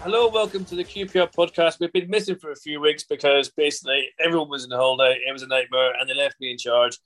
Hello, 0.00 0.30
welcome 0.30 0.64
to 0.64 0.74
the 0.74 0.84
QPR 0.84 1.30
podcast. 1.34 1.78
We've 1.78 1.92
been 1.92 2.08
missing 2.08 2.36
for 2.36 2.52
a 2.52 2.56
few 2.56 2.80
weeks 2.80 3.04
because 3.04 3.50
basically 3.50 4.08
everyone 4.18 4.48
was 4.48 4.64
in 4.64 4.72
a 4.72 4.78
holiday. 4.78 5.20
It 5.28 5.32
was 5.32 5.42
a 5.42 5.46
nightmare, 5.46 5.92
and 6.00 6.08
they 6.08 6.14
left 6.14 6.40
me 6.40 6.52
in 6.52 6.56
charge. 6.56 6.96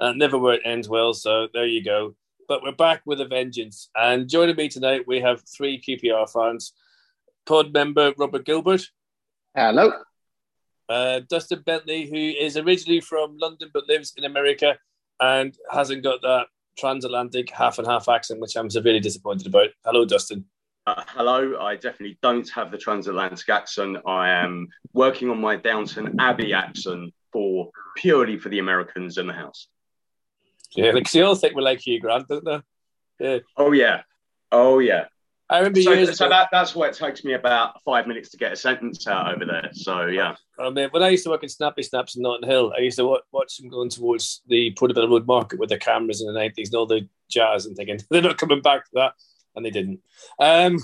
And 0.00 0.18
never 0.18 0.36
where 0.36 0.54
it 0.54 0.62
ends 0.64 0.88
well. 0.88 1.14
So 1.14 1.46
there 1.54 1.66
you 1.66 1.84
go. 1.84 2.16
But 2.48 2.64
we're 2.64 2.72
back 2.72 3.02
with 3.06 3.20
a 3.20 3.26
vengeance. 3.26 3.88
And 3.94 4.28
joining 4.28 4.56
me 4.56 4.68
tonight, 4.68 5.06
we 5.06 5.20
have 5.20 5.44
three 5.46 5.80
QPR 5.80 6.28
fans. 6.28 6.72
Pod 7.48 7.72
member 7.72 8.12
Robert 8.18 8.44
Gilbert, 8.44 8.82
Hello. 9.56 9.90
uh, 10.90 11.20
Dustin 11.30 11.62
Bentley, 11.64 12.06
who 12.06 12.16
is 12.44 12.58
originally 12.58 13.00
from 13.00 13.38
London 13.38 13.70
but 13.72 13.88
lives 13.88 14.12
in 14.18 14.24
America 14.24 14.76
and 15.18 15.56
hasn't 15.70 16.02
got 16.02 16.20
that 16.22 16.46
transatlantic 16.78 17.50
half 17.50 17.78
and 17.78 17.88
half 17.88 18.06
accent, 18.08 18.40
which 18.40 18.54
I'm 18.54 18.68
severely 18.68 19.00
disappointed 19.00 19.46
about. 19.46 19.68
Hello, 19.84 20.04
Dustin. 20.04 20.44
Uh, 20.86 21.02
hello, 21.08 21.58
I 21.60 21.76
definitely 21.76 22.18
don't 22.22 22.48
have 22.50 22.70
the 22.70 22.78
transatlantic 22.78 23.48
accent. 23.48 23.96
I 24.06 24.28
am 24.28 24.68
working 24.92 25.30
on 25.30 25.40
my 25.40 25.56
Downton 25.56 26.16
Abbey 26.20 26.52
accent 26.52 27.14
for 27.32 27.70
purely 27.96 28.38
for 28.38 28.50
the 28.50 28.58
Americans 28.58 29.16
in 29.18 29.26
the 29.26 29.32
house. 29.32 29.68
Yeah, 30.76 30.90
like, 30.92 31.04
'cause 31.04 31.12
they 31.12 31.22
all 31.22 31.34
think 31.34 31.54
we're 31.54 31.62
like 31.62 31.80
Hugh 31.80 31.98
Grant, 32.00 32.28
don't 32.28 32.44
they? 32.44 32.60
Yeah. 33.20 33.38
Oh 33.56 33.72
yeah, 33.72 34.02
oh 34.52 34.78
yeah. 34.80 35.06
I 35.50 35.58
remember 35.58 35.80
So, 35.80 35.92
years 35.92 36.16
so 36.18 36.26
ago. 36.26 36.34
that, 36.34 36.48
that's 36.52 36.74
why 36.74 36.88
it 36.88 36.94
takes 36.94 37.24
me 37.24 37.32
about 37.32 37.82
five 37.82 38.06
minutes 38.06 38.28
to 38.30 38.36
get 38.36 38.52
a 38.52 38.56
sentence 38.56 39.06
out 39.06 39.34
over 39.34 39.44
there. 39.46 39.70
So 39.72 40.06
yeah, 40.06 40.36
I 40.58 40.70
mean, 40.70 40.88
when 40.90 41.02
I 41.02 41.08
used 41.08 41.24
to 41.24 41.30
work 41.30 41.42
in 41.42 41.48
Snappy 41.48 41.82
Snaps 41.82 42.16
in 42.16 42.22
Notting 42.22 42.48
Hill, 42.48 42.72
I 42.76 42.82
used 42.82 42.98
to 42.98 43.06
watch, 43.06 43.22
watch 43.32 43.56
them 43.56 43.68
going 43.70 43.88
towards 43.88 44.42
the 44.48 44.72
Portobello 44.72 45.08
Road 45.08 45.26
Market 45.26 45.58
with 45.58 45.70
their 45.70 45.78
cameras 45.78 46.20
in 46.20 46.26
the 46.26 46.32
nineties 46.38 46.68
and 46.68 46.76
all 46.76 46.86
the 46.86 47.08
jazz 47.30 47.66
and 47.66 47.76
thinking 47.76 47.98
they're 48.10 48.22
not 48.22 48.36
coming 48.38 48.60
back 48.60 48.84
to 48.84 48.90
that, 48.94 49.12
and 49.56 49.64
they 49.64 49.70
didn't. 49.70 50.00
Um, 50.38 50.78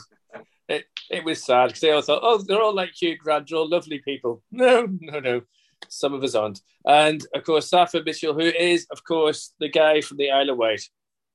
it 0.68 0.86
it 1.10 1.24
was 1.24 1.44
sad 1.44 1.66
because 1.66 1.80
they 1.80 1.90
all 1.90 2.00
thought, 2.00 2.20
oh, 2.22 2.38
they're 2.38 2.62
all 2.62 2.74
like 2.74 2.92
Hugh 2.98 3.18
Grant, 3.18 3.48
they're 3.50 3.58
all 3.58 3.68
lovely 3.68 3.98
people. 3.98 4.42
No, 4.50 4.88
no, 5.00 5.20
no. 5.20 5.42
Some 5.90 6.14
of 6.14 6.22
us 6.22 6.34
aren't. 6.34 6.62
And 6.86 7.20
of 7.34 7.44
course, 7.44 7.68
Safa 7.68 8.02
Mitchell, 8.02 8.32
who 8.32 8.40
is, 8.40 8.86
of 8.90 9.04
course, 9.04 9.52
the 9.60 9.68
guy 9.68 10.00
from 10.00 10.16
the 10.16 10.30
Isle 10.30 10.48
of 10.50 10.56
Wight. 10.56 10.88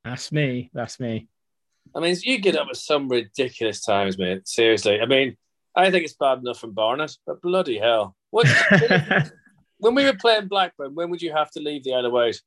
That's 0.03 0.31
me. 0.31 0.71
That's 0.73 0.99
me. 0.99 1.27
I 1.95 1.99
mean, 1.99 2.15
you 2.23 2.39
get 2.39 2.55
up 2.55 2.67
at 2.69 2.77
some 2.77 3.09
ridiculous 3.09 3.81
times, 3.81 4.17
mate. 4.17 4.47
Seriously. 4.47 4.99
I 5.01 5.05
mean, 5.05 5.35
I 5.75 5.91
think 5.91 6.03
it's 6.03 6.13
bad 6.13 6.39
enough 6.39 6.59
from 6.59 6.73
Barnet, 6.73 7.15
but 7.25 7.41
bloody 7.41 7.77
hell. 7.77 8.15
What 8.31 8.47
when 9.77 9.95
we 9.95 10.05
were 10.05 10.13
playing 10.13 10.47
Blackburn, 10.47 10.93
when 10.93 11.09
would 11.09 11.21
you 11.21 11.31
have 11.33 11.51
to 11.51 11.59
leave 11.59 11.83
the 11.83 11.93
Isle 11.93 12.05
of 12.05 12.11
Wight? 12.11 12.41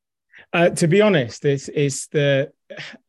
Uh, 0.52 0.70
to 0.70 0.88
be 0.88 1.00
honest, 1.00 1.44
it's 1.44 1.68
it's 1.68 2.06
the 2.08 2.52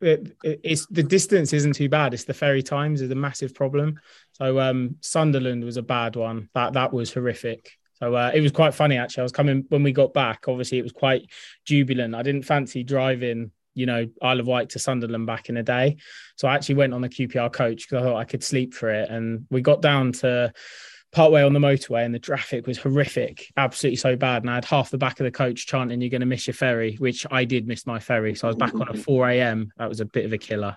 it, 0.00 0.36
it's 0.42 0.86
the 0.86 1.02
distance 1.02 1.52
isn't 1.52 1.74
too 1.74 1.88
bad. 1.88 2.14
It's 2.14 2.24
the 2.24 2.34
ferry 2.34 2.62
times 2.62 3.00
is 3.00 3.10
a 3.10 3.14
massive 3.14 3.54
problem. 3.54 4.00
So 4.32 4.60
um, 4.60 4.96
Sunderland 5.00 5.64
was 5.64 5.76
a 5.76 5.82
bad 5.82 6.16
one. 6.16 6.48
That 6.54 6.74
that 6.74 6.92
was 6.92 7.12
horrific. 7.12 7.70
So 7.94 8.14
uh, 8.14 8.30
it 8.34 8.40
was 8.40 8.52
quite 8.52 8.74
funny 8.74 8.98
actually. 8.98 9.22
I 9.22 9.24
was 9.24 9.32
coming 9.32 9.64
when 9.68 9.82
we 9.82 9.92
got 9.92 10.12
back. 10.12 10.44
Obviously, 10.48 10.78
it 10.78 10.82
was 10.82 10.92
quite 10.92 11.30
jubilant. 11.64 12.14
I 12.14 12.22
didn't 12.22 12.42
fancy 12.42 12.82
driving, 12.82 13.52
you 13.74 13.86
know, 13.86 14.06
Isle 14.22 14.40
of 14.40 14.46
Wight 14.46 14.70
to 14.70 14.78
Sunderland 14.78 15.26
back 15.26 15.48
in 15.48 15.54
the 15.56 15.62
day. 15.62 15.96
So 16.36 16.48
I 16.48 16.54
actually 16.54 16.76
went 16.76 16.94
on 16.94 17.00
the 17.00 17.08
QPR 17.08 17.52
coach 17.52 17.88
because 17.88 18.02
I 18.02 18.06
thought 18.06 18.16
I 18.16 18.24
could 18.24 18.42
sleep 18.42 18.74
for 18.74 18.90
it. 18.90 19.10
And 19.10 19.46
we 19.50 19.60
got 19.60 19.82
down 19.82 20.12
to 20.12 20.52
partway 21.12 21.42
on 21.42 21.52
the 21.52 21.60
motorway 21.60 22.04
and 22.04 22.12
the 22.14 22.18
traffic 22.18 22.66
was 22.66 22.76
horrific, 22.76 23.52
absolutely 23.56 23.96
so 23.96 24.16
bad. 24.16 24.42
And 24.42 24.50
I 24.50 24.56
had 24.56 24.64
half 24.64 24.90
the 24.90 24.98
back 24.98 25.20
of 25.20 25.24
the 25.24 25.30
coach 25.30 25.66
chanting, 25.66 26.00
You're 26.00 26.10
going 26.10 26.20
to 26.20 26.26
miss 26.26 26.46
your 26.46 26.54
ferry, 26.54 26.96
which 26.96 27.26
I 27.30 27.44
did 27.44 27.66
miss 27.66 27.86
my 27.86 27.98
ferry. 28.00 28.34
So 28.34 28.48
I 28.48 28.50
was 28.50 28.56
back 28.56 28.74
on 28.74 28.88
at 28.88 28.98
4 28.98 29.28
a.m. 29.30 29.72
That 29.78 29.88
was 29.88 30.00
a 30.00 30.04
bit 30.04 30.24
of 30.24 30.32
a 30.32 30.38
killer. 30.38 30.76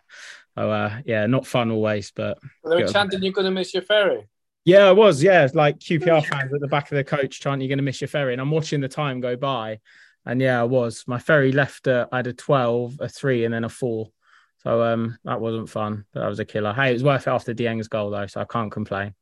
So, 0.58 0.72
uh, 0.72 1.02
yeah, 1.06 1.26
not 1.28 1.46
fun 1.46 1.72
always, 1.72 2.12
but 2.16 2.38
They 2.64 2.84
were 2.84 2.88
chanting, 2.88 3.22
You're 3.24 3.34
going 3.34 3.46
to 3.46 3.52
miss 3.52 3.74
your 3.74 3.84
ferry. 3.84 4.28
yeah, 4.66 4.86
I 4.86 4.92
was. 4.92 5.22
Yeah, 5.24 5.48
like 5.54 5.80
QPR 5.80 6.26
fans 6.26 6.54
at 6.54 6.62
the 6.62 6.68
back 6.68 6.92
of 6.92 6.98
the 6.98 7.04
coach 7.04 7.40
chanting, 7.40 7.62
You're 7.62 7.70
going 7.70 7.78
to 7.80 7.84
miss 7.84 8.02
your 8.02 8.08
ferry. 8.08 8.34
And 8.34 8.42
I'm 8.42 8.52
watching 8.52 8.82
the 8.82 8.88
time 8.88 9.20
go 9.20 9.36
by. 9.36 9.80
And 10.28 10.42
yeah, 10.42 10.60
I 10.60 10.66
was. 10.66 11.06
My 11.08 11.20
ferry 11.20 11.52
left, 11.52 11.88
uh, 11.88 12.08
I 12.12 12.18
had 12.18 12.28
a 12.28 12.34
12, 12.34 12.98
a 13.00 13.10
three, 13.10 13.46
and 13.46 13.54
then 13.54 13.64
a 13.64 13.70
four. 13.70 14.12
So 14.58 14.84
um, 14.84 15.18
that 15.24 15.40
wasn't 15.40 15.70
fun, 15.70 16.06
but 16.14 16.20
that 16.20 16.28
was 16.28 16.40
a 16.40 16.46
killer. 16.46 16.74
Hey, 16.74 16.90
it 16.90 16.94
was 16.94 17.04
worth 17.04 17.28
it 17.28 17.32
after 17.32 17.54
Dieng's 17.54 17.88
goal, 17.88 18.10
though. 18.10 18.28
So 18.28 18.42
I 18.42 18.46
can't 18.46 18.72
complain. 18.72 19.16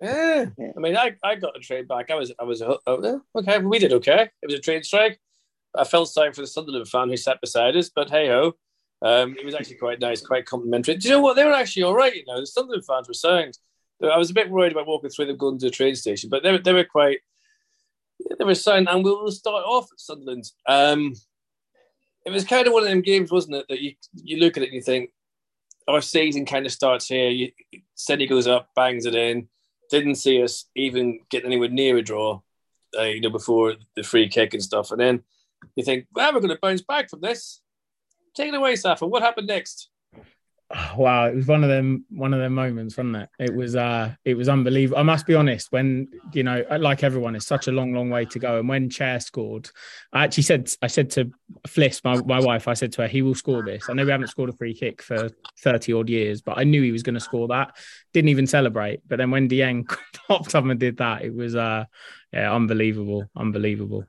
Yeah. 0.00 0.46
I 0.58 0.80
mean, 0.80 0.96
I, 0.96 1.16
I 1.24 1.34
got 1.34 1.56
a 1.56 1.60
train 1.60 1.86
back. 1.86 2.10
I 2.10 2.14
was, 2.14 2.32
I 2.38 2.44
was, 2.44 2.62
oh, 2.62 2.78
yeah, 2.86 3.16
okay, 3.34 3.58
we 3.58 3.78
did 3.78 3.92
okay. 3.94 4.30
It 4.42 4.46
was 4.46 4.54
a 4.54 4.60
train 4.60 4.82
strike. 4.82 5.20
I 5.74 5.84
felt 5.84 6.10
sorry 6.10 6.32
for 6.32 6.42
the 6.42 6.46
Sunderland 6.46 6.88
fan 6.88 7.08
who 7.08 7.16
sat 7.16 7.40
beside 7.40 7.76
us, 7.76 7.90
but 7.94 8.10
hey 8.10 8.28
ho. 8.28 8.52
Um, 9.02 9.36
it 9.38 9.44
was 9.44 9.54
actually 9.54 9.76
quite 9.76 10.00
nice, 10.00 10.22
quite 10.22 10.46
complimentary. 10.46 10.96
Do 10.96 11.08
you 11.08 11.14
know 11.14 11.20
what? 11.20 11.36
They 11.36 11.44
were 11.44 11.52
actually 11.52 11.82
all 11.82 11.94
right, 11.94 12.14
you 12.14 12.24
know. 12.26 12.40
The 12.40 12.46
Sunderland 12.46 12.86
fans 12.86 13.08
were 13.08 13.14
sound. 13.14 13.58
I 14.02 14.16
was 14.16 14.30
a 14.30 14.34
bit 14.34 14.50
worried 14.50 14.72
about 14.72 14.86
walking 14.86 15.10
through 15.10 15.26
them 15.26 15.36
going 15.36 15.58
to 15.58 15.66
the 15.66 15.70
train 15.70 15.94
station, 15.94 16.30
but 16.30 16.42
they 16.42 16.52
were, 16.52 16.58
they 16.58 16.72
were 16.72 16.84
quite, 16.84 17.18
they 18.38 18.44
were 18.44 18.54
sound. 18.54 18.88
And 18.88 19.04
we'll 19.04 19.30
start 19.30 19.64
off 19.64 19.88
at 19.92 20.00
Sunderland. 20.00 20.50
Um, 20.66 21.14
it 22.24 22.30
was 22.30 22.44
kind 22.44 22.66
of 22.66 22.72
one 22.72 22.82
of 22.82 22.88
them 22.88 23.02
games, 23.02 23.30
wasn't 23.30 23.56
it? 23.56 23.66
That 23.68 23.80
you 23.80 23.94
you 24.14 24.38
look 24.38 24.56
at 24.56 24.62
it 24.62 24.66
and 24.66 24.74
you 24.74 24.82
think, 24.82 25.10
our 25.88 26.00
season 26.00 26.44
kind 26.44 26.66
of 26.66 26.72
starts 26.72 27.06
here. 27.06 27.30
You, 27.30 27.52
City 27.94 28.26
goes 28.26 28.46
up, 28.46 28.70
bangs 28.74 29.06
it 29.06 29.14
in. 29.14 29.48
Didn't 29.90 30.16
see 30.16 30.42
us 30.42 30.64
even 30.74 31.20
get 31.30 31.44
anywhere 31.44 31.68
near 31.68 31.96
a 31.96 32.02
draw, 32.02 32.40
uh, 32.98 33.02
you 33.02 33.20
know, 33.20 33.30
before 33.30 33.74
the 33.94 34.02
free 34.02 34.28
kick 34.28 34.52
and 34.52 34.62
stuff. 34.62 34.90
And 34.90 35.00
then 35.00 35.22
you 35.76 35.84
think, 35.84 36.06
well, 36.12 36.32
we're 36.32 36.40
going 36.40 36.50
to 36.50 36.58
bounce 36.60 36.82
back 36.82 37.08
from 37.08 37.20
this. 37.20 37.60
Take 38.34 38.48
it 38.48 38.54
away, 38.54 38.74
Safa. 38.76 39.06
What 39.06 39.22
happened 39.22 39.46
next? 39.46 39.88
wow 40.96 41.26
it 41.26 41.34
was 41.34 41.46
one 41.46 41.62
of 41.62 41.70
them 41.70 42.04
one 42.10 42.34
of 42.34 42.40
them 42.40 42.54
moments 42.54 42.96
wasn't 42.96 43.16
it? 43.16 43.28
It 43.38 43.54
was 43.54 43.76
uh 43.76 44.14
it 44.24 44.34
was 44.34 44.48
unbelievable. 44.48 44.98
I 44.98 45.02
must 45.02 45.26
be 45.26 45.34
honest 45.34 45.70
when 45.70 46.08
you 46.32 46.42
know 46.42 46.64
like 46.78 47.04
everyone 47.04 47.36
it's 47.36 47.46
such 47.46 47.68
a 47.68 47.72
long 47.72 47.92
long 47.92 48.10
way 48.10 48.24
to 48.26 48.38
go. 48.38 48.58
And 48.58 48.68
when 48.68 48.90
Chair 48.90 49.20
scored 49.20 49.70
i 50.12 50.24
actually 50.24 50.42
said 50.42 50.70
i 50.82 50.86
said 50.86 51.10
to 51.10 51.30
fliss 51.66 52.02
my, 52.04 52.20
my 52.22 52.40
wife 52.40 52.68
i 52.68 52.74
said 52.74 52.92
to 52.92 53.02
her 53.02 53.08
he 53.08 53.22
will 53.22 53.34
score 53.34 53.62
this. 53.62 53.88
I 53.88 53.92
know 53.92 54.04
we 54.04 54.10
haven't 54.10 54.28
scored 54.28 54.50
a 54.50 54.52
free 54.52 54.74
kick 54.74 55.02
for 55.02 55.30
30 55.60 55.92
odd 55.92 56.08
years 56.08 56.42
but 56.42 56.58
i 56.58 56.64
knew 56.64 56.82
he 56.82 56.92
was 56.92 57.02
going 57.02 57.14
to 57.14 57.20
score 57.20 57.48
that. 57.48 57.76
Didn't 58.12 58.30
even 58.30 58.46
celebrate. 58.46 59.00
But 59.06 59.18
then 59.18 59.30
when 59.30 59.48
Dieng 59.48 59.88
popped 60.28 60.54
up 60.54 60.64
and 60.64 60.80
did 60.80 60.96
that 60.98 61.22
it 61.22 61.34
was 61.34 61.54
uh 61.54 61.84
yeah 62.32 62.52
unbelievable 62.52 63.30
unbelievable. 63.36 64.04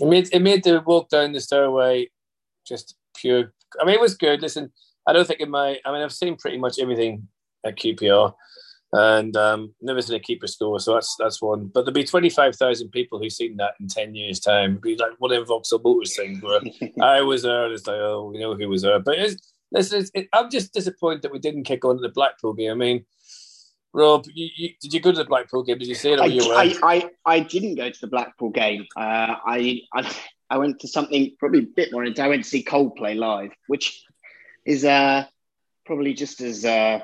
It 0.00 0.06
made, 0.06 0.28
it 0.32 0.40
made 0.40 0.62
the 0.62 0.80
walk 0.80 1.08
down 1.08 1.32
the 1.32 1.40
stairway 1.40 2.08
just 2.64 2.96
pure. 3.16 3.52
I 3.80 3.84
mean, 3.84 3.94
it 3.94 4.00
was 4.00 4.14
good. 4.14 4.42
Listen, 4.42 4.70
I 5.08 5.14
don't 5.14 5.26
think 5.26 5.40
in 5.40 5.50
my. 5.50 5.80
I 5.84 5.92
mean, 5.92 6.02
I've 6.02 6.12
seen 6.12 6.36
pretty 6.36 6.58
much 6.58 6.78
everything 6.78 7.26
at 7.64 7.78
QPR, 7.78 8.34
and 8.92 9.34
um, 9.38 9.74
never 9.80 10.02
seen 10.02 10.16
a 10.16 10.20
keeper 10.20 10.46
score. 10.46 10.78
So 10.78 10.94
that's 10.94 11.16
that's 11.18 11.40
one. 11.40 11.70
But 11.72 11.82
there'll 11.86 11.94
be 11.94 12.04
twenty 12.04 12.28
five 12.28 12.54
thousand 12.54 12.90
people 12.90 13.18
who've 13.18 13.32
seen 13.32 13.56
that 13.56 13.72
in 13.80 13.88
ten 13.88 14.14
years' 14.14 14.38
time. 14.38 14.72
It'd 14.72 14.82
be 14.82 14.96
like 14.96 15.12
one 15.18 15.32
of 15.32 15.38
them 15.38 15.46
Vauxhall 15.46 15.80
Motors 15.82 16.14
things 16.14 16.42
where 16.42 16.60
I 17.02 17.22
was 17.22 17.42
there, 17.42 17.64
and 17.64 17.72
it's 17.72 17.86
like, 17.86 17.96
oh, 17.96 18.30
we 18.30 18.38
know 18.38 18.54
who 18.54 18.68
was 18.68 18.82
there. 18.82 19.00
But 19.00 19.18
it's, 19.18 19.54
listen, 19.72 20.00
it's, 20.00 20.10
it, 20.12 20.28
I'm 20.34 20.50
just 20.50 20.74
disappointed 20.74 21.22
that 21.22 21.32
we 21.32 21.38
didn't 21.38 21.64
kick 21.64 21.86
on 21.86 21.96
to 21.96 22.02
the 22.02 22.10
Blackpool 22.10 22.52
game. 22.52 22.70
I 22.70 22.74
mean. 22.74 23.04
Rob, 23.94 24.26
you, 24.34 24.50
you, 24.54 24.68
did 24.82 24.92
you 24.92 25.00
go 25.00 25.12
to 25.12 25.16
the 25.16 25.24
Blackpool 25.24 25.62
game? 25.62 25.78
Did 25.78 25.88
you 25.88 25.94
see 25.94 26.12
it? 26.12 26.20
I, 26.20 26.24
were 26.24 26.28
you 26.28 26.42
away? 26.42 26.74
I, 26.82 26.94
I, 26.94 27.10
I 27.24 27.40
didn't 27.40 27.76
go 27.76 27.88
to 27.88 28.00
the 28.02 28.06
Blackpool 28.06 28.50
game. 28.50 28.84
Uh, 28.94 29.34
I, 29.46 29.80
I 29.94 30.14
I 30.50 30.58
went 30.58 30.80
to 30.80 30.88
something 30.88 31.34
probably 31.38 31.60
a 31.60 31.66
bit 31.74 31.92
more. 31.92 32.04
Intense. 32.04 32.24
I 32.24 32.28
went 32.28 32.44
to 32.44 32.48
see 32.48 32.64
Coldplay 32.64 33.16
live, 33.16 33.50
which 33.66 34.02
is 34.68 34.84
uh, 34.84 35.24
probably 35.86 36.12
just 36.12 36.42
as 36.42 36.62
uh, 36.66 37.00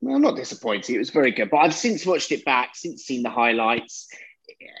well 0.00 0.20
not 0.20 0.36
disappointing. 0.36 0.94
It 0.94 1.00
was 1.00 1.10
very 1.10 1.32
good, 1.32 1.50
but 1.50 1.58
I've 1.58 1.74
since 1.74 2.06
watched 2.06 2.30
it 2.30 2.44
back, 2.44 2.76
since 2.76 3.02
seen 3.02 3.24
the 3.24 3.30
highlights, 3.30 4.06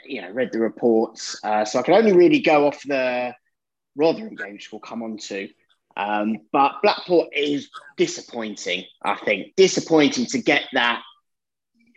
you 0.06 0.22
know, 0.22 0.30
read 0.30 0.52
the 0.52 0.60
reports. 0.60 1.38
Uh, 1.42 1.64
so 1.64 1.80
I 1.80 1.82
can 1.82 1.94
only 1.94 2.12
really 2.12 2.38
go 2.38 2.68
off 2.68 2.80
the 2.84 3.34
Rotherham 3.96 4.36
game, 4.36 4.52
which 4.52 4.70
we'll 4.70 4.80
come 4.80 5.02
on 5.02 5.18
to. 5.18 5.48
Um, 5.96 6.36
but 6.52 6.80
Blackpool 6.80 7.28
is 7.34 7.70
disappointing. 7.96 8.84
I 9.02 9.16
think 9.16 9.56
disappointing 9.56 10.26
to 10.26 10.38
get 10.38 10.62
that 10.74 11.02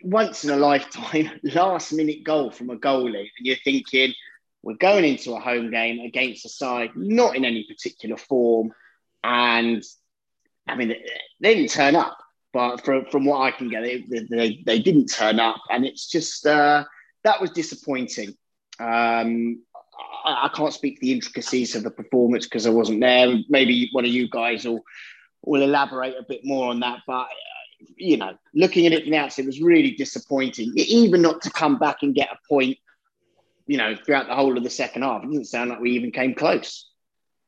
once 0.02 0.42
in 0.42 0.50
a 0.50 0.56
lifetime 0.56 1.30
last 1.44 1.92
minute 1.92 2.24
goal 2.24 2.50
from 2.50 2.70
a 2.70 2.76
goalie, 2.76 3.28
and 3.38 3.46
you're 3.46 3.56
thinking 3.62 4.12
we're 4.62 4.74
going 4.74 5.04
into 5.04 5.34
a 5.34 5.40
home 5.40 5.70
game 5.70 6.00
against 6.00 6.46
a 6.46 6.48
side 6.48 6.90
not 6.96 7.36
in 7.36 7.44
any 7.44 7.64
particular 7.64 8.16
form, 8.16 8.72
and 9.22 9.84
I 10.70 10.76
mean 10.76 10.94
they 11.40 11.54
didn't 11.54 11.70
turn 11.70 11.96
up. 11.96 12.18
But 12.52 12.84
from, 12.84 13.04
from 13.06 13.24
what 13.24 13.42
I 13.42 13.52
can 13.52 13.68
get, 13.68 13.82
they, 13.82 14.04
they, 14.28 14.62
they 14.66 14.78
didn't 14.80 15.06
turn 15.06 15.38
up, 15.38 15.62
and 15.70 15.86
it's 15.86 16.08
just 16.08 16.44
uh, 16.46 16.84
that 17.22 17.40
was 17.40 17.50
disappointing. 17.50 18.34
Um, 18.80 19.62
I, 20.24 20.46
I 20.46 20.50
can't 20.54 20.72
speak 20.72 20.98
the 21.00 21.12
intricacies 21.12 21.76
of 21.76 21.84
the 21.84 21.90
performance 21.90 22.46
because 22.46 22.66
I 22.66 22.70
wasn't 22.70 23.00
there. 23.00 23.36
Maybe 23.48 23.88
one 23.92 24.04
of 24.04 24.10
you 24.10 24.28
guys 24.28 24.64
will 24.64 24.82
will 25.42 25.62
elaborate 25.62 26.16
a 26.18 26.24
bit 26.24 26.40
more 26.44 26.70
on 26.70 26.80
that. 26.80 27.00
But 27.06 27.28
you 27.96 28.16
know, 28.16 28.36
looking 28.52 28.86
at 28.86 28.92
it 28.92 29.06
now, 29.06 29.26
it 29.26 29.46
was 29.46 29.60
really 29.60 29.92
disappointing. 29.92 30.72
Even 30.76 31.22
not 31.22 31.40
to 31.42 31.50
come 31.50 31.78
back 31.78 31.98
and 32.02 32.14
get 32.14 32.30
a 32.32 32.48
point, 32.48 32.78
you 33.66 33.78
know, 33.78 33.94
throughout 33.94 34.26
the 34.26 34.34
whole 34.34 34.56
of 34.56 34.64
the 34.64 34.70
second 34.70 35.02
half. 35.02 35.22
It 35.22 35.28
doesn't 35.28 35.44
sound 35.44 35.70
like 35.70 35.80
we 35.80 35.92
even 35.92 36.10
came 36.10 36.34
close. 36.34 36.88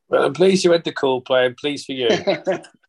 Well, 0.09 0.25
I'm 0.25 0.33
pleased 0.33 0.63
you 0.63 0.71
went 0.71 0.85
to 0.85 0.95
Coldplay. 0.95 1.47
I'm 1.47 1.55
pleased 1.57 1.87
for 1.87 1.93
you. 1.93 2.09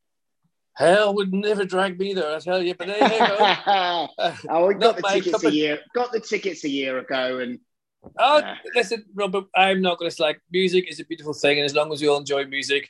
Hell 0.75 1.13
would 1.15 1.31
never 1.33 1.65
drag 1.65 1.99
me 1.99 2.13
there, 2.13 2.35
I 2.35 2.39
tell 2.39 2.61
you. 2.61 2.73
But 2.75 2.87
there 2.87 2.97
you 3.03 3.19
go. 3.19 4.07
oh, 4.49 4.67
we 4.67 4.73
got 4.75 4.97
the 4.97 5.03
tickets 5.03 5.43
a 5.43 5.47
of- 5.47 5.53
year. 5.53 5.79
Got 5.93 6.11
the 6.11 6.19
tickets 6.19 6.63
a 6.63 6.69
year 6.69 6.97
ago, 6.99 7.39
and 7.39 7.59
Oh, 8.19 8.39
Yeah. 8.39 8.55
listen, 8.75 9.05
Robert, 9.13 9.45
I'm 9.55 9.81
not 9.81 9.97
going 9.97 10.09
to 10.11 10.15
slack. 10.15 10.41
Music 10.51 10.91
is 10.91 10.99
a 10.99 11.05
beautiful 11.05 11.33
thing, 11.33 11.59
and 11.59 11.65
as 11.65 11.73
long 11.73 11.93
as 11.93 12.01
we 12.01 12.07
all 12.09 12.17
enjoy 12.17 12.43
music 12.45 12.89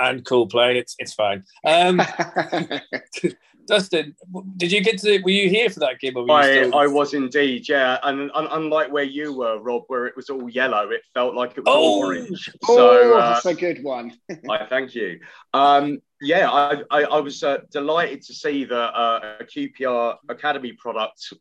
and 0.00 0.24
Coldplay, 0.24 0.74
it's 0.76 0.96
it's 0.98 1.14
fine. 1.14 1.44
Um, 1.64 2.00
Dustin, 3.66 4.14
did 4.56 4.72
you 4.72 4.82
get 4.82 4.98
to? 4.98 5.20
Were 5.22 5.30
you 5.30 5.48
here 5.48 5.70
for 5.70 5.80
that 5.80 6.00
game? 6.00 6.16
Or 6.16 6.22
were 6.22 6.28
you 6.28 6.34
I, 6.34 6.66
still... 6.66 6.74
I 6.76 6.86
was 6.86 7.14
indeed, 7.14 7.68
yeah. 7.68 7.98
And, 8.02 8.30
and 8.34 8.48
unlike 8.50 8.92
where 8.92 9.04
you 9.04 9.32
were, 9.36 9.58
Rob, 9.60 9.84
where 9.86 10.06
it 10.06 10.16
was 10.16 10.30
all 10.30 10.48
yellow, 10.48 10.90
it 10.90 11.02
felt 11.14 11.34
like 11.34 11.52
it 11.52 11.64
was 11.64 11.74
all 11.74 12.02
Oh! 12.02 12.06
orange. 12.06 12.50
oh, 12.68 12.76
So 12.76 13.18
uh, 13.18 13.34
that's 13.34 13.46
a 13.46 13.54
good 13.54 13.82
one. 13.82 14.12
I 14.50 14.66
thank 14.66 14.94
you. 14.94 15.20
Um, 15.54 15.98
yeah, 16.20 16.50
I, 16.50 16.82
I, 16.90 17.02
I 17.04 17.20
was 17.20 17.42
uh, 17.42 17.58
delighted 17.70 18.22
to 18.22 18.34
see 18.34 18.64
that 18.64 18.74
uh, 18.74 19.36
a 19.40 19.44
QPR 19.44 20.16
Academy 20.28 20.72
product 20.72 21.32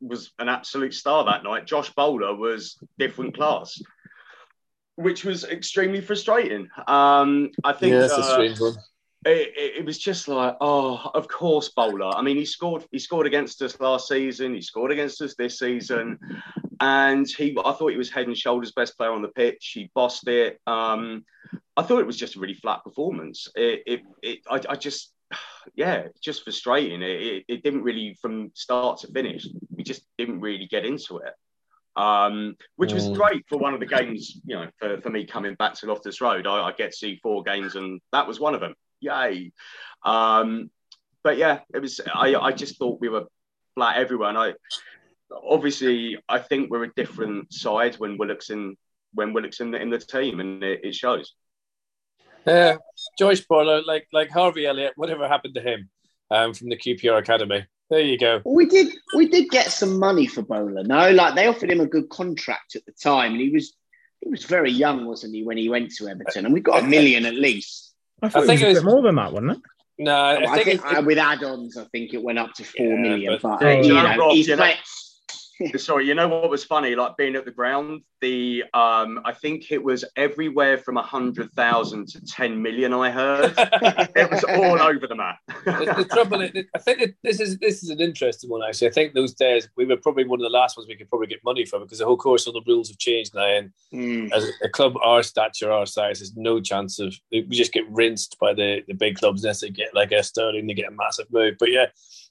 was 0.00 0.32
an 0.38 0.48
absolute 0.48 0.94
star 0.94 1.24
that 1.24 1.44
night. 1.44 1.66
Josh 1.66 1.90
Bowler 1.94 2.34
was 2.34 2.78
different 2.98 3.34
class, 3.34 3.80
which 4.96 5.24
was 5.24 5.44
extremely 5.44 6.00
frustrating. 6.00 6.68
Um, 6.86 7.50
I 7.64 7.72
think 7.72 7.92
yeah, 7.92 8.00
that's 8.00 8.12
a 8.14 8.18
uh, 8.18 8.32
strange 8.32 8.60
one. 8.60 8.74
It, 9.26 9.52
it, 9.54 9.76
it 9.78 9.84
was 9.84 9.98
just 9.98 10.28
like, 10.28 10.56
oh, 10.60 11.10
of 11.14 11.28
course, 11.28 11.68
Bowler. 11.68 12.16
I 12.16 12.22
mean, 12.22 12.36
he 12.36 12.46
scored. 12.46 12.86
He 12.90 12.98
scored 12.98 13.26
against 13.26 13.60
us 13.60 13.78
last 13.78 14.08
season. 14.08 14.54
He 14.54 14.62
scored 14.62 14.92
against 14.92 15.20
us 15.20 15.34
this 15.34 15.58
season, 15.58 16.18
and 16.80 17.28
he. 17.28 17.56
I 17.62 17.72
thought 17.72 17.90
he 17.90 17.98
was 17.98 18.10
head 18.10 18.28
and 18.28 18.36
shoulders 18.36 18.72
best 18.72 18.96
player 18.96 19.12
on 19.12 19.20
the 19.22 19.28
pitch. 19.28 19.72
He 19.74 19.90
bossed 19.94 20.26
it. 20.26 20.58
Um, 20.66 21.24
I 21.76 21.82
thought 21.82 22.00
it 22.00 22.06
was 22.06 22.16
just 22.16 22.36
a 22.36 22.40
really 22.40 22.54
flat 22.54 22.82
performance. 22.82 23.48
It. 23.54 23.82
It. 23.86 24.00
it 24.22 24.38
I, 24.48 24.60
I 24.70 24.76
just. 24.76 25.12
Yeah, 25.76 26.08
just 26.22 26.42
frustrating. 26.42 27.02
It, 27.02 27.20
it, 27.20 27.44
it 27.46 27.62
didn't 27.62 27.82
really, 27.82 28.16
from 28.20 28.50
start 28.54 28.98
to 29.00 29.08
finish, 29.12 29.46
we 29.70 29.84
just 29.84 30.02
didn't 30.16 30.40
really 30.40 30.66
get 30.66 30.86
into 30.86 31.18
it. 31.18 31.34
Um, 31.96 32.56
which 32.76 32.94
was 32.94 33.08
Mm. 33.08 33.14
great 33.14 33.44
for 33.46 33.58
one 33.58 33.74
of 33.74 33.80
the 33.80 33.86
games, 33.86 34.40
you 34.46 34.56
know, 34.56 34.68
for, 34.78 35.00
for 35.02 35.10
me 35.10 35.26
coming 35.26 35.54
back 35.56 35.74
to 35.74 35.86
Loftus 35.86 36.22
Road. 36.22 36.46
I, 36.46 36.62
I 36.68 36.72
get 36.72 36.92
to 36.92 36.96
see 36.96 37.20
four 37.22 37.42
games, 37.42 37.76
and 37.76 38.00
that 38.12 38.26
was 38.26 38.40
one 38.40 38.54
of 38.54 38.60
them 38.60 38.74
yay. 39.00 39.52
Um, 40.04 40.70
but 41.22 41.36
yeah, 41.36 41.60
it 41.74 41.80
was. 41.80 42.00
I, 42.12 42.34
I 42.34 42.52
just 42.52 42.78
thought 42.78 43.00
we 43.00 43.08
were 43.08 43.26
flat 43.74 43.98
everywhere, 43.98 44.30
and 44.30 44.38
I 44.38 44.52
obviously 45.30 46.18
I 46.28 46.38
think 46.38 46.70
we're 46.70 46.84
a 46.84 46.94
different 46.94 47.52
side 47.52 47.96
when 47.96 48.18
Willock's 48.18 48.50
in 48.50 48.76
when 49.14 49.32
Willock's 49.32 49.60
in 49.60 49.72
the, 49.72 49.80
in 49.80 49.90
the 49.90 49.98
team, 49.98 50.40
and 50.40 50.62
it, 50.62 50.80
it 50.84 50.94
shows. 50.94 51.34
Yeah, 52.46 52.76
Josh 53.18 53.40
Bowler, 53.40 53.82
like 53.82 54.06
like 54.12 54.30
Harvey 54.30 54.66
Elliott, 54.66 54.94
whatever 54.96 55.28
happened 55.28 55.54
to 55.56 55.60
him 55.60 55.90
um, 56.30 56.54
from 56.54 56.68
the 56.68 56.76
QPR 56.76 57.18
Academy? 57.18 57.66
There 57.90 58.00
you 58.00 58.18
go. 58.18 58.40
We 58.44 58.66
did 58.66 58.94
we 59.14 59.28
did 59.28 59.50
get 59.50 59.70
some 59.70 59.98
money 59.98 60.26
for 60.26 60.42
Bowler. 60.42 60.84
No, 60.84 61.10
like 61.10 61.34
they 61.34 61.48
offered 61.48 61.70
him 61.70 61.80
a 61.80 61.86
good 61.86 62.08
contract 62.08 62.76
at 62.76 62.86
the 62.86 62.92
time, 62.92 63.32
and 63.32 63.40
he 63.40 63.50
was 63.50 63.74
he 64.20 64.30
was 64.30 64.44
very 64.44 64.70
young, 64.70 65.06
wasn't 65.06 65.34
he, 65.34 65.42
when 65.42 65.56
he 65.56 65.68
went 65.68 65.92
to 65.96 66.08
Everton? 66.08 66.44
And 66.44 66.54
we 66.54 66.60
got 66.60 66.82
a 66.82 66.86
million 66.86 67.26
at 67.26 67.34
least. 67.34 67.89
I 68.22 68.28
thought 68.28 68.40
I 68.40 68.44
it 68.44 68.46
think 68.46 68.60
was 68.60 68.68
it 68.70 68.74
was- 68.74 68.84
more 68.84 69.02
than 69.02 69.14
that, 69.16 69.32
wasn't 69.32 69.52
it? 69.52 69.58
No, 69.98 70.14
I, 70.14 70.36
I, 70.52 70.62
think, 70.64 70.80
think 70.82 70.98
it- 70.98 71.04
with 71.04 71.18
add-ons, 71.18 71.76
I 71.76 71.84
think 71.92 72.14
it 72.14 72.22
went 72.22 72.38
up 72.38 72.54
to 72.54 72.64
four 72.64 72.86
Yeah, 72.86 72.94
million. 73.02 73.38
but- 73.42 73.58
But, 73.60 73.66
Oh, 73.66 73.80
you 73.82 73.92
know, 73.92 74.16
Rob, 74.16 74.32
he's 74.32 74.48
you 74.48 74.56
know- 74.56 74.62
like, 74.62 74.76
Sorry, 75.76 76.06
you 76.06 76.14
know 76.14 76.28
what 76.28 76.50
was 76.50 76.64
funny? 76.64 76.94
Like 76.94 77.16
being 77.16 77.36
at 77.36 77.44
the 77.44 77.50
ground, 77.50 78.02
the 78.20 78.64
um, 78.74 79.20
I 79.24 79.32
think 79.32 79.70
it 79.70 79.82
was 79.82 80.04
everywhere 80.16 80.78
from 80.78 80.96
a 80.96 81.02
hundred 81.02 81.52
thousand 81.52 82.08
to 82.08 82.20
ten 82.22 82.60
million. 82.60 82.92
I 82.92 83.10
heard 83.10 83.54
it 83.58 84.30
was 84.30 84.44
all 84.44 84.80
over 84.80 85.06
the 85.06 85.14
map. 85.14 85.38
the, 85.64 85.94
the 85.98 86.04
trouble 86.04 86.40
is, 86.42 86.50
I 86.74 86.78
think 86.78 87.00
that 87.00 87.14
this 87.22 87.40
is 87.40 87.58
this 87.58 87.82
is 87.82 87.90
an 87.90 88.00
interesting 88.00 88.50
one 88.50 88.62
actually. 88.66 88.88
I 88.88 88.92
think 88.92 89.14
those 89.14 89.34
days 89.34 89.68
we 89.76 89.84
were 89.84 89.96
probably 89.96 90.24
one 90.24 90.40
of 90.40 90.44
the 90.44 90.50
last 90.50 90.76
ones 90.76 90.88
we 90.88 90.96
could 90.96 91.08
probably 91.08 91.28
get 91.28 91.44
money 91.44 91.64
from 91.64 91.82
because 91.82 91.98
the 91.98 92.06
whole 92.06 92.16
course 92.16 92.46
all 92.46 92.52
the 92.52 92.62
rules 92.66 92.88
have 92.88 92.98
changed 92.98 93.34
now, 93.34 93.46
and 93.46 93.72
hmm. 93.90 94.32
as 94.32 94.48
a 94.62 94.68
club 94.68 94.94
our 95.02 95.22
stature, 95.22 95.70
our 95.70 95.86
size, 95.86 96.20
there's 96.20 96.36
no 96.36 96.60
chance 96.60 96.98
of 96.98 97.14
we 97.30 97.42
just 97.42 97.72
get 97.72 97.88
rinsed 97.90 98.38
by 98.40 98.54
the, 98.54 98.82
the 98.86 98.94
big 98.94 99.16
clubs 99.16 99.44
unless 99.44 99.60
they 99.60 99.70
get 99.70 99.94
like 99.94 100.12
a 100.12 100.22
Sterling, 100.22 100.66
they 100.66 100.74
get 100.74 100.88
a 100.88 100.94
massive 100.94 101.26
move. 101.30 101.56
But 101.58 101.70
yeah, 101.70 101.86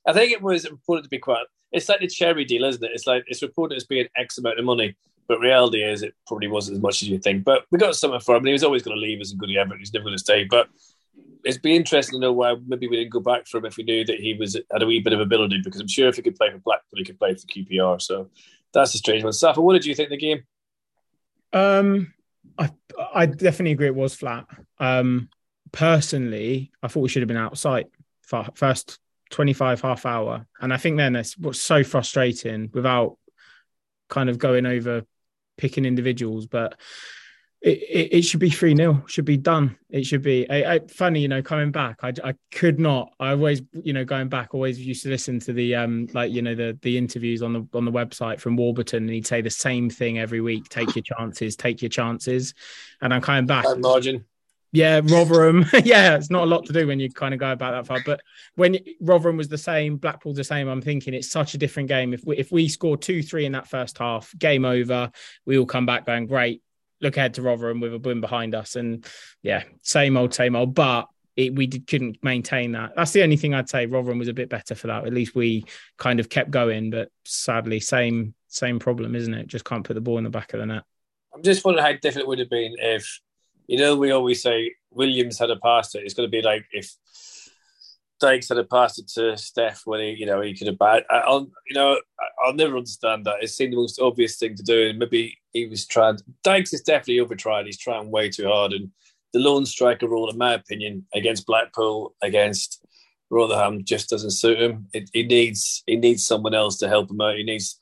I 0.08 0.14
think 0.14 0.32
it 0.32 0.42
was 0.42 0.66
important 0.66 1.06
to 1.06 1.10
be 1.10 1.20
quite. 1.20 1.46
It's 1.72 1.90
like 1.90 2.00
the 2.00 2.08
cherry 2.08 2.46
deal, 2.46 2.66
isn't 2.66 2.84
it? 2.84 2.92
It's 2.94 3.08
like 3.08 3.24
it's 3.28 3.42
reported 3.42 3.76
as 3.76 3.86
being 3.86 4.08
X 4.16 4.38
amount 4.38 4.60
of 4.60 4.66
money, 4.66 4.96
but 5.28 5.40
reality 5.40 5.84
is 5.84 6.02
it 6.02 6.16
probably 6.28 6.48
wasn't 6.48 6.78
as 6.78 6.82
much 6.82 7.04
as 7.04 7.10
you 7.10 7.20
think. 7.20 7.44
But 7.44 7.66
we 7.72 7.78
got 7.78 7.96
something 7.96 8.20
for 8.20 8.36
him, 8.36 8.42
and 8.42 8.48
he 8.48 8.54
was 8.54 8.64
always 8.64 8.82
going 8.82 8.98
to 8.98 9.02
leave 9.02 9.22
as 9.22 9.32
a 9.32 9.36
good 9.36 9.56
Everton. 9.56 9.80
He's 9.80 9.94
never 9.94 10.06
going 10.06 10.16
to 10.16 10.20
stay. 10.20 10.46
But 10.46 10.68
it'd 11.46 11.62
be 11.62 11.76
interesting 11.76 12.20
to 12.20 12.26
know 12.26 12.34
why 12.34 12.56
maybe 12.68 12.88
we 12.88 12.98
didn't 12.98 13.12
go 13.12 13.20
back 13.20 13.48
for 13.48 13.58
him 13.58 13.66
if 13.66 13.78
we 13.78 13.84
knew 13.84 14.04
that 14.06 14.20
he 14.20 14.34
was 14.34 14.58
had 14.72 14.82
a 14.82 14.86
wee 14.88 15.00
bit 15.00 15.14
of 15.14 15.20
ability. 15.20 15.62
Because 15.64 15.80
I'm 15.80 15.88
sure 15.88 16.08
if 16.08 16.16
he 16.16 16.24
could 16.24 16.36
play 16.36 16.52
for 16.52 16.58
Blackpool, 16.58 16.98
he 16.98 17.06
could 17.06 17.20
play 17.20 17.36
for 17.36 17.48
QPR. 17.48 18.02
So 18.02 18.30
that's 18.74 18.96
a 18.96 18.98
strange 18.98 19.24
one. 19.24 19.34
Safa, 19.34 19.62
what 19.62 19.74
did 19.74 19.86
you 19.86 19.94
think 19.94 20.08
of 20.08 20.12
the 20.12 20.18
game? 20.18 20.44
Um, 21.54 22.14
I 22.58 22.72
I 23.14 23.26
definitely 23.28 23.72
agree 23.72 23.88
it 23.88 23.96
was 23.96 24.16
flat. 24.16 24.48
Um, 24.80 25.30
personally, 25.72 26.72
I 26.82 26.88
thought 26.88 27.02
we 27.02 27.10
should 27.10 27.22
have 27.22 27.28
been 27.28 27.38
outside 27.38 27.88
first 28.56 29.00
25 29.30 29.82
half 29.82 30.06
hour, 30.06 30.46
and 30.62 30.74
I 30.74 30.78
think 30.78 30.98
then 30.98 31.14
that's 31.14 31.38
what's 31.38 31.62
so 31.62 31.84
frustrating 31.84 32.70
without 32.74 33.18
kind 34.10 34.30
of 34.30 34.38
going 34.38 34.66
over 34.66 35.04
picking 35.58 35.86
individuals, 35.86 36.48
but. 36.48 36.80
It, 37.62 37.78
it, 37.80 38.14
it 38.20 38.22
should 38.22 38.40
be 38.40 38.50
3 38.50 38.74
0, 38.74 39.04
should 39.08 39.26
be 39.26 39.36
done. 39.36 39.78
It 39.90 40.06
should 40.06 40.22
be 40.22 40.50
I, 40.50 40.76
I, 40.76 40.80
funny, 40.88 41.20
you 41.20 41.28
know, 41.28 41.42
coming 41.42 41.72
back. 41.72 41.98
I, 42.02 42.14
I 42.24 42.36
could 42.52 42.80
not. 42.80 43.12
I 43.20 43.32
always, 43.32 43.62
you 43.84 43.92
know, 43.92 44.06
going 44.06 44.30
back, 44.30 44.54
always 44.54 44.80
used 44.80 45.04
to 45.04 45.10
listen 45.10 45.42
to 45.42 45.52
the 45.52 45.76
um, 45.76 46.08
like, 46.14 46.32
you 46.32 46.42
know, 46.42 46.56
the 46.56 46.80
the 46.82 46.98
interviews 46.98 47.42
on 47.42 47.52
the 47.52 47.68
on 47.74 47.84
the 47.84 47.92
website 47.92 48.40
from 48.40 48.56
Warburton, 48.56 49.04
and 49.04 49.10
he'd 49.10 49.28
say 49.28 49.42
the 49.42 49.50
same 49.50 49.90
thing 49.90 50.20
every 50.20 50.40
week: 50.40 50.70
take 50.70 50.96
your 50.96 51.04
chances, 51.04 51.58
take 51.58 51.82
your 51.82 51.90
chances. 51.90 52.54
And 53.02 53.14
I'm 53.14 53.20
coming 53.20 53.46
back. 53.46 53.66
Margin. 53.78 54.24
Yeah, 54.72 55.02
Rotherham. 55.04 55.66
yeah, 55.84 56.16
it's 56.16 56.30
not 56.30 56.44
a 56.44 56.46
lot 56.46 56.66
to 56.66 56.74
do 56.74 56.88
when 56.88 57.00
you 57.00 57.10
kind 57.10 57.34
of 57.34 57.40
go 57.40 57.52
about 57.52 57.72
that 57.72 57.88
far. 57.88 58.02
But 58.06 58.22
when 58.56 58.78
Rotherham 59.02 59.38
was 59.38 59.48
the 59.48 59.58
same, 59.58 59.98
Blackpool's 59.98 60.38
the 60.38 60.44
same, 60.44 60.68
I'm 60.68 60.82
thinking 60.82 61.14
it's 61.14 61.32
such 61.32 61.54
a 61.56 61.58
different 61.58 61.90
game. 61.90 62.14
If 62.14 62.24
we 62.24 62.38
if 62.38 62.52
we 62.52 62.68
score 62.68 62.98
two, 62.98 63.24
three 63.24 63.46
in 63.46 63.54
that 63.54 63.68
first 63.68 63.98
half, 63.98 64.34
game 64.38 64.66
over. 64.66 65.12
We 65.46 65.58
all 65.58 65.66
come 65.66 65.86
back 65.86 66.06
going 66.06 66.28
great. 66.28 66.62
Look 67.02 67.18
ahead 67.18 67.36
to 67.36 67.42
Rotherham 67.42 67.80
with 67.80 67.94
a 67.94 68.00
win 68.00 68.22
behind 68.22 68.54
us, 68.54 68.76
and 68.76 69.06
yeah, 69.42 69.64
same 69.82 70.18
old, 70.18 70.34
same 70.34 70.56
old. 70.56 70.76
But 70.76 71.08
it, 71.36 71.56
we 71.56 71.68
did, 71.68 71.88
couldn't 71.88 72.22
maintain 72.22 72.74
that. 72.74 72.92
That's 72.96 73.12
the 73.12 73.24
only 73.24 73.38
thing 73.38 73.54
I'd 73.54 73.70
say. 73.70 73.86
Rotherham 73.86 74.20
was 74.20 74.28
a 74.28 74.34
bit 74.34 74.50
better 74.50 74.76
for 74.76 74.88
that. 74.88 75.08
At 75.08 75.14
least 75.14 75.34
we 75.34 75.64
kind 75.98 76.20
of 76.20 76.30
kept 76.30 76.52
going, 76.52 76.90
but 76.90 77.10
sadly, 77.24 77.80
same 77.80 78.36
same 78.50 78.78
problem, 78.78 79.16
isn't 79.16 79.34
it? 79.34 79.48
Just 79.48 79.66
can't 79.66 79.84
put 79.84 79.94
the 79.94 80.02
ball 80.02 80.18
in 80.18 80.24
the 80.26 80.30
back 80.30 80.54
of 80.54 80.60
the 80.60 80.66
net. 80.66 80.84
I'm 81.34 81.44
just 81.44 81.64
wondering 81.64 81.86
how 81.86 81.94
different 81.94 82.26
it 82.26 82.28
would 82.28 82.40
have 82.40 82.50
been 82.50 82.76
if, 82.80 83.20
you 83.70 83.78
know, 83.78 83.96
we 83.96 84.10
always 84.12 84.42
say 84.42 84.74
Williams 84.90 85.38
had 85.38 85.52
a 85.52 85.56
pass 85.58 85.94
it. 85.94 86.04
It's 86.04 86.16
going 86.16 86.28
to 86.28 86.32
be 86.32 86.42
like 86.42 86.66
if 86.72 86.92
Dykes 88.20 88.50
had 88.50 88.58
a 88.58 88.64
passed 88.64 89.00
it 89.00 89.08
to 89.10 89.38
Steph 89.38 89.84
when 89.86 90.00
he, 90.02 90.16
you 90.18 90.26
know, 90.26 90.42
he 90.42 90.56
could 90.56 90.68
have 90.68 90.80
bad. 90.80 91.04
I- 91.10 91.20
I'll, 91.20 91.50
you 91.68 91.76
know, 91.76 92.02
I'll 92.44 92.54
never 92.54 92.78
understand 92.78 93.26
that. 93.26 93.44
It 93.44 93.50
seemed 93.50 93.74
the 93.74 93.78
most 93.78 94.02
obvious 94.02 94.38
thing 94.38 94.56
to 94.56 94.64
do, 94.64 94.90
and 94.90 94.98
maybe 94.98 95.38
he 95.54 95.68
was 95.68 95.86
trying. 95.86 96.18
Dykes 96.44 96.74
is 96.74 96.82
definitely 96.82 97.20
over 97.20 97.36
overtried. 97.36 97.66
He's 97.68 97.78
trying 97.78 98.10
way 98.12 98.30
too 98.30 98.48
hard, 98.48 98.74
and 98.74 98.90
the 99.34 99.40
lone 99.40 99.68
striker 99.68 100.08
role, 100.08 100.30
in 100.32 100.38
my 100.38 100.54
opinion, 100.54 101.06
against 101.14 101.46
Blackpool, 101.46 102.16
against 102.24 102.84
Rotherham, 103.30 103.86
just 103.86 104.10
doesn't 104.10 104.32
suit 104.32 104.60
him. 104.60 104.88
It, 104.94 105.12
he 105.14 105.24
needs 105.24 105.84
he 105.86 105.96
needs 105.96 106.26
someone 106.26 106.56
else 106.56 106.78
to 106.80 106.90
help 106.90 107.12
him 107.12 107.22
out. 107.22 107.38
He 107.38 107.44
needs. 107.44 107.80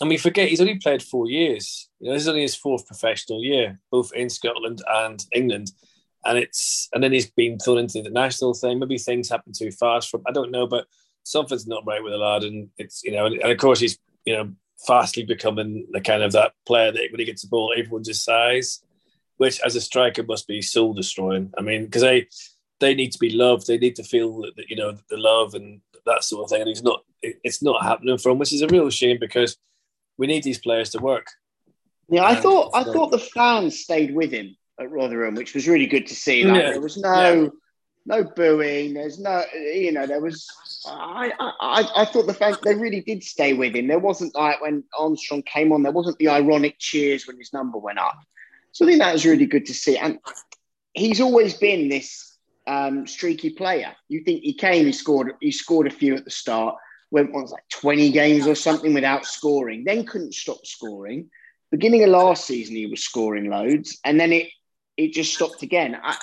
I 0.00 0.08
we 0.08 0.16
forget 0.16 0.48
he's 0.48 0.60
only 0.60 0.78
played 0.78 1.02
four 1.02 1.28
years. 1.28 1.88
You 2.00 2.08
know, 2.08 2.14
this 2.14 2.22
is 2.22 2.28
only 2.28 2.42
his 2.42 2.56
fourth 2.56 2.86
professional 2.86 3.42
year, 3.42 3.78
both 3.90 4.12
in 4.14 4.30
Scotland 4.30 4.82
and 4.88 5.24
England 5.32 5.70
and 6.24 6.38
it's 6.38 6.88
and 6.92 7.02
then 7.02 7.12
he's 7.12 7.30
been 7.30 7.58
thrown 7.58 7.78
into 7.78 8.02
the 8.02 8.10
national 8.10 8.54
thing. 8.54 8.78
Maybe 8.78 8.98
things 8.98 9.28
happen 9.28 9.52
too 9.52 9.70
fast 9.70 10.10
for 10.10 10.18
him. 10.18 10.24
I 10.26 10.32
don't 10.32 10.50
know, 10.50 10.66
but 10.66 10.86
something's 11.24 11.66
not 11.66 11.84
right 11.86 12.02
with 12.02 12.12
the 12.12 12.18
lad, 12.18 12.44
and 12.44 12.68
it's 12.78 13.02
you 13.04 13.12
know, 13.12 13.26
and, 13.26 13.36
and 13.40 13.50
of 13.50 13.58
course 13.58 13.80
he's 13.80 13.98
you 14.24 14.36
know 14.36 14.52
fastly 14.86 15.24
becoming 15.24 15.86
the 15.92 16.00
kind 16.00 16.22
of 16.22 16.32
that 16.32 16.52
player 16.66 16.92
that 16.92 17.08
when 17.10 17.20
he 17.20 17.26
gets 17.26 17.42
the 17.42 17.48
ball, 17.48 17.74
everyone's 17.76 18.08
his 18.08 18.22
size, 18.22 18.82
which 19.36 19.60
as 19.60 19.76
a 19.76 19.80
striker 19.80 20.22
must 20.22 20.46
be 20.46 20.62
soul 20.62 20.92
destroying. 20.92 21.52
I 21.58 21.62
mean, 21.62 21.84
because 21.84 22.02
they 22.02 22.28
they 22.80 22.94
need 22.94 23.12
to 23.12 23.18
be 23.18 23.30
loved, 23.30 23.66
they 23.66 23.78
need 23.78 23.96
to 23.96 24.04
feel 24.04 24.42
that 24.42 24.68
you 24.68 24.76
know 24.76 24.96
the 25.10 25.16
love 25.16 25.54
and 25.54 25.80
that 26.06 26.24
sort 26.24 26.44
of 26.44 26.50
thing, 26.50 26.62
and 26.62 26.68
he's 26.68 26.82
not. 26.82 27.04
It's 27.22 27.62
not 27.62 27.84
happening 27.84 28.18
for 28.18 28.30
him, 28.30 28.38
which 28.38 28.52
is 28.52 28.62
a 28.62 28.66
real 28.66 28.90
shame 28.90 29.18
because 29.20 29.56
we 30.22 30.28
need 30.28 30.44
these 30.44 30.58
players 30.58 30.90
to 30.90 30.98
work. 31.00 31.26
Yeah, 32.08 32.22
I 32.22 32.32
Yeah, 32.34 32.40
thought 32.42 32.70
I 32.74 32.84
so- 32.84 32.92
thought 32.92 33.10
the 33.10 33.18
fans 33.18 33.80
stayed 33.80 34.14
with 34.14 34.30
him 34.30 34.56
at 34.78 34.88
Rotherham, 34.88 35.34
which 35.34 35.52
was 35.52 35.66
really 35.66 35.88
good 35.88 36.06
to 36.06 36.14
see. 36.14 36.44
Like, 36.44 36.62
Yeah, 36.62 36.70
There 36.70 36.80
was 36.80 36.96
no 36.96 37.50
no 38.06 38.22
booing. 38.22 38.94
There's 38.94 39.18
no, 39.18 39.42
you 39.54 39.90
know, 39.90 40.06
there 40.06 40.20
was. 40.20 40.46
I, 40.86 41.32
I, 41.40 41.88
I 42.02 42.04
thought 42.04 42.26
the 42.28 42.34
fans 42.34 42.58
they 42.62 42.74
really 42.76 43.00
did 43.00 43.24
stay 43.24 43.52
with 43.54 43.74
him. 43.74 43.88
There 43.88 43.98
wasn't 43.98 44.32
like 44.36 44.60
when 44.60 44.84
Armstrong 44.96 45.42
came 45.42 45.72
on, 45.72 45.82
there 45.82 45.92
wasn't 46.00 46.18
the 46.18 46.28
ironic 46.28 46.76
cheers 46.78 47.26
when 47.26 47.36
his 47.38 47.52
number 47.52 47.78
went 47.78 47.98
up. 47.98 48.18
So 48.70 48.84
I 48.84 48.88
think 48.88 49.00
that 49.00 49.12
was 49.12 49.26
really 49.26 49.46
good 49.46 49.66
to 49.66 49.74
see. 49.74 49.96
And 49.98 50.18
he's 50.94 51.20
always 51.20 51.54
been 51.54 51.88
this 51.88 52.38
um, 52.68 53.06
streaky 53.08 53.50
player. 53.50 53.92
You 54.08 54.22
think 54.24 54.42
he 54.42 54.54
came, 54.54 54.86
he 54.86 54.92
scored, 54.92 55.32
he 55.40 55.50
scored 55.50 55.88
a 55.88 55.90
few 55.90 56.14
at 56.14 56.24
the 56.24 56.30
start. 56.30 56.76
Went 57.12 57.34
on 57.34 57.44
like 57.44 57.68
twenty 57.70 58.10
games 58.10 58.46
or 58.46 58.56
something 58.56 58.94
without 58.94 59.26
scoring. 59.26 59.84
Then 59.84 60.06
couldn't 60.06 60.34
stop 60.34 60.66
scoring. 60.66 61.30
Beginning 61.70 62.02
of 62.02 62.10
last 62.10 62.46
season, 62.46 62.74
he 62.74 62.86
was 62.86 63.04
scoring 63.04 63.48
loads, 63.48 64.00
and 64.04 64.18
then 64.18 64.32
it 64.32 64.48
it 64.96 65.12
just 65.12 65.34
stopped 65.34 65.62
again. 65.62 65.96
I, 66.02 66.16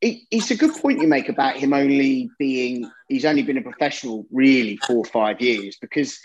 it, 0.00 0.20
it's 0.30 0.50
a 0.50 0.56
good 0.56 0.74
point 0.74 1.00
you 1.00 1.08
make 1.08 1.28
about 1.30 1.56
him 1.56 1.72
only 1.72 2.30
being 2.38 2.90
he's 3.08 3.24
only 3.24 3.42
been 3.42 3.56
a 3.56 3.62
professional 3.62 4.26
really 4.30 4.76
four 4.76 4.98
or 4.98 5.04
five 5.06 5.40
years 5.40 5.78
because 5.80 6.20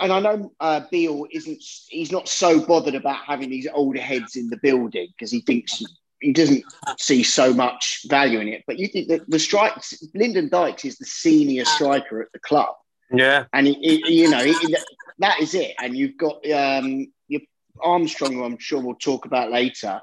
and 0.00 0.12
I 0.12 0.20
know 0.20 0.52
uh, 0.60 0.82
Beale 0.90 1.26
isn't 1.30 1.62
he's 1.88 2.12
not 2.12 2.28
so 2.28 2.64
bothered 2.64 2.94
about 2.94 3.24
having 3.24 3.50
these 3.50 3.66
older 3.72 4.00
heads 4.00 4.36
in 4.36 4.48
the 4.48 4.58
building 4.58 5.08
because 5.12 5.32
he 5.32 5.40
thinks 5.40 5.82
he 6.20 6.32
doesn't 6.32 6.64
see 6.98 7.22
so 7.22 7.52
much 7.52 8.04
value 8.08 8.40
in 8.40 8.48
it. 8.48 8.64
But 8.66 8.78
you 8.78 8.88
think 8.88 9.08
that 9.08 9.28
the 9.28 9.38
strikes 9.38 9.94
Lyndon 10.14 10.48
Dykes 10.48 10.84
is 10.84 10.98
the 10.98 11.04
senior 11.04 11.64
striker 11.64 12.20
at 12.20 12.32
the 12.32 12.38
club. 12.40 12.74
Yeah, 13.10 13.44
and 13.52 13.66
he, 13.66 13.74
he, 13.74 14.22
you 14.22 14.30
know 14.30 14.44
he, 14.44 14.76
that 15.18 15.40
is 15.40 15.54
it. 15.54 15.74
And 15.80 15.96
you've 15.96 16.16
got 16.16 16.44
um, 16.50 17.06
your 17.28 17.40
Armstrong, 17.80 18.34
who 18.34 18.44
I'm 18.44 18.58
sure 18.58 18.80
we'll 18.80 18.94
talk 18.96 19.24
about 19.24 19.50
later, 19.50 20.00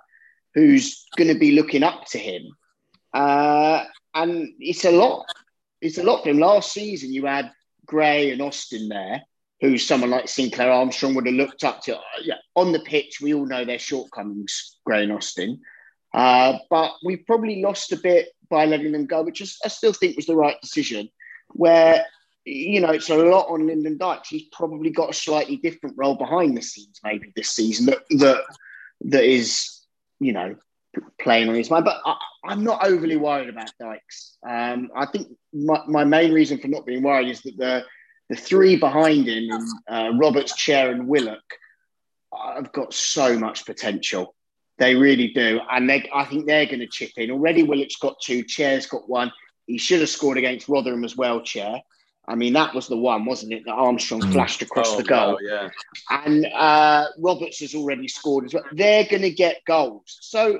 who's 0.53 1.05
going 1.17 1.31
to 1.31 1.39
be 1.39 1.51
looking 1.51 1.83
up 1.83 2.05
to 2.07 2.17
him. 2.17 2.43
Uh, 3.13 3.83
and 4.13 4.53
it's 4.59 4.85
a 4.85 4.91
lot. 4.91 5.25
It's 5.81 5.97
a 5.97 6.03
lot 6.03 6.23
for 6.23 6.29
him. 6.29 6.39
Last 6.39 6.73
season, 6.73 7.13
you 7.13 7.25
had 7.25 7.51
Gray 7.85 8.31
and 8.31 8.41
Austin 8.41 8.89
there, 8.89 9.21
who 9.61 9.77
someone 9.77 10.09
like 10.09 10.27
Sinclair 10.27 10.71
Armstrong 10.71 11.13
would 11.15 11.27
have 11.27 11.35
looked 11.35 11.63
up 11.63 11.81
to. 11.83 11.97
Uh, 11.97 12.01
yeah, 12.23 12.35
on 12.55 12.71
the 12.71 12.79
pitch, 12.79 13.19
we 13.21 13.33
all 13.33 13.45
know 13.45 13.65
their 13.65 13.79
shortcomings, 13.79 14.77
Gray 14.85 15.03
and 15.03 15.11
Austin. 15.11 15.61
Uh, 16.15 16.57
but 16.69 16.93
we 17.03 17.17
probably 17.17 17.61
lost 17.61 17.91
a 17.91 17.97
bit 17.97 18.29
by 18.49 18.65
letting 18.65 18.91
them 18.91 19.05
go, 19.05 19.21
which 19.23 19.41
I 19.63 19.67
still 19.67 19.93
think 19.93 20.15
was 20.15 20.27
the 20.27 20.35
right 20.35 20.59
decision. 20.61 21.09
Where 21.49 22.05
you 22.45 22.79
know, 22.79 22.91
it's 22.91 23.09
a 23.09 23.15
lot 23.15 23.47
on 23.49 23.65
Lyndon 23.65 23.97
Dykes. 23.97 24.29
He's 24.29 24.47
probably 24.51 24.91
got 24.91 25.09
a 25.09 25.13
slightly 25.13 25.57
different 25.57 25.95
role 25.97 26.15
behind 26.15 26.55
the 26.55 26.61
scenes, 26.61 26.99
maybe 27.03 27.33
this 27.35 27.49
season 27.49 27.87
that 27.87 28.03
that 28.11 28.43
that 29.01 29.23
is 29.23 29.75
you 30.19 30.33
know, 30.33 30.55
playing 31.19 31.49
on 31.49 31.55
his 31.55 31.69
mind. 31.69 31.85
But 31.85 32.01
I, 32.05 32.17
am 32.51 32.63
not 32.63 32.85
overly 32.85 33.17
worried 33.17 33.49
about 33.49 33.71
Dykes. 33.79 34.37
Um, 34.47 34.89
I 34.95 35.05
think 35.05 35.27
my, 35.53 35.81
my 35.87 36.03
main 36.03 36.31
reason 36.31 36.59
for 36.59 36.67
not 36.67 36.85
being 36.85 37.03
worried 37.03 37.29
is 37.29 37.41
that 37.41 37.57
the 37.57 37.83
the 38.29 38.35
three 38.35 38.75
behind 38.75 39.27
him, 39.27 39.49
uh, 39.87 40.09
Roberts, 40.17 40.55
Chair, 40.55 40.89
and 40.89 41.07
Willock, 41.07 41.43
have 42.55 42.71
got 42.71 42.91
so 42.91 43.37
much 43.37 43.67
potential. 43.67 44.33
They 44.77 44.95
really 44.95 45.29
do, 45.29 45.61
and 45.71 45.89
they, 45.89 46.09
I 46.13 46.25
think 46.25 46.45
they're 46.45 46.65
going 46.65 46.79
to 46.79 46.87
chip 46.87 47.11
in. 47.17 47.31
Already, 47.31 47.63
Willock's 47.63 47.95
got 47.95 48.19
two. 48.19 48.43
Chair's 48.43 48.85
got 48.87 49.07
one. 49.07 49.31
He 49.67 49.77
should 49.77 50.01
have 50.01 50.09
scored 50.09 50.37
against 50.37 50.67
Rotherham 50.67 51.05
as 51.05 51.15
well. 51.15 51.41
Chair. 51.41 51.81
I 52.27 52.35
mean, 52.35 52.53
that 52.53 52.73
was 52.73 52.87
the 52.87 52.97
one, 52.97 53.25
wasn't 53.25 53.53
it? 53.53 53.63
That 53.65 53.73
Armstrong 53.73 54.21
mm. 54.21 54.33
flashed 54.33 54.61
across 54.61 54.93
oh, 54.93 54.97
the 54.97 55.03
goal. 55.03 55.33
Wow, 55.33 55.37
yeah. 55.41 55.69
And 56.09 56.45
uh, 56.47 57.05
Roberts 57.19 57.59
has 57.59 57.75
already 57.75 58.07
scored 58.07 58.45
as 58.45 58.53
well. 58.53 58.63
They're 58.71 59.05
going 59.05 59.21
to 59.21 59.31
get 59.31 59.63
goals. 59.65 60.17
So 60.21 60.59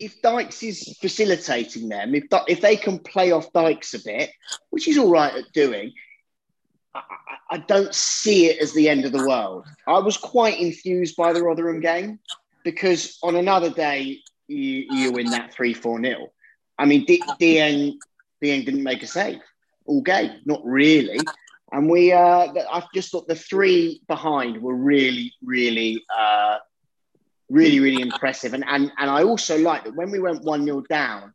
if 0.00 0.20
Dykes 0.22 0.62
is 0.62 0.96
facilitating 1.00 1.88
them, 1.88 2.14
if, 2.14 2.24
if 2.48 2.60
they 2.60 2.76
can 2.76 2.98
play 2.98 3.30
off 3.30 3.52
Dykes 3.52 3.94
a 3.94 4.02
bit, 4.02 4.30
which 4.70 4.84
he's 4.84 4.98
all 4.98 5.10
right 5.10 5.32
at 5.32 5.52
doing, 5.52 5.92
I, 6.94 7.02
I 7.52 7.58
don't 7.58 7.94
see 7.94 8.46
it 8.46 8.60
as 8.60 8.72
the 8.72 8.88
end 8.88 9.04
of 9.04 9.12
the 9.12 9.26
world. 9.26 9.64
I 9.86 10.00
was 10.00 10.16
quite 10.16 10.60
enthused 10.60 11.16
by 11.16 11.32
the 11.32 11.42
Rotherham 11.42 11.80
game 11.80 12.18
because 12.66 13.16
on 13.22 13.36
another 13.36 13.70
day, 13.70 14.18
you, 14.48 14.84
you 14.90 15.12
win 15.12 15.30
that 15.30 15.54
3 15.54 15.72
4 15.72 16.02
0. 16.02 16.26
I 16.76 16.84
mean, 16.84 17.04
D- 17.06 17.22
Dieng 17.40 17.94
didn't 18.42 18.82
make 18.82 19.04
a 19.04 19.06
save 19.06 19.40
all 19.86 20.02
game. 20.02 20.40
Not 20.44 20.62
really. 20.64 21.20
And 21.70 21.88
we, 21.88 22.12
uh, 22.12 22.18
I 22.18 22.82
just 22.92 23.12
thought 23.12 23.28
the 23.28 23.36
three 23.36 24.02
behind 24.08 24.60
were 24.60 24.74
really, 24.74 25.32
really, 25.44 26.04
uh, 26.16 26.58
really, 27.48 27.78
really 27.78 28.02
impressive. 28.02 28.52
And 28.52 28.64
and 28.66 28.90
and 28.98 29.10
I 29.10 29.22
also 29.22 29.58
like 29.58 29.84
that 29.84 29.94
when 29.94 30.10
we 30.10 30.18
went 30.18 30.42
one 30.42 30.64
0 30.64 30.82
down, 30.82 31.32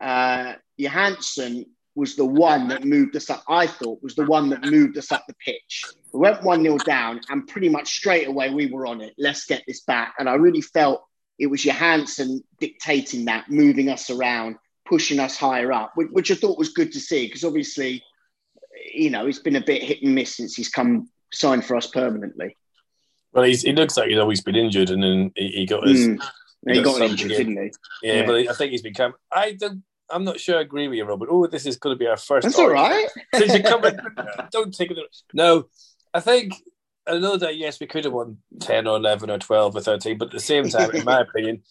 uh, 0.00 0.54
Johansen 0.78 1.64
was 1.94 2.16
the 2.16 2.24
one 2.26 2.68
that 2.68 2.84
moved 2.84 3.16
us 3.16 3.30
up. 3.30 3.42
I 3.48 3.66
thought 3.66 4.02
was 4.02 4.14
the 4.14 4.26
one 4.26 4.50
that 4.50 4.62
moved 4.62 4.98
us 4.98 5.10
up 5.10 5.24
the 5.26 5.34
pitch. 5.42 5.84
We 6.12 6.20
went 6.20 6.42
one 6.42 6.62
0 6.62 6.78
down, 6.78 7.20
and 7.28 7.46
pretty 7.46 7.68
much 7.68 7.88
straight 7.88 8.28
away 8.28 8.50
we 8.50 8.66
were 8.66 8.86
on 8.86 9.00
it. 9.00 9.14
Let's 9.18 9.46
get 9.46 9.62
this 9.66 9.82
back. 9.82 10.14
And 10.18 10.28
I 10.28 10.34
really 10.34 10.60
felt 10.60 11.04
it 11.38 11.46
was 11.46 11.64
Johansen 11.64 12.40
dictating 12.58 13.26
that, 13.26 13.50
moving 13.50 13.88
us 13.88 14.10
around 14.10 14.56
pushing 14.90 15.20
us 15.20 15.36
higher 15.36 15.72
up, 15.72 15.92
which, 15.94 16.08
which 16.10 16.30
I 16.30 16.34
thought 16.34 16.58
was 16.58 16.70
good 16.70 16.92
to 16.92 17.00
see 17.00 17.26
because 17.26 17.44
obviously, 17.44 18.02
you 18.92 19.08
know, 19.08 19.26
it's 19.26 19.38
been 19.38 19.56
a 19.56 19.60
bit 19.60 19.82
hit 19.82 20.02
and 20.02 20.14
miss 20.14 20.36
since 20.36 20.56
he's 20.56 20.68
come 20.68 21.08
signed 21.32 21.64
for 21.64 21.76
us 21.76 21.86
permanently. 21.86 22.56
Well, 23.32 23.44
he 23.44 23.72
looks 23.72 23.96
like 23.96 24.08
he's 24.08 24.18
always 24.18 24.40
been 24.40 24.56
injured, 24.56 24.90
and 24.90 25.00
then 25.00 25.30
he, 25.36 25.48
he 25.48 25.66
got 25.66 25.86
his. 25.86 26.08
Mm. 26.08 26.20
He, 26.66 26.74
he 26.74 26.82
got, 26.82 26.98
got 26.98 27.10
injured, 27.10 27.28
didn't 27.28 27.56
he? 27.56 27.70
Yeah, 28.02 28.14
yeah, 28.14 28.26
but 28.26 28.48
I 28.48 28.52
think 28.54 28.72
he's 28.72 28.82
become. 28.82 29.14
I 29.30 29.52
don't. 29.52 29.84
I'm 30.10 30.24
not 30.24 30.40
sure 30.40 30.58
I 30.58 30.62
agree 30.62 30.88
with 30.88 30.96
you, 30.96 31.04
Robert. 31.04 31.28
Oh, 31.30 31.46
this 31.46 31.64
is 31.64 31.76
going 31.76 31.94
to 31.94 31.98
be 31.98 32.08
our 32.08 32.16
first. 32.16 32.42
That's 32.42 32.58
all 32.58 32.68
right. 32.68 33.06
Since 33.36 33.54
you 33.54 33.62
come 33.62 33.84
in, 33.84 34.00
don't 34.50 34.74
take 34.74 34.90
it. 34.90 34.98
No, 35.32 35.66
I 36.12 36.20
think 36.20 36.54
another 37.06 37.46
day. 37.46 37.52
Yes, 37.52 37.80
we 37.80 37.86
could 37.86 38.04
have 38.04 38.12
won 38.12 38.38
ten 38.60 38.86
or 38.86 38.96
eleven 38.96 39.30
or 39.30 39.38
twelve 39.38 39.76
or 39.76 39.80
thirteen, 39.80 40.18
but 40.18 40.26
at 40.26 40.32
the 40.32 40.40
same 40.40 40.68
time, 40.68 40.90
in 40.90 41.04
my 41.04 41.20
opinion, 41.28 41.62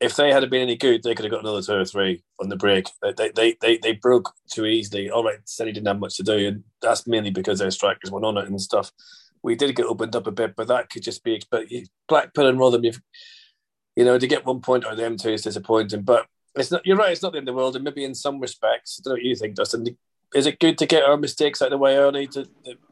if 0.00 0.16
they 0.16 0.32
had 0.32 0.48
been 0.50 0.62
any 0.62 0.76
good, 0.76 1.02
they 1.02 1.14
could 1.14 1.24
have 1.24 1.32
got 1.32 1.40
another 1.40 1.62
two 1.62 1.74
or 1.74 1.84
three 1.84 2.22
on 2.40 2.48
the 2.48 2.56
break. 2.56 2.86
They 3.02 3.30
they 3.34 3.56
they, 3.60 3.78
they 3.78 3.92
broke 3.92 4.32
too 4.50 4.66
easily. 4.66 5.10
All 5.10 5.24
right, 5.24 5.38
said 5.44 5.66
he 5.66 5.72
didn't 5.72 5.86
have 5.86 6.00
much 6.00 6.16
to 6.16 6.22
do, 6.22 6.46
and 6.46 6.64
that's 6.82 7.06
mainly 7.06 7.30
because 7.30 7.58
their 7.58 7.70
strikers 7.70 8.10
went 8.10 8.24
on 8.24 8.38
it 8.38 8.48
and 8.48 8.60
stuff. 8.60 8.90
We 9.42 9.54
did 9.54 9.76
get 9.76 9.86
opened 9.86 10.16
up 10.16 10.26
a 10.26 10.32
bit, 10.32 10.54
but 10.56 10.68
that 10.68 10.90
could 10.90 11.02
just 11.02 11.22
be. 11.22 11.40
But 11.50 11.66
Blackpool 12.08 12.46
and 12.46 12.58
Rotherham, 12.58 12.84
you've, 12.84 13.00
you 13.94 14.04
know, 14.04 14.18
to 14.18 14.26
get 14.26 14.46
one 14.46 14.60
point 14.60 14.86
out 14.86 14.92
of 14.92 14.98
them 14.98 15.16
two 15.16 15.30
is 15.30 15.42
disappointing. 15.42 16.02
But 16.02 16.26
it's 16.54 16.70
not. 16.70 16.84
You're 16.84 16.96
right. 16.96 17.12
It's 17.12 17.22
not 17.22 17.32
the 17.32 17.38
end 17.38 17.48
of 17.48 17.54
the 17.54 17.56
world, 17.56 17.76
and 17.76 17.84
maybe 17.84 18.04
in 18.04 18.14
some 18.14 18.40
respects, 18.40 18.98
I 18.98 19.02
don't 19.04 19.12
know 19.12 19.14
what 19.16 19.24
you 19.24 19.36
think, 19.36 19.54
Dustin. 19.54 19.96
Is 20.34 20.46
it 20.46 20.58
good 20.58 20.78
to 20.78 20.86
get 20.86 21.04
our 21.04 21.16
mistakes 21.16 21.62
out 21.62 21.66
of 21.66 21.70
the 21.70 21.78
way 21.78 21.96
early? 21.96 22.26
To 22.28 22.46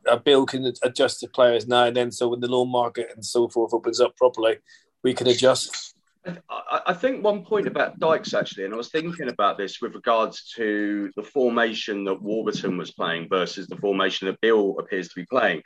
a 0.06 0.18
Beale 0.18 0.46
can 0.46 0.72
adjust 0.82 1.20
the 1.20 1.28
players 1.28 1.66
now 1.66 1.84
and 1.84 1.96
then, 1.96 2.12
so 2.12 2.28
when 2.28 2.40
the 2.40 2.49
loan 2.49 2.70
market 2.70 3.11
and 3.14 3.25
so 3.25 3.49
forth 3.49 3.75
opens 3.75 4.00
up 4.00 4.16
properly, 4.16 4.58
we 5.02 5.12
can 5.12 5.26
adjust 5.26 5.92
I, 6.25 6.94
think 6.94 7.25
one 7.25 7.44
point 7.44 7.66
about 7.66 7.99
Dykes 7.99 8.32
actually, 8.32 8.64
and 8.64 8.75
I 8.75 8.76
was 8.76 8.90
thinking 8.90 9.28
about 9.28 9.58
this 9.58 9.80
with 9.80 9.94
regards 9.94 10.52
to 10.54 11.11
the 11.16 11.22
formation 11.22 12.04
that 12.04 12.22
Warburton 12.22 12.76
was 12.76 12.92
playing 12.92 13.28
versus 13.28 13.66
the 13.66 13.76
formation 13.76 14.28
that 14.28 14.40
Beale 14.40 14.76
appears 14.78 15.08
to 15.08 15.14
be 15.16 15.26
playing. 15.26 15.62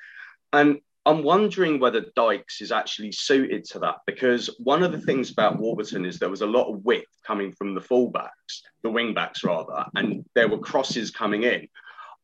And 0.53 0.79
I'm 1.07 1.23
wondering 1.23 1.79
whether 1.79 2.05
Dykes 2.17 2.61
is 2.61 2.73
actually 2.73 3.13
suited 3.13 3.65
to 3.67 3.79
that 3.79 3.99
because 4.07 4.51
one 4.59 4.83
of 4.83 4.91
the 4.91 5.01
things 5.01 5.31
about 5.31 5.59
Warburton 5.59 6.05
is 6.05 6.19
there 6.19 6.29
was 6.29 6.43
a 6.43 6.47
lot 6.47 6.69
of 6.69 6.85
width 6.85 7.07
coming 7.25 7.53
from 7.53 7.75
the 7.75 7.81
fullbacks, 7.81 8.63
the 8.83 8.91
wingbacks 8.91 9.45
rather, 9.45 9.87
and 9.95 10.25
there 10.35 10.49
were 10.49 10.59
crosses 10.59 11.13
coming 11.13 11.45
in. 11.45 11.69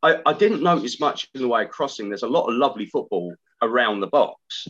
I, 0.02 0.18
I 0.26 0.32
didn't 0.32 0.64
notice 0.64 0.98
much 0.98 1.28
in 1.32 1.42
the 1.42 1.48
way 1.48 1.62
of 1.62 1.70
crossing. 1.70 2.08
There's 2.08 2.24
a 2.24 2.28
lot 2.28 2.48
of 2.48 2.56
lovely 2.56 2.86
football 2.86 3.32
around 3.62 4.00
the 4.00 4.08
box, 4.08 4.66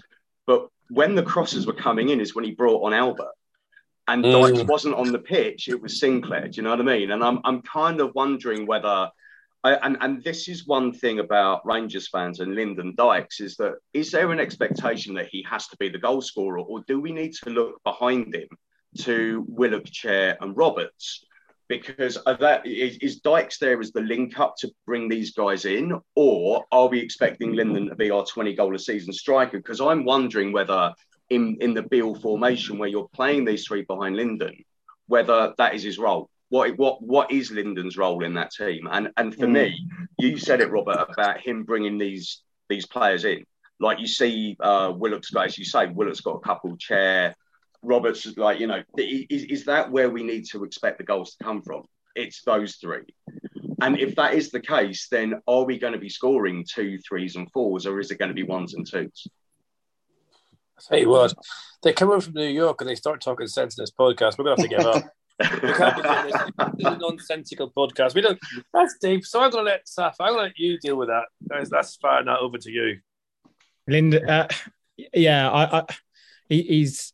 but 0.46 0.68
when 0.90 1.14
the 1.14 1.22
crosses 1.22 1.66
were 1.66 1.72
coming 1.72 2.10
in 2.10 2.20
is 2.20 2.34
when 2.34 2.44
he 2.44 2.50
brought 2.50 2.84
on 2.84 2.92
Albert 2.92 3.32
and 4.08 4.22
mm. 4.22 4.32
Dykes 4.32 4.68
wasn't 4.68 4.94
on 4.94 5.10
the 5.10 5.18
pitch, 5.18 5.68
it 5.68 5.80
was 5.80 5.98
Sinclair. 5.98 6.48
Do 6.48 6.56
you 6.56 6.62
know 6.62 6.70
what 6.70 6.80
I 6.80 6.82
mean? 6.82 7.12
And 7.12 7.24
I'm, 7.24 7.40
I'm 7.44 7.62
kind 7.62 8.00
of 8.00 8.14
wondering 8.14 8.66
whether, 8.66 9.08
I, 9.64 9.74
and, 9.74 9.96
and 10.00 10.24
this 10.24 10.48
is 10.48 10.66
one 10.66 10.92
thing 10.92 11.20
about 11.20 11.64
Rangers 11.64 12.08
fans 12.08 12.40
and 12.40 12.54
Lyndon 12.54 12.94
Dykes 12.96 13.40
is 13.40 13.56
that 13.56 13.74
is 13.92 14.10
there 14.10 14.32
an 14.32 14.40
expectation 14.40 15.14
that 15.14 15.28
he 15.28 15.44
has 15.48 15.68
to 15.68 15.76
be 15.76 15.88
the 15.88 15.98
goal 15.98 16.20
scorer, 16.20 16.58
or 16.58 16.82
do 16.88 17.00
we 17.00 17.12
need 17.12 17.32
to 17.44 17.50
look 17.50 17.80
behind 17.84 18.34
him 18.34 18.48
to 18.98 19.44
Willock, 19.48 19.84
Chair, 19.84 20.36
and 20.40 20.56
Roberts? 20.56 21.24
Because 21.68 22.18
that 22.26 22.66
is, 22.66 22.96
is 22.96 23.20
Dykes 23.20 23.58
there 23.58 23.80
as 23.80 23.92
the 23.92 24.00
link 24.00 24.38
up 24.40 24.56
to 24.58 24.70
bring 24.84 25.08
these 25.08 25.32
guys 25.32 25.64
in, 25.64 25.98
or 26.16 26.64
are 26.72 26.88
we 26.88 26.98
expecting 26.98 27.52
Lyndon 27.52 27.88
to 27.88 27.94
be 27.94 28.10
our 28.10 28.26
20 28.26 28.54
goal 28.54 28.74
a 28.74 28.78
season 28.78 29.12
striker? 29.12 29.58
Because 29.58 29.80
I'm 29.80 30.04
wondering 30.04 30.52
whether 30.52 30.92
in, 31.30 31.56
in 31.60 31.72
the 31.72 31.82
Beale 31.82 32.16
formation 32.16 32.78
where 32.78 32.88
you're 32.88 33.08
playing 33.14 33.44
these 33.44 33.64
three 33.64 33.82
behind 33.82 34.16
Lyndon, 34.16 34.64
whether 35.06 35.54
that 35.56 35.74
is 35.74 35.84
his 35.84 35.98
role. 35.98 36.28
What, 36.52 36.76
what, 36.76 37.02
what 37.02 37.32
is 37.32 37.50
Lyndon's 37.50 37.96
role 37.96 38.22
in 38.22 38.34
that 38.34 38.50
team? 38.50 38.86
And, 38.90 39.08
and 39.16 39.34
for 39.34 39.46
mm. 39.46 39.52
me, 39.52 39.88
you 40.18 40.36
said 40.36 40.60
it, 40.60 40.70
Robert, 40.70 41.06
about 41.08 41.40
him 41.40 41.62
bringing 41.64 41.96
these, 41.96 42.42
these 42.68 42.84
players 42.84 43.24
in. 43.24 43.46
Like 43.80 44.00
you 44.00 44.06
see 44.06 44.58
uh, 44.60 44.92
Willock's 44.94 45.30
guys, 45.30 45.56
you 45.56 45.64
say 45.64 45.86
Willock's 45.86 46.20
got 46.20 46.36
a 46.36 46.40
couple 46.40 46.76
Chair, 46.76 47.34
Roberts, 47.80 48.26
is 48.26 48.36
like 48.36 48.60
you 48.60 48.66
know, 48.66 48.82
is, 48.98 49.44
is 49.44 49.64
that 49.64 49.90
where 49.90 50.10
we 50.10 50.22
need 50.22 50.44
to 50.50 50.64
expect 50.64 50.98
the 50.98 51.04
goals 51.04 51.36
to 51.36 51.44
come 51.44 51.62
from? 51.62 51.84
It's 52.14 52.42
those 52.42 52.76
three. 52.76 53.06
And 53.80 53.98
if 53.98 54.14
that 54.16 54.34
is 54.34 54.50
the 54.50 54.60
case, 54.60 55.08
then 55.10 55.40
are 55.46 55.64
we 55.64 55.78
going 55.78 55.94
to 55.94 55.98
be 55.98 56.10
scoring 56.10 56.66
two, 56.70 56.98
threes, 56.98 57.34
and 57.34 57.50
fours, 57.50 57.86
or 57.86 57.98
is 57.98 58.10
it 58.10 58.18
going 58.18 58.28
to 58.28 58.34
be 58.34 58.42
ones 58.42 58.74
and 58.74 58.86
twos? 58.86 59.26
I 60.78 60.82
tell 60.86 60.98
you 60.98 61.08
what, 61.08 61.32
they 61.82 61.94
come 61.94 62.10
over 62.10 62.20
from 62.20 62.34
New 62.34 62.44
York 62.44 62.82
and 62.82 62.90
they 62.90 62.94
start 62.94 63.22
talking 63.22 63.46
sense 63.46 63.78
in 63.78 63.82
this 63.82 63.90
podcast. 63.90 64.36
We're 64.36 64.44
going 64.44 64.56
to 64.58 64.62
have 64.62 64.70
to 64.70 64.76
give 64.76 64.86
up. 64.86 65.12
we 65.40 65.46
can't 65.72 65.96
be 65.96 66.02
doing 66.02 66.24
this. 66.24 66.34
This 66.76 66.86
is 66.86 66.92
a 66.94 66.98
nonsensical 66.98 67.70
podcast. 67.76 68.14
We 68.14 68.20
don't. 68.20 68.38
That's 68.72 68.96
deep. 69.00 69.24
So 69.24 69.40
I'm 69.40 69.50
going 69.50 69.64
to 69.64 69.70
let 69.70 69.86
Saf. 69.86 70.14
I'm 70.20 70.34
going 70.34 70.38
to 70.38 70.42
let 70.44 70.58
you 70.58 70.78
deal 70.78 70.96
with 70.96 71.08
that. 71.08 71.24
Guys, 71.48 71.68
that's 71.70 71.96
fine. 71.96 72.26
now. 72.26 72.38
Over 72.38 72.58
to 72.58 72.70
you. 72.70 72.98
Linda, 73.88 74.30
uh, 74.30 74.48
yeah, 75.14 75.50
I, 75.50 75.78
I, 75.78 75.84
he, 76.48 76.62
he's. 76.62 77.12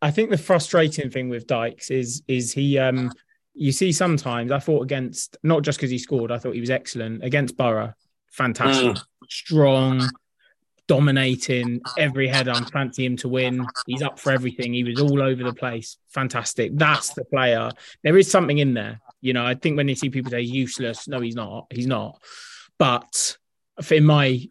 I 0.00 0.10
think 0.10 0.30
the 0.30 0.38
frustrating 0.38 1.10
thing 1.10 1.28
with 1.28 1.46
Dykes 1.46 1.90
is 1.90 2.22
is 2.26 2.52
he. 2.52 2.78
um 2.78 3.12
You 3.54 3.70
see, 3.70 3.92
sometimes 3.92 4.50
I 4.50 4.58
thought 4.58 4.82
against 4.82 5.36
not 5.42 5.62
just 5.62 5.78
because 5.78 5.90
he 5.90 5.98
scored. 5.98 6.32
I 6.32 6.38
thought 6.38 6.54
he 6.54 6.60
was 6.60 6.70
excellent 6.70 7.22
against 7.22 7.56
Borough. 7.56 7.92
Fantastic, 8.32 8.96
Mm. 8.96 9.02
strong, 9.28 10.10
dominating 10.92 11.80
every 11.96 12.28
head. 12.28 12.48
I'm 12.48 12.66
fancy 12.66 13.06
him 13.06 13.16
to 13.16 13.28
win. 13.28 13.64
He's 13.86 14.02
up 14.02 14.18
for 14.18 14.30
everything. 14.30 14.74
He 14.74 14.84
was 14.84 15.00
all 15.00 15.22
over 15.22 15.42
the 15.42 15.54
place. 15.54 15.96
Fantastic. 16.10 16.72
That's 16.74 17.14
the 17.14 17.24
player. 17.24 17.70
There 18.04 18.18
is 18.18 18.30
something 18.30 18.58
in 18.58 18.74
there. 18.74 19.00
You 19.22 19.32
know, 19.32 19.46
I 19.46 19.54
think 19.54 19.78
when 19.78 19.88
you 19.88 19.94
see 19.94 20.10
people 20.10 20.30
say 20.30 20.42
useless, 20.42 21.08
no, 21.08 21.20
he's 21.20 21.34
not. 21.34 21.68
He's 21.70 21.86
not. 21.86 22.20
But 22.78 23.38
in 23.90 24.04
my 24.04 24.46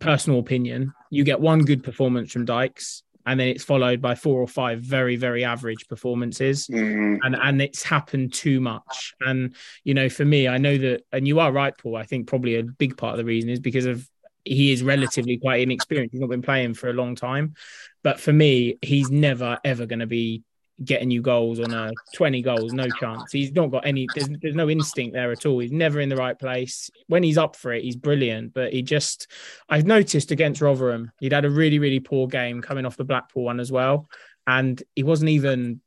personal 0.00 0.38
opinion, 0.38 0.92
you 1.08 1.24
get 1.24 1.40
one 1.40 1.60
good 1.60 1.82
performance 1.82 2.30
from 2.30 2.44
Dykes, 2.44 3.02
and 3.24 3.40
then 3.40 3.48
it's 3.48 3.64
followed 3.64 4.02
by 4.02 4.16
four 4.16 4.42
or 4.42 4.46
five 4.46 4.82
very, 4.82 5.16
very 5.16 5.44
average 5.46 5.88
performances 5.88 6.66
Mm. 6.66 7.20
and 7.22 7.34
and 7.40 7.62
it's 7.62 7.82
happened 7.82 8.34
too 8.34 8.60
much. 8.60 9.14
And 9.22 9.54
you 9.82 9.94
know, 9.94 10.10
for 10.10 10.26
me, 10.26 10.46
I 10.46 10.58
know 10.58 10.76
that, 10.76 11.04
and 11.10 11.26
you 11.26 11.40
are 11.40 11.50
right, 11.50 11.72
Paul. 11.78 11.96
I 11.96 12.04
think 12.04 12.26
probably 12.26 12.56
a 12.56 12.64
big 12.64 12.98
part 12.98 13.12
of 13.14 13.18
the 13.18 13.24
reason 13.24 13.48
is 13.48 13.60
because 13.60 13.86
of 13.86 14.06
he 14.44 14.72
is 14.72 14.82
relatively 14.82 15.38
quite 15.38 15.60
inexperienced. 15.60 16.12
He's 16.12 16.20
not 16.20 16.30
been 16.30 16.42
playing 16.42 16.74
for 16.74 16.90
a 16.90 16.92
long 16.92 17.14
time, 17.14 17.54
but 18.02 18.20
for 18.20 18.32
me, 18.32 18.78
he's 18.82 19.10
never 19.10 19.58
ever 19.64 19.86
going 19.86 20.00
to 20.00 20.06
be 20.06 20.42
getting 20.82 21.10
you 21.10 21.22
goals 21.22 21.60
on 21.60 21.72
a 21.72 21.92
20 22.16 22.42
goals 22.42 22.72
no 22.72 22.88
chance 22.98 23.30
he's 23.30 23.52
not 23.52 23.70
got 23.70 23.86
any 23.86 24.08
there's, 24.12 24.28
there's 24.42 24.56
no 24.56 24.68
instinct 24.68 25.14
there 25.14 25.30
at 25.30 25.46
all 25.46 25.60
he's 25.60 25.70
never 25.70 26.00
in 26.00 26.08
the 26.08 26.16
right 26.16 26.36
place 26.36 26.90
when 27.06 27.22
he's 27.22 27.38
up 27.38 27.54
for 27.54 27.72
it 27.72 27.84
he's 27.84 27.94
brilliant 27.94 28.52
but 28.52 28.72
he 28.72 28.82
just 28.82 29.28
i've 29.68 29.86
noticed 29.86 30.32
against 30.32 30.60
rotherham 30.60 31.12
he'd 31.20 31.30
had 31.30 31.44
a 31.44 31.50
really 31.50 31.78
really 31.78 32.00
poor 32.00 32.26
game 32.26 32.60
coming 32.60 32.84
off 32.84 32.96
the 32.96 33.04
blackpool 33.04 33.44
one 33.44 33.60
as 33.60 33.70
well 33.70 34.08
and 34.48 34.82
he 34.96 35.04
wasn't 35.04 35.30
even 35.30 35.80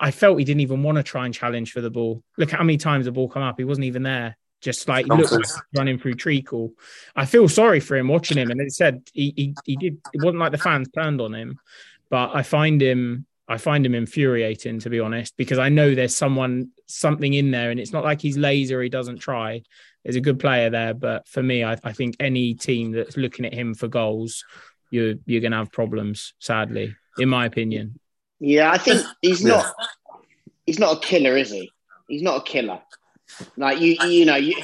I 0.00 0.10
felt 0.10 0.38
he 0.38 0.44
didn't 0.44 0.60
even 0.60 0.82
want 0.82 0.96
to 0.96 1.02
try 1.02 1.26
and 1.26 1.34
challenge 1.34 1.72
for 1.72 1.80
the 1.80 1.90
ball. 1.90 2.22
Look 2.36 2.50
how 2.50 2.62
many 2.62 2.76
times 2.76 3.04
the 3.04 3.12
ball 3.12 3.28
come 3.28 3.42
up. 3.42 3.58
He 3.58 3.64
wasn't 3.64 3.84
even 3.84 4.02
there. 4.02 4.36
Just 4.66 4.88
like 4.88 5.06
he 5.06 5.12
like 5.12 5.44
running 5.76 5.96
through 5.96 6.14
treacle. 6.14 6.72
I 7.14 7.24
feel 7.24 7.48
sorry 7.48 7.78
for 7.78 7.96
him 7.96 8.08
watching 8.08 8.36
him. 8.36 8.50
And 8.50 8.60
it 8.60 8.72
said 8.72 9.08
he, 9.12 9.32
he 9.36 9.54
he 9.64 9.76
did 9.76 9.98
it 10.12 10.24
wasn't 10.24 10.40
like 10.40 10.50
the 10.50 10.58
fans 10.58 10.88
turned 10.92 11.20
on 11.20 11.32
him, 11.34 11.60
but 12.10 12.34
I 12.34 12.42
find 12.42 12.82
him 12.82 13.26
I 13.46 13.58
find 13.58 13.86
him 13.86 13.94
infuriating 13.94 14.80
to 14.80 14.90
be 14.90 14.98
honest, 14.98 15.36
because 15.36 15.60
I 15.60 15.68
know 15.68 15.94
there's 15.94 16.16
someone 16.16 16.70
something 16.86 17.32
in 17.32 17.52
there 17.52 17.70
and 17.70 17.78
it's 17.78 17.92
not 17.92 18.02
like 18.02 18.20
he's 18.20 18.36
lazy 18.36 18.74
or 18.74 18.82
he 18.82 18.88
doesn't 18.88 19.18
try. 19.18 19.62
There's 20.02 20.16
a 20.16 20.20
good 20.20 20.40
player 20.40 20.68
there, 20.68 20.94
but 20.94 21.28
for 21.28 21.44
me, 21.44 21.62
I, 21.62 21.78
I 21.84 21.92
think 21.92 22.16
any 22.18 22.54
team 22.54 22.90
that's 22.90 23.16
looking 23.16 23.44
at 23.44 23.54
him 23.54 23.72
for 23.74 23.86
goals, 23.86 24.44
you're 24.90 25.14
you're 25.26 25.40
gonna 25.40 25.58
have 25.58 25.70
problems, 25.70 26.34
sadly, 26.40 26.96
in 27.18 27.28
my 27.28 27.46
opinion. 27.46 28.00
Yeah, 28.40 28.72
I 28.72 28.78
think 28.78 29.00
he's 29.22 29.42
Yeah. 29.42 29.48
not. 29.48 29.66
He's 30.66 30.80
not 30.80 30.96
a 30.96 31.00
killer, 31.00 31.36
is 31.36 31.50
he? 31.52 31.70
He's 32.08 32.22
not 32.22 32.38
a 32.40 32.44
killer. 32.44 32.80
Like 33.56 33.80
you, 33.80 33.96
you 34.06 34.24
know, 34.24 34.36
you 34.36 34.56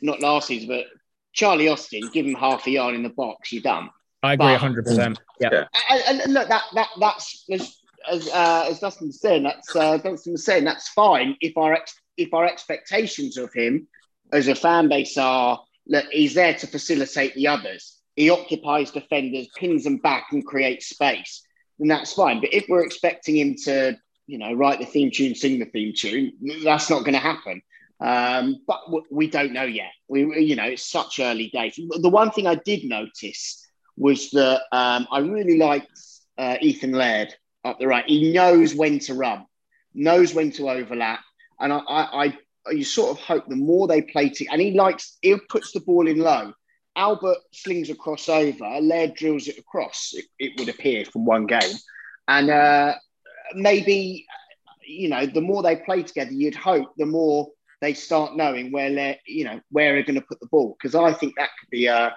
not 0.00 0.20
last 0.20 0.48
season, 0.48 0.68
but 0.68 0.86
Charlie 1.32 1.68
Austin, 1.68 2.10
give 2.12 2.26
him 2.26 2.34
half 2.34 2.66
a 2.66 2.70
yard 2.70 2.94
in 2.94 3.02
the 3.02 3.08
box, 3.10 3.52
you're 3.52 3.62
done. 3.62 3.90
I 4.22 4.34
agree 4.34 4.54
hundred 4.54 4.84
percent. 4.84 5.20
Yeah. 5.40 5.48
Yeah. 5.52 5.64
And, 5.90 6.20
and 6.20 6.32
look, 6.34 6.48
that 6.48 6.64
that 6.74 6.88
that's 7.00 7.44
as 7.50 7.76
as, 8.10 8.28
uh, 8.28 8.66
as 8.68 8.80
Dustin 8.80 9.08
was 9.08 9.20
saying, 9.20 9.44
that's 9.44 9.74
uh, 9.74 9.96
Dustin 9.98 10.32
was 10.32 10.44
saying 10.44 10.64
that's 10.64 10.88
fine 10.90 11.36
if 11.40 11.56
our 11.56 11.74
ex, 11.74 11.94
if 12.16 12.32
our 12.34 12.44
expectations 12.44 13.36
of 13.36 13.52
him 13.52 13.88
as 14.32 14.48
a 14.48 14.54
fan 14.54 14.88
base 14.88 15.16
are 15.18 15.60
that 15.88 16.06
he's 16.10 16.34
there 16.34 16.54
to 16.54 16.66
facilitate 16.66 17.34
the 17.34 17.48
others. 17.48 17.98
He 18.14 18.30
occupies 18.30 18.90
defenders, 18.90 19.48
pins 19.56 19.84
them 19.84 19.96
back, 19.96 20.26
and 20.32 20.44
creates 20.44 20.88
space. 20.88 21.42
Then 21.78 21.88
that's 21.88 22.12
fine. 22.12 22.40
But 22.40 22.52
if 22.52 22.66
we're 22.68 22.84
expecting 22.84 23.36
him 23.36 23.56
to, 23.64 23.96
you 24.26 24.38
know, 24.38 24.52
write 24.52 24.78
the 24.78 24.86
theme 24.86 25.10
tune, 25.10 25.34
sing 25.34 25.58
the 25.58 25.64
theme 25.64 25.94
tune, 25.96 26.32
that's 26.62 26.90
not 26.90 27.00
going 27.00 27.14
to 27.14 27.18
happen. 27.18 27.62
Um, 28.02 28.60
but 28.66 28.80
w- 28.86 29.04
we 29.10 29.28
don't 29.28 29.52
know 29.52 29.62
yet. 29.62 29.92
We, 30.08 30.40
you 30.40 30.56
know, 30.56 30.64
it's 30.64 30.90
such 30.90 31.20
early 31.20 31.48
days. 31.48 31.78
The 32.00 32.08
one 32.08 32.32
thing 32.32 32.48
I 32.48 32.56
did 32.56 32.84
notice 32.84 33.64
was 33.96 34.30
that 34.30 34.62
um, 34.72 35.06
I 35.10 35.20
really 35.20 35.56
liked 35.56 36.00
uh, 36.36 36.56
Ethan 36.60 36.92
Laird 36.92 37.32
up 37.64 37.78
the 37.78 37.86
right. 37.86 38.04
He 38.06 38.32
knows 38.32 38.74
when 38.74 38.98
to 39.00 39.14
run, 39.14 39.46
knows 39.94 40.34
when 40.34 40.50
to 40.52 40.68
overlap, 40.68 41.20
and 41.60 41.72
I, 41.72 41.78
I, 41.78 42.24
I 42.24 42.38
you 42.72 42.84
sort 42.84 43.10
of 43.10 43.22
hope 43.22 43.46
the 43.46 43.56
more 43.56 43.86
they 43.86 44.02
play 44.02 44.30
to, 44.30 44.46
and 44.46 44.60
he 44.60 44.72
likes, 44.72 45.18
he 45.22 45.36
puts 45.48 45.70
the 45.72 45.80
ball 45.80 46.08
in 46.08 46.18
low. 46.18 46.52
Albert 46.96 47.38
slings 47.52 47.88
a 47.88 47.94
crossover, 47.94 48.80
Laird 48.82 49.14
drills 49.14 49.46
it 49.46 49.58
across. 49.58 50.12
It, 50.12 50.24
it 50.38 50.52
would 50.58 50.68
appear 50.68 51.04
from 51.04 51.24
one 51.24 51.46
game, 51.46 51.76
and 52.26 52.50
uh, 52.50 52.94
maybe 53.54 54.26
you 54.84 55.08
know 55.08 55.24
the 55.24 55.40
more 55.40 55.62
they 55.62 55.76
play 55.76 56.02
together, 56.02 56.32
you'd 56.32 56.56
hope 56.56 56.92
the 56.96 57.06
more 57.06 57.48
they 57.82 57.92
start 57.92 58.36
knowing 58.36 58.70
where 58.70 58.94
they're, 58.94 59.16
you 59.26 59.44
know, 59.44 59.60
where 59.70 59.92
they're 59.92 60.04
going 60.04 60.14
to 60.14 60.26
put 60.26 60.40
the 60.40 60.46
ball. 60.46 60.76
Because 60.78 60.94
I 60.94 61.12
think 61.12 61.34
that 61.36 61.50
could 61.58 61.68
be 61.68 61.86
a, 61.86 62.14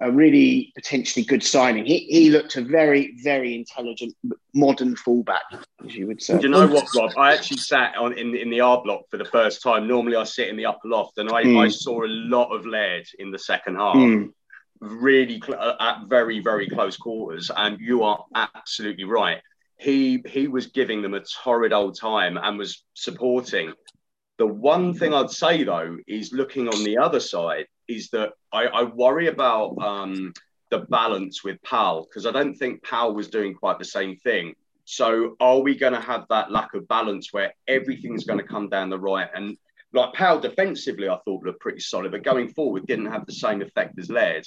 a 0.00 0.10
really 0.10 0.72
potentially 0.74 1.24
good 1.24 1.44
signing. 1.44 1.84
He, 1.84 1.98
he 2.06 2.30
looked 2.30 2.56
a 2.56 2.62
very, 2.62 3.14
very 3.22 3.54
intelligent, 3.54 4.16
modern 4.54 4.96
fullback, 4.96 5.42
as 5.84 5.94
you 5.94 6.06
would 6.06 6.22
say. 6.22 6.38
Do 6.38 6.44
you 6.44 6.48
know 6.48 6.66
what, 6.66 6.88
Rob? 6.96 7.12
I 7.18 7.34
actually 7.34 7.58
sat 7.58 7.94
on 7.98 8.16
in, 8.18 8.34
in 8.34 8.48
the 8.48 8.62
R 8.62 8.82
block 8.82 9.02
for 9.10 9.18
the 9.18 9.26
first 9.26 9.62
time. 9.62 9.86
Normally, 9.86 10.16
I 10.16 10.24
sit 10.24 10.48
in 10.48 10.56
the 10.56 10.66
upper 10.66 10.88
loft, 10.88 11.18
and 11.18 11.28
I, 11.30 11.44
Mm. 11.44 11.58
I 11.60 11.68
saw 11.68 12.04
a 12.04 12.08
lot 12.08 12.50
of 12.50 12.64
Laird 12.66 13.06
in 13.18 13.30
the 13.30 13.38
second 13.38 13.76
half. 13.76 13.94
Mm. 13.94 14.32
really 14.80 15.40
cl- 15.46 15.60
uh, 15.60 15.76
at 15.78 16.08
very 16.08 16.40
very 16.40 16.68
close 16.68 16.96
quarters 16.96 17.52
and 17.56 17.78
you 17.78 18.02
are 18.02 18.24
absolutely 18.34 19.04
right 19.04 19.40
he 19.78 20.20
he 20.26 20.48
was 20.48 20.66
giving 20.68 21.02
them 21.02 21.14
a 21.14 21.20
torrid 21.44 21.72
old 21.72 21.96
time 21.96 22.36
and 22.36 22.58
was 22.58 22.82
supporting 22.94 23.72
the 24.38 24.46
one 24.46 24.94
thing 24.94 25.12
i'd 25.14 25.30
say 25.30 25.62
though 25.62 25.96
is 26.06 26.32
looking 26.32 26.68
on 26.68 26.84
the 26.84 26.98
other 26.98 27.20
side 27.20 27.66
is 27.88 28.10
that 28.10 28.32
i, 28.52 28.66
I 28.66 28.82
worry 28.84 29.28
about 29.28 29.76
um, 29.78 30.32
the 30.70 30.78
balance 30.78 31.44
with 31.44 31.62
Paal 31.62 32.04
because 32.04 32.26
i 32.26 32.30
don't 32.30 32.54
think 32.54 32.82
Paal 32.82 33.14
was 33.14 33.28
doing 33.28 33.54
quite 33.54 33.78
the 33.78 33.84
same 33.84 34.16
thing. 34.16 34.54
So 34.84 35.36
are 35.40 35.60
we 35.60 35.76
going 35.76 35.92
to 35.92 36.00
have 36.00 36.26
that 36.28 36.50
lack 36.50 36.74
of 36.74 36.88
balance 36.88 37.32
where 37.32 37.54
everything's 37.68 38.24
going 38.24 38.40
to 38.40 38.46
come 38.46 38.68
down 38.68 38.90
the 38.90 38.98
right? 38.98 39.28
And 39.34 39.56
like 39.92 40.12
Paal 40.14 40.40
defensively, 40.40 41.08
I 41.08 41.18
thought 41.24 41.44
looked 41.44 41.60
pretty 41.60 41.80
solid, 41.80 42.12
but 42.12 42.24
going 42.24 42.48
forward 42.48 42.86
didn't 42.86 43.06
have 43.06 43.26
the 43.26 43.32
same 43.32 43.62
effect 43.62 43.98
as 43.98 44.10
Laird. 44.10 44.46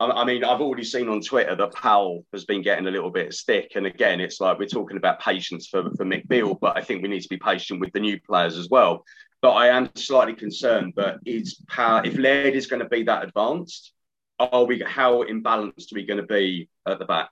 I 0.00 0.24
mean, 0.24 0.42
I've 0.42 0.60
already 0.60 0.84
seen 0.84 1.08
on 1.08 1.20
Twitter 1.20 1.54
that 1.54 1.74
Paal 1.74 2.24
has 2.32 2.44
been 2.44 2.62
getting 2.62 2.86
a 2.86 2.90
little 2.90 3.10
bit 3.10 3.28
of 3.28 3.34
stick. 3.34 3.72
And 3.76 3.86
again, 3.86 4.20
it's 4.20 4.40
like 4.40 4.58
we're 4.58 4.66
talking 4.66 4.96
about 4.96 5.20
patience 5.20 5.68
for, 5.68 5.84
for 5.96 6.04
Mick 6.04 6.26
Beale, 6.26 6.54
but 6.54 6.76
I 6.76 6.82
think 6.82 7.02
we 7.02 7.08
need 7.08 7.22
to 7.22 7.28
be 7.28 7.36
patient 7.36 7.80
with 7.80 7.92
the 7.92 8.00
new 8.00 8.20
players 8.20 8.58
as 8.58 8.68
well. 8.68 9.04
But 9.40 9.52
I 9.52 9.68
am 9.68 9.90
slightly 9.94 10.34
concerned 10.34 10.94
that 10.96 11.18
is 11.24 11.62
Paal, 11.68 12.04
if 12.04 12.18
Laird 12.18 12.54
is 12.54 12.66
going 12.66 12.82
to 12.82 12.88
be 12.88 13.04
that 13.04 13.24
advanced, 13.24 13.92
are 14.38 14.64
we 14.64 14.80
how 14.80 15.22
imbalanced 15.22 15.92
are 15.92 15.96
we 15.96 16.06
going 16.06 16.20
to 16.20 16.26
be 16.26 16.68
at 16.86 16.98
the 16.98 17.04
back? 17.04 17.30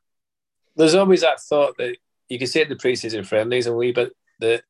There's 0.77 0.95
always 0.95 1.23
that 1.23 1.41
thought 1.41 1.77
that 1.79 1.97
you 2.29 2.39
can 2.39 2.47
see 2.47 2.61
it 2.61 2.71
in 2.71 2.77
the 2.77 2.83
preseason 2.83 3.27
friendlies 3.27 3.67
and 3.67 3.77
we, 3.77 3.93
but 3.93 4.13
the 4.39 4.63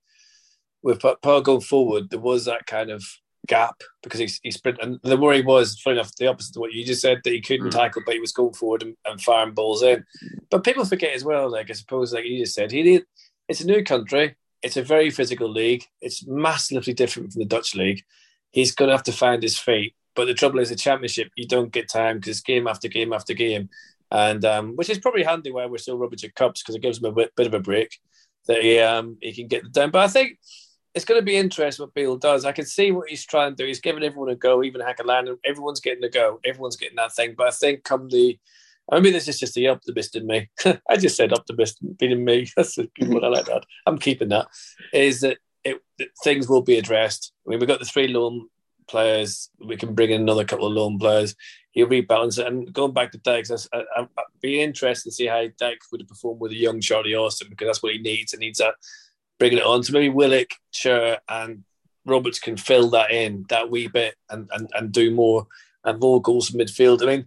with 0.83 1.00
Paal 1.00 1.42
going 1.42 1.61
forward, 1.61 2.11
there 2.11 2.18
was 2.18 2.46
that 2.46 2.66
kind 2.66 2.90
of 2.90 3.05
gap 3.48 3.81
because 4.02 4.20
he, 4.20 4.28
he 4.42 4.50
sprint 4.50 4.78
and 4.81 4.98
the 5.02 5.16
worry 5.16 5.42
was, 5.42 5.81
funny 5.81 5.96
enough, 5.98 6.14
the 6.16 6.28
opposite 6.28 6.52
to 6.55 6.61
what 6.61 6.72
you 6.72 6.85
just 6.85 7.00
said 7.02 7.20
that 7.24 7.33
he 7.33 7.40
couldn't 7.40 7.68
Mm. 7.68 7.70
tackle, 7.72 8.02
but 8.05 8.14
he 8.14 8.20
was 8.20 8.33
going 8.33 8.52
forward 8.55 8.83
and, 8.83 8.96
and 9.05 9.20
firing 9.20 9.52
balls 9.55 9.83
in. 9.83 10.05
But 10.50 10.64
people 10.64 10.85
forget 10.85 11.14
as 11.14 11.24
well, 11.24 11.50
like 11.50 11.70
I 11.70 11.74
suppose, 11.74 12.12
like 12.12 12.24
you 12.24 12.38
just 12.38 12.55
said, 12.55 12.70
he 12.72 12.83
did. 12.83 13.05
It's 13.48 13.61
a 13.61 13.66
new 13.66 13.83
country. 13.83 14.37
It's 14.62 14.76
a 14.76 14.83
very 14.83 15.11
physical 15.11 15.50
league. 15.50 15.85
It's 16.00 16.24
massively 16.26 16.94
different 16.94 17.33
from 17.33 17.40
the 17.40 17.46
Dutch 17.46 17.74
league. 17.74 18.02
He's 18.52 18.74
going 18.74 18.88
to 18.88 18.94
have 18.96 19.02
to 19.05 19.12
find 19.12 19.42
his 19.42 19.59
feet. 19.59 19.94
But 20.14 20.26
the 20.26 20.35
trouble 20.35 20.61
is, 20.61 20.68
the 20.68 20.76
championship, 20.76 21.31
you 21.37 21.48
don't 21.48 21.72
get 21.72 21.88
time 21.88 22.16
because 22.18 22.31
it's 22.33 22.40
game 22.42 22.68
after 22.68 22.87
game 22.87 23.12
after 23.12 23.33
game, 23.35 23.70
and 24.11 24.44
um, 24.44 24.76
which 24.76 24.90
is 24.90 24.98
probably 24.98 25.22
handy 25.24 25.50
why 25.50 25.64
we're 25.66 25.78
still 25.78 25.96
rubbish 25.98 26.22
at 26.22 26.35
cups 26.35 26.62
because 26.62 26.74
it 26.74 26.83
gives 26.83 26.98
him 26.98 27.07
a 27.07 27.12
bit, 27.12 27.35
bit 27.35 27.46
of 27.46 27.55
a 27.55 27.61
break 27.61 27.98
that 28.46 28.62
he 28.62 28.78
um, 28.78 29.16
he 29.22 29.33
can 29.33 29.48
get 29.48 29.62
the 29.62 29.70
done. 29.70 29.90
But 29.90 30.05
I 30.05 30.09
think 30.09 30.38
it's 30.94 31.05
going 31.05 31.20
to 31.20 31.24
be 31.24 31.37
interesting 31.37 31.85
what 31.85 31.94
Beale 31.94 32.16
does. 32.16 32.44
I 32.44 32.52
can 32.52 32.66
see 32.66 32.92
what 32.92 33.09
he's 33.09 33.24
trying 33.24 33.52
to 33.52 33.57
do. 33.57 33.66
He's 33.66 33.81
giving 33.81 34.02
everyone 34.02 34.28
a 34.28 34.35
go, 34.35 34.62
even 34.62 34.81
Hackerland. 34.81 35.37
Everyone's 35.44 35.81
getting 35.81 36.05
a 36.05 36.11
go. 36.11 36.38
Everyone's 36.44 36.76
getting 36.76 36.96
that 36.96 37.14
thing. 37.14 37.35
But 37.37 37.48
I 37.48 37.50
think 37.50 37.85
come 37.85 38.09
the 38.09 38.38
I 38.90 39.00
mean, 39.00 39.12
this 39.12 39.28
is 39.28 39.38
just 39.38 39.55
the 39.55 39.68
optimist 39.68 40.16
in 40.16 40.26
me. 40.26 40.50
I 40.64 40.96
just 40.96 41.16
said 41.16 41.33
optimist 41.33 41.78
being 41.98 42.24
me. 42.24 42.48
That's 42.57 42.78
a 42.78 42.87
good 42.98 43.12
one. 43.12 43.24
I 43.24 43.28
like 43.28 43.46
that. 43.46 43.64
I'm 43.87 43.98
keeping 43.98 44.28
that. 44.31 44.48
Is 44.92 45.20
that, 45.20 45.38
it, 45.64 45.81
that 45.98 46.09
things 46.22 46.48
will 46.48 46.62
be 46.62 46.78
addressed. 46.78 47.33
I 47.46 47.50
mean, 47.50 47.61
we've 47.61 47.68
got 47.68 47.78
the 47.78 47.85
three 47.85 48.09
loan 48.09 48.48
players. 48.88 49.50
We 49.64 49.76
can 49.76 49.94
bring 49.94 50.11
in 50.11 50.20
another 50.20 50.44
couple 50.44 50.66
of 50.66 50.72
loan 50.72 50.98
players. 50.98 51.35
He'll 51.70 51.87
rebalance 51.87 52.38
it. 52.38 52.46
And 52.46 52.72
going 52.72 52.92
back 52.92 53.12
to 53.12 53.18
Dykes, 53.18 53.68
I, 53.72 53.85
I'd 53.96 54.09
be 54.40 54.61
interested 54.61 55.09
to 55.09 55.14
see 55.14 55.26
how 55.26 55.46
Dykes 55.59 55.90
would 55.90 56.00
have 56.00 56.09
performed 56.09 56.40
with 56.40 56.52
a 56.52 56.57
young 56.57 56.81
Charlie 56.81 57.14
Austin 57.14 57.48
because 57.48 57.68
that's 57.68 57.83
what 57.83 57.92
he 57.92 57.98
needs. 57.98 58.33
He 58.33 58.38
needs 58.38 58.59
that 58.59 58.74
bringing 59.42 59.59
it 59.59 59.64
on. 59.64 59.83
So 59.83 59.92
maybe 59.92 60.09
Willock, 60.09 60.52
Chair, 60.70 61.18
and 61.28 61.64
Roberts 62.07 62.38
can 62.38 62.57
fill 62.57 62.90
that 62.90 63.11
in 63.11 63.44
that 63.48 63.70
wee 63.70 63.88
bit 63.88 64.14
and, 64.31 64.48
and, 64.52 64.70
and 64.72 64.92
do 64.92 65.11
more 65.11 65.48
and 65.85 65.98
more 65.98 66.22
goals 66.22 66.48
from 66.48 66.61
midfield. 66.61 67.02
I 67.02 67.07
mean, 67.07 67.26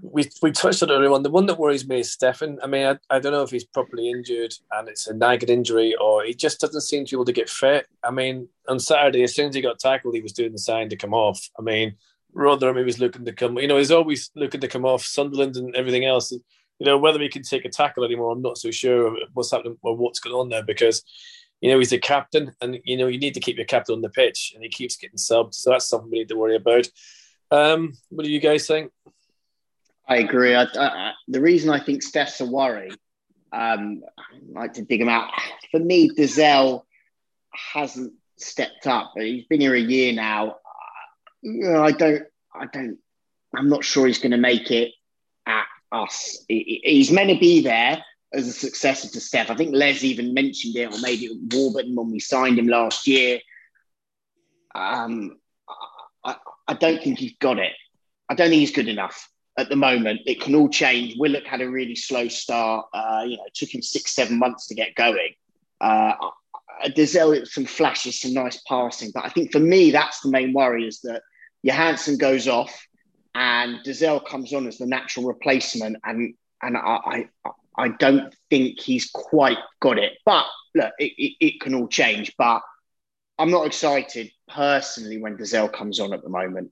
we 0.00 0.30
we 0.40 0.52
touched 0.52 0.84
on 0.84 0.90
it 0.90 0.92
earlier 0.92 1.10
on. 1.10 1.24
The 1.24 1.30
one 1.30 1.46
that 1.46 1.58
worries 1.58 1.86
me 1.86 1.98
is 1.98 2.12
Stefan. 2.12 2.60
I 2.62 2.68
mean, 2.68 2.86
I, 2.86 3.16
I 3.16 3.18
don't 3.18 3.32
know 3.32 3.42
if 3.42 3.50
he's 3.50 3.64
properly 3.64 4.08
injured 4.08 4.54
and 4.70 4.88
it's 4.88 5.08
a 5.08 5.14
nagging 5.14 5.48
injury 5.48 5.96
or 6.00 6.22
he 6.22 6.32
just 6.32 6.60
doesn't 6.60 6.82
seem 6.82 7.04
to 7.04 7.10
be 7.10 7.16
able 7.16 7.24
to 7.24 7.32
get 7.32 7.50
fit. 7.50 7.88
I 8.04 8.12
mean, 8.12 8.48
on 8.68 8.78
Saturday, 8.78 9.24
as 9.24 9.34
soon 9.34 9.48
as 9.48 9.54
he 9.56 9.60
got 9.60 9.80
tackled, 9.80 10.14
he 10.14 10.22
was 10.22 10.32
doing 10.32 10.52
the 10.52 10.58
sign 10.58 10.90
to 10.90 10.96
come 10.96 11.12
off. 11.12 11.50
I 11.58 11.62
mean, 11.62 11.96
Rotherham, 12.32 12.76
he 12.76 12.84
was 12.84 13.00
looking 13.00 13.24
to 13.24 13.32
come. 13.32 13.58
You 13.58 13.66
know, 13.66 13.78
he's 13.78 13.90
always 13.90 14.30
looking 14.36 14.60
to 14.60 14.68
come 14.68 14.84
off. 14.84 15.04
Sunderland 15.04 15.56
and 15.56 15.74
everything 15.74 16.04
else. 16.04 16.32
You 16.80 16.86
know, 16.86 16.98
whether 16.98 17.20
he 17.20 17.28
can 17.28 17.42
take 17.42 17.64
a 17.64 17.68
tackle 17.68 18.04
anymore, 18.04 18.32
I'm 18.32 18.42
not 18.42 18.58
so 18.58 18.72
sure 18.72 19.16
what's 19.34 19.52
happening 19.52 19.76
or 19.82 19.96
what's 19.96 20.18
going 20.18 20.34
on 20.34 20.48
there 20.48 20.64
because 20.64 21.04
you 21.60 21.70
know, 21.70 21.78
he's 21.78 21.90
the 21.90 21.98
captain, 21.98 22.52
and 22.60 22.78
you 22.84 22.96
know, 22.96 23.06
you 23.06 23.18
need 23.18 23.34
to 23.34 23.40
keep 23.40 23.56
your 23.56 23.66
captain 23.66 23.94
on 23.94 24.00
the 24.00 24.08
pitch, 24.08 24.52
and 24.54 24.64
he 24.64 24.70
keeps 24.70 24.96
getting 24.96 25.18
subbed. 25.18 25.54
So 25.54 25.70
that's 25.70 25.88
something 25.88 26.10
we 26.10 26.20
need 26.20 26.28
to 26.30 26.36
worry 26.36 26.56
about. 26.56 26.88
Um, 27.50 27.92
what 28.08 28.24
do 28.24 28.30
you 28.30 28.40
guys 28.40 28.66
think? 28.66 28.90
I 30.08 30.16
agree. 30.16 30.54
I, 30.54 30.64
I, 30.64 31.12
the 31.28 31.40
reason 31.40 31.70
I 31.70 31.84
think 31.84 32.02
Steph's 32.02 32.40
a 32.40 32.46
worry, 32.46 32.90
um, 33.52 34.02
I 34.18 34.60
like 34.60 34.72
to 34.74 34.82
dig 34.82 35.00
him 35.00 35.08
out. 35.08 35.30
For 35.70 35.78
me, 35.78 36.10
Dozzell 36.10 36.84
hasn't 37.52 38.14
stepped 38.38 38.86
up. 38.86 39.12
He's 39.16 39.44
been 39.44 39.60
here 39.60 39.74
a 39.74 39.80
year 39.80 40.12
now. 40.14 40.56
I 41.44 41.92
don't. 41.92 42.22
I 42.54 42.66
don't. 42.72 42.98
I'm 43.54 43.68
not 43.68 43.84
sure 43.84 44.06
he's 44.06 44.18
going 44.18 44.30
to 44.30 44.38
make 44.38 44.70
it 44.70 44.92
at 45.46 45.66
us. 45.92 46.44
He's 46.48 47.10
meant 47.10 47.30
to 47.30 47.38
be 47.38 47.62
there, 47.62 48.04
as 48.32 48.46
a 48.46 48.52
successor 48.52 49.08
to 49.08 49.20
Steph. 49.20 49.50
I 49.50 49.56
think 49.56 49.74
Les 49.74 50.04
even 50.04 50.34
mentioned 50.34 50.76
it, 50.76 50.92
or 50.92 51.00
maybe 51.00 51.30
Warburton 51.52 51.94
when 51.94 52.10
we 52.10 52.20
signed 52.20 52.58
him 52.58 52.68
last 52.68 53.06
year. 53.06 53.40
Um, 54.74 55.38
I, 56.24 56.36
I 56.68 56.74
don't 56.74 57.02
think 57.02 57.18
he's 57.18 57.34
got 57.40 57.58
it. 57.58 57.72
I 58.28 58.34
don't 58.34 58.50
think 58.50 58.60
he's 58.60 58.70
good 58.70 58.88
enough 58.88 59.28
at 59.58 59.68
the 59.68 59.76
moment. 59.76 60.20
It 60.26 60.40
can 60.40 60.54
all 60.54 60.68
change. 60.68 61.16
Willock 61.18 61.44
had 61.44 61.60
a 61.60 61.68
really 61.68 61.96
slow 61.96 62.28
start. 62.28 62.86
Uh, 62.94 63.24
you 63.26 63.36
know, 63.36 63.44
it 63.46 63.54
took 63.54 63.74
him 63.74 63.82
six, 63.82 64.14
seven 64.14 64.38
months 64.38 64.68
to 64.68 64.74
get 64.74 64.94
going. 64.94 65.34
Uh, 65.80 66.12
Dozzell, 66.86 67.46
some 67.46 67.64
flashes, 67.64 68.20
some 68.20 68.32
nice 68.32 68.60
passing, 68.68 69.10
but 69.12 69.24
I 69.24 69.28
think 69.28 69.52
for 69.52 69.58
me 69.58 69.90
that's 69.90 70.20
the 70.20 70.30
main 70.30 70.52
worry 70.52 70.86
is 70.86 71.00
that 71.00 71.22
Johansen 71.66 72.16
goes 72.16 72.48
off 72.48 72.86
and 73.40 73.78
Dozzell 73.82 74.22
comes 74.26 74.52
on 74.52 74.66
as 74.66 74.76
the 74.76 74.86
natural 74.86 75.26
replacement, 75.26 75.96
and 76.04 76.34
and 76.62 76.76
I, 76.76 77.26
I 77.44 77.50
I 77.74 77.88
don't 77.88 78.34
think 78.50 78.78
he's 78.78 79.08
quite 79.08 79.56
got 79.80 79.98
it. 79.98 80.12
But 80.26 80.44
look, 80.74 80.92
it, 80.98 81.12
it, 81.16 81.36
it 81.40 81.60
can 81.60 81.74
all 81.74 81.88
change. 81.88 82.34
But 82.36 82.60
I'm 83.38 83.50
not 83.50 83.66
excited 83.66 84.30
personally 84.46 85.16
when 85.16 85.38
Dozzell 85.38 85.72
comes 85.72 86.00
on 86.00 86.12
at 86.12 86.22
the 86.22 86.28
moment. 86.28 86.70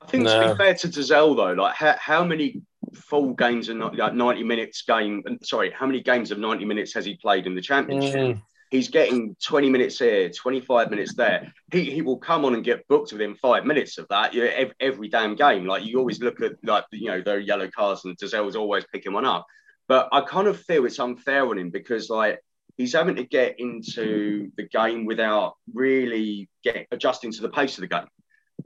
I 0.00 0.06
think 0.06 0.22
no. 0.22 0.40
to 0.40 0.52
be 0.52 0.56
fair 0.56 0.74
to 0.74 0.88
Dozzell 0.88 1.36
though, 1.36 1.60
like 1.60 1.74
how, 1.74 1.96
how 1.98 2.24
many 2.24 2.62
full 2.94 3.34
games 3.34 3.70
and 3.70 3.80
like 3.80 4.14
90 4.14 4.44
minutes 4.44 4.82
game? 4.82 5.24
Sorry, 5.42 5.72
how 5.72 5.86
many 5.86 6.00
games 6.00 6.30
of 6.30 6.38
90 6.38 6.64
minutes 6.64 6.94
has 6.94 7.04
he 7.04 7.16
played 7.16 7.48
in 7.48 7.56
the 7.56 7.60
championship? 7.60 8.36
Mm. 8.36 8.42
He's 8.70 8.88
getting 8.88 9.34
20 9.44 9.68
minutes 9.68 9.98
here, 9.98 10.30
25 10.30 10.90
minutes 10.90 11.14
there. 11.14 11.52
He, 11.72 11.90
he 11.90 12.02
will 12.02 12.18
come 12.18 12.44
on 12.44 12.54
and 12.54 12.62
get 12.62 12.86
booked 12.86 13.12
within 13.12 13.34
five 13.34 13.64
minutes 13.64 13.98
of 13.98 14.06
that. 14.10 14.32
You 14.32 14.44
know, 14.44 14.50
every, 14.50 14.74
every 14.78 15.08
damn 15.08 15.34
game. 15.34 15.66
Like 15.66 15.84
you 15.84 15.98
always 15.98 16.20
look 16.20 16.40
at 16.40 16.52
like 16.62 16.84
you 16.92 17.08
know 17.08 17.20
the 17.20 17.42
yellow 17.42 17.68
cards 17.68 18.04
and 18.04 18.16
Dozzell's 18.16 18.54
always 18.54 18.84
picking 18.92 19.12
one 19.12 19.24
up. 19.24 19.46
But 19.88 20.08
I 20.12 20.20
kind 20.20 20.46
of 20.46 20.60
feel 20.60 20.86
it's 20.86 21.00
unfair 21.00 21.48
on 21.48 21.58
him 21.58 21.70
because 21.70 22.10
like 22.10 22.38
he's 22.76 22.92
having 22.92 23.16
to 23.16 23.24
get 23.24 23.58
into 23.58 24.50
the 24.56 24.68
game 24.68 25.04
without 25.04 25.56
really 25.74 26.48
get 26.62 26.86
adjusting 26.92 27.32
to 27.32 27.42
the 27.42 27.50
pace 27.50 27.76
of 27.76 27.82
the 27.82 27.88
game. 27.88 28.06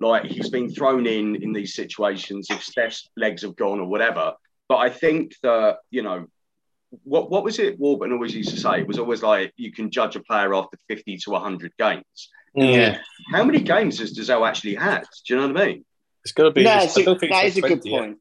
Like 0.01 0.25
he's 0.25 0.51
been 0.51 0.71
thrown 0.71 1.07
in 1.07 1.43
in 1.43 1.53
these 1.53 1.75
situations 1.75 2.49
if 2.51 2.63
Steph's 2.63 3.09
legs 3.17 3.43
have 3.43 3.57
gone 3.57 3.81
or 3.81 3.87
whatever. 3.87 4.35
But 4.69 4.77
I 4.77 4.91
think 4.91 5.35
that 5.43 5.79
you 5.91 6.03
know 6.03 6.27
what 7.03 7.31
what 7.31 7.45
was 7.45 7.59
it 7.59 7.79
Warburton 7.79 8.15
always 8.15 8.35
used 8.35 8.51
to 8.51 8.57
say? 8.57 8.81
It 8.81 8.87
was 8.87 8.99
always 8.99 9.23
like 9.23 9.53
you 9.57 9.73
can 9.73 9.91
judge 9.91 10.17
a 10.17 10.21
player 10.21 10.55
after 10.55 10.79
fifty 10.89 11.17
to 11.19 11.35
hundred 11.35 11.73
games. 11.79 12.31
Yeah. 12.55 12.99
How 13.33 13.45
many 13.45 13.61
games 13.61 13.99
has 13.99 14.17
Dozzell 14.17 14.47
actually 14.47 14.77
had? 14.77 15.05
Do 15.27 15.35
you 15.35 15.41
know 15.41 15.49
what 15.49 15.61
I 15.61 15.67
mean? 15.67 15.85
It's 16.23 16.33
got 16.33 16.45
to 16.45 16.51
be. 16.53 16.63
No, 16.63 16.71
that 16.71 17.45
is 17.45 17.59
a 17.59 17.61
good 17.61 17.83
point. 17.83 18.19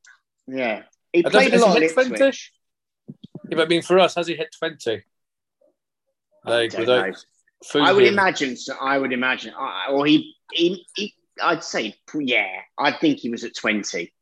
Yeah, 0.48 0.84
he 1.14 1.24
played 1.24 1.54
a 1.54 1.60
lot 1.60 1.78
at 1.78 1.84
Ipswich. 1.84 2.52
Yeah, 3.50 3.56
but 3.56 3.62
I 3.62 3.66
mean, 3.68 3.82
for 3.82 3.98
us, 4.00 4.16
has 4.16 4.28
he 4.28 4.36
hit 4.36 4.54
twenty? 4.58 5.04
Like 6.46 6.78
without 6.78 7.16
I 7.76 7.94
would 7.94 8.04
imagine. 8.04 8.58
So 8.58 8.76
I 8.80 8.98
would 8.98 9.14
imagine. 9.14 9.54
Or 9.90 10.06
he, 10.06 10.36
he, 10.52 10.86
he, 10.96 11.14
I'd 11.42 11.64
say, 11.64 11.96
yeah. 12.14 12.60
I 12.78 12.92
think 12.92 13.20
he 13.20 13.30
was 13.30 13.46
at 13.46 13.56
twenty. 13.56 14.14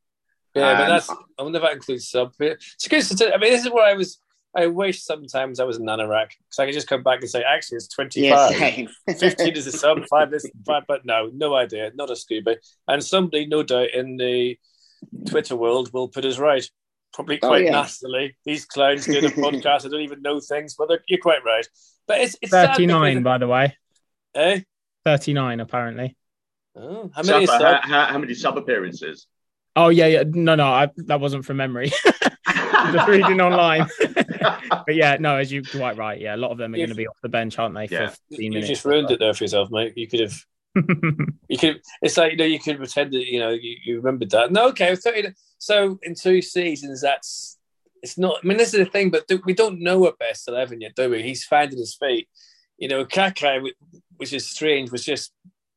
Yeah, 0.54 0.70
um, 0.70 0.78
but 0.78 0.88
that's. 0.90 1.10
I 1.10 1.42
wonder 1.42 1.58
if 1.58 1.64
that 1.64 1.74
includes 1.74 2.08
sub. 2.08 2.34
It's 2.40 2.88
good. 2.88 3.34
I 3.34 3.38
mean, 3.38 3.52
this 3.52 3.66
is 3.66 3.72
where 3.72 3.86
I 3.86 3.94
was. 3.94 4.20
I 4.56 4.68
wish 4.68 5.04
sometimes 5.04 5.60
I 5.60 5.64
was 5.64 5.78
in 5.78 5.86
Anorak 5.86 6.30
because 6.30 6.60
I 6.60 6.66
could 6.66 6.74
just 6.74 6.88
come 6.88 7.04
back 7.04 7.22
and 7.22 7.30
say, 7.30 7.44
actually, 7.44 7.78
it's 7.78 7.88
25. 7.88 8.52
Yeah, 9.08 9.14
15 9.14 9.56
is 9.56 9.68
a 9.68 9.72
sub, 9.72 10.06
five 10.10 10.30
this, 10.30 10.46
five, 10.66 10.84
but 10.88 11.06
no, 11.06 11.30
no 11.34 11.56
idea, 11.56 11.92
not 11.96 12.10
a 12.10 12.16
scuba. 12.16 12.58
And 12.88 13.04
somebody, 13.04 13.46
no 13.46 13.64
doubt, 13.64 13.92
in 13.94 14.18
the 14.18 14.58
Twitter 15.28 15.56
world 15.56 15.94
will 15.94 16.10
put 16.10 16.26
us 16.26 16.38
right 16.38 16.70
probably 17.14 17.40
oh, 17.42 17.48
quite 17.48 17.62
oh, 17.62 17.66
yeah. 17.66 17.72
nastily. 17.72 18.36
These 18.46 18.66
clowns 18.66 19.06
doing 19.06 19.26
a 19.26 19.30
podcast, 19.30 19.86
I 19.86 19.90
don't 19.90 20.02
even 20.02 20.22
know 20.22 20.40
things, 20.40 20.76
but 20.76 20.90
you're 21.08 21.20
quite 21.20 21.44
right. 21.46 21.68
But 22.08 22.22
it's, 22.22 22.36
it's 22.42 22.52
39, 22.52 23.24
by 23.24 23.38
the 23.38 23.48
way. 23.48 23.78
Eh? 24.36 24.62
39, 25.06 25.60
apparently. 25.60 26.16
Oh, 26.76 27.12
how 27.14 27.24
many 27.24 27.46
sub, 27.46 27.62
how, 27.62 27.80
how, 27.82 28.06
how, 28.06 28.18
many 28.18 28.34
sub 28.34 28.58
appearances? 28.58 29.28
Oh 29.76 29.90
yeah, 29.90 30.08
yeah. 30.08 30.24
No, 30.26 30.56
no, 30.56 30.68
I, 30.68 30.90
that 30.98 31.20
wasn't 31.20 31.44
from 31.44 31.58
memory. 31.58 31.92
Just 32.94 33.08
reading 33.08 33.42
online. 33.42 33.88
but 34.70 34.96
yeah, 34.96 35.18
no, 35.20 35.38
as 35.38 35.52
you 35.52 35.64
quite 35.64 35.98
right. 35.98 36.20
Yeah, 36.20 36.36
a 36.36 36.38
lot 36.38 36.52
of 36.52 36.58
them 36.58 36.74
are 36.74 36.78
going 36.78 36.90
to 36.90 36.96
be 36.96 37.08
off 37.08 37.18
the 37.22 37.30
bench, 37.30 37.58
aren't 37.60 37.76
they? 37.76 37.88
Yeah. 37.88 38.14
you, 38.30 38.52
you 38.52 38.62
just 38.62 38.86
ruined 38.86 39.12
it 39.12 39.20
there 39.20 39.34
for 39.34 39.44
yourself, 39.44 39.70
mate. 39.72 39.94
You 39.96 40.08
could 40.08 40.22
have 40.22 40.46
you 41.50 41.58
could. 41.58 41.82
It's 42.02 42.18
like 42.18 42.32
you 42.32 42.38
know 42.38 42.46
you 42.46 42.60
could 42.60 42.78
pretend 42.78 43.12
that 43.12 43.26
you 43.26 43.40
know 43.40 43.50
you, 43.50 43.78
you 43.84 43.98
remembered 43.98 44.32
that. 44.32 44.52
No, 44.52 44.70
okay. 44.70 44.96
So, 45.58 46.00
in 46.02 46.16
two 46.16 46.42
seasons, 46.42 47.02
that's 47.02 47.58
it's 48.02 48.18
not. 48.18 48.38
I 48.44 48.48
mean, 48.48 48.58
this 48.58 48.74
is 48.74 48.80
the 48.80 48.86
thing, 48.86 49.10
but 49.10 49.30
we 49.46 49.54
don't 49.54 49.82
know 49.82 50.06
a 50.08 50.16
best 50.16 50.48
eleven 50.48 50.82
yet, 50.82 50.96
do 50.96 51.10
we? 51.10 51.24
He's 51.24 51.44
finding 51.44 51.78
his 51.78 51.96
feet. 51.96 52.28
You 52.78 52.88
know, 52.88 53.06
Kakay, 53.06 53.70
which 54.18 54.34
is 54.34 54.50
strange, 54.50 54.92
was 54.92 55.04
just 55.04 55.34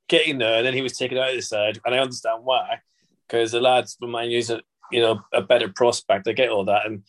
getting 0.09 0.38
there, 0.38 0.59
and 0.59 0.66
then 0.66 0.74
he 0.74 0.83
was 0.83 0.96
taken 0.96 1.18
out 1.18 1.31
of 1.31 1.37
the 1.37 1.42
side, 1.42 1.81
and 1.85 1.94
I 1.94 1.98
understand 1.98 2.44
why, 2.44 2.81
because 3.27 3.53
the 3.53 3.61
lads 3.61 3.96
from 3.98 4.12
Man 4.12 4.31
a 4.31 4.61
you 4.92 5.00
know 5.00 5.22
a 5.33 5.42
better 5.42 5.68
prospect. 5.68 6.29
I 6.29 6.33
get 6.33 6.50
all 6.50 6.66
that, 6.66 6.87
and 6.87 7.03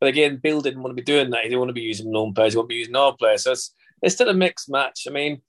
but 0.00 0.08
again, 0.08 0.40
Beale 0.42 0.60
didn't 0.60 0.82
want 0.82 0.96
to 0.96 1.00
be 1.00 1.04
doing 1.04 1.30
that. 1.30 1.42
He 1.42 1.48
didn't 1.48 1.60
want 1.60 1.68
to 1.68 1.74
be 1.74 1.82
using 1.82 2.10
known 2.10 2.34
players. 2.34 2.54
He 2.54 2.56
wanted 2.56 2.68
to 2.68 2.74
be 2.74 2.78
using 2.78 2.96
our 2.96 3.16
players. 3.16 3.44
So 3.44 3.52
it's 3.52 3.74
it's 4.02 4.14
still 4.14 4.30
a 4.30 4.34
mixed 4.34 4.70
match. 4.70 5.06
I 5.06 5.10
mean 5.10 5.42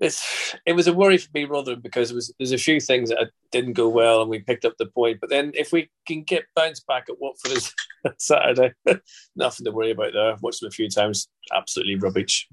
it's 0.00 0.54
it 0.66 0.72
was 0.72 0.86
a 0.86 0.92
worry 0.92 1.18
for 1.18 1.30
me 1.34 1.44
rather 1.44 1.76
because 1.76 2.12
was 2.12 2.32
there's 2.38 2.52
a 2.52 2.58
few 2.58 2.80
things 2.80 3.10
that 3.10 3.30
didn't 3.52 3.74
go 3.74 3.88
well 3.88 4.20
and 4.20 4.30
we 4.30 4.40
picked 4.40 4.64
up 4.64 4.74
the 4.78 4.86
point. 4.86 5.20
But 5.20 5.30
then 5.30 5.52
if 5.54 5.72
we 5.72 5.88
can 6.06 6.22
get 6.24 6.44
bounced 6.56 6.86
back 6.86 7.06
at 7.08 7.20
Watford 7.20 7.62
Saturday, 8.18 8.72
nothing 9.36 9.64
to 9.64 9.70
worry 9.70 9.92
about 9.92 10.12
there. 10.12 10.32
I've 10.32 10.42
Watched 10.42 10.60
them 10.60 10.68
a 10.68 10.72
few 10.72 10.90
times, 10.90 11.28
absolutely 11.54 11.96
rubbish. 11.96 12.48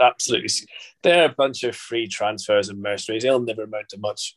Absolutely, 0.00 0.50
they're 1.02 1.26
a 1.26 1.34
bunch 1.34 1.64
of 1.64 1.76
free 1.76 2.08
transfers 2.08 2.68
and 2.68 2.82
mercenaries. 2.82 3.22
They'll 3.22 3.40
never 3.40 3.64
amount 3.64 3.90
to 3.90 3.98
much. 3.98 4.36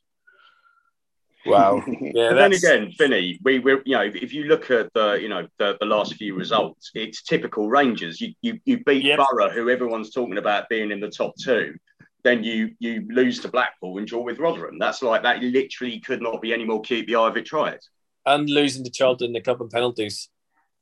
Wow. 1.46 1.84
Yeah. 2.02 2.34
then 2.34 2.54
again, 2.54 2.94
Vinny, 2.98 3.40
we 3.44 3.60
we 3.60 3.78
you 3.86 3.96
know 3.96 4.02
if 4.02 4.34
you 4.34 4.46
look 4.46 4.72
at 4.72 4.92
the 4.94 5.14
you 5.22 5.30
know 5.30 5.48
the, 5.58 5.78
the 5.80 5.86
last 5.86 6.16
few 6.16 6.36
results, 6.36 6.92
it's 6.96 7.22
typical 7.24 7.70
Rangers. 7.70 8.20
You 8.20 8.34
you, 8.42 8.60
you 8.66 8.84
beat 8.84 9.04
yep. 9.04 9.20
Borough, 9.20 9.50
who 9.50 9.70
everyone's 9.70 10.12
talking 10.12 10.38
about 10.38 10.70
being 10.70 10.92
in 10.92 11.00
the 11.00 11.10
top 11.10 11.34
two 11.38 11.76
then 12.24 12.44
you 12.44 12.72
you 12.80 13.06
lose 13.10 13.40
to 13.40 13.48
Blackpool 13.48 13.98
and 13.98 14.08
draw 14.08 14.22
with 14.22 14.40
Rotherham. 14.40 14.78
That's 14.78 15.02
like 15.02 15.24
that 15.24 15.42
literally 15.42 16.00
could 16.00 16.22
not 16.22 16.42
be 16.42 16.54
any 16.54 16.66
more 16.66 16.82
QPR 16.82 17.32
if 17.32 17.38
it 17.38 17.46
tried. 17.46 17.80
And 18.26 18.50
losing 18.50 18.84
to 18.84 18.92
Charlton 18.92 19.28
in 19.28 19.34
the 19.34 19.42
cup 19.42 19.62
and 19.62 19.70
penalties. 19.70 20.30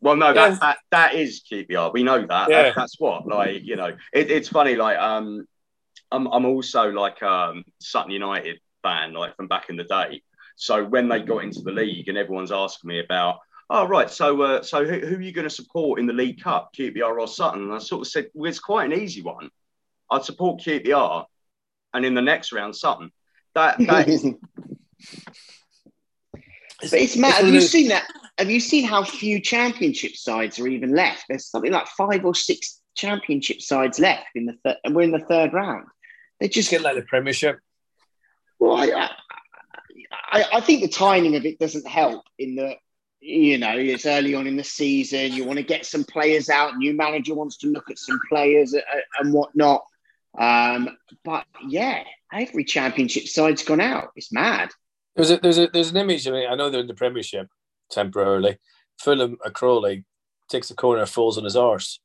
Well, 0.02 0.15
no, 0.15 0.28
yeah. 0.28 0.50
that, 0.50 0.60
that 0.60 0.78
that 0.91 1.15
is 1.15 1.41
QPR. 1.52 1.93
We 1.93 2.04
know 2.04 2.26
that. 2.26 2.50
Yeah. 2.50 2.63
that. 2.63 2.76
That's 2.76 3.00
what. 3.00 3.28
Like, 3.28 3.63
you 3.63 3.76
know, 3.76 3.96
it, 4.13 4.32
it's 4.32 4.50
funny, 4.50 4.76
like 4.76 4.98
um 4.98 5.46
I'm 6.12 6.28
I'm 6.28 6.46
also 6.46 6.89
like 6.89 7.22
um 7.22 7.63
Sutton 7.80 8.12
United 8.12 8.60
fan, 8.84 9.13
like 9.13 9.36
from 9.36 9.48
back 9.48 9.70
in 9.70 9.76
the 9.76 9.84
day. 9.84 10.22
So 10.58 10.84
when 10.84 11.08
they 11.08 11.22
got 11.22 11.43
into 11.43 11.62
the 11.62 11.72
league, 11.72 12.10
and 12.10 12.17
everyone's 12.17 12.52
asking 12.52 12.88
me 12.89 13.00
about, 13.00 13.39
oh 13.70 13.88
right, 13.88 14.10
so 14.10 14.41
uh, 14.41 14.63
so 14.63 14.84
who, 14.84 15.00
who, 15.06 15.15
are 15.15 15.22
you 15.22 15.32
going 15.32 15.48
to 15.48 15.54
support 15.54 16.00
in 16.00 16.08
the 16.08 16.13
League 16.13 16.41
Cup, 16.41 16.74
QPR 16.76 17.20
or 17.20 17.28
Sutton? 17.28 17.62
And 17.62 17.74
I 17.74 17.78
sort 17.78 18.02
of 18.02 18.08
said, 18.08 18.32
well, 18.34 18.50
it's 18.50 18.60
quite 18.60 18.91
an 18.91 19.00
easy 19.00 19.22
one. 19.22 19.52
I'd 20.10 20.26
support 20.26 20.62
QPR, 20.62 21.26
and 21.93 22.04
in 22.06 22.15
the 22.15 22.24
next 22.24 22.52
round, 22.52 22.76
Sutton. 22.76 23.12
That, 23.54 23.78
that 23.86 24.08
is. 24.08 24.24
but 26.34 26.93
it's 26.93 27.17
mad. 27.17 27.36
Have 27.36 27.54
you 27.54 27.62
seen 27.62 27.89
that? 27.89 28.08
Have 28.39 28.50
you 28.50 28.60
seen 28.60 28.84
how 28.84 29.04
few 29.04 29.39
championship 29.39 30.15
sides 30.15 30.60
are 30.60 30.67
even 30.67 30.96
left? 30.96 31.26
There's 31.30 31.48
something 31.48 31.72
like 31.72 31.88
five 31.88 32.26
or 32.26 32.34
six 32.34 32.82
championship 32.96 33.62
sides 33.62 34.00
left 34.00 34.28
in 34.34 34.48
the 34.48 34.54
third, 34.63 34.78
and 34.84 34.96
we're 34.96 35.04
in 35.04 35.12
the 35.12 35.20
third 35.20 35.54
round. 35.54 35.86
They 36.39 36.48
just 36.48 36.72
get 36.72 36.82
like 36.82 36.96
the 36.96 37.04
Premiership. 37.04 37.60
Well, 38.60 38.78
I, 38.78 39.12
I, 40.28 40.46
I 40.56 40.62
think 40.62 40.82
the 40.82 40.88
timing 40.88 41.36
of 41.36 41.46
it 41.46 41.60
doesn't 41.60 41.88
help 41.88 42.26
in 42.38 42.56
that 42.56 42.78
you 43.20 43.58
know 43.58 43.74
it's 43.76 44.06
early 44.06 44.36
on 44.36 44.48
in 44.48 44.58
the 44.58 44.63
season. 44.63 45.34
You 45.34 45.46
want 45.46 45.58
to 45.58 45.63
get 45.63 45.86
some 45.86 46.04
players 46.04 46.50
out. 46.50 46.78
New 46.78 46.94
manager 46.94 47.34
wants 47.34 47.58
to 47.58 47.68
look 47.68 47.90
at 47.90 47.98
some 47.98 48.20
players 48.30 48.76
and 49.20 49.34
whatnot. 49.34 49.84
Um, 50.38 50.98
but 51.24 51.46
yeah, 51.68 52.04
every 52.32 52.63
championship 52.63 53.28
side's 53.28 53.63
gone 53.63 53.82
out. 53.82 54.12
It's 54.16 54.32
mad. 54.32 54.70
There's 55.16 55.32
a, 55.32 55.38
there's 55.38 55.58
a, 55.58 55.68
there's 55.68 55.90
an 55.90 55.98
image. 55.98 56.28
I 56.28 56.32
mean, 56.32 56.48
I 56.50 56.56
know 56.56 56.70
they're 56.70 56.82
in 56.82 56.88
the 56.88 56.94
Premiership 56.94 57.48
temporarily. 57.90 58.60
Fulham, 59.00 59.38
a 59.44 59.50
Crawley 59.50 60.06
takes 60.50 60.70
a 60.70 60.76
corner, 60.76 61.06
falls 61.06 61.38
on 61.38 61.44
his 61.44 61.56
arse. 61.56 62.00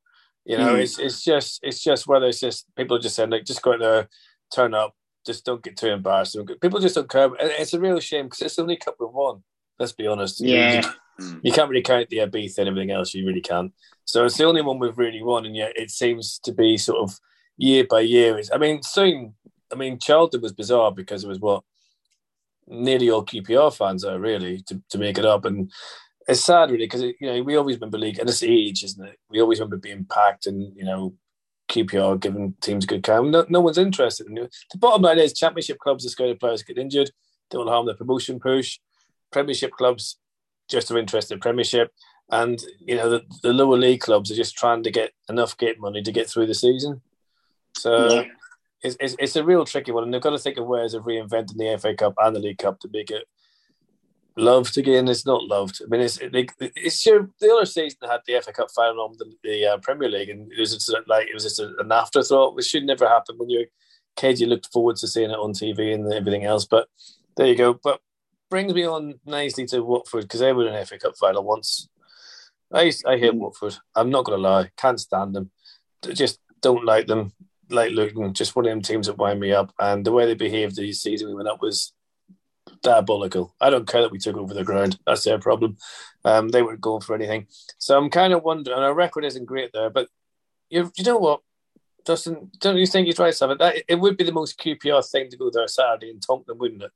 You 0.45 0.59
know, 0.59 0.75
mm. 0.75 0.83
it's 0.83 0.99
it's 0.99 1.23
just 1.23 1.61
it's 1.63 1.83
just 1.83 2.07
whether 2.09 2.27
it's 2.27 2.41
just 2.41 2.67
people 2.75 2.97
are 2.97 3.01
just 3.01 3.15
saying 3.15 3.31
like 3.31 3.45
just 3.45 3.63
go 3.63 3.75
out 3.75 3.79
there, 3.79 4.09
turn 4.53 4.75
up, 4.75 4.95
just 5.25 5.45
don't 5.45 5.63
get 5.63 5.77
too 5.77 5.89
embarrassed. 5.89 6.37
People 6.61 6.81
just 6.81 6.95
don't 6.95 7.11
care. 7.11 7.31
It's 7.39 7.75
a 7.75 7.81
real 7.81 8.01
shame 8.01 8.27
because 8.27 8.43
it's 8.43 8.59
only 8.59 8.77
cup 8.77 9.01
of 9.01 9.13
one. 9.13 9.43
Let's 9.79 9.93
be 9.93 10.07
honest. 10.07 10.41
Yeah. 10.41 10.83
You, 11.19 11.41
you, 11.43 11.53
can't 11.53 11.69
really 11.69 11.83
count 11.83 12.09
the 12.09 12.19
Ibiza 12.19 12.59
and 12.59 12.69
everything 12.69 12.91
else. 12.91 13.15
You 13.15 13.27
really 13.27 13.41
can't. 13.41 13.73
So 14.05 14.25
it's 14.25 14.37
the 14.37 14.45
only 14.45 14.63
one 14.63 14.79
we've 14.79 14.99
really 14.99 15.23
won, 15.23 15.47
and 15.47 15.57
yet 15.57 15.73
it 15.77 15.91
seems 15.91 16.39
to 16.41 16.53
be 16.53 16.77
sort 16.77 16.99
of 16.99 17.19
year 17.57 17.87
by 17.89 18.01
year. 18.01 18.41
I 18.53 18.59
mean, 18.59 18.83
soon. 18.83 19.35
I 19.73 19.75
mean, 19.75 19.99
Charlton 19.99 20.43
was 20.43 20.53
bizarre 20.53 20.93
because 20.93 21.25
it 21.25 21.29
was 21.29 21.41
what 21.41 21.63
nearly 22.67 23.11
all 23.11 23.25
QPR 23.25 23.75
fans 23.75 24.05
are 24.05 24.19
really 24.19 24.61
to, 24.63 24.83
to 24.91 24.99
make 24.99 25.19
it 25.19 25.25
up, 25.25 25.45
and 25.45 25.71
it's 26.29 26.45
sad 26.45 26.71
really 26.71 26.85
because 26.85 27.03
you 27.03 27.15
know 27.21 27.43
we 27.43 27.57
always 27.57 27.77
remember 27.77 27.99
league 27.99 28.19
and 28.19 28.29
it's 28.29 28.43
age, 28.43 28.85
isn't 28.85 29.05
it? 29.05 29.19
We 29.31 29.41
always 29.41 29.61
remember 29.61 29.79
being 29.79 30.05
packed 30.05 30.47
and 30.47 30.77
you 30.77 30.85
know 30.85 31.15
QPR 31.73 32.21
giving 32.21 32.55
teams 32.61 32.87
good 32.87 33.03
care. 33.03 33.23
No, 33.23 33.47
no 33.49 33.61
one's 33.61 33.79
interested 33.79 34.27
in 34.29 34.39
it. 34.39 34.55
The 34.71 34.79
bottom 34.79 35.03
line 35.03 35.19
is 35.19 35.33
championship 35.33 35.79
clubs 35.79 36.05
are 36.05 36.11
scared 36.11 36.31
of 36.31 36.41
players 36.41 36.63
get 36.63 36.79
injured. 36.79 37.11
Don't 37.51 37.69
harm 37.69 37.87
the 37.87 37.95
promotion 37.95 38.39
push. 38.39 38.79
Premiership 39.31 39.73
clubs 39.73 40.19
just 40.69 40.91
are 40.91 40.99
interested 40.99 41.35
in 41.35 41.41
Premiership. 41.41 41.91
And, 42.31 42.63
you 42.81 42.97
know, 42.97 43.11
the, 43.11 43.23
the 43.43 43.53
lower 43.53 43.77
league 43.77 44.01
clubs 44.01 44.31
are 44.31 44.37
just 44.37 44.57
trying 44.57 44.83
to 44.85 44.91
get 44.91 45.13
enough 45.29 45.57
gate 45.57 45.81
money 45.81 46.03
to 46.03 46.13
get 46.13 46.29
through 46.29 46.47
the 46.47 46.55
season. 46.55 47.03
So 47.77 48.13
yeah. 48.13 48.25
it's, 48.83 48.97
it's, 49.01 49.17
it's, 49.19 49.37
a 49.37 49.45
real 49.45 49.65
tricky 49.65 49.93
one. 49.93 50.05
And 50.05 50.15
they've 50.15 50.21
got 50.21 50.31
to 50.31 50.39
think 50.39 50.59
of 50.59 50.67
ways 50.67 50.95
of 50.95 51.05
reinventing 51.05 51.57
the 51.57 51.79
FA 51.79 51.95
Cup 51.95 52.15
and 52.19 52.37
the 52.37 52.41
League 52.41 52.59
Cup 52.59 52.81
to 52.81 52.89
make 52.93 53.11
it 53.11 53.27
loved 54.37 54.79
again. 54.79 55.09
It's 55.09 55.27
not 55.27 55.45
loved. 55.45 55.81
I 55.83 55.87
mean, 55.89 56.01
it's 56.01 56.19
it's 56.21 57.01
sure 57.01 57.29
the 57.41 57.53
other 57.53 57.67
season 57.67 57.99
had 58.09 58.21
the 58.27 58.41
FA 58.41 58.53
Cup 58.53 58.69
final 58.75 59.05
on 59.05 59.15
the, 59.19 59.33
the 59.43 59.67
uh, 59.67 59.79
Premier 59.79 60.09
League, 60.09 60.31
and 60.31 60.51
it 60.53 60.59
was 60.59 60.73
just 60.73 60.95
like 61.07 61.29
it 61.29 61.35
was 61.35 61.45
just 61.45 61.61
a, 61.61 61.75
an 61.79 61.93
afterthought, 61.93 62.55
which 62.55 62.67
should 62.67 62.85
never 62.85 63.09
happen 63.09 63.37
when 63.39 63.51
you're 63.51 63.67
kid. 64.17 64.41
You 64.41 64.47
looked 64.47 64.73
forward 64.73 64.97
to 64.97 65.09
seeing 65.09 65.31
it 65.31 65.39
on 65.39 65.53
TV 65.53 65.95
and 65.95 66.13
everything 66.13 66.45
else. 66.45 66.65
But 66.65 66.89
there 67.37 67.47
you 67.47 67.57
go. 67.57 67.75
But 67.75 68.01
brings 68.51 68.75
me 68.75 68.87
on 68.87 69.15
nicely 69.25 69.67
to 69.67 69.81
Watford 69.81 70.25
because 70.25 70.41
they 70.41 70.53
were 70.53 70.69
in 70.69 70.85
FA 70.85 70.99
Cup 70.99 71.17
final 71.19 71.45
once. 71.45 71.89
I 72.73 72.93
I 73.07 73.19
hate 73.19 73.35
Watford. 73.35 73.77
I'm 73.95 74.11
not 74.11 74.25
gonna 74.25 74.39
lie, 74.39 74.71
can't 74.77 75.01
stand 75.01 75.35
them. 75.35 75.51
Just 76.13 76.39
don't 76.61 76.85
like 76.85 77.07
them. 77.07 77.33
Like 77.71 77.93
Luton, 77.93 78.35
just 78.35 78.55
one 78.55 78.67
of 78.67 78.71
them 78.71 78.83
teams 78.83 79.07
that 79.07 79.17
wind 79.17 79.41
me 79.41 79.53
up. 79.53 79.73
And 79.79 80.05
the 80.05 80.13
way 80.13 80.27
they 80.27 80.35
behaved 80.35 80.77
this 80.77 81.01
season 81.01 81.29
we 81.29 81.35
went 81.35 81.49
up 81.49 81.63
was 81.63 81.95
diabolical. 82.83 83.55
I 83.61 83.71
don't 83.71 83.89
care 83.89 84.03
that 84.03 84.13
we 84.13 84.19
took 84.19 84.37
over 84.37 84.55
the 84.55 84.65
ground. 84.65 84.99
That's 85.07 85.25
their 85.25 85.39
problem. 85.39 85.77
Um, 86.25 86.49
they 86.49 86.63
weren't 86.63 86.81
going 86.81 87.01
for 87.01 87.15
anything. 87.15 87.47
So 87.79 87.97
I'm 87.97 88.11
kind 88.11 88.33
of 88.33 88.43
wondering. 88.43 88.79
Our 88.79 88.95
record 88.95 89.25
isn't 89.25 89.47
great 89.47 89.71
there, 89.73 89.91
but 89.91 90.09
you, 90.71 90.91
you 90.97 91.05
know 91.05 91.19
what, 91.19 91.41
Dustin? 92.05 92.51
Don't 92.61 92.77
you 92.77 92.87
think 92.87 93.07
you 93.07 93.13
try 93.13 93.31
something? 93.31 93.59
That 93.59 93.83
it 93.89 93.97
would 93.97 94.17
be 94.17 94.25
the 94.25 94.33
most 94.33 94.59
QPR 94.59 95.09
thing 95.09 95.31
to 95.31 95.37
go 95.37 95.51
there 95.51 95.69
Saturday 95.69 96.11
and 96.11 96.23
tonk 96.23 96.47
them, 96.47 96.59
wouldn't 96.59 96.83
it? 96.83 96.91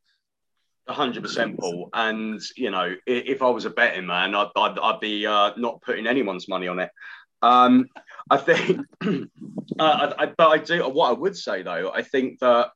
hundred 0.89 1.23
percent, 1.23 1.59
Paul. 1.59 1.91
And 1.93 2.41
you 2.57 2.71
know, 2.71 2.95
if 3.07 3.43
I 3.43 3.51
was 3.51 3.65
a 3.65 3.71
betting 3.71 4.07
man, 4.07 4.35
I'd, 4.35 4.49
I'd, 4.55 4.79
I'd 4.79 5.01
be 5.01 5.27
uh, 5.27 5.53
not 5.57 5.83
putting 5.83 6.07
anyone's 6.07 6.49
money 6.49 6.69
on 6.69 6.79
it. 6.79 6.91
Um, 7.43 7.89
I 8.31 8.37
think, 8.37 8.81
uh, 9.05 9.25
I, 9.79 10.23
I, 10.23 10.27
but 10.27 10.49
I 10.49 10.59
do. 10.59 10.89
What 10.89 11.11
I 11.11 11.13
would 11.13 11.37
say 11.37 11.63
though, 11.63 11.91
I 11.93 12.03
think 12.03 12.39
that 12.41 12.71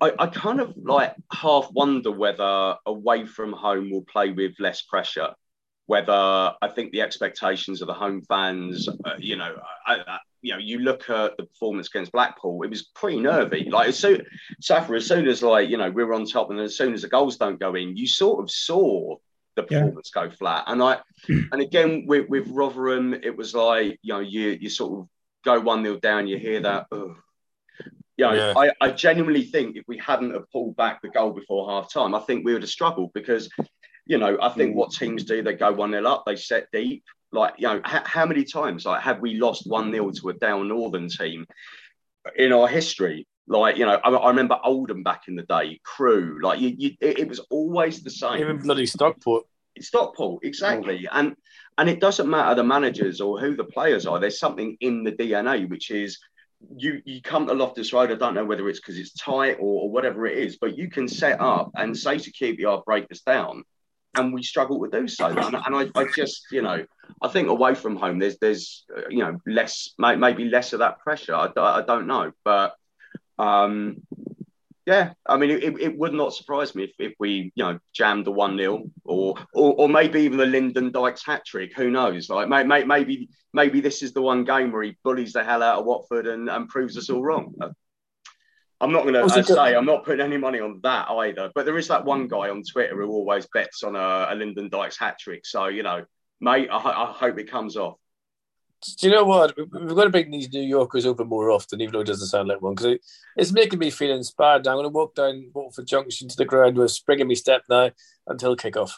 I, 0.00 0.12
I 0.18 0.26
kind 0.26 0.60
of 0.60 0.74
like 0.76 1.14
half 1.32 1.70
wonder 1.72 2.10
whether 2.10 2.76
away 2.84 3.24
from 3.24 3.52
home 3.52 3.90
will 3.90 4.02
play 4.02 4.30
with 4.30 4.54
less 4.58 4.82
pressure. 4.82 5.30
Whether 5.86 6.12
I 6.12 6.68
think 6.74 6.90
the 6.90 7.02
expectations 7.02 7.80
of 7.80 7.86
the 7.86 7.94
home 7.94 8.20
fans, 8.22 8.88
uh, 8.88 9.14
you 9.18 9.36
know, 9.36 9.54
I, 9.86 9.98
I, 10.06 10.18
you 10.42 10.52
know, 10.52 10.58
you 10.58 10.80
look 10.80 11.08
at 11.08 11.36
the 11.36 11.44
performance 11.44 11.88
against 11.88 12.10
Blackpool, 12.10 12.62
it 12.64 12.70
was 12.70 12.82
pretty 12.94 13.20
nervy. 13.20 13.68
Like 13.70 13.88
as 13.88 13.98
soon, 13.98 14.26
Safa, 14.60 14.94
as 14.94 15.06
soon 15.06 15.28
as 15.28 15.42
like 15.42 15.70
you 15.70 15.76
know 15.76 15.90
we 15.90 16.04
were 16.04 16.14
on 16.14 16.26
top, 16.26 16.50
and 16.50 16.60
as 16.60 16.76
soon 16.76 16.92
as 16.92 17.02
the 17.02 17.08
goals 17.08 17.36
don't 17.36 17.60
go 17.60 17.76
in, 17.76 17.96
you 17.96 18.08
sort 18.08 18.42
of 18.42 18.50
saw 18.50 19.16
the 19.54 19.62
performance 19.62 20.10
yeah. 20.14 20.24
go 20.24 20.30
flat. 20.30 20.64
And 20.66 20.82
I, 20.82 20.98
and 21.28 21.62
again 21.62 22.04
with, 22.06 22.28
with 22.28 22.48
Rotherham, 22.48 23.14
it 23.14 23.36
was 23.36 23.54
like 23.54 23.98
you 24.02 24.12
know 24.12 24.20
you 24.20 24.58
you 24.60 24.68
sort 24.68 25.00
of 25.00 25.08
go 25.44 25.60
one 25.60 25.84
0 25.84 25.98
down, 26.00 26.26
you 26.26 26.36
hear 26.38 26.60
that. 26.60 26.86
You 28.16 28.24
know, 28.24 28.32
yeah. 28.32 28.54
I, 28.56 28.72
I 28.80 28.90
genuinely 28.92 29.42
think 29.42 29.76
if 29.76 29.84
we 29.86 29.98
hadn't 29.98 30.32
have 30.32 30.50
pulled 30.50 30.76
back 30.76 31.02
the 31.02 31.08
goal 31.08 31.32
before 31.32 31.68
half 31.68 31.92
time, 31.92 32.14
I 32.14 32.20
think 32.20 32.44
we 32.44 32.52
would 32.54 32.62
have 32.62 32.70
struggled 32.70 33.12
because, 33.12 33.50
you 34.06 34.16
know, 34.16 34.38
I 34.40 34.48
think 34.50 34.72
hmm. 34.72 34.78
what 34.78 34.92
teams 34.92 35.24
do, 35.24 35.42
they 35.42 35.52
go 35.52 35.72
1 35.72 35.90
0 35.90 36.06
up, 36.06 36.24
they 36.26 36.36
set 36.36 36.68
deep. 36.72 37.04
Like, 37.32 37.54
you 37.58 37.66
know, 37.66 37.76
h- 37.86 38.06
how 38.06 38.24
many 38.24 38.44
times 38.44 38.86
like 38.86 39.02
have 39.02 39.20
we 39.20 39.34
lost 39.34 39.66
1 39.66 39.92
0 39.92 40.10
to 40.10 40.28
a 40.30 40.34
down 40.34 40.68
northern 40.68 41.08
team 41.08 41.46
in 42.36 42.52
our 42.52 42.68
history? 42.68 43.26
Like, 43.48 43.76
you 43.76 43.84
know, 43.84 44.00
I, 44.02 44.10
I 44.10 44.28
remember 44.28 44.58
Oldham 44.64 45.02
back 45.02 45.28
in 45.28 45.36
the 45.36 45.42
day, 45.42 45.78
Crewe, 45.84 46.40
like, 46.42 46.58
you, 46.58 46.74
you 46.76 46.90
it, 47.00 47.20
it, 47.20 47.28
was 47.28 47.40
always 47.50 48.02
the 48.02 48.10
same. 48.10 48.40
Even 48.40 48.58
bloody 48.58 48.86
Stockport. 48.86 49.44
Stockport, 49.78 50.42
exactly. 50.42 51.06
Hmm. 51.10 51.18
And 51.18 51.36
and 51.78 51.90
it 51.90 52.00
doesn't 52.00 52.30
matter 52.30 52.54
the 52.54 52.64
managers 52.64 53.20
or 53.20 53.38
who 53.38 53.54
the 53.54 53.64
players 53.64 54.06
are, 54.06 54.18
there's 54.18 54.38
something 54.38 54.78
in 54.80 55.04
the 55.04 55.12
DNA 55.12 55.68
which 55.68 55.90
is 55.90 56.18
you 56.76 57.02
you 57.04 57.22
come 57.22 57.46
to 57.46 57.54
Loftus 57.54 57.92
Road. 57.92 58.10
I 58.10 58.14
don't 58.14 58.34
know 58.34 58.44
whether 58.44 58.68
it's 58.68 58.80
because 58.80 58.98
it's 58.98 59.12
tight 59.14 59.56
or, 59.60 59.82
or, 59.82 59.90
whatever 59.90 60.26
it 60.26 60.38
is, 60.38 60.56
but 60.56 60.76
you 60.76 60.88
can 60.90 61.08
set 61.08 61.40
up 61.40 61.70
and 61.74 61.96
say 61.96 62.18
to 62.18 62.32
QPR, 62.32 62.84
break 62.84 63.10
us 63.10 63.20
down, 63.20 63.64
and 64.16 64.32
we 64.32 64.42
struggle 64.42 64.82
to 64.82 64.90
do 64.90 65.08
so. 65.08 65.26
And, 65.26 65.54
and 65.54 65.74
I, 65.74 65.88
I, 65.94 66.06
just, 66.14 66.46
you 66.50 66.62
know, 66.62 66.84
I 67.22 67.28
think 67.28 67.48
away 67.48 67.74
from 67.74 67.96
home, 67.96 68.18
there's 68.18 68.38
there's 68.38 68.84
uh, 68.96 69.02
you 69.08 69.18
know 69.18 69.38
less 69.46 69.90
maybe 69.98 70.46
less 70.46 70.72
of 70.72 70.80
that 70.80 71.00
pressure. 71.00 71.34
I, 71.34 71.50
I 71.56 71.82
don't 71.82 72.06
know, 72.06 72.32
but 72.44 72.74
um, 73.38 74.02
yeah, 74.86 75.14
I 75.26 75.36
mean, 75.36 75.50
it, 75.50 75.80
it 75.80 75.98
would 75.98 76.14
not 76.14 76.32
surprise 76.32 76.76
me 76.76 76.84
if, 76.84 76.92
if 77.00 77.14
we, 77.18 77.52
you 77.56 77.64
know, 77.64 77.80
jammed 77.92 78.24
the 78.24 78.30
1 78.30 78.56
0 78.56 78.84
or, 79.04 79.34
or 79.52 79.74
or 79.74 79.88
maybe 79.88 80.20
even 80.20 80.38
the 80.38 80.46
Lyndon 80.46 80.92
Dykes 80.92 81.26
hat 81.26 81.44
trick. 81.44 81.76
Who 81.76 81.90
knows? 81.90 82.30
Like, 82.30 82.48
may, 82.48 82.62
may, 82.62 82.84
maybe 82.84 83.28
maybe 83.52 83.80
this 83.80 84.04
is 84.04 84.12
the 84.12 84.22
one 84.22 84.44
game 84.44 84.70
where 84.70 84.84
he 84.84 84.96
bullies 85.02 85.32
the 85.32 85.42
hell 85.42 85.62
out 85.62 85.80
of 85.80 85.86
Watford 85.86 86.28
and, 86.28 86.48
and 86.48 86.68
proves 86.68 86.96
us 86.96 87.10
all 87.10 87.22
wrong. 87.22 87.52
Uh, 87.60 87.70
I'm 88.80 88.92
not 88.92 89.02
going 89.02 89.14
to 89.14 89.44
say 89.44 89.74
I'm 89.74 89.86
not 89.86 90.04
putting 90.04 90.24
any 90.24 90.36
money 90.36 90.60
on 90.60 90.80
that 90.82 91.08
either. 91.08 91.50
But 91.54 91.64
there 91.64 91.78
is 91.78 91.88
that 91.88 92.04
one 92.04 92.28
guy 92.28 92.50
on 92.50 92.62
Twitter 92.62 92.94
who 92.94 93.08
always 93.08 93.48
bets 93.52 93.82
on 93.82 93.96
a, 93.96 94.28
a 94.30 94.34
Lyndon 94.36 94.68
Dykes 94.68 94.98
hat 94.98 95.18
trick. 95.18 95.46
So, 95.46 95.66
you 95.66 95.82
know, 95.82 96.04
mate, 96.40 96.68
I, 96.70 96.76
I 96.76 97.12
hope 97.12 97.38
it 97.38 97.50
comes 97.50 97.76
off 97.76 97.96
do 98.94 99.08
you 99.08 99.14
know 99.14 99.24
what? 99.24 99.56
We've 99.56 99.94
got 99.94 100.04
to 100.04 100.10
bring 100.10 100.30
these 100.30 100.52
New 100.52 100.62
Yorkers 100.62 101.06
over 101.06 101.24
more 101.24 101.50
often, 101.50 101.80
even 101.80 101.92
though 101.92 102.00
it 102.00 102.06
doesn't 102.06 102.28
sound 102.28 102.48
like 102.48 102.60
one, 102.60 102.74
because 102.74 102.92
it, 102.92 103.00
it's 103.36 103.52
making 103.52 103.78
me 103.78 103.90
feel 103.90 104.14
inspired. 104.14 104.64
Now 104.64 104.72
I'm 104.72 104.76
going 104.76 104.84
to 104.84 104.90
walk 104.90 105.14
down 105.14 105.50
Watford 105.52 105.86
Junction 105.86 106.28
to 106.28 106.36
the 106.36 106.44
ground 106.44 106.76
with 106.76 106.86
a 106.86 106.88
spring 106.88 107.20
in 107.20 107.28
my 107.28 107.34
step 107.34 107.62
now 107.68 107.90
until 108.26 108.56
kickoff. 108.56 108.92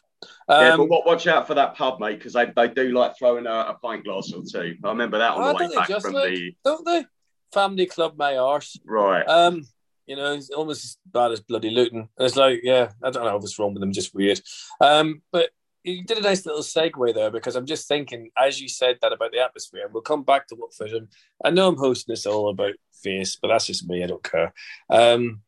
Um, 0.48 0.60
yeah, 0.60 0.76
but 0.76 1.06
watch 1.06 1.26
out 1.26 1.46
for 1.46 1.54
that 1.54 1.74
pub, 1.74 2.00
mate, 2.00 2.18
because 2.18 2.32
they, 2.32 2.46
they 2.54 2.68
do 2.68 2.92
like 2.92 3.16
throwing 3.16 3.46
a, 3.46 3.50
a, 3.50 3.78
pint 3.80 4.04
glass 4.04 4.32
or 4.32 4.42
two. 4.42 4.76
I 4.82 4.88
remember 4.88 5.18
that 5.18 5.32
on 5.32 5.42
oh, 5.42 5.58
the 5.58 5.66
way 5.66 5.74
back 5.74 6.02
from 6.02 6.14
like, 6.14 6.30
the. 6.30 6.56
Don't 6.64 6.84
they? 6.84 7.04
Family 7.52 7.86
Club 7.86 8.14
my 8.16 8.36
arse. 8.36 8.78
Right. 8.84 9.26
Um, 9.26 9.66
you 10.06 10.16
know, 10.16 10.32
it's 10.32 10.50
almost 10.50 10.84
as 10.84 10.96
bad 11.06 11.32
as 11.32 11.40
bloody 11.40 11.70
Luton. 11.70 12.08
And 12.18 12.26
it's 12.26 12.36
like, 12.36 12.60
yeah, 12.62 12.90
I 13.02 13.10
don't 13.10 13.24
know 13.24 13.36
what's 13.36 13.58
wrong 13.58 13.74
with 13.74 13.80
them, 13.80 13.92
just 13.92 14.14
weird. 14.14 14.40
Um, 14.80 15.22
but 15.30 15.50
you 15.84 16.04
did 16.04 16.18
a 16.18 16.22
nice 16.22 16.44
little 16.44 16.62
segue 16.62 17.14
there 17.14 17.30
because 17.30 17.56
I'm 17.56 17.66
just 17.66 17.88
thinking, 17.88 18.30
as 18.36 18.60
you 18.60 18.68
said 18.68 18.98
that 19.00 19.12
about 19.12 19.32
the 19.32 19.40
atmosphere, 19.40 19.84
and 19.84 19.92
we'll 19.92 20.02
come 20.02 20.22
back 20.22 20.46
to 20.48 20.56
Watford. 20.56 20.92
And 20.92 21.08
I 21.44 21.50
know 21.50 21.68
I'm 21.68 21.76
hosting 21.76 22.12
this 22.12 22.26
all 22.26 22.48
about 22.48 22.74
face, 23.02 23.36
but 23.40 23.48
that's 23.48 23.66
just 23.66 23.88
me. 23.88 24.02
I 24.02 24.06
don't 24.06 24.22
care. 24.22 24.52
Um, 24.90 25.42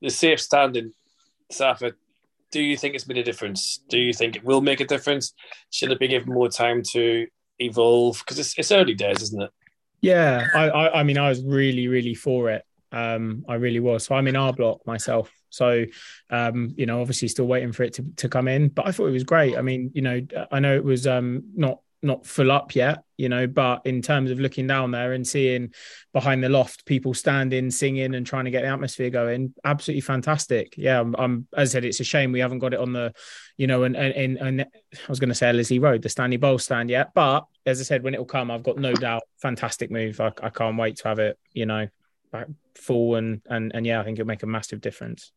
the 0.00 0.10
safe 0.10 0.40
standing, 0.40 0.92
Safa, 1.50 1.94
do 2.50 2.62
you 2.62 2.76
think 2.76 2.94
it's 2.94 3.08
made 3.08 3.18
a 3.18 3.24
difference? 3.24 3.82
Do 3.88 3.98
you 3.98 4.12
think 4.12 4.36
it 4.36 4.44
will 4.44 4.60
make 4.60 4.80
a 4.80 4.86
difference? 4.86 5.34
Should 5.70 5.90
it 5.90 5.98
be 5.98 6.08
given 6.08 6.32
more 6.32 6.48
time 6.48 6.82
to 6.92 7.26
evolve? 7.58 8.18
Because 8.18 8.38
it's, 8.38 8.58
it's 8.58 8.70
early 8.70 8.94
days, 8.94 9.22
isn't 9.22 9.42
it? 9.42 9.50
Yeah, 10.00 10.46
I, 10.54 10.68
I, 10.68 11.00
I 11.00 11.02
mean, 11.02 11.18
I 11.18 11.30
was 11.30 11.42
really, 11.42 11.88
really 11.88 12.14
for 12.14 12.50
it. 12.50 12.64
Um, 12.92 13.44
I 13.48 13.54
really 13.54 13.80
was. 13.80 14.04
So 14.04 14.14
I'm 14.14 14.28
in 14.28 14.36
our 14.36 14.52
block 14.52 14.86
myself. 14.86 15.32
So, 15.54 15.84
um, 16.30 16.74
you 16.76 16.86
know, 16.86 17.00
obviously 17.00 17.28
still 17.28 17.46
waiting 17.46 17.72
for 17.72 17.82
it 17.84 17.94
to, 17.94 18.04
to 18.16 18.28
come 18.28 18.48
in, 18.48 18.68
but 18.68 18.86
I 18.86 18.92
thought 18.92 19.06
it 19.06 19.12
was 19.12 19.24
great. 19.24 19.56
I 19.56 19.62
mean, 19.62 19.90
you 19.94 20.02
know, 20.02 20.20
I 20.50 20.60
know 20.60 20.74
it 20.74 20.84
was 20.84 21.06
um, 21.06 21.44
not 21.54 21.78
not 22.04 22.26
full 22.26 22.52
up 22.52 22.74
yet, 22.74 23.02
you 23.16 23.28
know, 23.28 23.46
but 23.46 23.80
in 23.86 24.02
terms 24.02 24.30
of 24.30 24.38
looking 24.38 24.66
down 24.66 24.90
there 24.90 25.14
and 25.14 25.26
seeing 25.26 25.72
behind 26.12 26.44
the 26.44 26.48
loft 26.48 26.84
people 26.84 27.14
standing, 27.14 27.70
singing, 27.70 28.14
and 28.14 28.26
trying 28.26 28.44
to 28.44 28.50
get 28.50 28.62
the 28.62 28.68
atmosphere 28.68 29.10
going, 29.10 29.54
absolutely 29.64 30.02
fantastic. 30.02 30.74
Yeah, 30.76 31.00
I'm, 31.00 31.16
I'm 31.18 31.48
as 31.56 31.70
I 31.70 31.72
said, 31.72 31.84
it's 31.84 32.00
a 32.00 32.04
shame 32.04 32.30
we 32.30 32.40
haven't 32.40 32.58
got 32.58 32.74
it 32.74 32.80
on 32.80 32.92
the, 32.92 33.12
you 33.56 33.66
know, 33.66 33.84
and 33.84 33.96
and, 33.96 34.38
and 34.38 34.60
I 34.60 35.08
was 35.08 35.18
going 35.18 35.30
to 35.30 35.34
say 35.34 35.48
Ellerslie 35.48 35.78
Road, 35.78 36.02
the 36.02 36.08
Stanley 36.08 36.36
Bowles 36.36 36.64
stand 36.64 36.90
yet, 36.90 37.12
but 37.14 37.46
as 37.66 37.80
I 37.80 37.84
said, 37.84 38.02
when 38.02 38.14
it 38.14 38.18
will 38.18 38.26
come, 38.26 38.50
I've 38.50 38.62
got 38.62 38.78
no 38.78 38.92
doubt, 38.92 39.22
fantastic 39.40 39.90
move. 39.90 40.20
I, 40.20 40.30
I 40.42 40.50
can't 40.50 40.76
wait 40.76 40.96
to 40.96 41.08
have 41.08 41.18
it, 41.18 41.38
you 41.52 41.66
know, 41.66 41.88
back 42.30 42.48
full 42.74 43.16
and 43.16 43.40
and 43.48 43.74
and 43.74 43.86
yeah, 43.86 44.00
I 44.00 44.04
think 44.04 44.18
it'll 44.18 44.28
make 44.28 44.42
a 44.42 44.46
massive 44.46 44.80
difference. 44.80 45.32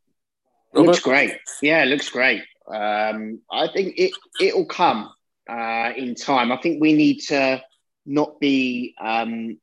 Looks 0.85 0.99
great. 0.99 1.37
Yeah, 1.61 1.83
it 1.83 1.87
looks 1.87 2.09
great. 2.09 2.43
Um, 2.67 3.39
I 3.51 3.67
think 3.67 3.95
it 3.97 4.11
it'll 4.39 4.65
come 4.65 5.11
uh, 5.49 5.91
in 5.95 6.15
time. 6.15 6.51
I 6.51 6.57
think 6.57 6.81
we 6.81 6.93
need 6.93 7.19
to 7.27 7.61
not 8.05 8.39
be 8.39 8.95
um, 8.99 9.57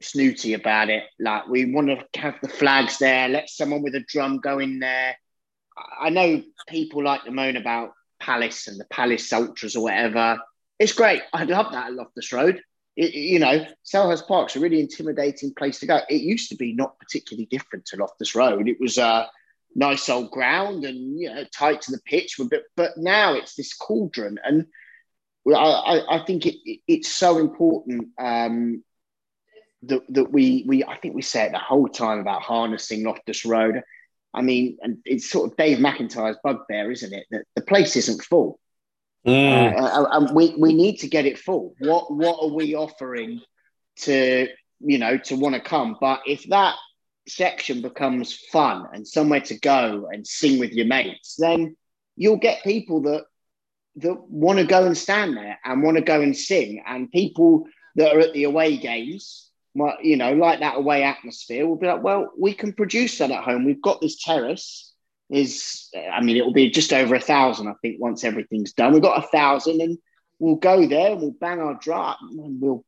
snooty 0.00 0.54
about 0.54 0.90
it. 0.90 1.04
Like 1.18 1.48
we 1.48 1.72
want 1.72 1.88
to 1.88 2.20
have 2.20 2.36
the 2.42 2.48
flags 2.48 2.98
there. 2.98 3.28
Let 3.28 3.50
someone 3.50 3.82
with 3.82 3.94
a 3.94 4.00
drum 4.00 4.38
go 4.38 4.58
in 4.58 4.78
there. 4.78 5.16
I 6.00 6.10
know 6.10 6.42
people 6.68 7.04
like 7.04 7.24
to 7.24 7.30
moan 7.30 7.56
about 7.56 7.92
Palace 8.20 8.66
and 8.66 8.80
the 8.80 8.84
Palace 8.86 9.32
Ultras 9.32 9.76
or 9.76 9.84
whatever. 9.84 10.38
It's 10.78 10.92
great. 10.92 11.22
I 11.32 11.44
love 11.44 11.72
that 11.72 11.88
at 11.88 11.92
Loftus 11.94 12.32
Road. 12.32 12.60
It, 12.96 13.14
you 13.14 13.38
know, 13.38 13.64
Selhurst 13.84 14.26
Park's 14.26 14.56
a 14.56 14.60
really 14.60 14.80
intimidating 14.80 15.54
place 15.54 15.78
to 15.80 15.86
go. 15.86 16.00
It 16.08 16.22
used 16.22 16.50
to 16.50 16.56
be 16.56 16.72
not 16.72 16.98
particularly 16.98 17.46
different 17.46 17.86
to 17.86 17.96
Loftus 17.96 18.34
Road. 18.34 18.68
It 18.68 18.80
was 18.80 18.98
a 18.98 19.28
nice 19.74 20.08
old 20.08 20.30
ground 20.30 20.84
and 20.84 21.18
you 21.18 21.32
know 21.32 21.44
tight 21.54 21.82
to 21.82 21.92
the 21.92 22.00
pitch, 22.04 22.36
but 22.50 22.62
but 22.76 22.92
now 22.96 23.34
it's 23.34 23.54
this 23.54 23.74
cauldron 23.74 24.38
and 24.44 24.66
I, 25.54 26.02
I 26.10 26.24
think 26.26 26.46
it, 26.46 26.56
it, 26.64 26.80
it's 26.86 27.12
so 27.12 27.38
important 27.38 28.08
um, 28.18 28.82
that, 29.84 30.02
that 30.10 30.32
we, 30.32 30.64
we, 30.66 30.84
I 30.84 30.96
think 30.98 31.14
we 31.14 31.22
said 31.22 31.52
the 31.52 31.58
whole 31.58 31.88
time 31.88 32.18
about 32.18 32.42
harnessing 32.42 33.04
Loftus 33.04 33.44
Road. 33.44 33.82
I 34.34 34.42
mean, 34.42 34.78
and 34.82 34.98
it's 35.04 35.30
sort 35.30 35.50
of 35.50 35.56
Dave 35.56 35.78
McIntyre's 35.78 36.38
bugbear, 36.42 36.90
isn't 36.90 37.12
it? 37.12 37.26
That 37.30 37.44
the 37.54 37.62
place 37.62 37.96
isn't 37.96 38.22
full. 38.22 38.58
Mm. 39.26 39.78
Uh, 39.78 40.06
and 40.12 40.34
we, 40.34 40.54
we 40.58 40.74
need 40.74 40.98
to 40.98 41.08
get 41.08 41.26
it 41.26 41.38
full. 41.38 41.74
What 41.80 42.12
what 42.12 42.38
are 42.40 42.54
we 42.54 42.74
offering 42.74 43.40
to 44.00 44.48
you 44.80 44.98
know 44.98 45.18
to 45.18 45.36
want 45.36 45.54
to 45.54 45.60
come? 45.60 45.96
But 46.00 46.20
if 46.26 46.44
that 46.50 46.76
section 47.28 47.82
becomes 47.82 48.34
fun 48.52 48.86
and 48.92 49.06
somewhere 49.06 49.40
to 49.42 49.58
go 49.58 50.08
and 50.12 50.26
sing 50.26 50.58
with 50.58 50.72
your 50.72 50.86
mates, 50.86 51.36
then 51.38 51.76
you'll 52.16 52.36
get 52.36 52.64
people 52.64 53.02
that 53.02 53.24
that 53.96 54.20
want 54.30 54.58
to 54.58 54.64
go 54.64 54.84
and 54.84 54.96
stand 54.96 55.36
there 55.36 55.58
and 55.64 55.82
want 55.82 55.96
to 55.96 56.02
go 56.02 56.20
and 56.20 56.36
sing, 56.36 56.82
and 56.86 57.10
people 57.10 57.64
that 57.96 58.14
are 58.14 58.20
at 58.20 58.32
the 58.32 58.44
away 58.44 58.76
games, 58.76 59.50
you 60.02 60.16
know, 60.16 60.32
like 60.32 60.60
that 60.60 60.76
away 60.76 61.02
atmosphere, 61.02 61.66
will 61.66 61.76
be 61.76 61.88
like, 61.88 62.02
well, 62.02 62.30
we 62.38 62.54
can 62.54 62.72
produce 62.72 63.18
that 63.18 63.30
at 63.30 63.42
home. 63.42 63.64
We've 63.64 63.82
got 63.82 64.00
this 64.00 64.22
terrace. 64.22 64.94
Is 65.30 65.90
I 66.10 66.22
mean, 66.22 66.36
it 66.36 66.44
will 66.44 66.52
be 66.52 66.70
just 66.70 66.92
over 66.92 67.14
a 67.14 67.20
thousand, 67.20 67.68
I 67.68 67.74
think, 67.82 68.00
once 68.00 68.24
everything's 68.24 68.72
done. 68.72 68.92
We've 68.92 69.02
got 69.02 69.22
a 69.22 69.28
thousand, 69.28 69.80
and 69.80 69.98
we'll 70.38 70.56
go 70.56 70.86
there 70.86 71.12
and 71.12 71.20
we'll 71.20 71.32
bang 71.32 71.60
our 71.60 71.74
drum 71.74 72.16
and 72.22 72.60
we'll 72.60 72.84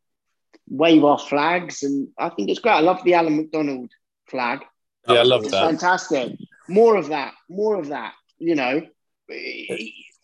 wave 0.69 1.05
our 1.05 1.19
flags, 1.19 1.83
and 1.83 2.09
I 2.17 2.29
think 2.29 2.49
it's 2.49 2.61
great. 2.61 2.75
I 2.75 2.81
love 2.81 3.03
the 3.03 3.15
Alan 3.15 3.37
McDonald 3.37 3.91
flag. 4.31 4.61
Yeah, 5.09 5.17
I 5.17 5.23
love 5.23 5.43
it's 5.43 5.51
that. 5.53 5.67
Fantastic. 5.67 6.33
More 6.69 6.97
of 6.97 7.09
that. 7.09 7.35
More 7.49 7.77
of 7.77 7.89
that. 7.89 8.15
You 8.39 8.55
know, 8.55 8.83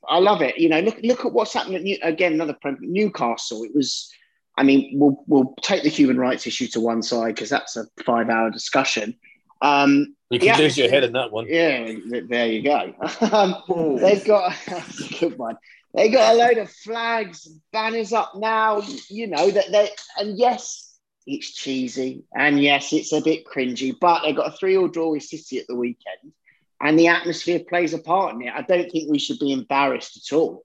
I 0.08 0.18
love 0.18 0.42
it. 0.42 0.58
You 0.58 0.68
know, 0.68 0.80
look 0.80 0.98
look 1.02 1.24
at 1.24 1.32
what's 1.32 1.52
happened 1.52 1.76
at 1.76 1.82
New, 1.82 1.98
again 2.02 2.32
another 2.32 2.56
Newcastle. 2.80 3.64
It 3.64 3.74
was, 3.74 4.10
I 4.56 4.62
mean, 4.62 4.98
we'll 4.98 5.22
we'll 5.26 5.54
take 5.62 5.82
the 5.82 5.88
human 5.88 6.18
rights 6.18 6.46
issue 6.46 6.66
to 6.68 6.80
one 6.80 7.02
side 7.02 7.34
because 7.34 7.50
that's 7.50 7.76
a 7.76 7.86
five 8.04 8.28
hour 8.28 8.50
discussion. 8.50 9.16
Um, 9.62 10.14
you 10.30 10.38
can 10.38 10.58
lose 10.58 10.76
your 10.76 10.90
head 10.90 11.04
in 11.04 11.12
that 11.12 11.32
one. 11.32 11.46
Yeah, 11.48 11.92
there 12.28 12.46
you 12.46 12.62
go. 12.62 12.94
um, 13.32 13.98
they've 14.00 14.24
got 14.24 14.54
that's 14.66 15.00
a 15.00 15.18
good 15.18 15.38
one. 15.38 15.56
They 15.94 16.10
got 16.10 16.34
a 16.34 16.36
load 16.36 16.58
of 16.58 16.70
flags, 16.70 17.48
banners 17.72 18.12
up 18.12 18.32
now. 18.36 18.82
You 19.08 19.28
know 19.28 19.50
that 19.50 19.72
they 19.72 19.90
and 20.18 20.38
yes, 20.38 20.85
it's 21.26 21.52
cheesy 21.52 22.24
and 22.34 22.60
yes, 22.60 22.92
it's 22.92 23.12
a 23.12 23.20
bit 23.20 23.44
cringy, 23.44 23.94
but 24.00 24.22
they've 24.22 24.36
got 24.36 24.52
a 24.52 24.56
three-all 24.56 24.88
draw 24.88 25.10
with 25.10 25.22
City 25.22 25.58
at 25.58 25.66
the 25.66 25.74
weekend 25.74 26.32
and 26.80 26.98
the 26.98 27.08
atmosphere 27.08 27.60
plays 27.68 27.94
a 27.94 27.98
part 27.98 28.34
in 28.34 28.42
it. 28.42 28.52
I 28.54 28.62
don't 28.62 28.90
think 28.90 29.10
we 29.10 29.18
should 29.18 29.38
be 29.38 29.52
embarrassed 29.52 30.16
at 30.16 30.36
all 30.36 30.64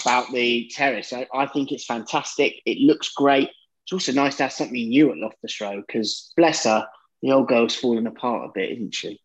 about 0.00 0.32
the 0.32 0.70
terrace. 0.74 1.12
I, 1.12 1.26
I 1.34 1.46
think 1.46 1.72
it's 1.72 1.84
fantastic. 1.84 2.54
It 2.64 2.78
looks 2.78 3.12
great. 3.12 3.50
It's 3.84 3.92
also 3.92 4.12
nice 4.12 4.36
to 4.36 4.44
have 4.44 4.52
something 4.52 4.88
new 4.88 5.10
at 5.10 5.18
Loftus 5.18 5.60
Road 5.60 5.84
because, 5.86 6.32
bless 6.36 6.64
her, 6.64 6.86
the 7.22 7.32
old 7.32 7.48
girl's 7.48 7.74
falling 7.74 8.06
apart 8.06 8.48
a 8.48 8.52
bit, 8.54 8.70
isn't 8.70 8.94
she? 8.94 9.20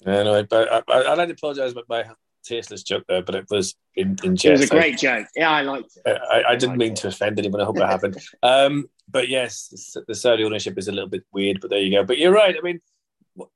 Yeah, 0.00 0.42
but 0.48 0.72
I, 0.72 0.82
I, 0.92 1.12
I'd 1.12 1.18
like 1.18 1.28
to 1.28 1.34
apologise 1.34 1.72
about 1.72 1.88
my 1.88 2.04
tasteless 2.46 2.82
joke 2.82 3.04
there, 3.08 3.22
but 3.22 3.34
it 3.34 3.46
was 3.50 3.74
in, 3.94 4.16
in 4.22 4.36
jest. 4.36 4.46
It 4.46 4.50
was 4.52 4.70
a 4.70 4.74
great 4.74 4.98
joke. 4.98 5.26
Yeah, 5.34 5.50
I 5.50 5.62
liked 5.62 5.98
it. 6.04 6.20
I, 6.30 6.52
I 6.52 6.56
didn't 6.56 6.78
mean 6.78 6.92
it. 6.92 6.98
to 6.98 7.08
offend 7.08 7.38
anyone. 7.38 7.60
I 7.60 7.64
hope 7.64 7.80
I 7.80 7.90
haven't. 7.90 8.18
Um, 8.42 8.86
but 9.08 9.28
yes, 9.28 9.94
the 10.06 10.14
Saudi 10.14 10.44
ownership 10.44 10.76
is 10.78 10.88
a 10.88 10.92
little 10.92 11.08
bit 11.08 11.24
weird, 11.32 11.60
but 11.60 11.70
there 11.70 11.80
you 11.80 11.92
go. 11.92 12.04
But 12.04 12.18
you're 12.18 12.32
right. 12.32 12.56
I 12.56 12.60
mean, 12.60 12.80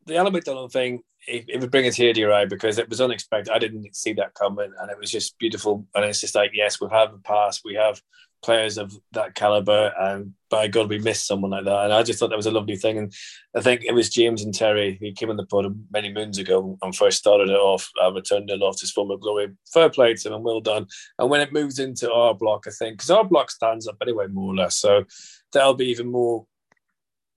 the 0.07 0.16
Alan 0.16 0.33
McDonald 0.33 0.72
thing, 0.72 1.00
it, 1.26 1.44
it, 1.48 1.61
would 1.61 1.70
bring 1.70 1.87
a 1.87 1.90
tear 1.90 2.12
to 2.12 2.20
your 2.20 2.33
eye 2.33 2.44
because 2.44 2.79
it 2.79 2.88
was 2.88 3.00
unexpected. 3.00 3.53
I 3.53 3.59
didn't 3.59 3.94
see 3.94 4.12
that 4.14 4.35
coming, 4.35 4.72
and 4.81 4.90
it 4.90 4.98
was 4.98 5.11
just 5.11 5.38
beautiful. 5.38 5.87
And 5.94 6.05
it's 6.05 6.20
just 6.20 6.35
like, 6.35 6.53
yes, 6.55 6.81
we've 6.81 6.90
had 6.90 7.12
the 7.12 7.18
past, 7.18 7.62
we 7.64 7.74
have 7.74 8.00
players 8.42 8.79
of 8.79 8.92
that 9.12 9.35
caliber, 9.35 9.92
and 9.98 10.33
by 10.50 10.66
God, 10.66 10.88
we 10.88 10.98
missed 10.98 11.26
someone 11.26 11.53
like 11.53 11.64
that. 11.64 11.85
And 11.85 11.92
I 11.92 12.03
just 12.03 12.18
thought 12.18 12.29
that 12.31 12.37
was 12.37 12.46
a 12.46 12.50
lovely 12.50 12.76
thing. 12.76 12.98
And 12.98 13.12
I 13.55 13.61
think 13.61 13.83
it 13.85 13.94
was 13.94 14.11
James 14.11 14.42
and 14.42 14.55
Terry 14.55 14.98
who 15.00 15.12
came 15.12 15.31
on 15.31 15.37
the 15.37 15.46
pod 15.46 15.66
many 15.92 16.12
moons 16.12 16.38
ago 16.38 16.76
and 16.83 16.94
first 16.94 17.18
started 17.18 17.50
it 17.50 17.57
off. 17.57 17.88
I 18.03 18.09
returned 18.09 18.48
the 18.48 18.57
loft 18.57 18.81
his 18.81 18.90
former 18.90 19.16
glory. 19.16 19.50
Fair 19.72 19.90
play 19.90 20.14
to 20.14 20.29
him 20.29 20.35
and 20.35 20.44
well 20.44 20.61
done. 20.61 20.87
And 21.18 21.31
when 21.31 21.40
it 21.40 21.53
moves 21.53 21.79
into 21.79 22.12
our 22.12 22.35
block, 22.35 22.64
I 22.66 22.70
think 22.70 22.98
because 22.98 23.11
our 23.11 23.24
block 23.24 23.50
stands 23.50 23.87
up 23.87 23.96
anyway, 24.03 24.26
more 24.26 24.53
or 24.53 24.57
less, 24.57 24.76
so 24.76 25.05
that'll 25.53 25.74
be 25.74 25.87
even 25.87 26.11
more 26.11 26.46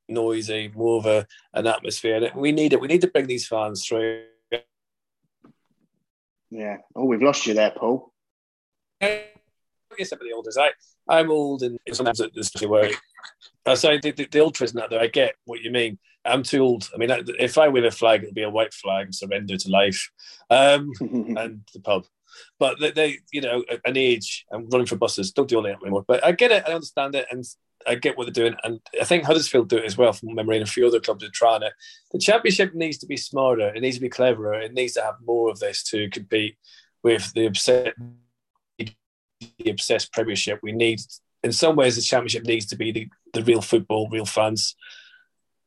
noisy, 0.10 0.72
more 0.76 0.98
of 0.98 1.06
a, 1.06 1.28
an 1.54 1.68
atmosphere. 1.68 2.24
And 2.24 2.36
we 2.36 2.52
need 2.52 2.74
it. 2.74 2.82
We 2.82 2.88
need 2.88 3.02
to 3.02 3.08
bring 3.08 3.28
these 3.28 3.48
fans 3.48 3.86
through. 3.86 4.24
Yeah. 6.50 6.78
Oh, 6.96 7.06
we've 7.06 7.22
lost 7.22 7.48
you 7.48 7.54
there, 7.54 7.72
Paul. 7.72 8.12
I 9.02 9.26
guess 9.98 10.10
some 10.10 10.20
of 10.20 10.26
the 10.26 10.34
olders. 10.34 10.58
I, 10.58 10.70
I'm 11.08 11.32
old, 11.32 11.64
and 11.64 11.80
sometimes 11.92 12.22
it's 12.22 12.62
where 12.62 12.92
I 13.66 13.76
say 13.76 14.00
the, 14.00 14.12
the, 14.12 14.26
the 14.26 14.42
ultras 14.42 14.74
not 14.74 14.90
there. 14.90 15.02
I 15.02 15.08
get 15.08 15.36
what 15.46 15.62
you 15.62 15.72
mean. 15.72 16.00
I'm 16.26 16.44
too 16.44 16.62
old. 16.62 16.90
I 16.94 16.98
mean, 16.98 17.10
if 17.40 17.58
I 17.58 17.68
win 17.68 17.86
a 17.86 17.92
flag, 17.92 18.24
it'll 18.24 18.34
be 18.34 18.44
a 18.44 18.50
white 18.50 18.74
flag, 18.74 19.14
surrender 19.14 19.58
to 19.58 19.70
life, 19.70 20.10
um, 20.50 20.92
and 21.02 21.62
the 21.74 21.82
pub. 21.84 22.06
But 22.60 22.80
they, 22.80 22.92
they, 22.92 23.18
you 23.32 23.42
know, 23.42 23.64
an 23.86 23.98
age 23.98 24.46
and 24.50 24.72
running 24.72 24.88
for 24.88 24.96
buses 24.96 25.32
don't 25.32 25.50
do 25.50 25.58
all 25.58 25.64
that 25.64 25.82
anymore. 25.82 26.06
But 26.08 26.24
I 26.24 26.32
get 26.32 26.52
it. 26.52 26.64
I 26.68 26.74
understand 26.74 27.16
it, 27.16 27.28
and 27.30 27.44
I 27.86 27.96
get 27.96 28.18
what 28.18 28.26
they're 28.26 28.32
doing, 28.46 28.56
and 28.64 28.80
I 29.00 29.04
think 29.04 29.26
Huddersfield 29.26 29.70
do 29.70 29.78
it 29.78 29.86
as 29.86 29.98
well 29.98 30.14
from 30.14 30.34
memory, 30.34 30.58
and 30.58 30.68
a 30.68 30.72
few 30.72 30.88
other 30.88 31.00
clubs 31.00 31.24
are 31.24 31.30
trying 31.30 31.64
it. 31.64 31.74
The 32.12 32.20
championship 32.20 32.74
needs 32.74 32.98
to 33.00 33.08
be 33.08 33.18
smarter. 33.18 33.74
It 33.74 33.82
needs 33.82 33.98
to 33.98 34.02
be 34.02 34.10
cleverer. 34.10 34.62
It 34.62 34.74
needs 34.74 34.94
to 34.94 35.02
have 35.02 35.16
more 35.26 35.50
of 35.50 35.60
this 35.60 35.84
to 35.90 36.10
compete 36.10 36.56
with 37.04 37.34
the 37.34 37.50
the 37.50 37.94
obsessed 39.68 40.14
Premiership. 40.14 40.60
We 40.64 40.72
need, 40.72 41.02
in 41.44 41.52
some 41.52 41.76
ways, 41.76 41.96
the 41.96 42.02
championship 42.02 42.44
needs 42.44 42.66
to 42.68 42.76
be 42.76 42.92
the, 42.92 43.08
the 43.34 43.44
real 43.44 43.62
football, 43.62 44.10
real 44.10 44.26
fans 44.26 44.76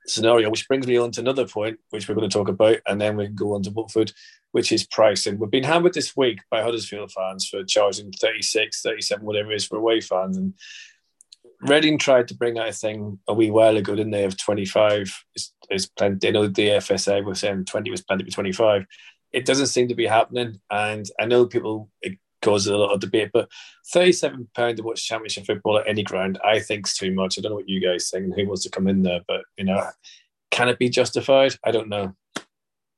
scenario. 0.07 0.51
Which 0.51 0.69
brings 0.69 0.87
me 0.87 0.97
on 0.97 1.11
to 1.13 1.21
another 1.21 1.47
point, 1.47 1.79
which 1.91 2.09
we're 2.09 2.15
going 2.15 2.29
to 2.29 2.39
talk 2.39 2.49
about, 2.49 2.79
and 2.87 3.01
then 3.01 3.17
we 3.17 3.27
can 3.27 3.35
go 3.35 3.55
on 3.55 3.63
to 3.63 3.71
Watford, 3.71 4.13
which 4.53 4.73
is 4.73 4.87
pricing. 4.87 5.39
We've 5.39 5.51
been 5.51 5.65
hammered 5.65 5.95
this 5.95 6.17
week 6.17 6.41
by 6.51 6.63
Huddersfield 6.63 7.13
fans 7.13 7.49
for 7.49 7.65
charging 7.65 8.13
36, 8.13 8.83
37, 8.83 9.25
whatever 9.25 9.53
it 9.53 9.57
is 9.57 9.67
for 9.67 9.77
away 9.77 10.01
fans, 10.01 10.37
and 10.37 10.55
Reading 11.61 11.99
tried 11.99 12.29
to 12.29 12.35
bring 12.35 12.59
out 12.59 12.69
a 12.69 12.73
thing 12.73 13.19
a 13.27 13.33
wee 13.33 13.51
while 13.51 13.77
ago, 13.77 13.95
didn't 13.95 14.13
they? 14.13 14.25
Of 14.25 14.37
25 14.37 15.25
is, 15.35 15.53
is 15.71 15.87
plenty. 15.87 16.27
You 16.27 16.33
know, 16.33 16.47
the 16.49 16.69
FSA 16.69 17.25
was 17.25 17.41
saying 17.41 17.65
20 17.65 17.91
was 17.91 18.03
plenty 18.03 18.25
for 18.25 18.31
25. 18.31 18.85
It 19.33 19.47
doesn't 19.47 19.69
seem 19.69 19.89
to 19.89 19.95
be 19.95 20.07
happening. 20.07 20.61
And 20.71 21.07
I 21.19 21.25
know 21.25 21.47
people, 21.47 21.91
causes 22.43 22.69
a 22.69 22.77
lot 22.77 22.93
of 22.93 23.01
debate, 23.01 23.31
but 23.33 23.49
£37 23.95 24.77
to 24.77 24.83
watch 24.83 25.07
championship 25.07 25.47
football 25.47 25.79
at 25.79 25.89
any 25.89 26.03
ground, 26.03 26.39
I 26.45 26.61
think 26.61 26.87
is 26.87 26.95
too 26.95 27.13
much. 27.13 27.39
I 27.39 27.43
don't 27.43 27.53
know 27.53 27.57
what 27.57 27.69
you 27.69 27.81
guys 27.81 28.11
think 28.11 28.35
who 28.35 28.47
wants 28.47 28.63
to 28.65 28.71
come 28.71 28.87
in 28.87 29.03
there, 29.03 29.21
but, 29.27 29.43
you 29.57 29.65
know, 29.65 29.83
can 30.51 30.69
it 30.69 30.79
be 30.79 30.89
justified? 30.89 31.57
I 31.65 31.71
don't 31.71 31.89
know. 31.89 32.15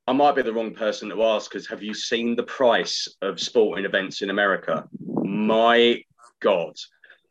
I 0.07 0.13
might 0.13 0.35
be 0.35 0.41
the 0.41 0.53
wrong 0.53 0.73
person 0.73 1.09
to 1.09 1.23
ask 1.23 1.51
because 1.51 1.67
have 1.67 1.83
you 1.83 1.93
seen 1.93 2.35
the 2.35 2.43
price 2.43 3.07
of 3.21 3.39
sporting 3.39 3.85
events 3.85 4.23
in 4.23 4.31
America? 4.31 4.87
My 5.23 6.01
God. 6.39 6.73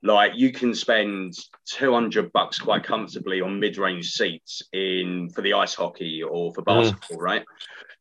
Like 0.02 0.32
you 0.36 0.52
can 0.52 0.74
spend 0.76 1.34
200 1.66 2.30
bucks 2.32 2.58
quite 2.60 2.84
comfortably 2.84 3.40
on 3.40 3.58
mid-range 3.58 4.12
seats 4.12 4.62
in 4.72 5.28
for 5.30 5.42
the 5.42 5.54
ice 5.54 5.74
hockey 5.74 6.22
or 6.22 6.54
for 6.54 6.62
basketball, 6.62 7.18
mm. 7.18 7.20
right? 7.22 7.44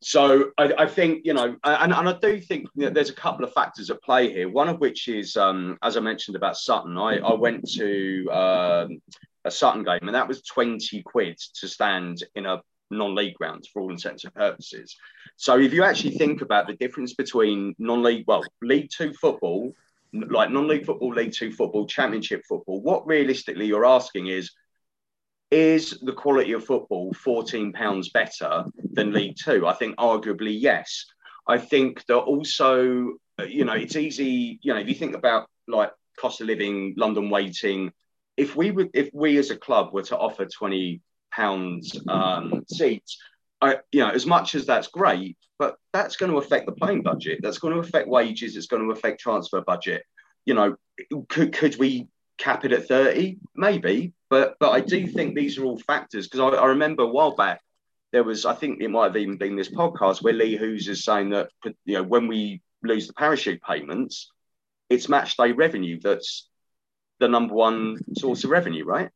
So 0.02 0.52
I, 0.58 0.74
I, 0.78 0.86
think 0.86 1.22
you 1.26 1.34
know, 1.34 1.56
and, 1.64 1.94
and 1.94 2.10
I 2.10 2.14
do 2.22 2.40
think 2.40 2.68
there's 2.76 3.10
a 3.10 3.14
couple 3.14 3.44
of 3.44 3.54
factors 3.54 3.90
at 3.90 4.02
play 4.04 4.32
here. 4.32 4.48
One 4.48 4.70
of 4.70 4.80
which 4.80 5.08
is, 5.08 5.36
um, 5.36 5.78
as 5.82 5.98
I 5.98 6.02
mentioned 6.02 6.36
about 6.36 6.58
Sutton, 6.58 6.98
I, 6.98 7.18
I 7.18 7.34
went 7.34 7.68
to 7.72 8.28
um, 8.30 9.02
a 9.44 9.52
Sutton 9.52 9.84
game, 9.84 10.00
and 10.04 10.14
that 10.14 10.28
was 10.28 10.44
20 10.44 11.02
quid 11.02 11.38
to 11.56 11.68
stand 11.68 12.24
in 12.36 12.46
a 12.46 12.62
non-league 12.92 13.34
grounds 13.36 13.68
for 13.68 13.82
all 13.82 13.92
intents 13.92 14.24
and 14.24 14.34
purposes. 14.34 14.96
So 15.36 15.60
if 15.60 15.74
you 15.74 15.84
actually 15.84 16.12
think 16.12 16.42
about 16.42 16.68
the 16.68 16.74
difference 16.74 17.14
between 17.16 17.76
non-league, 17.80 18.26
well, 18.28 18.44
League 18.62 18.90
Two 18.96 19.14
football, 19.14 19.74
like 20.14 20.52
non-league 20.52 20.86
football, 20.86 21.10
League 21.10 21.34
Two 21.34 21.52
football, 21.52 21.88
Championship 21.88 22.44
football, 22.48 22.82
what 22.82 23.08
realistically 23.08 23.66
you're 23.66 23.86
asking 23.86 24.28
is, 24.28 24.52
is 25.52 25.98
the 26.02 26.14
quality 26.14 26.54
of 26.54 26.66
football 26.66 27.14
14 27.14 27.72
pounds 27.74 28.10
better 28.10 28.66
than 28.94 29.14
League 29.14 29.38
Two? 29.42 29.68
I 29.68 29.74
think 29.74 29.96
arguably 29.98 30.56
yes. 30.60 31.06
I 31.48 31.58
think 31.58 32.06
that 32.08 32.18
also, 32.18 33.14
you 33.48 33.66
know, 33.66 33.74
it's 33.74 33.96
easy. 33.96 34.60
You 34.62 34.74
know, 34.74 34.80
if 34.80 34.90
you 34.90 34.96
think 34.96 35.16
about 35.16 35.48
like 35.68 35.92
cost 36.20 36.42
of 36.42 36.48
living, 36.48 36.94
London 36.98 37.30
waiting, 37.30 37.92
if 38.36 38.56
we 38.56 38.72
would, 38.72 38.90
if 38.94 39.10
we 39.14 39.38
as 39.38 39.50
a 39.50 39.56
club 39.56 39.94
were 39.94 40.04
to 40.04 40.18
offer 40.18 40.46
20 40.46 41.02
pounds 41.38 42.00
um, 42.08 42.64
seats. 42.68 43.18
I, 43.62 43.78
you 43.92 44.02
know, 44.02 44.10
as 44.10 44.26
much 44.26 44.56
as 44.56 44.66
that's 44.66 44.88
great, 44.88 45.38
but 45.58 45.78
that's 45.94 46.16
going 46.16 46.32
to 46.32 46.38
affect 46.38 46.66
the 46.66 46.74
playing 46.74 47.02
budget. 47.02 47.40
That's 47.42 47.58
going 47.58 47.74
to 47.74 47.80
affect 47.80 48.08
wages. 48.08 48.56
It's 48.56 48.68
going 48.68 48.84
to 48.84 48.92
affect 48.92 49.20
transfer 49.20 49.62
budget. 49.62 50.04
You 50.46 50.54
know, 50.54 50.76
could 51.30 51.54
could 51.54 51.78
we 51.78 52.08
cap 52.38 52.66
it 52.66 52.72
at 52.72 52.88
thirty? 52.88 53.38
Maybe, 53.56 54.14
but 54.30 54.56
but 54.60 54.72
I 54.72 54.82
do 54.82 55.08
think 55.08 55.36
these 55.36 55.58
are 55.58 55.66
all 55.66 55.80
factors 55.80 56.28
because 56.28 56.40
I, 56.40 56.58
I 56.58 56.68
remember 56.68 57.04
a 57.04 57.08
while 57.08 57.36
back 57.36 57.62
there 58.12 58.24
was 58.24 58.46
I 58.46 58.54
think 58.54 58.82
it 58.82 58.90
might 58.90 59.06
have 59.06 59.18
even 59.18 59.38
been 59.38 59.56
this 59.56 59.70
podcast 59.70 60.22
where 60.22 60.34
Lee 60.34 60.56
Hoos 60.56 60.88
is 60.88 61.04
saying 61.04 61.32
that 61.32 61.50
you 61.86 61.96
know 61.96 62.04
when 62.04 62.28
we 62.28 62.62
lose 62.84 63.08
the 63.08 63.14
parachute 63.14 63.62
payments, 63.62 64.32
it's 64.90 65.10
match 65.10 65.38
day 65.38 65.52
revenue 65.52 66.00
that's 66.02 66.48
the 67.20 67.28
number 67.28 67.54
one 67.54 67.98
source 68.16 68.44
of 68.44 68.50
revenue, 68.50 68.86
right? 68.86 69.10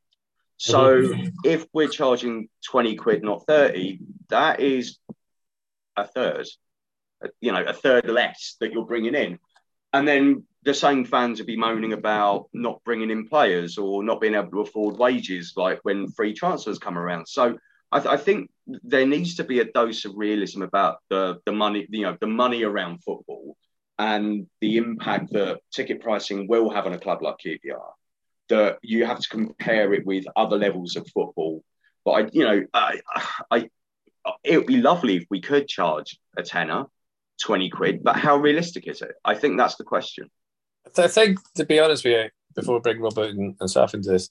So 0.57 1.01
mm-hmm. 1.01 1.29
if 1.43 1.65
we're 1.73 1.87
charging 1.87 2.47
20 2.67 2.95
quid, 2.95 3.23
not 3.23 3.45
30, 3.47 3.99
that 4.29 4.59
is 4.59 4.99
a 5.97 6.05
third, 6.05 6.45
you 7.39 7.51
know, 7.51 7.63
a 7.63 7.73
third 7.73 8.07
less 8.07 8.57
that 8.59 8.71
you're 8.71 8.85
bringing 8.85 9.15
in. 9.15 9.39
And 9.93 10.07
then 10.07 10.43
the 10.63 10.73
same 10.73 11.05
fans 11.05 11.39
would 11.39 11.47
be 11.47 11.57
moaning 11.57 11.93
about 11.93 12.47
not 12.53 12.83
bringing 12.83 13.09
in 13.09 13.27
players 13.27 13.77
or 13.77 14.03
not 14.03 14.21
being 14.21 14.35
able 14.35 14.51
to 14.51 14.61
afford 14.61 14.97
wages, 14.97 15.53
like 15.55 15.79
when 15.83 16.11
free 16.11 16.33
transfers 16.33 16.77
come 16.77 16.97
around. 16.97 17.27
So 17.27 17.57
I, 17.91 17.99
th- 17.99 18.13
I 18.13 18.17
think 18.17 18.49
there 18.83 19.05
needs 19.05 19.35
to 19.35 19.43
be 19.43 19.59
a 19.59 19.65
dose 19.65 20.05
of 20.05 20.13
realism 20.15 20.61
about 20.61 20.97
the, 21.09 21.39
the 21.45 21.51
money, 21.51 21.87
you 21.89 22.03
know, 22.03 22.15
the 22.19 22.27
money 22.27 22.63
around 22.63 23.03
football 23.03 23.57
and 23.97 24.47
the 24.61 24.77
impact 24.77 25.31
that 25.33 25.59
ticket 25.71 26.01
pricing 26.01 26.47
will 26.47 26.69
have 26.69 26.85
on 26.85 26.93
a 26.93 26.99
club 26.99 27.21
like 27.21 27.35
QPR 27.43 27.91
that 28.49 28.77
you 28.81 29.05
have 29.05 29.19
to 29.19 29.29
compare 29.29 29.93
it 29.93 30.05
with 30.05 30.25
other 30.35 30.57
levels 30.57 30.95
of 30.95 31.07
football. 31.13 31.63
But 32.05 32.11
I, 32.11 32.29
you 32.31 32.43
know, 32.43 32.65
I, 32.73 32.99
I, 33.49 33.69
it 34.43 34.57
would 34.57 34.67
be 34.67 34.81
lovely 34.81 35.17
if 35.17 35.25
we 35.29 35.41
could 35.41 35.67
charge 35.67 36.17
a 36.37 36.43
tenner, 36.43 36.85
twenty 37.41 37.69
quid. 37.69 38.03
But 38.03 38.17
how 38.17 38.37
realistic 38.37 38.87
is 38.87 39.01
it? 39.01 39.13
I 39.23 39.35
think 39.35 39.57
that's 39.57 39.75
the 39.75 39.83
question. 39.83 40.29
I 40.97 41.07
think, 41.07 41.39
to 41.55 41.65
be 41.65 41.79
honest 41.79 42.03
with 42.03 42.13
you, 42.13 42.29
before 42.55 42.75
we 42.75 42.81
bring 42.81 42.99
Robert 42.99 43.29
and, 43.29 43.55
and 43.59 43.69
Saf 43.69 43.93
into 43.93 44.09
this, 44.09 44.29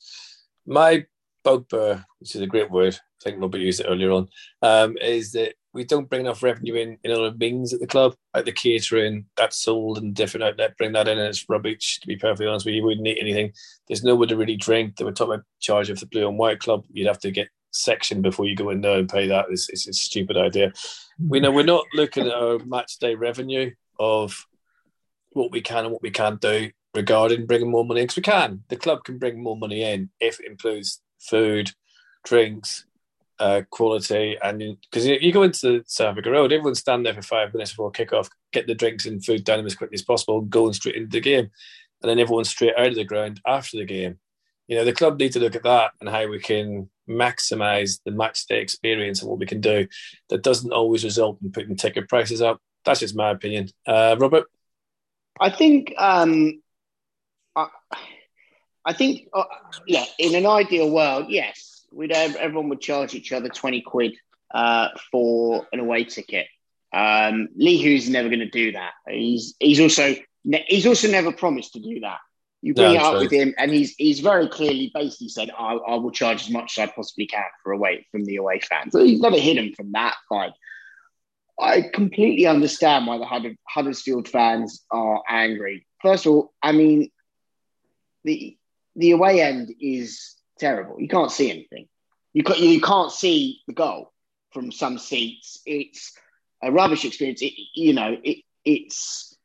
my 0.66 1.06
bugbear, 1.42 2.04
which 2.18 2.34
is 2.34 2.42
a 2.42 2.46
great 2.46 2.70
word, 2.70 2.94
I 2.94 3.24
think 3.24 3.40
Robert 3.40 3.58
used 3.58 3.80
it 3.80 3.86
earlier 3.88 4.10
on, 4.10 4.28
um, 4.62 4.96
is 4.98 5.32
that 5.32 5.54
we 5.72 5.84
don't 5.84 6.08
bring 6.08 6.22
enough 6.22 6.42
revenue 6.42 6.74
in 6.74 6.98
in 7.04 7.12
other 7.12 7.32
means 7.36 7.72
at 7.72 7.80
the 7.80 7.86
club, 7.86 8.14
like 8.34 8.44
the 8.44 8.52
catering 8.52 9.26
that's 9.36 9.62
sold 9.62 9.98
in 9.98 10.12
different 10.12 10.44
outlet. 10.44 10.76
Bring 10.76 10.92
that 10.92 11.06
in, 11.06 11.18
and 11.18 11.28
it's 11.28 11.48
rubbish. 11.48 12.00
To 12.00 12.06
be 12.06 12.16
perfectly 12.16 12.46
honest 12.46 12.66
with 12.66 12.74
you, 12.74 12.82
wouldn't 12.82 13.06
eat 13.06 13.18
anything. 13.20 13.52
There's 13.86 14.02
nowhere 14.02 14.26
to 14.28 14.36
really 14.36 14.56
drink. 14.56 14.96
They 14.96 15.04
were 15.04 15.12
talking 15.12 15.34
about 15.34 15.44
charge 15.60 15.88
of 15.88 16.00
the 16.00 16.06
blue 16.06 16.28
and 16.28 16.38
white 16.38 16.58
club. 16.58 16.84
You'd 16.92 17.06
have 17.06 17.20
to 17.20 17.30
get 17.30 17.48
section 17.72 18.20
before 18.20 18.46
you 18.46 18.56
go 18.56 18.70
in 18.70 18.80
there 18.80 18.98
and 18.98 19.08
pay 19.08 19.28
that. 19.28 19.46
It's, 19.50 19.68
it's 19.68 19.86
a 19.86 19.92
stupid 19.92 20.36
idea. 20.36 20.72
We 21.20 21.38
know 21.38 21.52
we're 21.52 21.62
not 21.62 21.86
looking 21.94 22.26
at 22.26 22.34
our 22.34 22.58
match 22.60 22.98
day 22.98 23.14
revenue 23.14 23.70
of 24.00 24.46
what 25.32 25.52
we 25.52 25.60
can 25.60 25.84
and 25.84 25.92
what 25.92 26.02
we 26.02 26.10
can't 26.10 26.40
do 26.40 26.70
regarding 26.94 27.46
bringing 27.46 27.70
more 27.70 27.84
money 27.84 28.00
in 28.00 28.04
because 28.04 28.16
we 28.16 28.22
can. 28.22 28.64
The 28.68 28.76
club 28.76 29.04
can 29.04 29.18
bring 29.18 29.42
more 29.42 29.56
money 29.56 29.82
in 29.82 30.10
if 30.20 30.40
it 30.40 30.46
includes 30.46 31.00
food, 31.18 31.72
drinks, 32.24 32.84
uh, 33.38 33.62
quality. 33.70 34.36
And 34.42 34.76
because 34.90 35.06
you, 35.06 35.16
you, 35.20 35.32
go 35.32 35.42
into 35.42 35.82
South 35.86 36.12
Africa 36.12 36.30
Road, 36.30 36.52
everyone's 36.52 36.80
stand 36.80 37.06
there 37.06 37.14
for 37.14 37.22
five 37.22 37.52
minutes 37.54 37.72
before 37.72 37.92
kickoff, 37.92 38.28
get 38.52 38.66
the 38.66 38.74
drinks 38.74 39.06
and 39.06 39.24
food 39.24 39.44
down 39.44 39.64
as 39.64 39.74
quickly 39.74 39.94
as 39.94 40.02
possible, 40.02 40.42
going 40.42 40.74
straight 40.74 40.96
into 40.96 41.10
the 41.10 41.20
game. 41.20 41.50
And 42.02 42.10
then 42.10 42.18
everyone's 42.18 42.50
straight 42.50 42.76
out 42.76 42.88
of 42.88 42.94
the 42.94 43.04
ground 43.04 43.40
after 43.46 43.78
the 43.78 43.84
game. 43.84 44.18
You 44.68 44.76
know, 44.76 44.84
the 44.84 44.92
club 44.92 45.18
need 45.18 45.32
to 45.32 45.40
look 45.40 45.56
at 45.56 45.64
that 45.64 45.92
and 46.00 46.08
how 46.08 46.28
we 46.28 46.38
can 46.38 46.88
maximize 47.08 48.00
the 48.04 48.12
match 48.12 48.46
day 48.46 48.60
experience 48.60 49.20
and 49.20 49.28
what 49.28 49.40
we 49.40 49.46
can 49.46 49.60
do 49.60 49.88
that 50.28 50.42
doesn't 50.42 50.72
always 50.72 51.02
result 51.02 51.38
in 51.42 51.50
putting 51.50 51.76
ticket 51.76 52.08
prices 52.08 52.40
up. 52.40 52.60
That's 52.84 53.00
just 53.00 53.16
my 53.16 53.30
opinion. 53.30 53.68
Uh, 53.86 54.16
Robert? 54.18 54.44
I 55.40 55.50
think 55.50 55.94
um, 55.96 56.60
I, 57.56 57.68
I 58.84 58.92
think 58.92 59.28
uh, 59.32 59.44
yeah, 59.86 60.04
in 60.18 60.34
an 60.34 60.46
ideal 60.46 60.90
world, 60.90 61.26
yes, 61.28 61.84
we'd 61.92 62.14
have, 62.14 62.36
everyone 62.36 62.68
would 62.68 62.80
charge 62.80 63.14
each 63.14 63.32
other 63.32 63.48
20 63.48 63.80
quid 63.82 64.16
uh, 64.52 64.88
for 65.10 65.66
an 65.72 65.80
away 65.80 66.04
ticket. 66.04 66.46
Um, 66.92 67.48
Lee 67.56 67.82
Hoos 67.82 68.08
never 68.08 68.28
going 68.28 68.40
to 68.40 68.50
do 68.50 68.72
that. 68.72 68.92
He's 69.08 69.54
he's 69.60 69.80
also 69.80 70.14
he's 70.66 70.86
also 70.86 71.08
never 71.08 71.32
promised 71.32 71.74
to 71.74 71.80
do 71.80 72.00
that. 72.00 72.18
You 72.62 72.74
bring 72.74 72.94
no, 72.94 73.00
it 73.00 73.02
up 73.02 73.14
with 73.22 73.32
him, 73.32 73.54
and 73.56 73.70
he's 73.70 73.94
he's 73.96 74.20
very 74.20 74.48
clearly 74.48 74.90
basically 74.92 75.28
said, 75.28 75.50
I, 75.56 75.74
I, 75.74 75.94
will 75.94 76.10
charge 76.10 76.42
as 76.42 76.50
much 76.50 76.76
as 76.76 76.88
I 76.88 76.92
possibly 76.92 77.26
can 77.26 77.44
for 77.62 77.72
away 77.72 78.06
from 78.10 78.24
the 78.24 78.36
away 78.36 78.60
fans." 78.60 78.92
So 78.92 79.04
he's 79.04 79.20
never 79.20 79.38
hidden 79.38 79.72
from 79.74 79.92
that. 79.92 80.16
Fine. 80.28 80.52
I 81.60 81.82
completely 81.92 82.46
understand 82.46 83.06
why 83.06 83.18
the 83.18 83.56
Huddersfield 83.68 84.28
fans 84.28 84.84
are 84.90 85.22
angry. 85.28 85.86
First 86.02 86.26
of 86.26 86.32
all, 86.32 86.52
I 86.62 86.72
mean, 86.72 87.10
the 88.24 88.56
the 88.96 89.12
away 89.12 89.40
end 89.40 89.74
is 89.80 90.36
terrible. 90.58 91.00
You 91.00 91.08
can't 91.08 91.30
see 91.30 91.50
anything. 91.50 91.88
You 92.32 92.42
can't, 92.42 92.58
you 92.58 92.80
can't 92.80 93.12
see 93.12 93.60
the 93.66 93.72
goal 93.72 94.12
from 94.52 94.72
some 94.72 94.98
seats. 94.98 95.60
It's 95.66 96.12
a 96.62 96.70
rubbish 96.70 97.04
experience. 97.04 97.42
It, 97.42 97.54
you 97.74 97.92
know, 97.92 98.16
it, 98.22 98.38
it's 98.64 99.36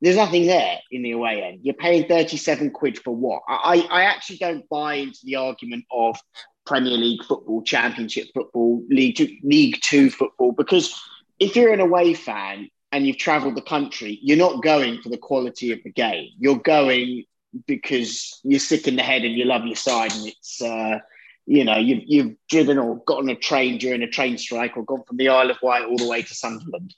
there's 0.00 0.16
nothing 0.16 0.46
there 0.46 0.78
in 0.90 1.02
the 1.02 1.12
away 1.12 1.42
end. 1.42 1.60
You're 1.62 1.74
paying 1.74 2.08
37 2.08 2.70
quid 2.70 2.98
for 2.98 3.14
what? 3.14 3.42
I, 3.48 3.86
I 3.90 4.02
actually 4.04 4.38
don't 4.38 4.68
buy 4.68 4.94
into 4.94 5.20
the 5.24 5.36
argument 5.36 5.84
of 5.92 6.18
Premier 6.64 6.96
League 6.96 7.24
football, 7.24 7.62
Championship 7.62 8.28
football, 8.32 8.82
League 8.88 9.16
Two, 9.16 9.36
League 9.42 9.78
Two 9.82 10.10
football, 10.10 10.52
because 10.52 10.98
if 11.40 11.56
you're 11.56 11.72
an 11.72 11.80
away 11.80 12.14
fan 12.14 12.68
and 12.92 13.06
you've 13.06 13.18
travelled 13.18 13.56
the 13.56 13.62
country, 13.62 14.18
you're 14.22 14.36
not 14.36 14.62
going 14.62 15.00
for 15.02 15.08
the 15.08 15.18
quality 15.18 15.72
of 15.72 15.82
the 15.82 15.90
game. 15.90 16.28
You're 16.38 16.58
going 16.58 17.24
because 17.66 18.40
you're 18.44 18.60
sick 18.60 18.86
in 18.86 18.94
the 18.94 19.02
head 19.02 19.22
and 19.22 19.34
you 19.34 19.44
love 19.44 19.66
your 19.66 19.76
side 19.76 20.12
and 20.12 20.26
it's 20.28 20.62
uh, 20.62 20.98
you 21.46 21.64
know 21.64 21.76
you've, 21.76 22.02
you've 22.06 22.36
driven 22.48 22.78
or 22.78 23.02
gotten 23.06 23.28
a 23.28 23.34
train 23.34 23.78
during 23.78 24.02
a 24.02 24.06
train 24.06 24.38
strike 24.38 24.76
or 24.76 24.84
gone 24.84 25.02
from 25.08 25.16
the 25.16 25.28
Isle 25.28 25.50
of 25.50 25.56
Wight 25.62 25.84
all 25.84 25.96
the 25.96 26.06
way 26.06 26.22
to 26.22 26.34
Sunderland. 26.34 26.94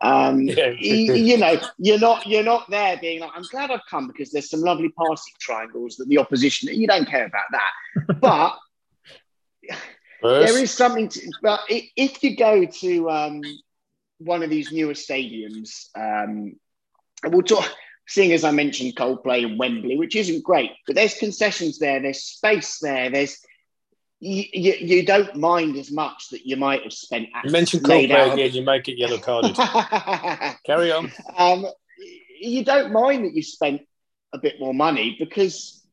Um, 0.00 0.40
yeah. 0.40 0.70
you, 0.76 1.14
you, 1.14 1.36
know, 1.36 1.60
you're 1.78 2.00
not 2.00 2.26
you're 2.26 2.42
not 2.42 2.68
there 2.68 2.96
being 2.96 3.20
like, 3.20 3.30
I'm 3.36 3.44
glad 3.44 3.70
I've 3.70 3.86
come 3.88 4.08
because 4.08 4.32
there's 4.32 4.50
some 4.50 4.60
lovely 4.60 4.88
passing 4.98 5.34
triangles 5.38 5.96
that 5.96 6.08
the 6.08 6.18
opposition. 6.18 6.74
You 6.74 6.88
don't 6.88 7.08
care 7.08 7.26
about 7.26 7.44
that, 7.52 8.20
but 8.20 8.58
there 10.22 10.58
is 10.58 10.72
something. 10.72 11.08
To, 11.08 11.20
but 11.40 11.60
if 11.68 12.24
you 12.24 12.36
go 12.36 12.64
to 12.64 13.10
um, 13.10 13.42
one 14.24 14.42
of 14.42 14.50
these 14.50 14.72
newer 14.72 14.94
stadiums, 14.94 15.86
um, 15.94 16.54
we'll 17.24 17.42
talk 17.42 17.68
seeing 18.08 18.32
as 18.32 18.44
I 18.44 18.50
mentioned 18.50 18.96
Coldplay 18.96 19.44
and 19.44 19.58
Wembley, 19.58 19.96
which 19.96 20.16
isn't 20.16 20.42
great, 20.42 20.70
but 20.86 20.96
there's 20.96 21.14
concessions 21.14 21.78
there, 21.78 22.00
there's 22.00 22.22
space 22.22 22.78
there, 22.80 23.10
there's 23.10 23.38
you, 24.20 24.44
you, 24.52 24.74
you 24.74 25.04
don't 25.04 25.34
mind 25.34 25.76
as 25.76 25.90
much 25.90 26.28
that 26.30 26.46
you 26.46 26.56
might 26.56 26.84
have 26.84 26.92
spent. 26.92 27.28
You 27.44 27.50
mentioned 27.50 27.82
Coldplay 27.82 28.32
again, 28.32 28.52
you 28.52 28.62
make 28.62 28.88
it 28.88 28.96
yellow 28.96 29.18
carded. 29.18 29.56
Carry 30.66 30.92
on. 30.92 31.10
Um, 31.36 31.66
you 32.40 32.64
don't 32.64 32.92
mind 32.92 33.24
that 33.24 33.34
you 33.34 33.42
spent 33.42 33.82
a 34.32 34.38
bit 34.38 34.60
more 34.60 34.74
money 34.74 35.16
because 35.18 35.84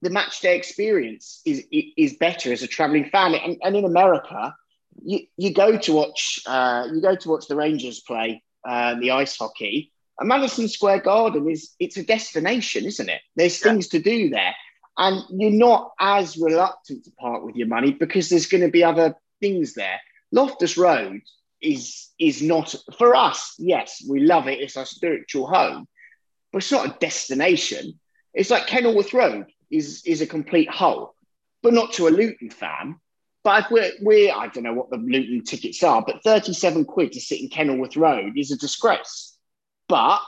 the 0.00 0.10
match 0.10 0.40
day 0.40 0.56
experience 0.56 1.42
is 1.44 1.64
is 1.70 2.14
better 2.14 2.52
as 2.52 2.62
a 2.62 2.66
traveling 2.66 3.10
fan. 3.10 3.34
And, 3.34 3.58
and 3.62 3.76
in 3.76 3.84
America, 3.84 4.56
you, 5.02 5.20
you 5.36 5.52
go 5.52 5.76
to 5.78 5.92
watch 5.92 6.40
uh, 6.46 6.88
you 6.92 7.00
go 7.00 7.14
to 7.14 7.28
watch 7.28 7.46
the 7.48 7.56
Rangers 7.56 8.00
play 8.00 8.42
uh, 8.68 8.94
the 9.00 9.10
ice 9.12 9.36
hockey. 9.36 9.92
And 10.18 10.28
Madison 10.28 10.68
Square 10.68 11.00
Garden 11.00 11.48
is 11.50 11.74
it's 11.78 11.96
a 11.96 12.04
destination, 12.04 12.84
isn't 12.84 13.08
it? 13.08 13.20
There's 13.36 13.60
Yeah. 13.60 13.72
things 13.72 13.88
to 13.88 13.98
do 13.98 14.28
there, 14.30 14.54
and 14.98 15.22
you're 15.30 15.50
not 15.50 15.92
as 15.98 16.36
reluctant 16.36 17.04
to 17.04 17.10
part 17.12 17.44
with 17.44 17.56
your 17.56 17.68
money 17.68 17.92
because 17.92 18.28
there's 18.28 18.46
going 18.46 18.62
to 18.62 18.70
be 18.70 18.84
other 18.84 19.16
things 19.40 19.74
there. 19.74 20.00
Loftus 20.32 20.76
Road 20.76 21.20
is 21.60 22.10
is 22.18 22.42
not 22.42 22.74
for 22.98 23.14
us. 23.14 23.54
Yes, 23.58 24.04
we 24.08 24.20
love 24.20 24.48
it. 24.48 24.60
It's 24.60 24.76
our 24.76 24.84
spiritual 24.86 25.46
home, 25.46 25.86
but 26.52 26.58
it's 26.62 26.72
not 26.72 26.86
a 26.86 26.98
destination. 26.98 27.98
It's 28.34 28.50
like 28.50 28.66
Kenilworth 28.66 29.12
Road 29.14 29.46
is 29.70 30.02
is 30.04 30.20
a 30.20 30.26
complete 30.26 30.70
hole, 30.70 31.14
but 31.62 31.72
not 31.72 31.92
to 31.94 32.08
a 32.08 32.10
Luton 32.10 32.50
fan. 32.50 32.96
But 33.44 33.64
if 33.64 33.70
we're, 33.70 33.90
we're 34.00 34.32
I 34.34 34.46
don't 34.48 34.62
know 34.64 34.74
what 34.74 34.90
the 34.90 34.98
Luton 34.98 35.42
tickets 35.44 35.82
are, 35.82 36.02
but 36.06 36.22
37 36.22 36.84
quid 36.84 37.12
to 37.12 37.20
sit 37.20 37.40
in 37.40 37.48
Kenilworth 37.48 37.96
Road 37.96 38.36
is 38.36 38.52
a 38.52 38.56
disgrace. 38.56 39.36
But 39.88 40.20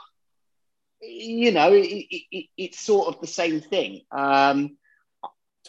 you 1.01 1.51
know, 1.51 1.71
it, 1.71 1.85
it, 1.85 2.23
it, 2.31 2.45
it's 2.57 2.79
sort 2.79 3.13
of 3.13 3.21
the 3.21 3.27
same 3.27 3.61
thing. 3.61 4.01
Um, 4.11 4.77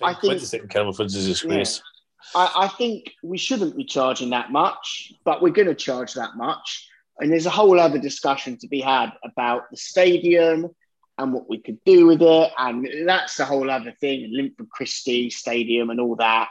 I 0.02 0.14
think- 0.14 0.40
to 0.40 0.46
sit 0.46 0.62
in 0.62 0.68
Kenilworth 0.68 1.00
is 1.00 1.14
a 1.14 1.28
disgrace. 1.28 1.82
I, 2.34 2.52
I 2.56 2.68
think 2.68 3.12
we 3.22 3.38
shouldn't 3.38 3.76
be 3.76 3.84
charging 3.84 4.30
that 4.30 4.50
much, 4.50 5.12
but 5.24 5.40
we're 5.40 5.50
going 5.50 5.68
to 5.68 5.74
charge 5.74 6.14
that 6.14 6.36
much. 6.36 6.88
And 7.18 7.30
there's 7.30 7.46
a 7.46 7.50
whole 7.50 7.78
other 7.78 7.98
discussion 7.98 8.58
to 8.58 8.68
be 8.68 8.80
had 8.80 9.12
about 9.24 9.70
the 9.70 9.76
stadium 9.76 10.68
and 11.18 11.32
what 11.32 11.48
we 11.48 11.58
could 11.58 11.78
do 11.84 12.06
with 12.06 12.20
it. 12.20 12.52
And 12.58 13.08
that's 13.08 13.38
a 13.40 13.44
whole 13.44 13.70
other 13.70 13.92
thing. 13.92 14.28
Linford 14.32 14.68
Christie 14.68 15.30
Stadium 15.30 15.90
and 15.90 16.00
all 16.00 16.16
that, 16.16 16.48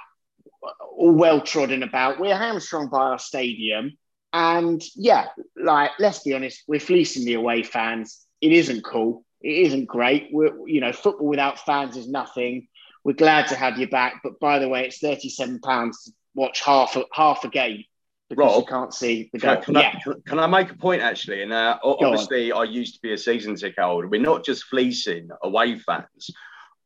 all 0.97 1.11
well 1.13 1.41
trodden 1.41 1.83
about. 1.83 2.19
We're 2.19 2.37
hamstrung 2.37 2.89
by 2.89 2.99
our 2.99 3.19
stadium. 3.19 3.97
And 4.33 4.83
yeah, 4.95 5.27
like, 5.55 5.91
let's 5.99 6.19
be 6.19 6.33
honest, 6.33 6.63
we're 6.67 6.79
fleecing 6.79 7.25
the 7.25 7.35
away 7.35 7.63
fans. 7.63 8.25
It 8.41 8.51
isn't 8.51 8.83
cool. 8.83 9.23
It 9.41 9.67
isn't 9.67 9.85
great. 9.85 10.29
We're, 10.31 10.67
you 10.67 10.81
know, 10.81 10.91
football 10.91 11.27
without 11.27 11.59
fans 11.59 11.95
is 11.95 12.07
nothing 12.09 12.67
we're 13.05 13.13
glad 13.13 13.47
to 13.47 13.55
have 13.55 13.77
you 13.77 13.87
back. 13.87 14.21
But 14.23 14.39
by 14.39 14.59
the 14.59 14.67
way, 14.67 14.85
it's 14.85 14.97
thirty-seven 14.97 15.59
pounds 15.59 16.03
to 16.05 16.11
watch 16.33 16.61
half 16.61 16.95
a, 16.97 17.05
half 17.13 17.43
a 17.45 17.49
game 17.49 17.83
because 18.29 18.55
Rob, 18.55 18.61
you 18.63 18.65
can't 18.67 18.93
see 18.93 19.29
the 19.31 19.39
Can 19.39 19.49
I, 19.49 19.53
goal. 19.55 19.63
can, 19.63 19.73
yeah, 19.75 19.95
I, 20.07 20.13
can- 20.27 20.39
I 20.39 20.47
make 20.47 20.71
a 20.71 20.75
point 20.75 21.01
actually? 21.03 21.43
And 21.43 21.53
uh, 21.53 21.77
o- 21.83 21.97
Go 21.97 22.07
on. 22.07 22.13
obviously, 22.13 22.51
I 22.51 22.63
used 22.63 22.95
to 22.95 23.01
be 23.01 23.13
a 23.13 23.17
season 23.17 23.55
ticket 23.55 23.79
holder. 23.79 24.07
We're 24.07 24.19
not 24.21 24.43
just 24.43 24.63
fleecing 24.65 25.29
away 25.43 25.77
fans. 25.77 26.31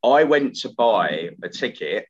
I 0.04 0.26
went 0.26 0.58
to 0.58 0.70
buy 0.70 1.30
a 1.42 1.50
ticket 1.50 2.06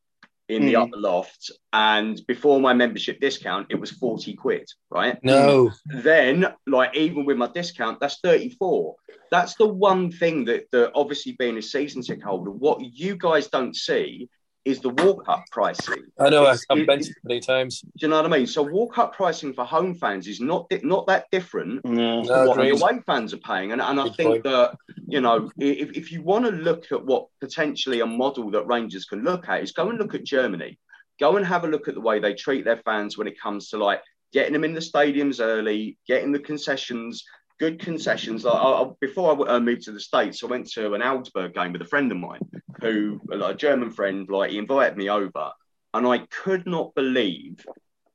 in 0.49 0.65
the 0.65 0.73
Mm. 0.73 0.81
upper 0.81 0.97
loft, 0.97 1.51
and 1.71 2.19
before 2.27 2.59
my 2.59 2.73
membership 2.73 3.19
discount, 3.21 3.67
it 3.69 3.79
was 3.79 3.91
forty 3.91 4.33
quid. 4.33 4.67
Right? 4.89 5.17
No. 5.23 5.71
Then, 5.85 6.53
like 6.67 6.95
even 6.97 7.23
with 7.25 7.37
my 7.37 7.47
discount, 7.47 7.99
that's 7.99 8.19
thirty-four. 8.19 8.95
That's 9.31 9.55
the 9.55 9.67
one 9.67 10.11
thing 10.11 10.45
that, 10.45 10.65
that 10.71 10.91
obviously 10.95 11.33
being 11.33 11.57
a 11.57 11.61
season 11.61 12.01
ticket 12.01 12.23
holder, 12.23 12.49
what 12.49 12.81
you 12.81 13.15
guys 13.15 13.47
don't 13.47 13.75
see 13.75 14.27
is 14.65 14.81
the 14.81 14.89
walk-up 14.89 15.43
pricing. 15.51 16.03
I 16.19 16.29
know. 16.29 16.41
I- 16.43 16.49
It's- 16.53 16.65
I've 16.69 16.79
it- 16.79 16.87
mentioned 16.87 17.15
it 17.17 17.27
many 17.27 17.39
times. 17.39 17.81
Do 17.81 17.89
you 18.01 18.07
know 18.09 18.17
what 18.21 18.25
I 18.31 18.37
mean? 18.37 18.45
So 18.47 18.61
walk-up 18.61 19.15
pricing 19.15 19.53
for 19.53 19.63
home 19.65 19.95
fans 19.95 20.27
is 20.27 20.39
not 20.41 20.67
not 20.83 21.07
that 21.07 21.25
different 21.31 21.83
No. 21.85 22.21
No, 22.21 22.47
what 22.47 22.57
the 22.57 22.69
away 22.69 22.99
fans 23.05 23.33
are 23.33 23.37
paying. 23.37 23.71
And, 23.71 23.81
and 23.81 23.99
I 23.99 24.03
Good 24.03 24.15
think 24.15 24.29
point. 24.29 24.43
that, 24.43 24.75
you 25.07 25.21
know, 25.21 25.49
if, 25.57 25.91
if 25.97 26.11
you 26.11 26.21
want 26.21 26.45
to 26.45 26.51
look 26.51 26.91
at 26.91 27.03
what 27.05 27.27
potentially 27.39 28.01
a 28.01 28.05
model 28.05 28.51
that 28.51 28.67
Rangers 28.67 29.05
can 29.05 29.23
look 29.23 29.47
at, 29.49 29.63
is 29.63 29.71
go 29.71 29.89
and 29.89 29.97
look 29.97 30.13
at 30.13 30.23
Germany. 30.25 30.77
Go 31.19 31.37
and 31.37 31.45
have 31.45 31.63
a 31.63 31.67
look 31.67 31.87
at 31.87 31.95
the 31.95 32.01
way 32.01 32.19
they 32.19 32.33
treat 32.33 32.63
their 32.65 32.77
fans 32.85 33.17
when 33.17 33.27
it 33.27 33.39
comes 33.39 33.69
to 33.69 33.77
like 33.77 34.01
getting 34.31 34.53
them 34.53 34.63
in 34.63 34.73
the 34.73 34.79
stadiums 34.79 35.39
early, 35.41 35.97
getting 36.07 36.31
the 36.31 36.39
concessions, 36.39 37.23
good 37.59 37.79
concessions. 37.79 38.43
Like, 38.43 38.55
I, 38.55 38.83
I- 38.83 38.91
before 38.99 39.49
I 39.49 39.55
uh, 39.55 39.59
moved 39.59 39.83
to 39.83 39.91
the 39.91 39.99
States, 39.99 40.43
I 40.43 40.47
went 40.47 40.71
to 40.71 40.93
an 40.93 41.01
Augsburg 41.01 41.53
game 41.53 41.73
with 41.73 41.81
a 41.81 41.85
friend 41.85 42.11
of 42.11 42.17
mine 42.17 42.41
who, 42.81 43.19
like, 43.27 43.55
a 43.55 43.57
German 43.57 43.91
friend, 43.91 44.27
like 44.29 44.51
he 44.51 44.57
invited 44.57 44.97
me 44.97 45.09
over. 45.09 45.51
And 45.93 46.07
I 46.07 46.19
could 46.29 46.67
not 46.67 46.93
believe 46.95 47.65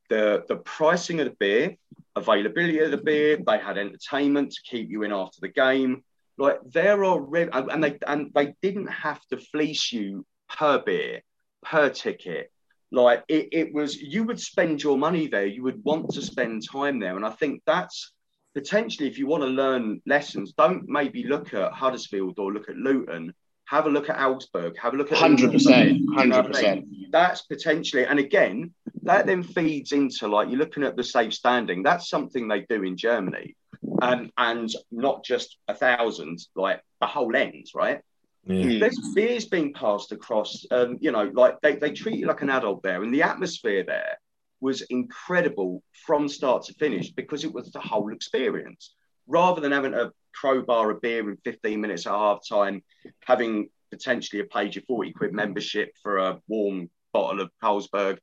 the 0.09 0.45
the 0.49 0.57
pricing 0.57 1.21
of 1.21 1.27
the 1.27 1.37
beer, 1.39 1.77
availability 2.15 2.79
of 2.81 2.91
the 2.91 2.99
beer. 2.99 3.37
They 3.37 3.59
had 3.59 3.79
entertainment 3.79 4.53
to 4.53 4.63
keep 4.71 4.91
you 4.91 5.03
in 5.03 5.13
after 5.13 5.39
the 5.41 5.49
game. 5.49 6.05
Like 6.39 6.61
there 6.65 7.05
are 7.05 7.21
re- 7.21 7.49
and 7.53 7.71
and 7.71 7.83
they 7.85 7.99
and 8.07 8.31
they 8.35 8.55
didn't 8.63 8.89
have 8.89 9.21
to 9.31 9.39
fleece 9.39 9.93
you 9.93 10.25
per 10.49 10.79
beer, 10.83 11.23
per 11.65 11.91
ticket. 11.91 12.51
Like 12.93 13.25
it, 13.29 13.49
it 13.53 13.75
was 13.75 14.01
you 14.01 14.25
would 14.25 14.41
spend 14.41 14.83
your 14.83 14.97
money 14.97 15.27
there. 15.27 15.47
You 15.47 15.65
would 15.65 15.83
want 15.83 16.11
to 16.15 16.23
spend 16.23 16.63
time 16.71 17.01
there, 17.01 17.17
and 17.17 17.27
I 17.27 17.31
think 17.31 17.63
that's 17.67 18.13
potentially 18.55 19.09
if 19.09 19.19
you 19.19 19.27
want 19.27 19.43
to 19.43 19.49
learn 19.49 20.01
lessons, 20.07 20.53
don't 20.57 20.89
maybe 20.89 21.25
look 21.25 21.53
at 21.55 21.73
Huddersfield 21.73 22.39
or 22.39 22.53
look 22.53 22.69
at 22.69 22.77
Luton. 22.77 23.35
Have 23.67 23.87
a 23.87 23.91
look 23.91 24.11
at 24.11 24.19
Augsburg. 24.19 24.77
Have 24.79 24.95
a 24.95 24.97
look 24.97 25.11
at 25.11 25.19
Hundred 25.19 25.53
percent, 25.53 25.99
You 25.99 26.07
know 26.07 26.17
hundred 26.17 26.45
I 26.45 26.49
percent. 26.49 26.91
mean? 26.91 27.09
That's 27.11 27.43
potentially, 27.43 28.05
and 28.05 28.19
again, 28.19 28.73
that 29.03 29.27
then 29.27 29.43
feeds 29.43 29.93
into 29.93 30.29
like 30.29 30.49
you're 30.49 30.59
looking 30.59 30.83
at 30.85 30.97
the 30.97 31.05
safe 31.05 31.33
standing. 31.33 31.83
That's 31.83 32.09
something 32.09 32.47
they 32.47 32.61
do 32.69 32.83
in 32.83 32.97
Germany, 32.97 33.57
and 34.03 34.31
and 34.37 34.71
not 34.93 35.25
just 35.25 35.57
a 35.67 35.75
thousand, 35.75 36.41
like 36.55 36.83
a 37.01 37.07
whole 37.07 37.35
end, 37.35 37.67
right? 37.75 38.01
Yeah. 38.47 38.81
There's 38.81 38.99
beers 39.15 39.47
being 39.47 39.73
passed 39.73 40.13
across, 40.13 40.67
um, 40.71 40.99
you 41.01 41.11
know, 41.13 41.31
like 41.33 41.59
they, 41.63 41.77
they 41.77 41.93
treat 41.93 42.19
you 42.19 42.27
like 42.27 42.43
an 42.43 42.51
adult 42.51 42.83
there, 42.83 43.03
and 43.03 43.15
the 43.15 43.23
atmosphere 43.23 43.85
there 43.85 44.19
was 44.65 44.81
incredible 44.89 45.83
from 46.07 46.27
start 46.27 46.63
to 46.65 46.73
finish 46.75 47.11
because 47.11 47.45
it 47.45 47.53
was 47.53 47.71
the 47.71 47.81
whole 47.81 48.11
experience. 48.15 48.95
Rather 49.27 49.61
than 49.61 49.73
having 49.73 49.93
a 49.93 50.11
crowbar 50.35 50.91
a 50.91 50.95
beer 50.95 51.29
in 51.31 51.37
15 51.45 51.79
minutes 51.79 52.07
at 52.07 52.13
half 52.13 52.41
time, 52.49 52.83
having 53.27 53.69
potentially 53.91 54.41
a 54.41 54.47
page 54.47 54.79
of 54.79 54.85
40 54.85 55.13
quid 55.13 55.35
membership 55.35 55.91
for 56.03 56.17
a 56.17 56.41
warm 56.49 56.89
bottle 57.13 57.43
of 57.43 57.51
Carlsberg, 57.63 58.17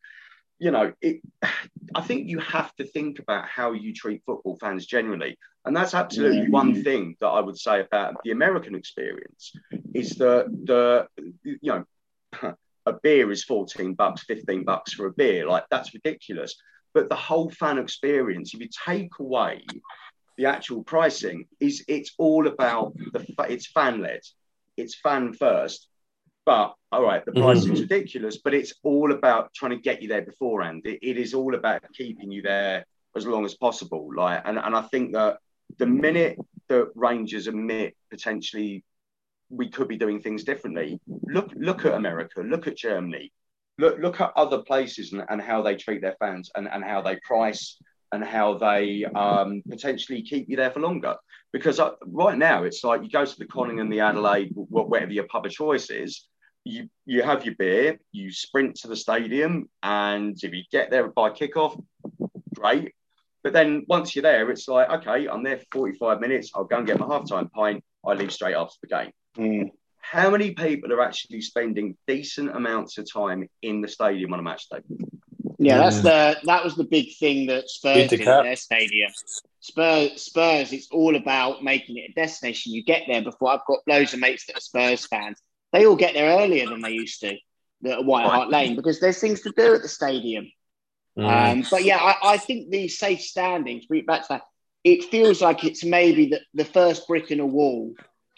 you 0.58 0.72
know, 0.72 0.94
it, 1.00 1.22
I 1.96 2.02
think 2.02 2.28
you 2.28 2.40
have 2.40 2.76
to 2.78 2.86
think 2.86 3.20
about 3.20 3.48
how 3.48 3.74
you 3.74 3.94
treat 3.94 4.24
football 4.26 4.58
fans 4.60 4.88
generally. 4.88 5.38
And 5.66 5.76
that's 5.76 5.94
absolutely 5.94 6.50
one 6.50 6.84
thing 6.84 7.18
that 7.20 7.28
I 7.28 7.40
would 7.40 7.58
say 7.58 7.82
about 7.82 8.16
the 8.24 8.32
American 8.32 8.74
experience 8.74 9.54
is 9.94 10.16
that 10.16 10.46
the, 10.66 11.08
you 11.44 11.86
know, 12.34 12.56
a 12.86 12.94
beer 12.94 13.32
is 13.32 13.44
14 13.44 13.94
bucks, 13.94 14.24
15 14.24 14.64
bucks 14.64 14.94
for 14.94 15.08
a 15.08 15.14
beer. 15.14 15.48
Like 15.48 15.66
that's 15.70 15.94
ridiculous. 15.94 16.56
But 16.94 17.10
the 17.10 17.16
whole 17.16 17.50
fan 17.50 17.78
experience, 17.78 18.54
if 18.54 18.60
you 18.60 18.70
take 18.86 19.20
away 19.20 19.64
the 20.38 20.46
actual 20.46 20.84
pricing, 20.84 21.46
is 21.60 21.84
it's 21.88 22.14
all 22.18 22.48
about 22.48 22.96
the 23.14 23.26
it's 23.50 23.68
fan 23.68 24.02
led, 24.02 24.22
it's 24.78 24.96
fan 24.96 25.34
first. 25.34 25.88
But 26.46 26.74
all 26.92 27.04
right, 27.04 27.24
the 27.24 27.32
pricing's 27.32 27.80
mm-hmm. 27.80 27.94
ridiculous, 27.94 28.38
but 28.44 28.54
it's 28.54 28.74
all 28.84 29.12
about 29.12 29.54
trying 29.54 29.72
to 29.72 29.78
get 29.78 30.02
you 30.02 30.10
there 30.10 30.24
beforehand. 30.24 30.82
It, 30.86 31.00
it 31.02 31.18
is 31.18 31.34
all 31.34 31.56
about 31.56 31.84
keeping 31.94 32.32
you 32.32 32.42
there 32.42 32.86
as 33.16 33.28
long 33.28 33.46
as 33.46 33.54
possible. 33.54 34.10
Like, 34.14 34.42
and, 34.46 34.58
and 34.58 34.76
I 34.76 34.82
think 34.82 35.14
that 35.14 35.38
the 35.78 35.86
minute 35.86 36.38
that 36.68 36.90
Rangers 36.96 37.48
admit 37.48 37.96
potentially 38.10 38.84
we 39.52 39.70
could 39.70 39.88
be 39.88 39.98
doing 39.98 40.22
things 40.22 40.44
differently, 40.44 41.00
look 41.08 41.52
look 41.56 41.86
at 41.86 41.94
America, 41.94 42.42
look 42.42 42.68
at 42.68 42.78
Germany, 42.78 43.32
look 43.78 44.00
look 44.00 44.22
at 44.22 44.34
other 44.36 44.60
places 44.60 45.12
and, 45.14 45.24
and 45.30 45.42
how 45.42 45.62
they 45.62 45.76
treat 45.76 46.02
their 46.02 46.16
fans 46.20 46.50
and, 46.56 46.68
and 46.68 46.84
how 46.84 47.02
they 47.02 47.18
price 47.18 47.78
and 48.12 48.24
how 48.24 48.58
they 48.58 49.06
um, 49.16 49.62
potentially 49.70 50.22
keep 50.22 50.50
you 50.50 50.58
there 50.58 50.72
for 50.72 50.80
longer. 50.80 51.16
Because 51.54 51.80
uh, 51.80 51.92
right 52.06 52.38
now 52.38 52.64
it's 52.64 52.84
like 52.84 53.04
you 53.04 53.10
go 53.10 53.26
to 53.26 53.40
the 53.40 53.46
Conning 53.46 53.80
and 53.80 53.92
the 53.92 54.02
Adelaide, 54.02 54.52
whatever 54.54 55.12
your 55.12 55.26
pub 55.26 55.46
of 55.46 55.52
choice 55.52 55.90
is, 55.90 56.28
you 56.64 56.90
you 57.06 57.24
have 57.24 57.46
your 57.46 57.56
beer, 57.56 58.00
you 58.12 58.32
sprint 58.32 58.76
to 58.78 58.88
the 58.88 58.96
stadium, 58.96 59.70
and 59.84 60.38
if 60.44 60.54
you 60.54 60.64
get 60.72 60.92
there 60.92 61.08
by 61.08 61.30
kickoff, 61.30 61.82
great. 62.56 62.94
But 63.44 63.54
then 63.54 63.86
once 63.88 64.16
you're 64.16 64.22
there, 64.22 64.52
it's 64.52 64.68
like, 64.68 64.90
okay, 64.90 65.28
I'm 65.28 65.44
there 65.44 65.58
for 65.58 65.66
45 65.72 66.20
minutes. 66.20 66.52
I'll 66.54 66.64
go 66.64 66.78
and 66.78 66.86
get 66.86 67.00
my 67.00 67.08
halftime 67.08 67.52
pint. 67.52 67.84
I 68.06 68.14
leave 68.14 68.32
straight 68.32 68.56
after 68.56 68.76
the 68.82 68.88
game. 68.88 69.12
Mm. 69.38 69.72
How 70.00 70.30
many 70.30 70.52
people 70.52 70.92
are 70.92 71.02
actually 71.02 71.42
spending 71.42 71.96
decent 72.08 72.56
amounts 72.56 72.98
of 72.98 73.12
time 73.12 73.48
in 73.62 73.82
the 73.82 73.88
stadium 73.88 74.34
on 74.34 74.40
a 74.40 74.44
match 74.44 74.68
day? 74.70 74.80
Yeah, 75.60 75.78
that's 75.78 76.00
Mm. 76.00 76.04
the 76.04 76.40
that 76.46 76.64
was 76.64 76.76
the 76.76 76.84
big 76.84 77.16
thing 77.18 77.46
that 77.48 77.70
Spurs 77.70 77.96
Beat 77.96 78.10
the 78.10 78.18
did 78.18 78.26
cap. 78.26 78.40
at 78.40 78.44
their 78.44 78.56
stadium. 78.56 79.12
Spurs, 79.60 80.22
Spurs, 80.24 80.74
it's 80.74 80.88
all 80.92 81.16
about 81.16 81.64
making 81.64 81.98
it 81.98 82.10
a 82.10 82.14
destination. 82.14 82.74
You 82.74 82.84
get 82.84 83.04
there 83.08 83.22
before. 83.22 83.52
I've 83.52 83.66
got 83.68 83.80
loads 83.88 84.14
of 84.14 84.20
mates 84.20 84.48
that 84.48 84.58
are 84.58 84.62
Spurs 84.62 85.06
fans. 85.06 85.40
They 85.72 85.86
all 85.86 85.96
get 85.96 86.14
there 86.16 86.40
earlier 86.40 86.68
than 86.68 86.82
they 86.82 86.92
used 86.92 87.22
to 87.22 87.38
at 87.86 88.04
White 88.04 88.26
Hart 88.26 88.50
Lane 88.50 88.76
because 88.76 89.00
there's 89.00 89.20
things 89.20 89.42
to 89.42 89.54
do 89.56 89.76
at 89.76 89.84
the 89.84 89.88
stadium. 89.88 90.52
Mm. 91.18 91.52
Um, 91.52 91.66
but 91.70 91.84
yeah, 91.84 91.98
I, 91.98 92.34
I 92.34 92.38
think 92.38 92.72
the 92.72 92.88
safe 92.88 93.22
standings, 93.22 93.86
bring 93.86 94.02
it 94.02 94.08
back 94.08 94.24
to 94.24 94.28
that, 94.30 94.42
it 94.84 95.06
feels 95.06 95.42
like 95.42 95.64
it's 95.64 95.84
maybe 95.84 96.28
the, 96.30 96.42
the 96.54 96.66
first 96.66 97.08
brick 97.08 97.30
in 97.32 97.40
a 97.40 97.46
wall 97.46 97.94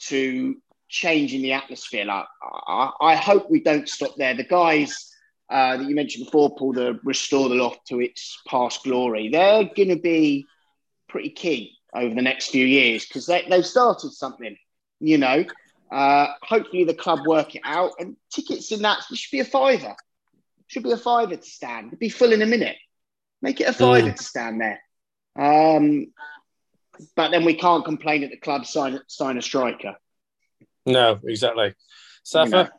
to 0.07 0.57
changing 0.93 1.41
the 1.41 1.53
atmosphere. 1.53 2.05
Like, 2.05 2.25
I, 2.67 2.91
I 3.01 3.15
hope 3.15 3.49
we 3.49 3.59
don't 3.61 3.89
stop 3.89 4.15
there. 4.15 4.35
The 4.35 4.43
guys 4.43 5.11
uh, 5.49 5.77
that 5.77 5.89
you 5.89 5.95
mentioned 5.95 6.25
before, 6.25 6.55
Paul, 6.55 6.73
the 6.73 6.99
restore 7.03 7.49
the 7.49 7.55
loft 7.55 7.87
to 7.87 7.99
its 7.99 8.39
past 8.47 8.83
glory, 8.83 9.29
they're 9.29 9.63
going 9.63 9.89
to 9.89 9.95
be 9.95 10.45
pretty 11.09 11.31
key 11.31 11.75
over 11.95 12.13
the 12.13 12.21
next 12.21 12.49
few 12.49 12.65
years 12.65 13.05
because 13.05 13.25
they, 13.25 13.43
they've 13.49 13.65
started 13.65 14.11
something, 14.11 14.55
you 14.99 15.17
know. 15.17 15.43
Uh, 15.91 16.27
hopefully, 16.43 16.83
the 16.83 16.93
club 16.93 17.25
work 17.25 17.55
it 17.55 17.61
out, 17.65 17.91
and 17.99 18.15
tickets 18.31 18.71
in 18.71 18.83
that 18.83 19.03
should 19.13 19.31
be 19.31 19.39
a 19.39 19.45
fiver. 19.45 19.95
Should 20.67 20.83
be 20.83 20.91
a 20.91 20.97
fiver 20.97 21.35
to 21.35 21.43
stand. 21.43 21.87
It'd 21.87 21.99
be 21.99 22.09
full 22.09 22.33
in 22.33 22.41
a 22.41 22.47
minute. 22.47 22.77
Make 23.41 23.61
it 23.61 23.67
a 23.67 23.73
fiver 23.73 24.09
Mm. 24.09 24.15
to 24.15 24.23
stand 24.23 24.61
there. 24.61 24.79
Um, 25.35 26.13
but 27.15 27.31
then 27.31 27.45
we 27.45 27.55
can't 27.55 27.83
complain 27.83 28.21
that 28.21 28.29
the 28.29 28.37
club 28.37 28.65
sign 28.65 28.99
sign 29.07 29.37
a 29.37 29.41
striker. 29.41 29.95
No, 30.85 31.19
exactly. 31.23 31.67
You 31.67 31.73
Safa, 32.23 32.49
know. 32.49 32.69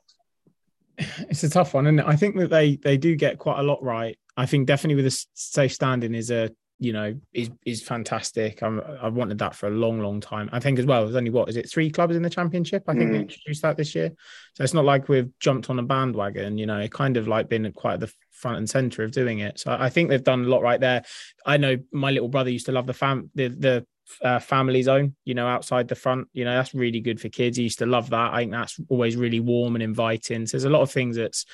it's 1.29 1.43
a 1.45 1.51
tough 1.51 1.75
one, 1.75 1.87
and 1.87 2.01
I 2.01 2.17
think 2.17 2.37
that 2.39 2.51
they 2.51 2.77
they 2.77 2.97
do 2.97 3.17
get 3.17 3.39
quite 3.39 3.59
a 3.59 3.63
lot 3.63 3.83
right. 3.83 4.19
I 4.37 4.47
think 4.47 4.67
definitely 4.67 5.03
with 5.03 5.13
a 5.13 5.27
safe 5.35 5.73
standing 5.73 6.15
is 6.15 6.31
a 6.31 6.51
you 6.81 6.93
know 6.93 7.15
is 7.33 7.51
is 7.65 7.83
fantastic. 7.83 8.63
I'm, 8.63 8.81
I've 9.01 9.15
wanted 9.15 9.39
that 9.39 9.55
for 9.55 9.69
a 9.69 9.71
long, 9.71 10.01
long 10.01 10.21
time. 10.21 10.49
I 10.53 10.61
think 10.61 10.79
as 10.79 10.87
well. 10.87 11.05
There's 11.05 11.17
only 11.17 11.31
what 11.31 11.49
is 11.49 11.57
it 11.57 11.71
three 11.71 11.91
clubs 11.91 12.17
in 12.17 12.23
the 12.23 12.31
championship? 12.31 12.85
I 12.89 12.95
think 12.95 13.11
they 13.13 13.19
Mm. 13.19 13.23
introduced 13.23 13.63
that 13.63 13.77
this 13.77 13.95
year, 13.95 14.13
so 14.55 14.65
it's 14.65 14.75
not 14.75 14.85
like 14.85 15.09
we've 15.09 15.31
jumped 15.41 15.71
on 15.71 15.79
a 15.79 15.83
bandwagon. 15.83 16.59
You 16.59 16.67
know, 16.67 16.79
it 16.81 16.93
kind 16.93 17.17
of 17.17 17.27
like 17.29 17.49
been 17.49 17.71
quite 17.73 18.01
the 18.01 18.13
front 18.31 18.59
and 18.59 18.69
center 18.69 19.03
of 19.05 19.13
doing 19.13 19.39
it. 19.39 19.61
So 19.61 19.77
I 19.79 19.89
think 19.89 20.11
they've 20.11 20.23
done 20.23 20.45
a 20.45 20.49
lot 20.49 20.63
right 20.63 20.81
there. 20.81 21.03
I 21.47 21.57
know 21.57 21.77
my 21.93 22.11
little 22.11 22.29
brother 22.29 22.51
used 22.51 22.67
to 22.67 22.73
love 22.73 22.87
the 22.87 22.93
fam 22.95 23.31
the 23.35 23.49
the 23.49 23.87
uh, 24.23 24.39
family 24.39 24.83
zone, 24.83 25.15
you 25.25 25.35
know, 25.35 25.47
outside 25.47 25.89
the 25.89 25.95
front. 25.95 26.29
You 26.33 26.45
know, 26.45 26.53
that's 26.53 26.75
really 26.75 27.01
good 27.01 27.21
for 27.21 27.29
kids. 27.29 27.57
He 27.57 27.65
used 27.65 27.79
to 27.81 27.87
love 27.87 28.11
that. 28.11 28.33
I 28.33 28.41
think 28.41 28.53
that's 28.53 28.79
always 28.89 29.17
really 29.17 29.41
warm 29.41 29.77
and 29.77 29.83
inviting. 29.83 30.47
So 30.47 30.57
there's 30.57 30.65
a 30.65 30.71
lot 30.71 30.83
of 30.83 30.91
things 30.91 31.17
that's, 31.17 31.45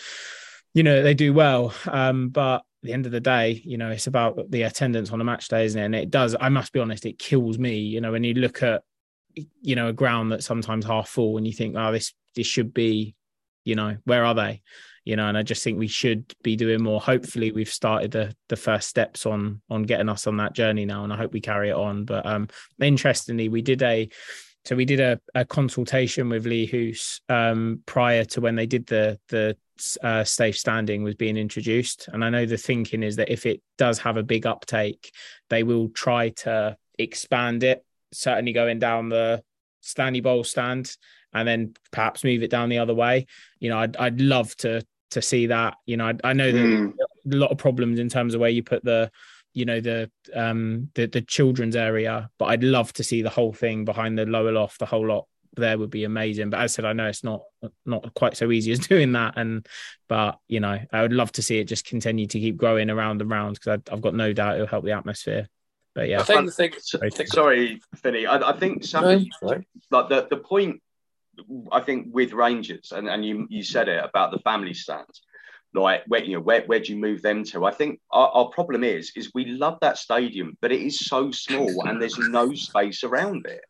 you 0.75 0.83
know, 0.83 1.03
they 1.03 1.15
do 1.15 1.33
well. 1.33 1.75
Um, 1.89 2.29
but 2.29 2.57
at 2.57 2.63
the 2.83 2.93
end 2.93 3.07
of 3.07 3.13
the 3.13 3.21
day, 3.21 3.61
you 3.65 3.77
know, 3.77 3.91
it's 3.91 4.07
about 4.07 4.51
the 4.51 4.63
attendance 4.63 5.11
on 5.11 5.21
a 5.21 5.25
match 5.25 5.49
day, 5.49 5.65
isn't 5.65 5.81
it? 5.81 5.85
And 5.85 5.95
it 5.95 6.11
does, 6.11 6.37
I 6.41 6.49
must 6.49 6.73
be 6.73 6.81
honest, 6.81 7.07
it 7.07 7.19
kills 7.19 7.59
me, 7.59 7.79
you 7.79 8.01
know, 8.01 8.13
when 8.13 8.25
you 8.25 8.35
look 8.35 8.63
at, 8.63 8.83
you 9.35 9.77
know, 9.77 9.89
a 9.89 9.93
ground 9.93 10.33
that's 10.33 10.47
sometimes 10.47 10.85
half 10.85 11.09
full 11.09 11.37
and 11.37 11.47
you 11.47 11.53
think, 11.53 11.77
oh, 11.77 11.93
this, 11.93 12.15
this 12.35 12.47
should 12.47 12.73
be, 12.75 13.15
you 13.65 13.75
know, 13.75 13.97
where 14.05 14.25
are 14.25 14.35
they? 14.35 14.63
You 15.11 15.17
know 15.17 15.27
and 15.27 15.37
i 15.37 15.43
just 15.43 15.65
think 15.65 15.77
we 15.77 15.89
should 15.89 16.33
be 16.45 16.55
doing 16.55 16.85
more. 16.85 17.01
Hopefully 17.01 17.51
we've 17.51 17.69
started 17.69 18.13
the 18.13 18.33
the 18.49 18.55
first 18.55 18.89
steps 18.89 19.27
on 19.27 19.61
on 19.69 19.83
getting 19.83 20.09
us 20.09 20.29
on 20.29 20.37
that 20.37 20.53
journey 20.53 20.85
now 20.85 21.03
and 21.03 21.13
i 21.13 21.17
hope 21.17 21.33
we 21.33 21.41
carry 21.41 21.71
it 21.71 21.75
on. 21.75 22.05
But 22.05 22.25
um 22.25 22.47
interestingly 22.81 23.49
we 23.49 23.61
did 23.61 23.83
a 23.83 24.09
so 24.65 24.77
we 24.77 24.85
did 24.85 25.01
a, 25.01 25.19
a 25.35 25.45
consultation 25.45 26.29
with 26.29 26.47
lee 26.47 26.65
hoos 26.65 27.23
um 27.29 27.83
prior 27.87 28.25
to 28.27 28.41
when 28.41 28.55
they 28.55 28.67
did 28.67 28.87
the 28.87 29.19
the 29.31 29.57
uh, 30.01 30.23
safe 30.23 30.57
standing 30.57 31.03
was 31.03 31.17
being 31.17 31.37
introduced. 31.37 32.09
And 32.13 32.25
i 32.25 32.31
know 32.31 32.47
the 32.47 32.57
thinking 32.57 33.03
is 33.03 33.17
that 33.17 33.33
if 33.33 33.47
it 33.47 33.61
does 33.79 33.99
have 33.99 34.17
a 34.17 34.23
big 34.23 34.47
uptake 34.47 35.11
they 35.49 35.65
will 35.65 35.89
try 35.89 36.29
to 36.45 36.77
expand 37.01 37.65
it 37.65 37.85
certainly 38.13 38.53
going 38.53 38.79
down 38.79 39.09
the 39.09 39.43
Stanley 39.81 40.21
Bowles 40.21 40.51
stand 40.51 40.97
and 41.33 41.49
then 41.49 41.75
perhaps 41.91 42.23
move 42.23 42.45
it 42.45 42.51
down 42.51 42.69
the 42.69 42.79
other 42.79 42.95
way. 42.95 43.27
You 43.59 43.71
know 43.71 43.79
i'd, 43.81 43.97
I'd 43.97 44.21
love 44.21 44.55
to 44.59 44.87
to 45.11 45.21
see 45.23 45.47
that 45.47 45.77
you 45.87 45.97
know 45.97 46.07
i, 46.09 46.15
I 46.25 46.33
know 46.33 46.51
that 46.53 46.59
Mm. 46.61 46.93
a 47.33 47.37
lot 47.37 47.51
of 47.51 47.59
problems 47.59 47.99
in 47.99 48.09
terms 48.09 48.35
of 48.35 48.41
where 48.41 48.51
you 48.51 48.63
put 48.63 48.85
the 48.85 49.11
you 49.55 49.65
know 49.65 49.81
the 49.81 50.11
um 50.35 50.91
the 50.95 51.07
the 51.07 51.21
children's 51.23 51.77
area 51.77 52.31
but 52.39 52.47
i'd 52.47 52.63
love 52.63 52.93
to 52.95 53.03
see 53.05 53.23
the 53.23 53.31
whole 53.31 53.53
thing 53.53 53.85
behind 53.85 54.17
the 54.19 54.27
lower 54.27 54.53
loft 54.53 54.79
the 54.79 54.87
whole 54.87 55.07
lot 55.07 55.27
there 55.57 55.77
would 55.77 55.91
be 55.91 56.05
amazing 56.05 56.49
but 56.51 56.61
as 56.61 56.73
i 56.73 56.75
said 56.75 56.85
i 56.85 56.93
know 56.93 57.07
it's 57.07 57.25
not 57.25 57.43
not 57.85 58.15
quite 58.15 58.37
so 58.37 58.51
easy 58.53 58.71
as 58.71 58.79
doing 58.93 59.13
that 59.13 59.35
and 59.37 59.67
but 60.09 60.39
you 60.47 60.61
know 60.61 60.79
i 60.93 61.03
would 61.03 61.13
love 61.13 61.33
to 61.33 61.43
see 61.43 61.59
it 61.59 61.65
just 61.65 61.85
continue 61.87 62.27
to 62.27 62.39
keep 62.39 62.57
growing 62.57 62.89
around 62.91 63.21
and 63.21 63.31
round 63.31 63.55
because 63.59 63.81
I've 63.91 64.01
got 64.01 64.15
no 64.15 64.33
doubt 64.33 64.55
it'll 64.55 64.67
help 64.69 64.85
the 64.85 64.93
atmosphere 64.93 65.49
but 65.95 66.09
yeah 66.09 66.21
I 66.21 66.23
think 66.23 66.47
the 66.47 66.53
thing. 66.53 66.73
So- 66.79 67.01
I 67.03 67.09
think- 67.11 67.29
sorry, 67.31 67.81
finny 67.97 68.27
I, 68.27 68.51
I 68.51 68.57
think 68.57 68.85
something 68.85 69.29
Right. 69.43 69.67
like 69.91 70.09
the, 70.09 70.29
the 70.31 70.37
point 70.37 70.81
I 71.73 71.81
think 71.81 72.09
with 72.11 72.33
Rangers 72.33 72.93
and, 72.93 73.09
and 73.09 73.25
you 73.25 73.47
you 73.51 73.63
said 73.63 73.89
it 73.89 74.05
about 74.05 74.33
the 74.33 74.39
family 74.41 74.75
stands, 74.75 75.23
like 75.75 76.03
where 76.07 76.23
you 76.23 76.37
know 76.37 76.43
where 76.43 76.63
where 76.67 76.81
do 76.81 76.93
you 76.93 76.99
move 76.99 77.23
them 77.23 77.45
to? 77.45 77.65
I 77.65 77.73
think 77.73 78.01
our, 78.11 78.29
our 78.29 78.49
problem 78.49 78.85
is 78.85 79.13
is 79.17 79.31
we 79.35 79.47
love 79.47 79.79
that 79.81 79.99
stadium, 79.99 80.57
but 80.61 80.73
it 80.73 80.81
is 80.81 80.99
so 80.99 81.31
small 81.31 81.87
and 81.87 82.01
there's 82.01 82.19
no 82.19 82.55
space 82.55 83.05
around 83.05 83.47
it. 83.47 83.63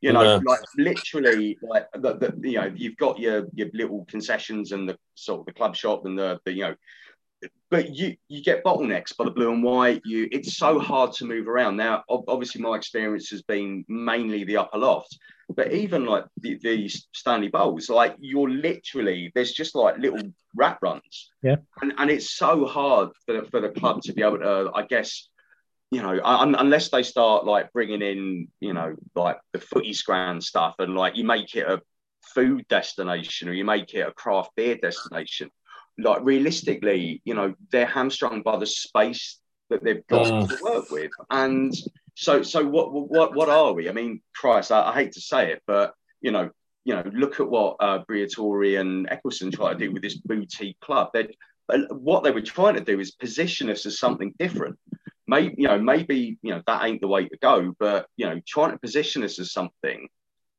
You 0.00 0.12
know, 0.12 0.22
Yeah. 0.22 0.40
like 0.44 0.60
literally, 0.76 1.56
like 1.62 1.86
the, 1.94 2.14
the 2.14 2.48
you 2.50 2.60
know 2.60 2.72
you've 2.74 2.96
got 2.96 3.18
your 3.18 3.46
your 3.54 3.68
little 3.72 4.04
concessions 4.06 4.72
and 4.72 4.88
the 4.88 4.98
sort 5.14 5.40
of 5.40 5.46
the 5.46 5.52
club 5.52 5.74
shop 5.74 6.04
and 6.04 6.18
the, 6.18 6.38
the 6.44 6.52
you 6.52 6.62
know 6.62 6.74
but 7.70 7.94
you 7.94 8.16
you 8.28 8.42
get 8.42 8.64
bottlenecks 8.64 9.16
by 9.16 9.24
the 9.24 9.30
blue 9.30 9.52
and 9.52 9.62
white. 9.62 10.02
You 10.04 10.28
it's 10.30 10.56
so 10.56 10.78
hard 10.78 11.12
to 11.14 11.24
move 11.24 11.48
around. 11.48 11.76
Now, 11.76 12.04
obviously, 12.08 12.60
my 12.60 12.76
experience 12.76 13.30
has 13.30 13.42
been 13.42 13.84
mainly 13.88 14.44
the 14.44 14.58
upper 14.58 14.78
loft, 14.78 15.18
but 15.48 15.72
even 15.72 16.06
like 16.06 16.24
the, 16.40 16.58
the 16.62 16.88
Stanley 17.12 17.48
Bowles, 17.48 17.88
like 17.88 18.16
you're 18.18 18.50
literally 18.50 19.32
there's 19.34 19.52
just 19.52 19.74
like 19.74 19.98
little 19.98 20.22
rat 20.54 20.78
runs. 20.82 21.30
Yeah. 21.42 21.56
and, 21.82 21.94
and 21.98 22.10
it's 22.10 22.30
so 22.30 22.64
hard 22.64 23.10
for 23.26 23.40
the, 23.40 23.50
for 23.50 23.60
the 23.60 23.70
club 23.70 24.02
to 24.02 24.12
be 24.12 24.22
able 24.22 24.38
to, 24.38 24.70
I 24.74 24.86
guess. 24.86 25.28
You 25.90 26.02
know, 26.02 26.18
un- 26.24 26.56
unless 26.56 26.88
they 26.88 27.04
start 27.04 27.44
like 27.44 27.72
bringing 27.72 28.02
in, 28.02 28.48
you 28.58 28.72
know, 28.72 28.96
like 29.14 29.38
the 29.52 29.60
footy 29.60 29.92
scran 29.92 30.40
stuff, 30.40 30.76
and 30.80 30.96
like 30.96 31.16
you 31.16 31.24
make 31.24 31.54
it 31.54 31.68
a 31.68 31.80
food 32.34 32.66
destination 32.68 33.48
or 33.48 33.52
you 33.52 33.64
make 33.64 33.94
it 33.94 34.00
a 34.00 34.10
craft 34.10 34.50
beer 34.56 34.76
destination 34.76 35.50
like 35.98 36.22
realistically, 36.22 37.22
you 37.24 37.34
know, 37.34 37.54
they're 37.70 37.86
hamstrung 37.86 38.42
by 38.42 38.56
the 38.58 38.66
space 38.66 39.38
that 39.70 39.82
they've 39.84 40.06
got 40.08 40.26
Mm. 40.26 40.48
to 40.48 40.58
work 40.62 40.90
with. 40.90 41.12
And 41.30 41.74
so, 42.14 42.42
so 42.42 42.64
what, 42.66 42.92
what, 42.92 43.34
what 43.34 43.48
are 43.48 43.72
we? 43.72 43.88
I 43.88 43.92
mean, 43.92 44.20
Christ, 44.34 44.72
I, 44.72 44.90
I 44.90 44.94
hate 44.94 45.12
to 45.12 45.20
say 45.20 45.52
it, 45.52 45.62
but 45.66 45.94
you 46.20 46.30
know, 46.32 46.50
you 46.84 46.94
know, 46.94 47.02
look 47.14 47.40
at 47.40 47.48
what 47.48 47.76
uh, 47.80 48.04
Briatore 48.04 48.78
and 48.80 49.08
Ecclestone 49.08 49.52
try 49.52 49.72
to 49.72 49.78
do 49.78 49.92
with 49.92 50.02
this 50.02 50.16
boutique 50.16 50.78
club. 50.80 51.10
They, 51.14 51.28
what 51.90 52.24
they 52.24 52.30
were 52.30 52.42
trying 52.42 52.74
to 52.74 52.84
do 52.84 53.00
is 53.00 53.12
position 53.12 53.70
us 53.70 53.86
as 53.86 53.98
something 53.98 54.34
different. 54.38 54.78
Maybe, 55.26 55.54
you 55.56 55.68
know, 55.68 55.78
maybe 55.78 56.36
you 56.42 56.50
know 56.50 56.60
that 56.66 56.84
ain't 56.84 57.00
the 57.00 57.08
way 57.08 57.26
to 57.26 57.38
go, 57.38 57.74
but 57.78 58.06
you 58.18 58.26
know, 58.26 58.38
trying 58.46 58.72
to 58.72 58.78
position 58.78 59.24
us 59.24 59.38
as 59.38 59.52
something 59.52 60.08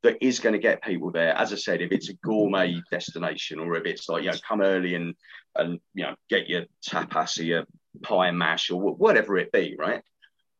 that 0.05 0.23
is 0.23 0.39
going 0.39 0.53
to 0.53 0.59
get 0.59 0.83
people 0.83 1.11
there. 1.11 1.35
As 1.35 1.51
I 1.51 1.55
said, 1.55 1.81
if 1.81 1.91
it's 1.91 2.09
a 2.09 2.13
gourmet 2.23 2.79
destination 2.91 3.59
or 3.59 3.75
if 3.75 3.85
it's 3.85 4.07
like, 4.07 4.23
you 4.23 4.31
know, 4.31 4.37
come 4.47 4.61
early 4.61 4.93
and, 4.93 5.15
and 5.55 5.79
you 5.93 6.03
know, 6.03 6.15
get 6.29 6.47
your 6.47 6.65
tapas 6.87 7.39
or 7.39 7.43
your 7.43 7.63
pie 8.03 8.27
and 8.27 8.37
mash 8.37 8.69
or 8.69 8.79
whatever 8.79 9.37
it 9.37 9.51
be, 9.51 9.75
right? 9.77 10.01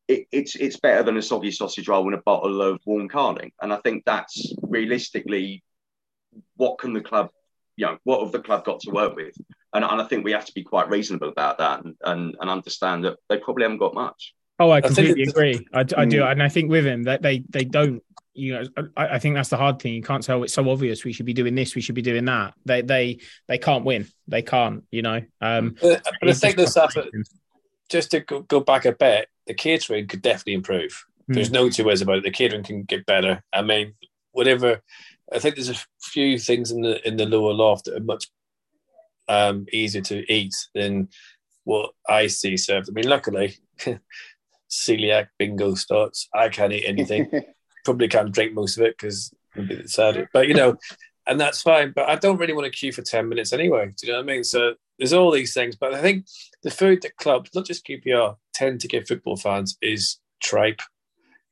It, 0.08 0.28
it's 0.32 0.56
it's 0.56 0.80
better 0.80 1.04
than 1.04 1.18
a 1.18 1.22
soggy 1.22 1.52
sausage 1.52 1.88
roll 1.88 2.06
and 2.06 2.16
a 2.16 2.22
bottle 2.26 2.62
of 2.62 2.80
warm 2.86 3.08
carling. 3.08 3.52
And 3.62 3.72
I 3.72 3.78
think 3.78 4.04
that's 4.06 4.54
realistically 4.62 5.64
what 6.56 6.80
can 6.80 6.94
the 6.94 7.02
club, 7.02 7.30
you 7.76 7.86
know, 7.86 7.98
what 8.04 8.22
have 8.22 8.32
the 8.32 8.40
club 8.40 8.66
got 8.66 8.80
to 8.82 8.92
work 8.92 9.16
with? 9.16 9.36
And, 9.74 9.84
and 9.86 10.02
I 10.02 10.06
think 10.06 10.24
we 10.26 10.32
have 10.32 10.46
to 10.46 10.54
be 10.54 10.64
quite 10.64 10.90
reasonable 10.90 11.30
about 11.30 11.60
that 11.60 11.84
and, 11.84 11.96
and, 12.04 12.36
and 12.40 12.50
understand 12.50 13.06
that 13.06 13.18
they 13.30 13.38
probably 13.38 13.64
haven't 13.64 13.80
got 13.80 13.94
much. 13.94 14.34
Oh, 14.58 14.72
I 14.72 14.82
completely 14.82 15.24
it's- 15.24 15.34
agree. 15.34 15.68
I, 15.74 15.80
I 15.80 16.06
do, 16.06 16.22
mm. 16.22 16.32
and 16.32 16.42
I 16.42 16.50
think 16.50 16.72
with 16.72 16.86
him 16.86 17.04
that 17.04 17.22
they 17.22 17.44
they 17.50 17.66
don't. 17.66 18.02
You 18.36 18.54
know, 18.54 18.88
I, 18.98 19.08
I 19.08 19.20
think 19.20 19.36
that's 19.36 19.50
the 19.50 19.58
hard 19.58 19.80
thing. 19.82 19.94
You 19.94 20.04
can't 20.04 20.24
tell 20.24 20.44
it's 20.44 20.54
so 20.54 20.70
obvious. 20.70 21.04
We 21.04 21.14
should 21.14 21.26
be 21.26 21.34
doing 21.34 21.56
this. 21.56 21.74
We 21.74 21.82
should 21.82 21.96
be 21.96 22.02
doing 22.02 22.26
that. 22.26 22.54
They 22.66 22.82
they 22.82 23.20
they 23.48 23.58
can't 23.58 23.86
win. 23.86 24.08
They 24.28 24.42
can't. 24.42 24.84
You 24.92 25.02
know. 25.02 25.22
Um, 25.42 25.76
But 25.82 26.04
but 26.04 26.14
I 26.22 26.32
it's 26.32 26.40
think 26.40 26.58
just 26.58 26.76
the 26.76 27.24
just 27.90 28.12
to 28.12 28.20
go, 28.20 28.42
go 28.42 28.60
back 28.60 28.86
a 28.86 28.92
bit, 28.92 29.30
the 29.48 29.54
catering 29.54 30.08
could 30.08 30.22
definitely 30.22 30.54
improve. 30.54 31.06
There's 31.28 31.52
no 31.52 31.70
two 31.70 31.86
ways 31.86 32.02
about 32.02 32.18
it. 32.18 32.24
The 32.24 32.32
catering 32.32 32.64
can 32.64 32.84
get 32.84 33.06
better. 33.06 33.44
I 33.52 33.64
mean, 33.64 33.96
whatever. 34.32 34.82
I 35.34 35.40
think 35.40 35.56
there's 35.56 35.70
a 35.70 35.86
few 36.00 36.38
things 36.38 36.72
in 36.72 36.82
the 36.82 37.06
in 37.08 37.18
the 37.18 37.26
lower 37.26 37.54
loft 37.54 37.86
that 37.86 37.96
are 37.98 38.04
much 38.04 38.28
um, 39.28 39.66
easier 39.72 40.02
to 40.04 40.32
eat 40.32 40.54
than 40.76 41.10
what 41.64 41.92
I 42.08 42.28
see 42.28 42.58
served. 42.58 42.90
I 42.90 42.94
mean, 42.94 43.10
luckily, 43.10 43.58
celiac 44.70 45.28
bingo 45.40 45.74
starts. 45.74 46.28
I 46.34 46.50
can't 46.50 46.74
eat 46.74 46.86
anything. 46.86 47.32
Probably 47.86 48.10
can't 48.10 48.34
drink 48.34 48.54
most 48.54 48.78
of 48.78 48.84
it 48.84 48.98
because 48.98 49.34
bit 49.56 49.90
sad. 49.90 50.28
But 50.34 50.48
you 50.48 50.54
know, 50.54 50.78
and 51.28 51.40
that's 51.40 51.62
fine. 51.62 51.94
But 51.96 52.10
I 52.10 52.16
don't 52.16 52.38
really 52.38 52.54
want 52.54 52.66
to 52.66 52.78
queue 52.78 52.92
for 52.92 53.02
ten 53.02 53.30
minutes 53.30 53.54
anyway. 53.54 53.88
Do 53.88 54.08
you 54.08 54.14
know 54.14 54.20
what 54.20 54.30
I 54.30 54.34
mean? 54.34 54.44
So 54.44 54.76
there's 54.98 55.14
all 55.14 55.32
these 55.32 55.54
things. 55.54 55.76
But 55.76 55.94
I 55.94 56.02
think 56.02 56.26
the 56.64 56.72
food 56.72 57.02
that 57.02 57.18
clubs, 57.18 57.52
not 57.56 57.66
just 57.66 57.86
QPR, 57.86 58.36
tend 58.54 58.82
to 58.82 58.88
give 58.88 59.08
football 59.08 59.38
fans 59.38 59.78
is 59.82 60.20
tripe. 60.42 60.82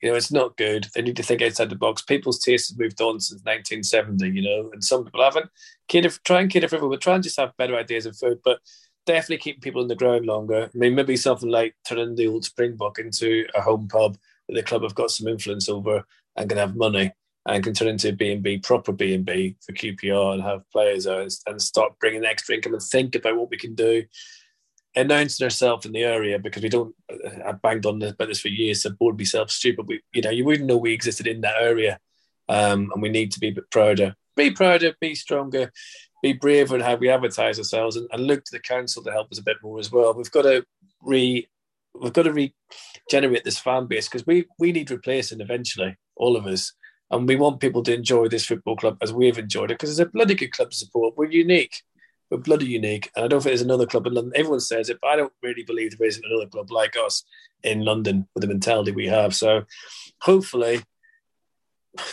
You 0.01 0.09
know, 0.09 0.15
it's 0.15 0.33
not 0.33 0.57
good. 0.57 0.87
They 0.93 1.01
need 1.01 1.15
to 1.15 1.23
think 1.23 1.41
outside 1.41 1.69
the 1.69 1.77
box. 1.77 2.01
People's 2.01 2.39
taste 2.39 2.69
has 2.69 2.77
moved 2.77 2.99
on 2.99 3.21
since 3.21 3.41
1970, 3.43 4.37
you 4.37 4.41
know, 4.41 4.69
and 4.73 4.83
some 4.83 5.05
people 5.05 5.23
haven't. 5.23 5.49
Cater, 5.87 6.09
try 6.25 6.41
and 6.41 6.51
cater 6.51 6.67
for 6.67 6.75
everyone, 6.75 6.95
but 6.95 7.01
try 7.01 7.15
and 7.15 7.23
just 7.23 7.39
have 7.39 7.55
better 7.55 7.77
ideas 7.77 8.05
of 8.05 8.17
food. 8.17 8.39
But 8.43 8.59
definitely 9.05 9.37
keep 9.37 9.61
people 9.61 9.81
in 9.81 9.87
the 9.87 9.95
ground 9.95 10.25
longer. 10.25 10.69
I 10.73 10.77
mean, 10.77 10.95
maybe 10.95 11.15
something 11.15 11.49
like 11.49 11.75
turning 11.87 12.15
the 12.15 12.27
old 12.27 12.43
Springbok 12.43 12.99
into 12.99 13.45
a 13.55 13.61
home 13.61 13.87
pub 13.87 14.17
that 14.49 14.55
the 14.55 14.63
club 14.63 14.83
have 14.83 14.95
got 14.95 15.09
some 15.09 15.29
influence 15.29 15.69
over 15.69 16.03
and 16.35 16.49
can 16.49 16.57
have 16.57 16.75
money. 16.75 17.11
and 17.45 17.63
can 17.63 17.73
turn 17.73 17.89
into 17.89 18.13
B 18.13 18.31
and 18.31 18.41
B 18.41 18.57
proper 18.57 18.91
B 18.91 19.13
and 19.13 19.25
B 19.25 19.57
for 19.65 19.73
QPR 19.73 20.33
and 20.33 20.43
have 20.43 20.69
players 20.71 21.05
and, 21.05 21.61
start 21.61 21.99
bringing 21.99 22.23
extra 22.23 22.55
income 22.55 22.73
and 22.73 22.81
think 22.81 23.15
about 23.15 23.37
what 23.37 23.49
we 23.49 23.57
can 23.57 23.75
do. 23.75 24.03
Announcing 24.95 25.43
ourselves 25.43 25.85
in 25.85 25.91
the 25.91 26.03
area 26.03 26.37
because 26.37 26.61
we 26.61 26.69
don't. 26.69 26.95
I 27.45 27.51
banged 27.53 27.87
on 27.87 28.01
about 28.01 28.27
this 28.27 28.39
for 28.39 28.49
years. 28.49 28.83
So 28.83 28.91
bored 28.91 29.17
myself 29.17 29.49
stupid. 29.49 29.87
We, 29.87 30.01
you 30.13 30.21
know, 30.21 30.29
you 30.29 30.45
wouldn't 30.45 30.67
know 30.67 30.77
we 30.77 30.93
existed 30.93 31.25
in 31.25 31.41
that 31.41 31.55
area, 31.59 31.99
um, 32.47 32.91
and 32.93 33.01
we 33.01 33.09
need 33.09 33.31
to 33.31 33.39
be 33.39 33.47
a 33.47 33.53
bit 33.53 33.71
prouder. 33.71 34.15
Be 34.35 34.51
prouder, 34.51 34.93
be 35.01 35.15
stronger, 35.15 35.71
be 36.21 36.33
braver 36.33 36.75
in 36.75 36.81
how 36.81 36.95
we 36.95 37.09
advertise 37.09 37.57
ourselves, 37.57 37.95
and, 37.95 38.07
and 38.11 38.27
look 38.27 38.43
to 38.45 38.51
the 38.51 38.59
council 38.59 39.03
to 39.03 39.11
help 39.11 39.31
us 39.31 39.39
a 39.39 39.43
bit 39.43 39.57
more 39.63 39.79
as 39.79 39.91
well. 39.91 40.13
We've 40.13 40.29
got 40.29 40.43
to 40.43 40.63
re, 41.01 41.47
we've 41.99 42.13
got 42.13 42.23
to 42.23 42.51
regenerate 43.09 43.43
this 43.43 43.59
fan 43.59 43.87
base 43.87 44.07
because 44.07 44.25
we 44.25 44.45
we 44.59 44.71
need 44.71 44.91
replacing 44.91 45.41
eventually, 45.41 45.95
all 46.15 46.35
of 46.35 46.45
us 46.45 46.73
and 47.13 47.27
we 47.27 47.35
want 47.35 47.59
people 47.59 47.83
to 47.83 47.93
enjoy 47.93 48.27
this 48.27 48.45
football 48.45 48.75
club 48.75 48.97
as 49.01 49.13
we've 49.13 49.37
enjoyed 49.37 49.69
it 49.69 49.75
because 49.75 49.91
it's 49.91 49.99
a 49.99 50.11
bloody 50.11 50.33
good 50.33 50.51
club 50.51 50.71
to 50.71 50.77
support. 50.77 51.15
We're 51.15 51.29
unique. 51.29 51.83
We're 52.31 52.39
bloody 52.39 52.65
unique. 52.65 53.11
And 53.15 53.23
I 53.23 53.27
don't 53.27 53.41
think 53.41 53.51
there's 53.51 53.61
another 53.61 53.85
club 53.85 54.07
in 54.07 54.15
London. 54.15 54.33
Everyone 54.35 54.59
says 54.59 54.89
it, 54.89 54.97
but 54.99 55.09
I 55.09 55.15
don't 55.17 55.33
really 55.43 55.63
believe 55.63 55.95
there 55.95 56.07
isn't 56.07 56.25
another 56.25 56.49
club 56.49 56.71
like 56.71 56.95
us 56.97 57.23
in 57.63 57.85
London 57.85 58.27
with 58.33 58.41
the 58.41 58.47
mentality 58.47 58.91
we 58.91 59.07
have. 59.07 59.35
So 59.35 59.65
hopefully, 60.21 60.81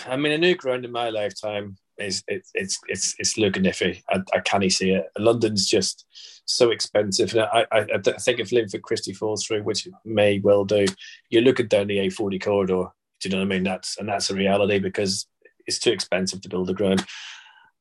I 0.06 0.16
mean, 0.16 0.32
a 0.32 0.38
new 0.38 0.54
ground 0.54 0.84
in 0.84 0.92
my 0.92 1.08
lifetime 1.08 1.76
is 2.02 2.22
it, 2.28 2.46
it's 2.54 2.78
it's 2.88 3.14
it's 3.18 3.38
looking 3.38 3.64
iffy. 3.64 4.02
I, 4.08 4.20
I 4.34 4.40
can't 4.40 4.70
see 4.72 4.92
it. 4.92 5.06
London's 5.18 5.66
just 5.66 6.06
so 6.44 6.70
expensive. 6.70 7.32
And 7.32 7.42
I, 7.42 7.66
I, 7.70 7.86
I 7.94 7.98
think 8.18 8.40
if 8.40 8.50
Linford 8.50 8.82
Christie 8.82 9.12
falls 9.12 9.46
through, 9.46 9.62
which 9.62 9.86
may 10.04 10.40
well 10.40 10.64
do, 10.64 10.86
you're 11.28 11.42
looking 11.42 11.68
down 11.68 11.86
the 11.86 11.98
A40 11.98 12.42
corridor 12.42 12.88
do 13.20 13.28
you 13.28 13.34
know 13.34 13.40
what 13.40 13.52
I 13.52 13.56
mean? 13.56 13.62
That's 13.62 13.98
and 13.98 14.08
that's 14.08 14.30
a 14.30 14.34
reality 14.34 14.78
because 14.78 15.26
it's 15.66 15.78
too 15.78 15.92
expensive 15.92 16.40
to 16.40 16.48
build 16.48 16.70
a 16.70 16.74
ground. 16.74 17.04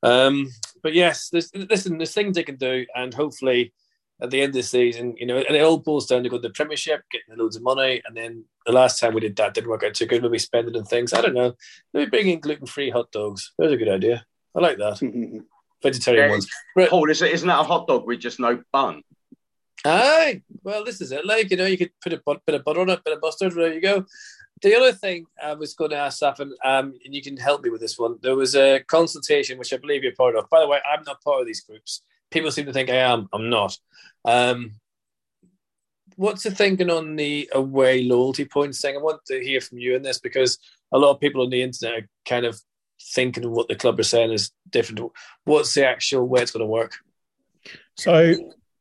Um, 0.03 0.49
but 0.83 0.93
yes, 0.93 1.29
there's 1.29 1.49
listen, 1.55 1.97
there's 1.97 2.13
things 2.13 2.35
they 2.35 2.43
can 2.43 2.57
do, 2.57 2.85
and 2.95 3.13
hopefully 3.13 3.73
at 4.21 4.29
the 4.29 4.41
end 4.41 4.49
of 4.49 4.55
the 4.55 4.63
season, 4.63 5.15
you 5.17 5.25
know, 5.25 5.37
and 5.37 5.55
it 5.55 5.61
all 5.61 5.77
boils 5.77 6.05
down 6.05 6.23
to 6.23 6.29
go 6.29 6.37
to 6.37 6.41
the 6.41 6.49
Premiership, 6.53 7.03
getting 7.11 7.37
loads 7.37 7.55
of 7.55 7.63
money, 7.63 8.01
and 8.05 8.15
then 8.15 8.43
the 8.65 8.71
last 8.71 8.99
time 8.99 9.13
we 9.13 9.21
did 9.21 9.35
that 9.37 9.53
didn't 9.53 9.69
work 9.69 9.83
out 9.83 9.93
too 9.93 10.05
good. 10.05 10.21
Maybe 10.21 10.39
spending 10.39 10.75
on 10.75 10.85
things. 10.85 11.13
I 11.13 11.21
don't 11.21 11.33
know. 11.33 11.55
Maybe 11.93 12.09
bring 12.09 12.29
in 12.29 12.39
gluten-free 12.39 12.89
hot 12.89 13.11
dogs. 13.11 13.53
That's 13.57 13.71
a 13.71 13.77
good 13.77 13.89
idea. 13.89 14.25
I 14.55 14.59
like 14.59 14.77
that. 14.77 14.99
Vegetarian 15.83 16.25
Yeah, 16.25 16.31
ones. 16.31 16.49
Paul, 16.89 17.09
is 17.09 17.21
it, 17.21 17.31
isn't 17.31 17.47
that 17.47 17.61
a 17.61 17.63
hot 17.63 17.87
dog 17.87 18.05
with 18.05 18.19
just 18.19 18.39
no 18.39 18.61
bun? 18.71 19.01
Aye, 19.85 20.41
well, 20.63 20.83
this 20.83 20.99
is 20.99 21.11
it. 21.13 21.25
Like 21.25 21.49
you 21.51 21.57
know, 21.57 21.65
you 21.65 21.77
could 21.77 21.91
put 22.01 22.11
a 22.13 22.21
bit 22.45 22.55
of 22.55 22.65
butter 22.65 22.81
on 22.81 22.89
it, 22.89 23.03
bit 23.03 23.13
of 23.13 23.21
mustard. 23.21 23.53
There 23.53 23.73
you 23.73 23.81
go. 23.81 24.05
The 24.61 24.75
other 24.75 24.91
thing 24.91 25.25
I 25.41 25.53
was 25.53 25.73
going 25.73 25.91
to 25.91 25.97
ask 25.97 26.19
Safin, 26.19 26.51
um, 26.65 26.93
and 27.05 27.15
you 27.15 27.21
can 27.21 27.37
help 27.37 27.63
me 27.63 27.69
with 27.69 27.79
this 27.79 27.97
one. 27.97 28.17
There 28.21 28.35
was 28.35 28.55
a 28.55 28.81
consultation 28.81 29.57
which 29.57 29.71
I 29.71 29.77
believe 29.77 30.03
you're 30.03 30.13
part 30.15 30.35
of. 30.35 30.49
By 30.49 30.59
the 30.59 30.67
way, 30.67 30.79
I'm 30.91 31.03
not 31.05 31.23
part 31.23 31.39
of 31.39 31.47
these 31.47 31.61
groups. 31.61 32.01
People 32.31 32.51
seem 32.51 32.65
to 32.65 32.73
think 32.73 32.89
I 32.89 32.95
am. 32.95 33.27
I'm 33.33 33.49
not. 33.49 33.77
Um, 34.25 34.73
what's 36.15 36.43
the 36.43 36.51
thinking 36.51 36.89
on 36.89 37.15
the 37.15 37.49
away 37.53 38.03
loyalty 38.03 38.45
points 38.45 38.81
thing? 38.81 38.95
I 38.95 38.99
want 38.99 39.23
to 39.27 39.43
hear 39.43 39.61
from 39.61 39.77
you 39.77 39.95
in 39.95 40.03
this 40.03 40.19
because 40.19 40.59
a 40.91 40.97
lot 40.97 41.11
of 41.11 41.19
people 41.19 41.43
on 41.43 41.49
the 41.49 41.61
internet 41.61 42.03
are 42.03 42.09
kind 42.27 42.45
of 42.45 42.59
thinking 43.01 43.45
of 43.45 43.51
what 43.51 43.67
the 43.67 43.75
club 43.75 43.99
are 43.99 44.03
saying 44.03 44.31
is 44.31 44.51
different. 44.69 45.01
What's 45.45 45.73
the 45.73 45.87
actual 45.87 46.27
way 46.27 46.41
it's 46.41 46.51
going 46.51 46.61
to 46.61 46.67
work? 46.67 46.93
So 47.95 48.35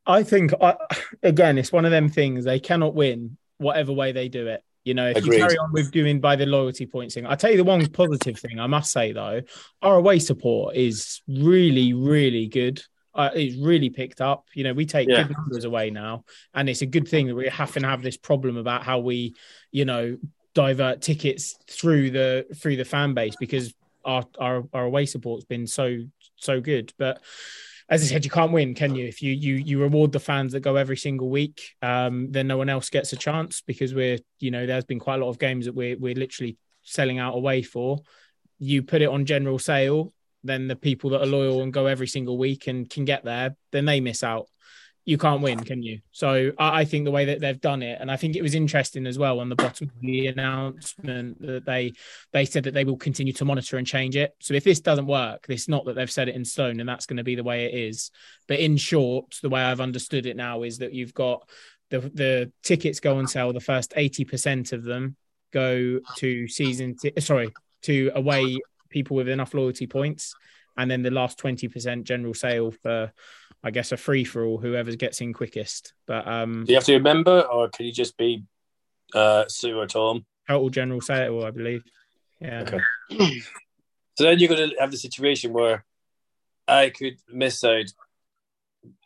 I 0.05 0.23
think, 0.23 0.53
I, 0.61 0.75
again, 1.23 1.57
it's 1.57 1.71
one 1.71 1.85
of 1.85 1.91
them 1.91 2.09
things. 2.09 2.45
They 2.45 2.59
cannot 2.59 2.93
win 2.93 3.37
whatever 3.57 3.93
way 3.93 4.11
they 4.11 4.27
do 4.27 4.47
it. 4.47 4.63
You 4.83 4.93
know, 4.93 5.09
if 5.09 5.17
Agreed. 5.17 5.37
you 5.37 5.39
carry 5.43 5.57
on 5.57 5.71
with 5.71 5.91
doing 5.91 6.19
by 6.19 6.35
the 6.35 6.45
loyalty 6.45 6.85
points 6.85 7.13
thing, 7.13 7.25
I 7.25 7.35
tell 7.35 7.51
you 7.51 7.57
the 7.57 7.63
one 7.63 7.85
positive 7.87 8.39
thing 8.39 8.59
I 8.59 8.67
must 8.67 8.91
say 8.91 9.11
though, 9.11 9.41
our 9.81 9.97
away 9.97 10.19
support 10.19 10.75
is 10.75 11.21
really, 11.27 11.93
really 11.93 12.47
good. 12.47 12.81
Uh, 13.13 13.29
it's 13.33 13.57
really 13.57 13.89
picked 13.89 14.21
up. 14.21 14.45
You 14.53 14.63
know, 14.63 14.73
we 14.73 14.85
take 14.85 15.09
Yeah. 15.09 15.23
good 15.23 15.35
numbers 15.37 15.65
away 15.65 15.89
now, 15.89 16.23
and 16.53 16.69
it's 16.69 16.81
a 16.81 16.85
good 16.85 17.07
thing 17.07 17.27
that 17.27 17.35
we 17.35 17.47
haven't 17.47 17.83
have 17.83 18.01
this 18.01 18.17
problem 18.17 18.57
about 18.57 18.83
how 18.83 18.99
we, 18.99 19.35
you 19.71 19.85
know, 19.85 20.17
divert 20.53 21.01
tickets 21.01 21.55
through 21.69 22.11
the 22.11 22.45
through 22.55 22.75
the 22.75 22.85
fan 22.85 23.13
base 23.13 23.35
because 23.35 23.73
our 24.05 24.23
our, 24.39 24.63
our 24.73 24.83
away 24.85 25.05
support's 25.05 25.45
been 25.45 25.67
so 25.67 25.97
so 26.35 26.61
good. 26.61 26.93
But 26.97 27.21
as 27.89 28.03
I 28.03 28.05
said, 28.05 28.23
you 28.23 28.29
can't 28.29 28.51
win, 28.51 28.75
can 28.75 28.93
you? 28.93 29.07
If 29.07 29.23
you 29.23 29.33
you 29.33 29.55
you 29.55 29.81
reward 29.81 30.11
the 30.11 30.19
fans 30.19 30.53
that 30.53 30.59
go 30.59 30.75
every 30.75 30.97
single 30.97 31.29
week, 31.29 31.75
um, 31.81 32.31
then 32.31 32.45
no 32.47 32.57
one 32.57 32.69
else 32.69 32.89
gets 32.91 33.13
a 33.13 33.17
chance 33.17 33.61
because 33.61 33.95
we're 33.95 34.19
you 34.39 34.51
know 34.51 34.67
there's 34.67 34.85
been 34.85 34.99
quite 34.99 35.19
a 35.19 35.25
lot 35.25 35.29
of 35.31 35.39
games 35.39 35.65
that 35.65 35.73
we're 35.73 35.97
we're 35.97 36.13
literally 36.15 36.57
selling 36.83 37.17
out 37.17 37.35
away 37.35 37.63
for. 37.63 37.99
You 38.59 38.83
put 38.83 39.01
it 39.01 39.09
on 39.09 39.25
general 39.25 39.57
sale, 39.57 40.13
then 40.43 40.67
the 40.67 40.75
people 40.75 41.11
that 41.11 41.21
are 41.21 41.25
loyal 41.25 41.61
and 41.61 41.73
go 41.73 41.85
every 41.85 42.07
single 42.07 42.37
week 42.37 42.67
and 42.67 42.89
can 42.89 43.05
get 43.05 43.23
there, 43.23 43.55
then 43.71 43.85
they 43.85 43.99
miss 43.99 44.23
out. 44.23 44.47
You 45.05 45.17
can't 45.17 45.41
win, 45.41 45.59
can 45.61 45.81
you? 45.81 46.01
So 46.11 46.51
I, 46.59 46.81
I 46.81 46.85
think 46.85 47.05
the 47.05 47.11
way 47.11 47.25
that 47.25 47.39
they've 47.39 47.59
done 47.59 47.81
it, 47.81 47.97
and 47.99 48.11
I 48.11 48.15
think 48.15 48.35
it 48.35 48.43
was 48.43 48.53
interesting 48.53 49.07
as 49.07 49.17
well 49.17 49.39
on 49.39 49.49
the 49.49 49.55
bottom 49.55 49.87
of 49.87 50.01
the 50.01 50.27
announcement 50.27 51.41
that 51.41 51.65
they 51.65 51.93
they 52.31 52.45
said 52.45 52.65
that 52.65 52.75
they 52.75 52.83
will 52.83 52.97
continue 52.97 53.33
to 53.33 53.45
monitor 53.45 53.77
and 53.77 53.87
change 53.87 54.15
it. 54.15 54.35
So 54.39 54.53
if 54.53 54.63
this 54.63 54.81
doesn't 54.81 55.07
work, 55.07 55.47
it's 55.49 55.67
not 55.67 55.85
that 55.85 55.95
they've 55.95 56.11
set 56.11 56.29
it 56.29 56.35
in 56.35 56.45
stone 56.45 56.79
and 56.79 56.87
that's 56.87 57.07
going 57.07 57.17
to 57.17 57.23
be 57.23 57.35
the 57.35 57.43
way 57.43 57.65
it 57.65 57.73
is. 57.73 58.11
But 58.47 58.59
in 58.59 58.77
short, 58.77 59.39
the 59.41 59.49
way 59.49 59.61
I've 59.61 59.81
understood 59.81 60.27
it 60.27 60.37
now 60.37 60.61
is 60.61 60.77
that 60.77 60.93
you've 60.93 61.15
got 61.15 61.49
the 61.89 62.01
the 62.01 62.51
tickets 62.61 62.99
go 62.99 63.17
on 63.17 63.25
sale. 63.25 63.51
The 63.51 63.59
first 63.59 63.93
eighty 63.95 64.25
percent 64.25 64.73
of 64.73 64.83
them 64.83 65.15
go 65.51 66.01
to 66.17 66.47
season. 66.47 66.95
T- 66.97 67.13
sorry, 67.19 67.51
to 67.83 68.11
away 68.13 68.59
people 68.89 69.15
with 69.15 69.29
enough 69.29 69.53
loyalty 69.53 69.87
points, 69.87 70.35
and 70.77 70.89
then 70.89 71.01
the 71.03 71.11
last 71.11 71.37
twenty 71.37 71.67
percent 71.67 72.05
general 72.05 72.33
sale 72.33 72.71
for, 72.71 73.11
I 73.63 73.71
guess, 73.71 73.91
a 73.91 73.97
free 73.97 74.23
for 74.23 74.45
all. 74.45 74.57
Whoever 74.57 74.91
gets 74.95 75.21
in 75.21 75.33
quickest. 75.33 75.93
But 76.07 76.27
um, 76.27 76.65
Do 76.65 76.71
you 76.71 76.77
have 76.77 76.85
to 76.85 76.93
remember, 76.93 77.41
or 77.41 77.69
can 77.69 77.85
you 77.85 77.91
just 77.91 78.17
be 78.17 78.43
uh, 79.13 79.45
Sue 79.47 79.77
or 79.77 79.87
Tom? 79.87 80.25
total 80.47 80.69
general 80.69 80.99
sale, 81.01 81.43
I 81.45 81.51
believe. 81.51 81.83
Yeah. 82.41 82.65
Okay. 83.11 83.39
So 84.17 84.25
then 84.25 84.37
you're 84.37 84.49
going 84.49 84.69
to 84.71 84.75
have 84.81 84.91
the 84.91 84.97
situation 84.97 85.53
where 85.53 85.85
I 86.67 86.89
could 86.89 87.15
miss 87.31 87.63
out 87.63 87.85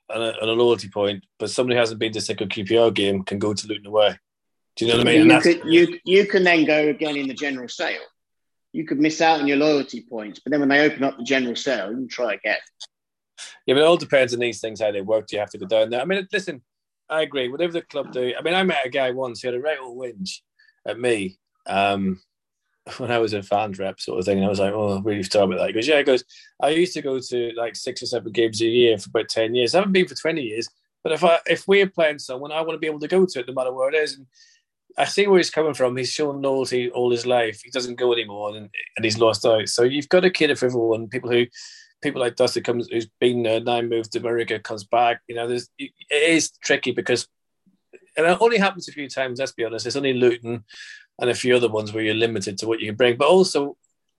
on 0.09 0.23
a, 0.23 0.29
on 0.41 0.49
a 0.49 0.53
loyalty 0.53 0.89
point, 0.89 1.23
but 1.37 1.51
somebody 1.51 1.75
who 1.75 1.81
hasn't 1.81 1.99
been 1.99 2.11
to 2.13 2.17
a 2.17 2.21
single 2.21 2.47
QPR 2.47 2.91
game 2.91 3.23
can 3.23 3.37
go 3.37 3.53
to 3.53 3.67
Luton 3.67 3.85
away. 3.85 4.17
Do 4.75 4.85
you 4.85 4.91
know 4.91 4.97
what 4.97 5.07
I 5.07 5.11
mean? 5.11 5.21
You, 5.21 5.27
that's- 5.29 5.43
could, 5.43 5.71
you, 5.71 5.99
you 6.03 6.25
can 6.25 6.43
then 6.43 6.65
go 6.65 6.87
again 6.87 7.15
in 7.15 7.27
the 7.27 7.35
general 7.35 7.69
sale. 7.69 8.01
You 8.73 8.85
could 8.85 8.99
miss 8.99 9.21
out 9.21 9.39
on 9.39 9.47
your 9.47 9.57
loyalty 9.57 10.01
points, 10.01 10.39
but 10.39 10.51
then 10.51 10.59
when 10.59 10.69
they 10.69 10.85
open 10.85 11.03
up 11.03 11.17
the 11.17 11.23
general 11.23 11.55
sale, 11.55 11.89
you 11.91 11.95
can 11.95 12.07
try 12.07 12.33
again. 12.33 12.57
Yeah, 13.65 13.75
but 13.75 13.81
it 13.81 13.85
all 13.85 13.97
depends 13.97 14.33
on 14.33 14.39
these 14.39 14.59
things 14.59 14.81
how 14.81 14.91
they 14.91 15.01
work. 15.01 15.27
Do 15.27 15.35
you 15.35 15.39
have 15.39 15.51
to 15.51 15.57
go 15.57 15.65
down 15.65 15.89
there? 15.89 16.01
I 16.01 16.05
mean, 16.05 16.27
listen, 16.31 16.61
I 17.09 17.21
agree. 17.21 17.49
Whatever 17.49 17.73
the 17.73 17.81
club 17.83 18.11
do. 18.11 18.33
I 18.37 18.41
mean, 18.41 18.53
I 18.53 18.63
met 18.63 18.85
a 18.85 18.89
guy 18.89 19.11
once 19.11 19.41
who 19.41 19.47
had 19.47 19.55
a 19.55 19.59
right 19.59 19.77
old 19.79 19.97
whinge 19.97 20.41
at 20.87 20.99
me 20.99 21.37
um, 21.67 22.21
when 22.97 23.11
I 23.11 23.19
was 23.19 23.33
a 23.33 23.43
fans 23.43 23.79
rep 23.79 23.99
sort 23.99 24.19
of 24.19 24.25
thing, 24.25 24.37
and 24.37 24.45
I 24.45 24.49
was 24.49 24.59
like, 24.59 24.73
"Oh, 24.73 25.01
really 25.01 25.23
sorry 25.23 25.45
about 25.45 25.59
that." 25.59 25.67
He 25.67 25.73
goes, 25.73 25.87
"Yeah." 25.87 25.97
He 25.97 26.03
goes, 26.03 26.23
"I 26.61 26.69
used 26.69 26.93
to 26.93 27.01
go 27.01 27.19
to 27.19 27.51
like 27.55 27.75
six 27.75 28.01
or 28.01 28.07
seven 28.07 28.31
games 28.31 28.61
a 28.61 28.65
year 28.65 28.97
for 28.97 29.09
about 29.09 29.29
ten 29.29 29.55
years. 29.55 29.73
I 29.73 29.79
haven't 29.79 29.93
been 29.93 30.07
for 30.07 30.15
twenty 30.15 30.41
years, 30.41 30.67
but 31.03 31.13
if 31.13 31.23
I 31.23 31.39
if 31.45 31.67
we're 31.67 31.87
playing 31.87 32.19
someone, 32.19 32.51
I 32.51 32.61
want 32.61 32.71
to 32.71 32.79
be 32.79 32.87
able 32.87 32.99
to 32.99 33.07
go 33.07 33.25
to 33.25 33.39
it 33.39 33.47
no 33.47 33.53
matter 33.53 33.71
where 33.71 33.89
it 33.89 33.95
is." 33.95 34.17
And 34.17 34.27
I 34.97 35.05
see 35.05 35.27
where 35.27 35.37
he's 35.37 35.49
coming 35.49 35.73
from. 35.73 35.97
He's 35.97 36.11
shown 36.11 36.41
loyalty 36.41 36.89
all 36.91 37.11
his 37.11 37.25
life. 37.25 37.61
He 37.63 37.71
doesn't 37.71 37.95
go 37.95 38.13
anymore, 38.13 38.49
and, 38.49 38.69
and 38.95 39.03
he's 39.03 39.17
lost 39.17 39.45
out. 39.45 39.67
So 39.69 39.83
you've 39.83 40.09
got 40.09 40.21
to 40.21 40.29
cater 40.29 40.55
for 40.55 40.67
everyone. 40.67 41.07
People 41.07 41.31
who, 41.31 41.47
people 42.01 42.21
like 42.21 42.35
Dusty 42.35 42.61
comes, 42.61 42.87
who's 42.89 43.07
been 43.19 43.43
there 43.43 43.59
now, 43.59 43.81
moved 43.81 44.11
to 44.11 44.19
America, 44.19 44.59
comes 44.59 44.83
back. 44.83 45.21
You 45.27 45.35
know, 45.35 45.47
there's 45.47 45.69
it 45.79 45.91
is 46.11 46.51
tricky 46.63 46.91
because, 46.91 47.27
and 48.15 48.27
it 48.27 48.37
only 48.39 48.57
happens 48.57 48.87
a 48.87 48.91
few 48.91 49.09
times. 49.09 49.39
Let's 49.39 49.53
be 49.53 49.65
honest. 49.65 49.87
It's 49.87 49.95
only 49.95 50.13
Luton 50.13 50.63
and 51.19 51.29
a 51.29 51.35
few 51.35 51.55
other 51.55 51.69
ones 51.69 51.93
where 51.93 52.03
you're 52.03 52.13
limited 52.13 52.57
to 52.59 52.67
what 52.67 52.79
you 52.79 52.87
can 52.87 52.95
bring. 52.95 53.17
But 53.17 53.29
also, 53.29 53.77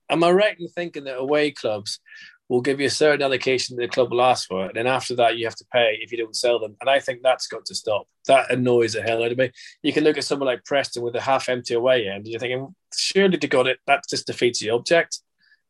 am 0.09 0.23
I 0.23 0.31
right 0.31 0.59
in 0.59 0.67
thinking 0.67 1.05
that 1.05 1.17
away 1.17 1.51
clubs 1.51 1.99
will 2.47 2.61
give 2.61 2.79
you 2.79 2.87
a 2.87 2.91
certain 2.91 3.23
allocation 3.23 3.75
that 3.75 3.81
the 3.81 3.87
club 3.87 4.11
will 4.11 4.21
ask 4.21 4.47
for, 4.47 4.65
and 4.65 4.75
then 4.75 4.85
after 4.87 5.15
that 5.15 5.37
you 5.37 5.45
have 5.45 5.55
to 5.55 5.65
pay 5.73 5.97
if 6.01 6.11
you 6.11 6.17
don't 6.17 6.35
sell 6.35 6.59
them? 6.59 6.75
And 6.79 6.89
I 6.89 6.99
think 6.99 7.21
that's 7.23 7.47
got 7.47 7.65
to 7.65 7.75
stop. 7.75 8.07
That 8.27 8.51
annoys 8.51 8.93
the 8.93 9.01
hell 9.01 9.23
out 9.23 9.31
of 9.31 9.37
me. 9.37 9.51
You 9.81 9.93
can 9.93 10.03
look 10.03 10.17
at 10.17 10.23
someone 10.23 10.47
like 10.47 10.63
Preston 10.63 11.01
with 11.03 11.15
a 11.15 11.21
half-empty 11.21 11.73
away 11.73 12.07
end, 12.07 12.17
and 12.17 12.27
you're 12.27 12.39
thinking, 12.39 12.75
surely 12.95 13.37
they 13.37 13.47
got 13.47 13.67
it. 13.67 13.79
That 13.87 14.03
just 14.09 14.27
defeats 14.27 14.59
the 14.59 14.69
object. 14.69 15.21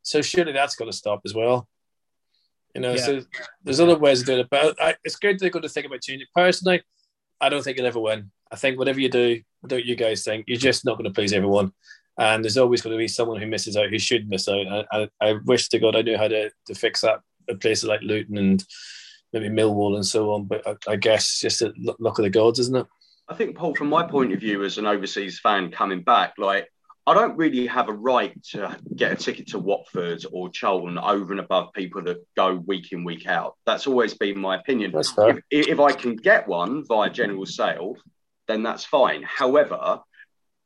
So 0.01 0.21
surely 0.21 0.51
that's 0.51 0.75
got 0.75 0.85
to 0.85 0.93
stop 0.93 1.21
as 1.25 1.33
well. 1.33 1.67
You 2.73 2.81
know, 2.81 2.91
Yeah. 2.93 3.05
so 3.05 3.21
there's 3.63 3.79
other 3.79 3.97
ways 3.97 4.19
of 4.19 4.27
doing 4.27 4.39
it, 4.39 4.49
but 4.51 4.75
I, 4.81 4.95
it's 5.03 5.15
good 5.15 5.39
they're 5.39 5.49
going 5.49 5.63
to 5.63 5.69
think 5.69 5.85
about 5.85 6.01
changing 6.01 6.27
it. 6.27 6.35
Personally, 6.35 6.83
I 7.39 7.49
don't 7.49 7.63
think 7.63 7.77
you'll 7.77 7.87
ever 7.87 7.99
win. 7.99 8.31
I 8.51 8.57
think 8.57 8.77
whatever 8.77 8.99
you 8.99 9.09
do, 9.09 9.41
don't 9.65 9.85
you 9.85 9.95
guys 9.95 10.23
think, 10.23 10.45
you're 10.47 10.57
just 10.59 10.85
not 10.85 10.97
going 10.97 11.05
to 11.09 11.15
please 11.15 11.33
everyone. 11.33 11.71
And 12.17 12.43
there's 12.43 12.57
always 12.57 12.81
going 12.81 12.93
to 12.93 12.97
be 12.97 13.07
someone 13.07 13.41
who 13.41 13.47
misses 13.47 13.75
out 13.75 13.89
who 13.89 13.99
should 13.99 14.29
miss 14.29 14.47
out. 14.47 14.67
I, 14.67 14.85
I, 14.91 15.09
I 15.21 15.33
wish 15.45 15.67
to 15.69 15.79
God 15.79 15.95
I 15.95 16.01
knew 16.01 16.17
how 16.17 16.27
to, 16.27 16.49
to 16.67 16.75
fix 16.75 17.01
that 17.01 17.21
at 17.49 17.61
places 17.61 17.85
like 17.85 18.01
Luton 18.01 18.37
and 18.37 18.63
maybe 19.33 19.49
Millwall 19.49 19.95
and 19.95 20.05
so 20.05 20.31
on. 20.31 20.45
But 20.45 20.65
I, 20.65 20.75
I 20.91 20.95
guess 20.95 21.39
just 21.39 21.61
a 21.61 21.73
luck 21.99 22.17
of 22.17 22.23
the 22.23 22.29
gods, 22.29 22.59
isn't 22.59 22.75
it? 22.75 22.87
I 23.27 23.33
think, 23.33 23.57
Paul, 23.57 23.75
from 23.75 23.89
my 23.89 24.03
point 24.03 24.33
of 24.33 24.39
view 24.39 24.63
as 24.63 24.77
an 24.77 24.85
overseas 24.85 25.39
fan 25.39 25.71
coming 25.71 26.03
back, 26.03 26.35
like 26.37 26.69
I 27.07 27.13
don't 27.13 27.37
really 27.37 27.67
have 27.67 27.89
a 27.89 27.93
right 27.93 28.41
to 28.51 28.77
get 28.95 29.11
a 29.11 29.15
ticket 29.15 29.47
to 29.49 29.59
Watford 29.59 30.25
or 30.31 30.49
Charlton 30.49 30.97
over 30.97 31.33
and 31.33 31.39
above 31.39 31.73
people 31.73 32.01
that 32.03 32.25
go 32.35 32.55
week 32.55 32.91
in 32.91 33.03
week 33.03 33.27
out. 33.27 33.55
That's 33.65 33.87
always 33.87 34.13
been 34.13 34.39
my 34.39 34.55
opinion. 34.57 34.93
If, 34.95 35.41
if 35.51 35.79
I 35.79 35.91
can 35.91 36.15
get 36.15 36.47
one 36.47 36.83
via 36.87 37.09
general 37.09 37.45
sale, 37.45 37.97
then 38.47 38.63
that's 38.63 38.85
fine. 38.85 39.23
However, 39.23 39.99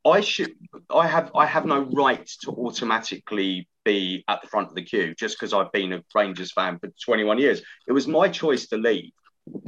I 0.05 0.21
should 0.21 0.53
I 0.89 1.07
have 1.07 1.31
I 1.35 1.45
have 1.45 1.65
no 1.65 1.81
right 1.81 2.25
to 2.43 2.51
automatically 2.51 3.67
be 3.83 4.23
at 4.27 4.41
the 4.41 4.47
front 4.47 4.69
of 4.69 4.75
the 4.75 4.83
queue 4.83 5.13
just 5.15 5.37
because 5.37 5.53
I've 5.53 5.71
been 5.71 5.93
a 5.93 6.03
Rangers 6.15 6.51
fan 6.51 6.79
for 6.79 6.89
21 7.03 7.37
years. 7.37 7.61
It 7.87 7.91
was 7.91 8.07
my 8.07 8.29
choice 8.29 8.67
to 8.67 8.77
leave 8.77 9.11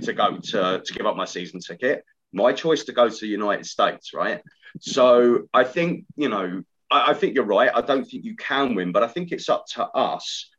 to 0.03 0.13
go 0.13 0.37
to 0.37 0.81
to 0.83 0.93
give 0.93 1.05
up 1.05 1.15
my 1.15 1.25
season 1.25 1.59
ticket. 1.59 2.05
My 2.33 2.53
choice 2.53 2.85
to 2.85 2.93
go 2.93 3.09
to 3.09 3.19
the 3.19 3.27
United 3.27 3.65
States, 3.65 4.13
right? 4.13 4.41
So 4.79 5.47
I 5.53 5.65
think 5.65 6.05
you 6.15 6.29
know 6.29 6.63
I, 6.89 7.11
I 7.11 7.13
think 7.13 7.35
you're 7.35 7.45
right. 7.45 7.71
I 7.73 7.81
don't 7.81 8.05
think 8.05 8.23
you 8.23 8.35
can 8.35 8.75
win, 8.75 8.91
but 8.91 9.03
I 9.03 9.07
think 9.07 9.31
it's 9.31 9.49
up 9.49 9.65
to 9.73 9.85
us 9.85 10.49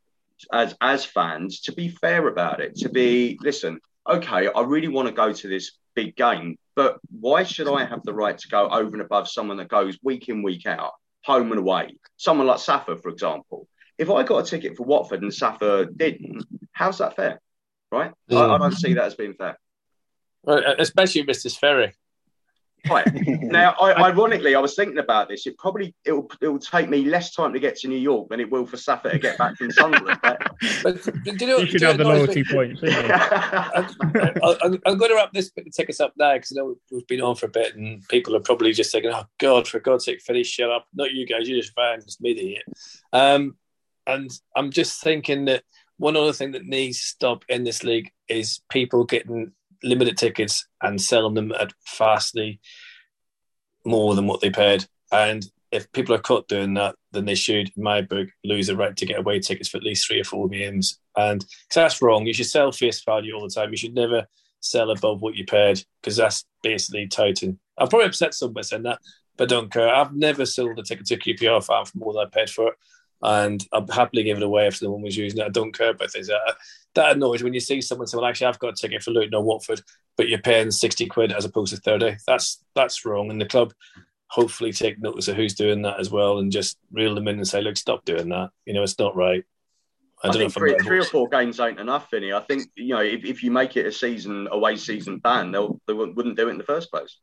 as 0.51 0.75
as 0.81 1.03
fans 1.03 1.61
to 1.61 1.71
be 1.71 1.89
fair 1.89 2.27
about 2.27 2.61
it. 2.61 2.75
To 2.77 2.89
be 2.89 3.39
listen, 3.41 3.79
okay, 4.07 4.49
I 4.53 4.61
really 4.61 4.89
want 4.89 5.07
to 5.07 5.13
go 5.13 5.33
to 5.33 5.47
this 5.47 5.71
big 5.95 6.15
game, 6.15 6.57
but 6.75 6.99
why 7.09 7.43
should 7.43 7.67
I 7.67 7.85
have 7.85 8.03
the 8.03 8.13
right 8.13 8.37
to 8.37 8.47
go 8.47 8.69
over 8.69 8.93
and 8.93 9.01
above 9.01 9.27
someone 9.29 9.57
that 9.57 9.67
goes 9.67 9.97
week 10.03 10.29
in, 10.29 10.43
week 10.43 10.65
out, 10.65 10.93
home 11.23 11.51
and 11.51 11.59
away? 11.59 11.95
Someone 12.17 12.47
like 12.47 12.59
Safa, 12.59 12.97
for 12.97 13.09
example. 13.09 13.67
If 13.97 14.09
I 14.09 14.23
got 14.23 14.45
a 14.45 14.49
ticket 14.49 14.75
for 14.75 14.83
Watford 14.83 15.21
and 15.21 15.33
Safa 15.33 15.85
didn't, 15.85 16.43
how's 16.71 16.97
that 16.97 17.15
fair? 17.15 17.39
Right? 17.91 18.11
I, 18.31 18.35
I 18.35 18.57
don't 18.57 18.71
see 18.71 18.93
that 18.95 19.05
as 19.05 19.15
being 19.15 19.35
fair. 19.35 19.57
Especially 20.45 21.23
Mr. 21.23 21.55
Ferry. 21.57 21.93
Right. 22.89 23.07
now, 23.41 23.75
I, 23.79 24.09
ironically, 24.09 24.55
I 24.55 24.59
was 24.59 24.75
thinking 24.75 24.97
about 24.97 25.29
this. 25.29 25.47
It 25.47 25.57
probably 25.57 25.95
it 26.05 26.11
will 26.11 26.29
it 26.41 26.47
will 26.47 26.59
take 26.59 26.89
me 26.89 27.05
less 27.05 27.33
time 27.33 27.53
to 27.53 27.59
get 27.59 27.77
to 27.77 27.87
New 27.87 27.97
York 27.97 28.29
than 28.29 28.39
it 28.39 28.51
will 28.51 28.65
for 28.65 28.77
Safa 28.77 29.11
to 29.11 29.19
get 29.19 29.37
back 29.37 29.55
from 29.57 29.71
Sunderland. 29.71 30.19
But, 30.21 30.41
But 30.83 31.03
do 31.03 31.31
you 31.39 31.47
know, 31.47 31.57
You 31.59 31.65
do 31.65 31.71
should 31.71 31.81
have 31.83 31.97
the 31.97 32.03
loyalty 32.03 32.43
point. 32.43 32.79
you? 32.81 32.89
I'm, 32.91 34.57
I'm, 34.61 34.81
I'm 34.85 34.97
going 34.97 35.11
to 35.11 35.15
wrap 35.15 35.31
this 35.31 35.49
bit 35.49 35.65
and 35.65 35.73
take 35.73 35.89
us 35.89 35.99
up 35.99 36.13
now 36.17 36.33
because 36.33 36.51
I 36.51 36.61
know 36.61 36.75
we've 36.91 37.07
been 37.07 37.21
on 37.21 37.35
for 37.35 37.45
a 37.45 37.49
bit 37.49 37.75
and 37.75 38.05
people 38.09 38.35
are 38.35 38.41
probably 38.41 38.73
just 38.73 38.91
thinking, 38.91 39.11
"Oh 39.13 39.25
God, 39.39 39.67
for 39.67 39.79
God's 39.79 40.05
sake, 40.05 40.21
finish, 40.21 40.47
shut 40.47 40.69
up!" 40.69 40.85
Not 40.93 41.13
you 41.13 41.25
guys, 41.25 41.47
you're 41.47 41.61
just 41.61 41.73
fans, 41.73 42.03
it's 42.03 42.19
me 42.19 42.33
the 42.33 42.39
idiot. 42.41 42.63
Um, 43.13 43.55
and 44.05 44.29
I'm 44.55 44.71
just 44.71 45.01
thinking 45.01 45.45
that 45.45 45.63
one 45.97 46.17
other 46.17 46.33
thing 46.33 46.51
that 46.51 46.65
needs 46.65 46.99
to 46.99 47.07
stop 47.07 47.45
in 47.47 47.63
this 47.63 47.83
league 47.83 48.11
is 48.27 48.61
people 48.69 49.05
getting 49.05 49.53
limited 49.83 50.17
tickets 50.17 50.67
and 50.81 51.01
selling 51.01 51.33
them 51.33 51.51
at 51.51 51.73
vastly 51.97 52.59
more 53.85 54.15
than 54.15 54.27
what 54.27 54.41
they 54.41 54.49
paid. 54.49 54.85
And 55.11 55.45
if 55.71 55.91
people 55.91 56.13
are 56.15 56.19
caught 56.19 56.47
doing 56.47 56.75
that, 56.75 56.95
then 57.11 57.25
they 57.25 57.35
should, 57.35 57.71
in 57.75 57.83
my 57.83 58.01
book, 58.01 58.29
lose 58.43 58.67
the 58.67 58.75
right 58.75 58.95
to 58.95 59.05
get 59.05 59.19
away 59.19 59.39
tickets 59.39 59.69
for 59.69 59.77
at 59.77 59.83
least 59.83 60.07
three 60.07 60.21
or 60.21 60.23
four 60.23 60.47
games. 60.47 60.99
And 61.17 61.45
that's 61.73 62.01
wrong. 62.01 62.25
You 62.25 62.33
should 62.33 62.45
sell 62.45 62.71
face 62.71 63.03
value 63.03 63.33
all 63.33 63.41
the 63.41 63.53
time. 63.53 63.71
You 63.71 63.77
should 63.77 63.95
never 63.95 64.27
sell 64.59 64.91
above 64.91 65.21
what 65.21 65.35
you 65.35 65.45
paid 65.45 65.83
because 66.01 66.15
that's 66.15 66.45
basically 66.61 67.07
touting. 67.07 67.59
I'll 67.77 67.87
probably 67.87 68.07
upset 68.07 68.33
some 68.33 68.53
by 68.53 68.61
saying 68.61 68.83
that, 68.83 68.99
but 69.35 69.49
don't 69.49 69.71
care. 69.71 69.93
I've 69.93 70.13
never 70.13 70.45
sold 70.45 70.79
a 70.79 70.83
ticket 70.83 71.07
to 71.07 71.17
QPR 71.17 71.65
fan 71.65 71.85
for 71.85 71.97
more 71.97 72.13
than 72.13 72.27
I 72.27 72.29
paid 72.29 72.49
for 72.49 72.69
it. 72.69 72.75
And 73.23 73.65
I'll 73.71 73.87
happily 73.89 74.23
give 74.23 74.37
it 74.37 74.43
away 74.43 74.67
if 74.67 74.75
someone 74.75 75.01
was 75.01 75.15
using 75.15 75.39
it. 75.39 75.45
I 75.45 75.49
don't 75.49 75.75
care 75.75 75.91
about 75.91 76.11
this. 76.11 76.29
Uh, 76.29 76.53
that 76.95 77.15
annoys 77.15 77.41
when 77.41 77.53
you 77.53 77.61
see 77.61 77.81
someone 77.81 78.05
say, 78.05 78.17
"Well, 78.17 78.25
actually, 78.25 78.47
I've 78.47 78.59
got 78.59 78.73
a 78.73 78.75
ticket 78.75 79.01
for 79.01 79.11
Luton 79.11 79.33
or 79.33 79.43
Watford, 79.43 79.81
but 80.17 80.27
you're 80.27 80.39
paying 80.39 80.71
sixty 80.71 81.07
quid 81.07 81.31
as 81.31 81.45
opposed 81.45 81.73
to 81.73 81.81
30. 81.81 82.17
That's 82.27 82.61
that's 82.75 83.05
wrong. 83.05 83.31
And 83.31 83.39
the 83.39 83.45
club 83.45 83.73
hopefully 84.27 84.73
take 84.73 84.99
notice 84.99 85.27
of 85.29 85.37
who's 85.37 85.53
doing 85.53 85.83
that 85.83 85.99
as 85.99 86.09
well 86.09 86.39
and 86.39 86.51
just 86.51 86.77
reel 86.91 87.15
them 87.15 87.29
in 87.29 87.37
and 87.37 87.47
say, 87.47 87.61
"Look, 87.61 87.77
stop 87.77 88.03
doing 88.03 88.29
that. 88.29 88.49
You 88.65 88.73
know, 88.73 88.83
it's 88.83 88.99
not 88.99 89.15
right." 89.15 89.45
I 90.23 90.29
I, 90.29 90.31
think 90.31 90.53
three, 90.53 90.77
three 90.79 90.99
or 90.99 91.03
four 91.03 91.27
games 91.27 91.59
ain't 91.59 91.79
enough, 91.79 92.09
Vinny. 92.09 92.31
I 92.31 92.39
think 92.41 92.69
you 92.75 92.95
know 92.95 93.01
if, 93.01 93.25
if 93.25 93.43
you 93.43 93.51
make 93.51 93.75
it 93.77 93.85
a 93.85 93.91
season 93.91 94.47
away 94.51 94.75
season 94.75 95.19
ban, 95.19 95.51
they'll 95.51 95.79
they 95.87 95.93
wouldn't 95.93 96.15
wouldn't 96.17 96.37
do 96.37 96.47
it 96.47 96.51
in 96.51 96.57
the 96.57 96.63
first 96.63 96.91
place. 96.91 97.17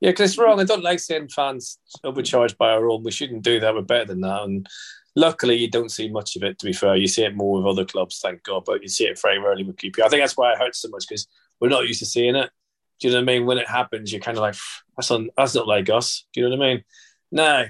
Yeah, 0.00 0.10
because 0.10 0.30
it's 0.30 0.38
wrong. 0.38 0.58
I 0.58 0.64
don't 0.64 0.82
like 0.82 0.98
seeing 0.98 1.28
fans 1.28 1.78
overcharged 2.02 2.58
by 2.58 2.72
our 2.72 2.90
own. 2.90 3.04
We 3.04 3.12
shouldn't 3.12 3.42
do 3.42 3.60
that. 3.60 3.72
We're 3.72 3.82
better 3.82 4.06
than 4.06 4.22
that. 4.22 4.42
And 4.42 4.66
luckily, 5.14 5.56
you 5.56 5.70
don't 5.70 5.90
see 5.90 6.08
much 6.08 6.36
of 6.36 6.42
it. 6.42 6.58
To 6.58 6.66
be 6.66 6.72
fair, 6.72 6.96
you 6.96 7.06
see 7.06 7.24
it 7.24 7.36
more 7.36 7.58
with 7.58 7.66
other 7.66 7.84
clubs, 7.84 8.20
thank 8.20 8.42
God. 8.42 8.64
But 8.64 8.82
you 8.82 8.88
see 8.88 9.04
it 9.04 9.20
very 9.20 9.38
rarely 9.38 9.64
with 9.64 9.76
QPR. 9.76 10.04
I 10.04 10.08
think 10.08 10.22
that's 10.22 10.36
why 10.36 10.52
it 10.52 10.58
hurts 10.58 10.80
so 10.80 10.88
much 10.88 11.06
because 11.08 11.26
we're 11.60 11.68
not 11.68 11.86
used 11.86 12.00
to 12.00 12.06
seeing 12.06 12.36
it. 12.36 12.50
Do 13.00 13.08
you 13.08 13.14
know 13.14 13.20
what 13.20 13.30
I 13.30 13.34
mean? 13.34 13.46
When 13.46 13.58
it 13.58 13.68
happens, 13.68 14.12
you're 14.12 14.20
kind 14.20 14.38
of 14.38 14.42
like, 14.42 14.54
that's 14.96 15.10
on, 15.10 15.30
that's 15.36 15.54
not 15.54 15.66
like 15.66 15.90
us. 15.90 16.24
Do 16.32 16.40
you 16.40 16.48
know 16.48 16.56
what 16.56 16.64
I 16.64 16.68
mean? 16.74 16.84
Now, 17.32 17.64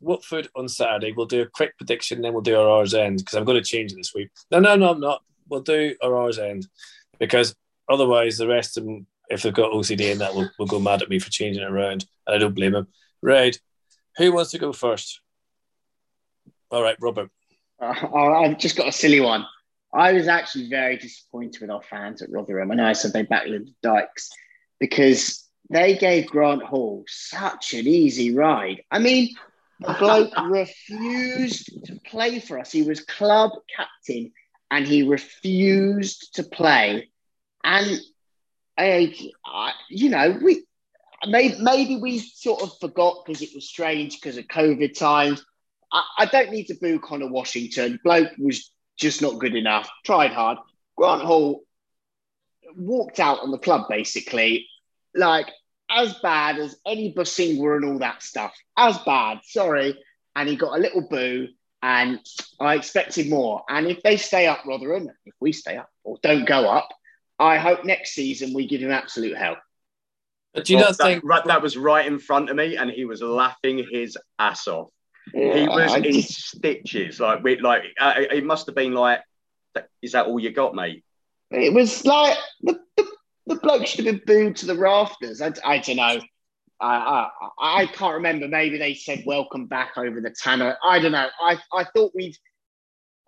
Watford 0.00 0.48
on 0.54 0.68
Saturday. 0.68 1.12
We'll 1.12 1.26
do 1.26 1.42
a 1.42 1.46
quick 1.46 1.76
prediction, 1.76 2.22
then 2.22 2.32
we'll 2.32 2.42
do 2.42 2.58
our 2.58 2.68
hours 2.68 2.94
end 2.94 3.18
because 3.18 3.34
I'm 3.34 3.44
going 3.44 3.62
to 3.62 3.68
change 3.68 3.92
it 3.92 3.96
this 3.96 4.14
week. 4.14 4.30
No, 4.50 4.60
no, 4.60 4.76
no, 4.76 4.90
I'm 4.90 5.00
not. 5.00 5.22
We'll 5.48 5.60
do 5.60 5.94
our 6.02 6.16
hours 6.16 6.38
end 6.38 6.68
because 7.18 7.54
otherwise, 7.88 8.38
the 8.38 8.46
rest 8.46 8.76
of 8.76 8.84
them, 8.84 9.06
if 9.28 9.42
they've 9.42 9.52
got 9.52 9.72
OCD 9.72 10.12
in 10.12 10.18
that, 10.18 10.34
will, 10.34 10.50
will 10.58 10.66
go 10.66 10.78
mad 10.78 11.02
at 11.02 11.08
me 11.08 11.18
for 11.18 11.30
changing 11.30 11.62
it 11.62 11.70
around. 11.70 12.06
And 12.26 12.36
I 12.36 12.38
don't 12.38 12.54
blame 12.54 12.72
them. 12.72 12.88
Right. 13.22 13.58
Who 14.18 14.32
wants 14.32 14.52
to 14.52 14.58
go 14.58 14.72
first? 14.72 15.20
All 16.70 16.82
right, 16.82 16.96
Robert. 17.00 17.30
Uh, 17.80 17.94
I've 18.14 18.58
just 18.58 18.76
got 18.76 18.88
a 18.88 18.92
silly 18.92 19.20
one. 19.20 19.46
I 19.92 20.12
was 20.12 20.28
actually 20.28 20.68
very 20.68 20.96
disappointed 20.98 21.60
with 21.62 21.70
our 21.70 21.82
fans 21.82 22.20
at 22.20 22.30
Rotherham. 22.30 22.70
I 22.70 22.74
know 22.74 22.86
I 22.86 22.92
said 22.92 23.12
they 23.12 23.24
backlit 23.24 23.66
the 23.66 23.74
Dykes 23.82 24.30
because 24.78 25.48
they 25.70 25.96
gave 25.96 26.26
Grant 26.26 26.62
Hall 26.62 27.04
such 27.08 27.72
an 27.74 27.86
easy 27.86 28.34
ride. 28.34 28.82
I 28.90 28.98
mean, 28.98 29.34
the 29.80 29.94
bloke 29.98 30.32
refused 30.44 31.86
to 31.86 31.98
play 32.04 32.40
for 32.40 32.58
us. 32.58 32.70
He 32.70 32.82
was 32.82 33.00
club 33.00 33.52
captain 33.74 34.32
and 34.70 34.86
he 34.86 35.02
refused 35.04 36.34
to 36.34 36.42
play. 36.42 37.08
And 37.64 38.00
I, 38.76 39.14
I 39.44 39.72
you 39.88 40.10
know, 40.10 40.38
we 40.42 40.64
maybe, 41.26 41.56
maybe 41.60 41.96
we 41.96 42.18
sort 42.18 42.62
of 42.62 42.78
forgot 42.78 43.24
because 43.24 43.42
it 43.42 43.50
was 43.54 43.68
strange 43.68 44.20
because 44.20 44.36
of 44.36 44.46
COVID 44.46 44.98
times. 44.98 45.44
I, 45.92 46.04
I 46.18 46.26
don't 46.26 46.50
need 46.50 46.66
to 46.66 46.74
boo 46.74 46.98
Conor 46.98 47.28
Washington. 47.28 47.98
Bloke 48.02 48.30
was 48.38 48.70
just 48.96 49.22
not 49.22 49.38
good 49.38 49.54
enough. 49.54 49.88
Tried 50.04 50.32
hard. 50.32 50.58
Grant 50.96 51.22
Hall 51.22 51.62
walked 52.76 53.20
out 53.20 53.40
on 53.40 53.50
the 53.50 53.58
club 53.58 53.86
basically, 53.88 54.66
like 55.14 55.48
as 55.90 56.14
bad 56.22 56.58
as 56.58 56.76
any 56.86 57.14
Bosingwa 57.14 57.76
and 57.76 57.84
all 57.84 57.98
that 58.00 58.22
stuff. 58.22 58.54
As 58.76 58.98
bad, 58.98 59.40
sorry. 59.44 59.98
And 60.36 60.48
he 60.48 60.56
got 60.56 60.76
a 60.76 60.80
little 60.80 61.08
boo, 61.08 61.48
and 61.82 62.20
I 62.60 62.74
expected 62.74 63.28
more. 63.28 63.62
And 63.68 63.86
if 63.86 64.02
they 64.02 64.16
stay 64.16 64.46
up, 64.46 64.64
Rotherham, 64.66 65.08
if 65.24 65.34
we 65.40 65.52
stay 65.52 65.76
up 65.76 65.88
or 66.04 66.18
don't 66.22 66.46
go 66.46 66.68
up, 66.68 66.88
I 67.38 67.58
hope 67.58 67.84
next 67.84 68.12
season 68.12 68.52
we 68.52 68.66
give 68.66 68.80
him 68.80 68.90
absolute 68.90 69.36
hell. 69.36 69.56
But 70.54 70.64
do 70.64 70.72
you 70.72 70.78
Well, 70.78 70.88
not 70.88 70.98
that, 70.98 71.04
think 71.04 71.24
right, 71.24 71.44
that 71.44 71.62
was 71.62 71.76
right 71.76 72.06
in 72.06 72.18
front 72.18 72.50
of 72.50 72.56
me, 72.56 72.76
and 72.76 72.90
he 72.90 73.04
was 73.04 73.22
laughing 73.22 73.86
his 73.90 74.16
ass 74.38 74.66
off. 74.66 74.90
He 75.32 75.68
was 75.68 75.92
I 75.92 75.98
in 75.98 76.12
just- 76.12 76.48
stitches. 76.56 77.20
Like 77.20 77.42
we, 77.42 77.58
like 77.60 77.82
uh, 78.00 78.14
it 78.16 78.44
must 78.44 78.66
have 78.66 78.74
been 78.74 78.94
like, 78.94 79.20
is 80.02 80.12
that 80.12 80.26
all 80.26 80.38
you 80.40 80.50
got, 80.52 80.74
mate? 80.74 81.04
It 81.50 81.72
was 81.72 82.04
like 82.04 82.36
the, 82.62 82.78
the, 82.96 83.06
the 83.46 83.54
bloke 83.56 83.86
should 83.86 84.06
have 84.06 84.24
been 84.26 84.44
booed 84.46 84.56
to 84.56 84.66
the 84.66 84.76
rafters. 84.76 85.40
I, 85.40 85.52
I 85.64 85.78
don't 85.78 85.96
know. 85.96 86.20
I, 86.80 87.28
I 87.60 87.80
I 87.80 87.86
can't 87.86 88.14
remember. 88.14 88.46
Maybe 88.48 88.78
they 88.78 88.94
said 88.94 89.24
welcome 89.26 89.66
back 89.66 89.92
over 89.96 90.20
the 90.20 90.30
Tanner. 90.30 90.76
I 90.84 90.98
don't 91.00 91.12
know. 91.12 91.28
I, 91.40 91.58
I 91.72 91.84
thought 91.84 92.12
we'd 92.14 92.36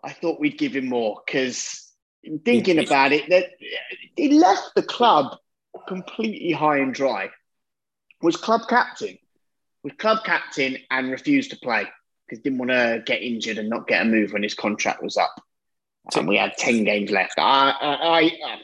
I 0.04 0.12
thought 0.12 0.38
we'd 0.40 0.58
give 0.58 0.76
him 0.76 0.88
more 0.88 1.20
because 1.26 1.90
thinking 2.44 2.78
about 2.78 3.12
it, 3.12 3.28
that 3.30 3.46
he 4.16 4.38
left 4.38 4.72
the 4.76 4.82
club 4.82 5.36
completely 5.88 6.52
high 6.52 6.78
and 6.78 6.94
dry. 6.94 7.30
Was 8.22 8.36
club 8.36 8.62
captain, 8.68 9.18
was 9.82 9.92
club 9.98 10.24
captain, 10.24 10.76
and 10.90 11.10
refused 11.10 11.50
to 11.50 11.58
play 11.58 11.86
because 12.26 12.42
didn't 12.42 12.58
want 12.58 12.70
to 12.70 13.02
get 13.04 13.22
injured 13.22 13.58
and 13.58 13.68
not 13.68 13.88
get 13.88 14.02
a 14.02 14.04
move 14.04 14.32
when 14.32 14.42
his 14.42 14.54
contract 14.54 15.02
was 15.02 15.16
up. 15.16 15.34
And 16.14 16.28
we 16.28 16.36
had 16.36 16.56
ten 16.56 16.84
games 16.84 17.10
left. 17.10 17.34
I, 17.38 17.70
I, 17.80 18.22
I, 18.22 18.58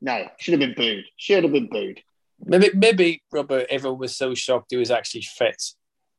no, 0.00 0.28
should 0.38 0.52
have 0.52 0.60
been 0.60 0.74
booed. 0.74 1.04
Should 1.16 1.44
have 1.44 1.52
been 1.52 1.68
booed. 1.68 2.02
maybe 2.44 2.70
maybe 2.74 3.22
Robert 3.32 3.66
everyone 3.70 3.98
was 3.98 4.16
so 4.16 4.34
shocked 4.34 4.70
he 4.70 4.76
was 4.76 4.90
actually 4.90 5.22
fit. 5.22 5.62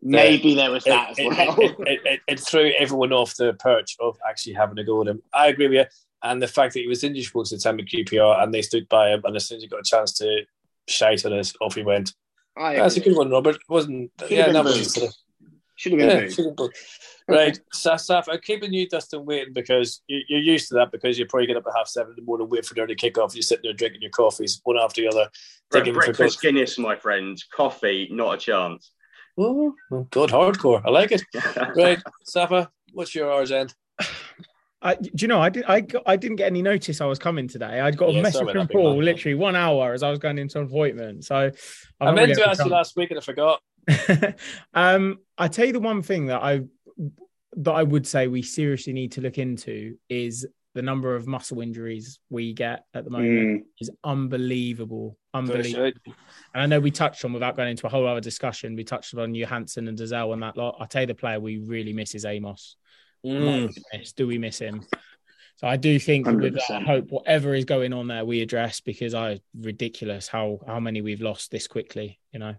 Maybe 0.01 0.55
there 0.55 0.72
was 0.72 0.84
that 0.84 1.11
as 1.11 1.20
it, 1.20 1.28
well. 1.30 1.55
it, 1.88 2.01
it, 2.03 2.20
it, 2.28 2.39
threw 2.39 2.74
everyone 2.78 3.14
off 3.14 3.38
the 3.38 3.53
perch 3.53 3.95
of 4.01 4.18
actually 4.28 4.53
having 4.53 4.78
a 4.78 4.84
go 4.84 5.01
at 5.01 5.07
him. 5.07 5.22
I 5.34 5.47
agree 5.47 5.70
with 5.70 5.78
you. 5.78 5.86
And 6.22 6.41
the 6.41 6.47
fact 6.47 6.74
that 6.74 6.82
he 6.82 6.88
was 6.88 7.05
injured 7.05 7.34
most 7.34 7.53
of 7.53 7.59
the 7.59 7.64
time 7.64 7.80
at 7.80 7.86
QPR 7.86 8.43
and 8.43 8.53
they 8.53 8.61
stood 8.61 8.89
by 8.89 9.11
him, 9.11 9.22
and 9.24 9.36
as 9.36 9.47
soon 9.47 9.57
as 9.57 9.64
he 9.64 9.70
got 9.70 9.80
a 9.80 9.84
chance 9.84 10.14
to 10.18 10.43
shite 10.89 11.26
on 11.26 11.34
us, 11.34 11.53
off 11.61 11.76
he 11.76 11.84
went. 11.84 12.14
I 12.58 12.76
That's 12.76 12.97
a 12.97 12.99
good 13.01 13.16
one, 13.16 13.30
Robert. 13.30 13.58
Wasn't 13.70 14.12
Should 14.20 14.32
yeah, 14.32 14.38
have 14.38 14.45
been 14.47 14.54
that 14.54 14.64
was 14.64 14.78
booed. 14.78 14.88
sort 14.91 15.08
of- 15.10 15.16
Should 15.76 15.91
have 15.93 15.99
been 15.99 16.10
yeah, 16.10 16.30
should 16.30 16.45
have 16.45 16.56
been. 16.56 16.70
Right, 17.26 17.58
Saf, 17.74 18.26
I'm 18.28 18.36
uh, 18.36 18.38
keeping 18.38 18.74
you, 18.74 18.86
Dustin, 18.89 19.26
waiting 19.26 19.54
because 19.54 20.01
you, 20.08 20.20
you're 20.28 20.41
used 20.41 20.68
to 20.68 20.74
that 20.74 20.91
because 20.91 21.18
you 21.18 21.26
probably 21.26 21.47
get 21.47 21.56
up 21.56 21.66
at 21.66 21.74
half 21.74 21.88
seven 21.88 22.12
in 22.12 22.16
the 22.18 22.22
morning, 22.22 22.49
wait 22.49 22.66
for 22.66 22.74
the 22.74 22.82
early 22.82 22.95
kick 22.95 23.18
off. 23.18 23.34
You're 23.34 23.43
sitting 23.43 23.64
there 23.64 23.72
drinking 23.72 24.01
your 24.01 24.12
coffees 24.12 24.60
one 24.66 24.78
after 24.78 25.01
the 25.01 25.08
other. 25.08 25.30
Bre- 25.72 25.78
Thinking 25.78 25.93
for 25.93 25.99
breakfast 26.01 26.41
Guinness, 26.41 26.78
my 26.78 26.97
friend. 26.97 27.41
Coffee, 27.56 28.10
not 28.12 28.34
a 28.36 28.38
chance. 28.38 28.91
Oh, 29.38 29.74
oh 29.91 30.08
good 30.12 30.32
hardcore. 30.32 30.82
I 30.86 30.89
like 30.89 31.14
it. 31.14 31.24
Right, 31.78 31.99
Safa, 32.26 32.70
what's 32.91 33.16
your 33.16 33.32
hours 33.32 33.54
end? 33.54 33.74
I, 34.84 34.96
do 34.96 35.10
you 35.18 35.28
know 35.30 35.42
I 35.42 35.50
did 35.50 35.64
I 35.66 35.80
got, 35.80 36.04
I 36.06 36.18
didn't 36.18 36.36
get 36.36 36.48
any 36.48 36.62
notice 36.62 37.00
I 37.00 37.06
was 37.06 37.18
coming 37.18 37.48
today. 37.48 37.80
I 37.80 37.90
got 37.92 38.10
a 38.10 38.14
Yeah, 38.14 38.22
message 38.22 38.40
from 38.40 38.50
about 38.50 38.60
that, 38.64 38.68
big 38.68 38.76
Paul 38.76 39.02
literally 39.02 39.36
one 39.36 39.56
hour 39.56 39.94
as 39.94 40.04
I 40.04 40.10
was 40.10 40.20
going 40.20 40.38
into 40.38 40.60
an 40.60 40.66
appointment. 40.66 41.24
So 41.24 41.36
I 41.36 41.52
I'm 42.02 42.08
not 42.08 42.16
meant 42.16 42.30
really 42.30 42.42
to 42.42 42.50
ask 42.50 42.66
you 42.66 42.72
last 42.72 42.96
week 42.98 43.12
and 43.12 43.20
I 43.20 43.22
forgot. 43.24 43.62
um, 44.74 45.20
I 45.38 45.48
tell 45.48 45.66
you 45.66 45.74
the 45.74 45.80
one 45.80 46.02
thing 46.02 46.28
that 46.28 46.44
I 46.44 46.62
that 47.58 47.72
I 47.72 47.84
would 47.84 48.06
say 48.06 48.28
we 48.28 48.42
seriously 48.42 48.94
need 48.94 49.14
to 49.14 49.22
look 49.22 49.38
into 49.38 49.96
is 50.10 50.46
the 50.74 50.82
number 50.82 51.16
of 51.16 51.28
muscle 51.28 51.62
injuries 51.62 52.20
we 52.30 52.54
get 52.54 52.86
at 52.94 53.06
the 53.06 53.12
moment 53.12 53.62
Mm. 53.62 53.64
is 53.80 53.92
unbelievable, 54.04 55.18
unbelievable. 55.34 55.92
And 56.54 56.64
I 56.64 56.66
know 56.66 56.80
we 56.80 56.90
touched 56.90 57.24
on 57.26 57.32
without 57.32 57.56
going 57.56 57.70
into 57.70 57.86
a 57.86 57.90
whole 57.90 58.08
other 58.08 58.22
discussion. 58.22 58.76
We 58.76 58.84
touched 58.84 59.14
on 59.14 59.34
Johansen 59.34 59.88
and 59.88 59.98
Dozzell 59.98 60.34
and 60.34 60.42
that 60.42 60.58
lot. 60.58 60.78
I 60.80 60.86
tell 60.88 61.04
you, 61.04 61.08
the 61.08 61.16
player 61.16 61.40
we 61.40 61.60
really 61.60 61.94
miss 61.94 62.16
is 62.16 62.26
Amos. 62.26 62.76
Mm. 63.26 63.74
Do 63.74 63.82
we 63.91 63.97
miss? 63.97 64.11
Do 64.13 64.28
we 64.28 64.38
miss 64.38 64.59
him? 64.59 64.86
So 65.57 65.67
I 65.67 65.78
do 65.78 65.97
think 65.99 66.28
with 66.28 66.55
that, 66.55 66.71
I 66.71 66.82
hope 66.82 67.09
whatever 67.09 67.53
is 67.53 67.63
going 67.63 67.93
on 67.93 68.07
there, 68.07 68.26
we 68.26 68.41
address 68.41 68.82
because 68.82 69.13
I 69.13 69.39
ridiculous 69.57 70.28
how 70.28 70.59
how 70.67 70.80
many 70.80 71.01
we've 71.01 71.21
lost 71.21 71.51
this 71.51 71.67
quickly. 71.67 72.19
You 72.32 72.39
know. 72.39 72.55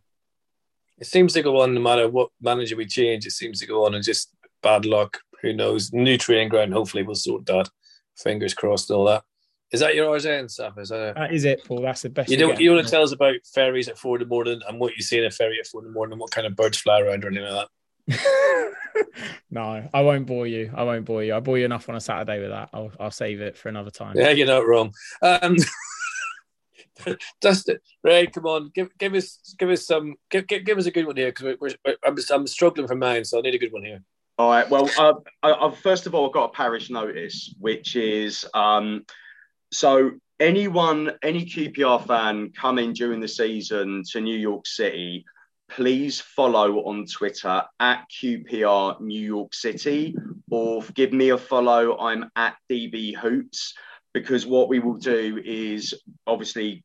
It 0.97 1.07
seems 1.07 1.33
to 1.33 1.43
go 1.43 1.61
on 1.61 1.75
no 1.75 1.81
matter 1.81 2.09
what 2.09 2.31
manager 2.41 2.77
we 2.77 2.87
change. 2.87 3.27
It 3.27 3.33
seems 3.33 3.61
to 3.61 3.67
go 3.67 3.85
on 3.85 3.95
and 3.95 4.05
just 4.05 4.31
bad 4.63 4.87
luck. 4.87 5.21
Who 5.43 5.53
knows? 5.53 5.93
New 5.93 6.17
training 6.17 6.49
ground. 6.49 6.73
Hopefully, 6.73 7.03
we'll 7.03 7.17
sort 7.17 7.45
that. 7.47 7.69
Fingers 8.17 8.55
crossed. 8.55 8.91
All 8.91 9.05
that. 9.07 9.25
Is 9.73 9.81
that 9.81 9.97
your 9.97 10.09
R's 10.09 10.25
end, 10.25 10.53
Safa? 10.53 10.81
Is 10.81 10.91
that 10.91 11.11
a... 11.11 11.15
That 11.15 11.33
is 11.35 11.45
it, 11.45 11.65
Paul. 11.65 11.83
That's 11.83 12.03
the 12.03 12.11
best. 12.11 12.31
You 12.31 12.37
we're 12.37 12.47
don't. 12.47 12.61
You 12.61 12.73
want 12.73 12.87
to 12.87 12.91
tell 12.91 13.03
us 13.03 13.13
about 13.13 13.35
ferries 13.53 13.89
at 13.89 13.99
four 13.99 14.17
in 14.17 14.21
the 14.21 14.29
morning 14.29 14.61
and 14.69 14.79
what 14.79 14.97
you 14.97 15.03
see 15.03 15.19
in 15.19 15.25
a 15.25 15.31
ferry 15.31 15.59
at 15.59 15.67
four 15.67 15.81
in 15.81 15.89
the 15.89 15.93
morning, 15.93 16.13
and 16.13 16.21
what 16.21 16.31
kind 16.31 16.47
of 16.47 16.55
birds 16.55 16.79
fly 16.79 17.01
around 17.01 17.25
or 17.25 17.29
anything 17.29 17.53
like 17.53 17.67
no, 19.51 19.89
I 19.93 20.03
won't 20.03 20.27
bore 20.27 20.47
you. 20.47 20.73
I 20.75 20.83
won't 20.85 21.05
bore 21.05 21.23
you. 21.23 21.35
I 21.35 21.41
bore 21.41 21.59
you 21.59 21.65
enough 21.65 21.89
on 21.89 21.97
a 21.97 22.01
Saturday 22.01 22.41
with 22.41 22.51
that. 22.51 22.71
I'll 22.73 22.93
I'll 23.01 23.11
save 23.11 23.41
it 23.41 23.57
for 23.57 23.69
another 23.69 23.91
time. 23.91 24.15
Yeah, 24.17 24.31
you're 24.31 24.47
not 24.47 24.67
wrong. 24.67 24.93
Um, 25.23 25.57
Dustin, 27.41 27.79
Ray, 28.03 28.27
come 28.27 28.47
on, 28.47 28.71
give 28.75 28.89
give 28.99 29.15
us 29.15 29.55
give 29.59 29.71
us 29.71 29.87
some 29.87 30.15
give 30.31 30.47
give, 30.47 30.65
give 30.65 30.79
us 30.79 30.87
a 30.87 30.91
good 30.91 31.07
one 31.07 31.17
here 31.17 31.29
because 31.29 31.57
we're, 31.61 31.71
we're, 31.85 31.97
I'm 32.05 32.17
I'm 32.33 32.47
struggling 32.47 32.87
for 32.87 32.97
mine, 32.97 33.25
so 33.25 33.39
I 33.39 33.43
need 33.43 33.55
a 33.55 33.59
good 33.59 33.73
one 33.73 33.85
here. 33.85 34.03
All 34.37 34.51
right. 34.51 34.69
Well, 34.69 34.91
uh, 34.99 35.15
I, 35.43 35.53
I, 35.53 35.75
first 35.75 36.07
of 36.07 36.15
all, 36.15 36.27
I've 36.27 36.33
got 36.33 36.51
a 36.51 36.53
parish 36.53 36.91
notice, 36.91 37.55
which 37.61 37.95
is 37.95 38.45
um, 38.53 39.05
so 39.73 40.13
anyone, 40.41 41.13
any 41.23 41.45
QPR 41.45 42.07
fan 42.07 42.51
coming 42.51 42.93
during 42.93 43.21
the 43.21 43.29
season 43.29 44.03
to 44.11 44.21
New 44.21 44.37
York 44.37 44.67
City, 44.67 45.25
please 45.75 46.21
follow 46.21 46.85
on 46.85 47.07
Twitter 47.07 47.63
at 47.81 48.05
QPR 48.11 49.01
New 49.01 49.21
York 49.21 49.55
City 49.55 50.15
or 50.51 50.83
give 50.95 51.13
me 51.13 51.31
a 51.31 51.39
follow. 51.39 51.99
I'm 51.99 52.31
at 52.37 52.57
DB 52.71 53.17
Hoops 53.17 53.75
because 54.13 54.47
what 54.47 54.69
we 54.69 54.79
will 54.79 54.99
do 54.99 55.41
is 55.45 55.95
obviously, 56.27 56.85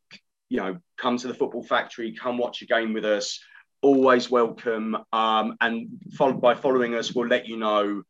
you 0.50 0.58
know, 0.58 0.78
come 0.98 1.18
to 1.18 1.28
the 1.28 1.34
football 1.34 1.64
factory, 1.64 2.14
come 2.14 2.38
watch 2.38 2.62
a 2.62 2.66
game 2.66 2.94
with 2.94 3.06
us 3.06 3.40
always 3.82 4.30
welcome. 4.30 4.98
Um, 5.14 5.56
and 5.62 5.90
by 6.42 6.56
following 6.56 6.96
us, 6.96 7.14
we'll 7.14 7.28
let 7.28 7.48
you 7.48 7.58
know, 7.58 8.04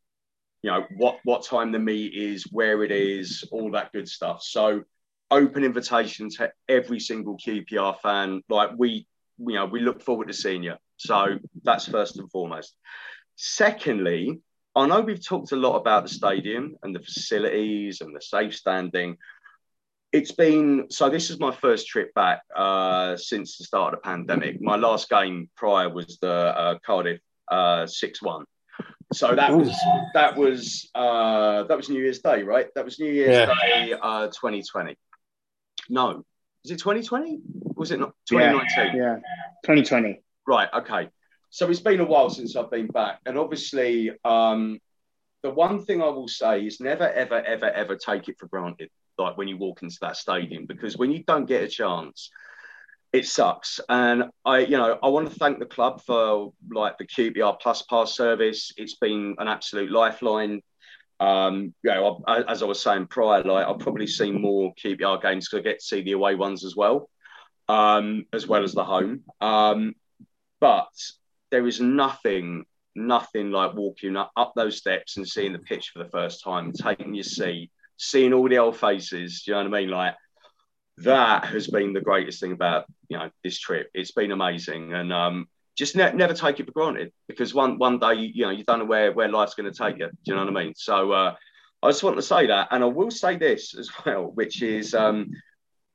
you 0.62 0.72
know, 0.72 0.86
what 0.98 1.20
what 1.24 1.44
time 1.44 1.72
the 1.72 1.80
meet 1.80 2.14
is, 2.14 2.46
where 2.52 2.84
it 2.84 2.92
is, 2.92 3.44
all 3.52 3.72
that 3.72 3.92
good 3.92 4.08
stuff. 4.08 4.42
So 4.44 4.84
open 5.32 5.64
invitation 5.64 6.30
to 6.30 6.52
every 6.68 7.00
single 7.00 7.38
QPR 7.38 8.00
fan. 8.00 8.42
Like 8.50 8.72
we, 8.78 9.08
you 9.40 9.54
know, 9.56 9.66
we 9.66 9.80
look 9.80 10.02
forward 10.02 10.28
to 10.28 10.34
seeing 10.34 10.64
you. 10.64 10.74
So 10.98 11.38
that's 11.64 11.88
first 11.88 12.18
and 12.20 12.30
foremost. 12.32 12.76
Secondly, 13.36 14.40
I 14.76 14.86
know 14.88 15.02
we've 15.02 15.26
talked 15.26 15.52
a 15.52 15.56
lot 15.56 15.78
about 15.78 16.04
the 16.04 16.10
stadium 16.10 16.76
and 16.84 16.96
the 16.96 17.00
facilities 17.00 18.02
and 18.02 18.16
the 18.16 18.22
safe 18.22 18.56
standing 18.56 19.18
it's 20.12 20.32
been 20.32 20.88
so 20.90 21.10
this 21.10 21.30
is 21.30 21.40
my 21.40 21.52
first 21.52 21.88
trip 21.88 22.14
back 22.14 22.42
uh, 22.56 23.16
since 23.16 23.58
the 23.58 23.64
start 23.64 23.94
of 23.94 24.00
the 24.00 24.04
pandemic. 24.10 24.60
My 24.62 24.76
last 24.76 25.10
game 25.10 25.50
prior 25.56 25.90
was 25.90 26.18
the 26.22 26.32
uh, 26.34 26.80
Cardiff 26.86 27.20
six 27.86 28.22
one. 28.22 28.46
So 29.14 29.36
that 29.36 29.56
was 29.56 29.72
that 30.14 30.36
was 30.36 30.90
uh, 30.96 31.64
that 31.64 31.78
was 31.78 31.90
New 31.90 32.02
Year's 32.02 32.20
Day, 32.20 32.44
right? 32.44 32.68
That 32.76 32.86
was 32.86 33.00
New 33.00 33.12
Year's 33.12 33.36
Yeah. 33.36 33.54
Day, 33.62 33.94
uh, 33.94 34.28
2020. 34.28 34.96
No, 35.90 36.24
is 36.64 36.72
it 36.72 36.80
2020? 36.80 37.40
Was 37.76 37.92
it 37.92 38.00
not 38.00 38.14
Yeah. 38.32 38.52
2019? 38.52 39.02
Yeah, 39.02 39.16
2020. 39.64 40.22
Right. 40.48 40.70
Okay. 40.74 41.10
So 41.50 41.70
it's 41.70 41.80
been 41.80 42.00
a 42.00 42.06
while 42.06 42.30
since 42.30 42.56
I've 42.56 42.70
been 42.70 42.88
back, 42.88 43.20
and 43.26 43.38
obviously, 43.38 44.12
um, 44.24 44.80
the 45.42 45.50
one 45.50 45.84
thing 45.86 46.02
I 46.02 46.08
will 46.10 46.28
say 46.28 46.66
is 46.66 46.80
never, 46.80 47.10
ever, 47.10 47.42
ever, 47.42 47.70
ever 47.72 47.96
take 47.96 48.28
it 48.30 48.38
for 48.38 48.48
granted. 48.48 48.90
Like 49.18 49.38
when 49.38 49.48
you 49.48 49.58
walk 49.58 49.84
into 49.84 49.98
that 50.02 50.18
stadium, 50.18 50.66
because 50.66 50.98
when 50.98 51.12
you 51.12 51.24
don't 51.24 51.46
get 51.46 51.64
a 51.64 51.68
chance, 51.68 52.30
it 53.12 53.26
sucks. 53.26 53.80
And 53.90 54.26
I, 54.46 54.60
you 54.60 54.78
know, 54.78 55.00
I 55.02 55.08
want 55.08 55.30
to 55.30 55.36
thank 55.40 55.60
the 55.60 55.66
club 55.66 56.02
for 56.06 56.54
like 56.72 56.98
the 56.98 57.06
QPR 57.06 57.60
Plus 57.60 57.82
Pass 57.84 58.16
service. 58.16 58.72
It's 58.78 58.96
been 58.96 59.36
an 59.40 59.48
absolute 59.48 59.92
lifeline. 59.92 60.62
Um, 61.20 61.74
you 61.84 61.92
know, 61.92 62.24
I, 62.28 62.44
as 62.44 62.64
I 62.64 62.66
was 62.66 62.82
saying 62.82 63.08
prior, 63.08 63.44
like 63.44 63.68
I've 63.68 63.80
probably 63.80 64.08
seen 64.08 64.42
more 64.42 64.74
QPR 64.76 65.22
games 65.22 65.48
because 65.48 65.60
I 65.60 65.70
get 65.70 65.80
to 65.80 65.86
see 65.86 66.02
the 66.02 66.14
away 66.14 66.36
ones 66.36 66.64
as 66.64 66.76
well, 66.76 67.10
um, 67.68 68.26
as 68.34 68.48
well 68.48 68.64
as 68.64 68.74
the 68.74 68.86
home. 68.86 69.24
Um, 69.42 69.96
but 70.62 70.90
there 71.52 71.68
is 71.68 71.82
nothing, 71.82 72.66
nothing 72.96 73.52
like 73.52 73.74
walking 73.74 74.16
up, 74.16 74.32
up 74.38 74.54
those 74.56 74.78
steps 74.78 75.18
and 75.18 75.28
seeing 75.28 75.54
the 75.54 75.60
pitch 75.60 75.90
for 75.90 76.00
the 76.00 76.10
first 76.10 76.44
time, 76.44 76.72
taking 76.72 77.14
your 77.14 77.24
seat, 77.24 77.72
seeing 77.98 78.34
all 78.34 78.48
the 78.48 78.60
old 78.60 78.78
faces. 78.78 79.44
Do 79.44 79.52
you 79.52 79.58
know 79.58 79.70
what 79.70 79.78
I 79.78 79.82
mean? 79.82 79.90
Like 79.90 80.16
that 81.00 81.46
has 81.46 81.68
been 81.68 81.94
the 81.94 82.02
greatest 82.02 82.40
thing 82.40 82.52
about 82.52 82.86
you 83.08 83.18
know 83.18 83.30
this 83.44 83.60
trip. 83.60 83.90
It's 83.94 84.12
been 84.12 84.32
amazing, 84.32 84.94
and 84.94 85.12
um, 85.14 85.48
just 85.80 85.96
ne- 85.96 86.12
never 86.12 86.34
take 86.34 86.60
it 86.60 86.66
for 86.66 86.74
granted 86.74 87.14
because 87.30 87.54
one 87.54 87.78
one 87.78 88.00
day 88.00 88.16
you 88.16 88.44
know 88.44 88.50
you 88.50 88.66
don't 88.66 88.80
know 88.80 88.86
where 88.86 89.14
where 89.14 89.30
life's 89.30 89.56
going 89.56 89.72
to 89.72 89.78
take 89.78 89.98
you. 89.98 90.08
Do 90.08 90.14
you 90.26 90.36
know 90.36 90.44
what 90.44 90.56
I 90.58 90.64
mean? 90.64 90.74
So 90.76 91.14
uh, 91.14 91.36
I 91.82 91.90
just 91.90 92.04
want 92.04 92.18
to 92.18 92.22
say 92.22 92.48
that, 92.48 92.68
and 92.72 92.84
I 92.84 92.88
will 92.88 93.10
say 93.10 93.38
this 93.38 93.74
as 93.76 93.90
well, 94.06 94.26
which 94.26 94.62
is 94.62 94.94
um, 94.94 95.32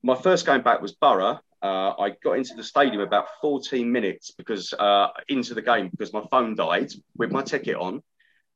my 0.02 0.14
first 0.14 0.46
game 0.46 0.62
back 0.62 0.80
was 0.80 0.92
Borough. 0.92 1.38
Uh, 1.62 1.94
I 1.98 2.14
got 2.22 2.32
into 2.32 2.54
the 2.54 2.64
stadium 2.64 3.00
about 3.00 3.26
14 3.40 3.90
minutes 3.90 4.30
because 4.30 4.72
uh, 4.72 5.08
into 5.28 5.54
the 5.54 5.62
game 5.62 5.88
because 5.90 6.12
my 6.12 6.22
phone 6.30 6.54
died 6.54 6.90
with 7.16 7.30
my 7.30 7.42
ticket 7.42 7.76
on. 7.76 8.02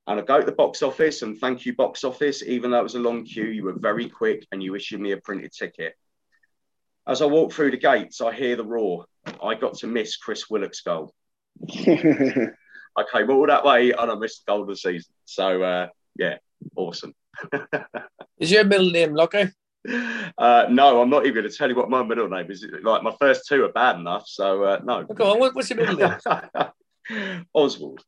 And 0.07 0.18
I 0.18 0.22
go 0.22 0.41
to 0.41 0.47
the 0.47 0.53
box 0.53 0.83
office 0.83 1.20
and 1.20 1.39
thank 1.39 1.66
you, 1.66 1.74
box 1.74 2.05
office. 2.05 2.43
Even 2.43 2.70
though 2.70 2.81
it 2.81 2.83
was 2.83 2.95
a 2.95 3.01
long 3.01 3.24
queue, 3.24 3.45
you 3.45 3.64
were 3.64 3.79
very 3.79 4.09
quick 4.09 4.47
and 4.51 4.62
you 4.62 4.74
issued 4.74 5.01
me 5.01 5.12
a 5.12 5.18
printed 5.18 5.53
ticket. 5.53 5.95
As 7.07 7.20
I 7.20 7.26
walk 7.26 7.53
through 7.53 7.72
the 7.72 7.76
gates, 7.76 8.22
I 8.22 8.33
hear 8.33 8.57
the 8.57 8.64
roar. 8.64 9.05
I 9.43 9.55
got 9.55 9.74
to 9.79 9.87
miss 9.87 10.16
Chris 10.16 10.49
Willock's 10.49 10.81
goal. 10.81 11.14
I 12.96 13.04
came 13.12 13.30
all 13.30 13.46
that 13.46 13.64
way 13.64 13.92
and 13.92 14.11
I 14.11 14.14
missed 14.14 14.44
the 14.44 14.52
goal 14.52 14.62
of 14.62 14.68
the 14.68 14.76
season. 14.76 15.12
So, 15.24 15.62
uh, 15.62 15.88
yeah, 16.16 16.38
awesome. 16.76 17.14
Is 18.38 18.50
your 18.50 18.64
middle 18.64 18.90
name 18.90 19.14
Lucky? 19.14 19.50
Uh, 20.36 20.66
no, 20.70 21.00
I'm 21.00 21.11
not 21.11 21.24
even 21.24 21.34
going 21.34 21.50
to 21.50 21.56
tell 21.56 21.68
you 21.68 21.76
what 21.76 21.88
my 21.88 22.02
middle 22.02 22.28
name 22.28 22.50
is. 22.50 22.66
Like 22.82 23.02
my 23.02 23.14
first 23.18 23.46
two 23.48 23.64
are 23.64 23.72
bad 23.72 23.96
enough, 23.96 24.26
so 24.26 24.64
uh, 24.64 24.80
no. 24.84 25.04
Go 25.04 25.32
on. 25.32 25.38
What, 25.38 25.54
what's 25.54 25.70
your 25.70 25.78
middle 25.78 25.96
name? 25.96 27.46
Oswald. 27.54 28.02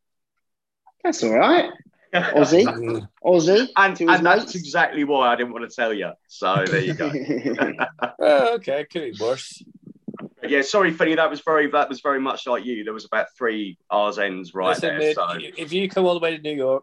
That's 1.02 1.22
all 1.22 1.38
right. 1.38 1.70
Aussie. 2.12 3.06
Aussie, 3.24 3.68
And, 3.76 3.96
to 3.96 4.06
his 4.08 4.16
and 4.16 4.26
that's 4.26 4.54
exactly 4.54 5.04
why 5.04 5.32
I 5.32 5.36
didn't 5.36 5.52
want 5.52 5.70
to 5.70 5.74
tell 5.74 5.94
you. 5.94 6.10
So 6.26 6.64
there 6.66 6.80
you 6.80 6.94
go. 6.94 7.10
Oh, 8.18 8.54
okay, 8.56 8.84
could 8.90 9.12
be 9.12 9.16
worse. 9.20 9.62
Yeah, 10.50 10.62
sorry, 10.62 10.92
Finny. 10.92 11.14
That 11.14 11.30
was 11.30 11.40
very 11.42 11.70
that 11.70 11.88
was 11.88 12.00
very 12.00 12.20
much 12.20 12.46
like 12.46 12.64
you. 12.64 12.82
There 12.82 12.92
was 12.92 13.04
about 13.04 13.26
three 13.38 13.78
R's 13.88 14.18
ends 14.18 14.52
right 14.52 14.70
Listen, 14.70 14.88
there. 14.88 14.98
mate, 14.98 15.14
So 15.14 15.38
if 15.56 15.72
you 15.72 15.88
come 15.88 16.04
all 16.06 16.14
the 16.14 16.20
way 16.20 16.36
to 16.36 16.42
New 16.42 16.56
York, 16.56 16.82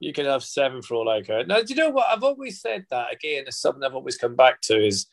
you 0.00 0.12
can 0.12 0.26
have 0.26 0.42
seven 0.42 0.82
for 0.82 0.94
all 0.94 1.08
I 1.08 1.22
care. 1.22 1.46
Now, 1.46 1.60
do 1.60 1.66
you 1.68 1.76
know 1.76 1.90
what? 1.90 2.08
I've 2.08 2.24
always 2.24 2.60
said 2.60 2.86
that 2.90 3.12
again. 3.12 3.44
It's 3.46 3.60
something 3.60 3.84
I've 3.84 3.94
always 3.94 4.16
come 4.16 4.34
back 4.34 4.60
to 4.62 4.84
is, 4.84 5.06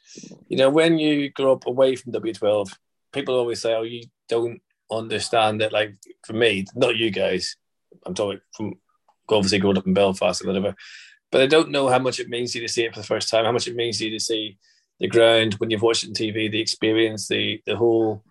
you 0.48 0.58
know, 0.58 0.70
when 0.72 0.98
you 0.98 1.30
grow 1.30 1.54
up 1.54 1.68
away 1.68 1.96
from 1.96 2.12
W12, 2.12 2.74
people 3.12 3.36
always 3.36 3.62
say, 3.62 3.76
"Oh, 3.76 3.84
you 3.84 4.04
don't 4.30 4.62
understand 4.92 5.62
it." 5.62 5.72
Like 5.72 5.94
for 6.26 6.34
me, 6.34 6.66
not 6.76 6.96
you 6.96 7.12
guys. 7.12 7.56
I'm 8.04 8.16
talking 8.16 8.42
from 8.58 8.80
obviously 9.30 9.60
growing 9.60 9.78
up 9.78 9.86
in 9.86 9.94
Belfast 9.94 10.44
or 10.44 10.48
whatever, 10.48 10.76
but 11.32 11.42
I 11.42 11.48
don't 11.48 11.70
know 11.70 11.88
how 11.88 12.00
much 12.00 12.20
it 12.20 12.30
means 12.30 12.52
to 12.54 12.60
you 12.60 12.68
to 12.68 12.74
see 12.74 12.84
it 12.84 12.94
for 12.94 13.00
the 13.00 13.08
first 13.08 13.30
time. 13.30 13.46
How 13.46 13.52
much 13.52 13.68
it 13.68 13.76
means 13.76 14.00
to 14.00 14.06
you 14.06 14.12
to 14.12 14.20
see 14.24 14.58
the 15.00 15.08
ground 15.08 15.56
when 15.56 15.70
you've 15.70 15.82
watched 15.82 16.04
it 16.04 16.10
on 16.10 16.14
TV, 16.14 16.50
the 16.52 16.62
experience, 16.62 17.28
the 17.28 17.62
the 17.66 17.76
whole 17.76 18.24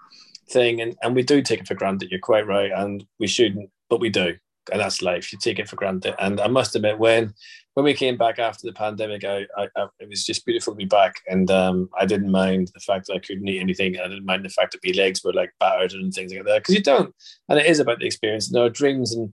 thing, 0.50 0.80
and 0.80 0.96
and 1.02 1.14
we 1.14 1.22
do 1.22 1.42
take 1.42 1.60
it 1.60 1.68
for 1.68 1.74
granted. 1.74 2.10
You're 2.10 2.20
quite 2.20 2.46
right, 2.46 2.72
and 2.72 3.04
we 3.18 3.26
shouldn't, 3.26 3.70
but 3.88 4.00
we 4.00 4.10
do. 4.10 4.36
and 4.72 4.80
that's 4.80 5.02
life. 5.02 5.32
You 5.32 5.38
take 5.38 5.58
it 5.58 5.68
for 5.68 5.76
granted. 5.76 6.14
And 6.18 6.40
I 6.40 6.48
must 6.48 6.74
admit, 6.76 6.98
when 6.98 7.34
when 7.74 7.84
we 7.84 7.94
came 7.94 8.16
back 8.16 8.38
after 8.38 8.66
the 8.66 8.72
pandemic, 8.72 9.24
I, 9.24 9.46
I, 9.56 9.68
I 9.76 9.86
it 10.00 10.08
was 10.08 10.24
just 10.24 10.46
beautiful 10.46 10.72
to 10.72 10.76
be 10.76 10.84
back, 10.84 11.14
and 11.28 11.50
um, 11.50 11.88
I 11.98 12.06
didn't 12.06 12.30
mind 12.30 12.70
the 12.72 12.80
fact 12.80 13.06
that 13.06 13.14
I 13.14 13.18
couldn't 13.18 13.48
eat 13.48 13.60
anything. 13.60 13.98
I 13.98 14.08
didn't 14.08 14.24
mind 14.24 14.44
the 14.44 14.50
fact 14.50 14.72
that 14.72 14.80
my 14.84 14.92
legs 15.02 15.22
were 15.22 15.32
like 15.32 15.52
battered 15.60 15.92
and 15.92 16.12
things 16.12 16.32
like 16.32 16.44
that 16.46 16.62
because 16.62 16.74
you 16.74 16.82
don't. 16.82 17.14
And 17.48 17.58
it 17.58 17.66
is 17.66 17.80
about 17.80 17.98
the 17.98 18.06
experience 18.06 18.48
and 18.48 18.60
our 18.60 18.70
dreams. 18.70 19.14
And 19.14 19.32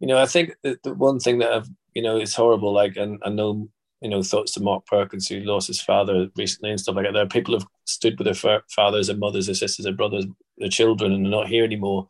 you 0.00 0.06
know, 0.06 0.18
I 0.18 0.26
think 0.26 0.54
the 0.62 0.78
one 0.94 1.18
thing 1.18 1.38
that 1.38 1.52
I've 1.52 1.68
you 1.94 2.02
know 2.02 2.18
is 2.18 2.34
horrible. 2.34 2.72
Like, 2.72 2.96
and 2.96 3.20
I 3.24 3.30
know 3.30 3.68
you 4.02 4.10
know 4.10 4.22
thoughts 4.22 4.52
to 4.52 4.60
Mark 4.60 4.84
Perkins 4.86 5.28
who 5.28 5.40
lost 5.40 5.68
his 5.68 5.80
father 5.80 6.28
recently 6.36 6.70
and 6.70 6.80
stuff 6.80 6.96
like 6.96 7.06
that. 7.06 7.12
There 7.12 7.22
are 7.22 7.28
people 7.28 7.54
who've 7.54 7.66
stood 7.84 8.18
with 8.18 8.26
their 8.26 8.60
fathers 8.70 9.08
and 9.08 9.20
mothers 9.20 9.48
and 9.48 9.56
sisters 9.56 9.86
and 9.86 9.96
brothers, 9.96 10.26
their 10.58 10.68
children, 10.68 11.12
and 11.12 11.24
they're 11.24 11.30
not 11.30 11.48
here 11.48 11.64
anymore 11.64 12.08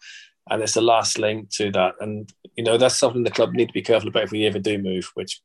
and 0.51 0.62
it's 0.62 0.74
the 0.74 0.82
last 0.82 1.18
link 1.18 1.51
to 1.51 1.70
that. 1.72 1.95
And 2.01 2.32
you 2.57 2.64
know 2.64 2.76
that's 2.76 2.97
something 2.97 3.22
the 3.22 3.30
club 3.30 3.53
need 3.53 3.68
to 3.68 3.72
be 3.72 3.82
careful 3.82 4.09
about 4.09 4.24
if 4.24 4.30
we 4.32 4.47
ever 4.47 4.59
do 4.59 4.78
move, 4.78 5.11
which 5.14 5.40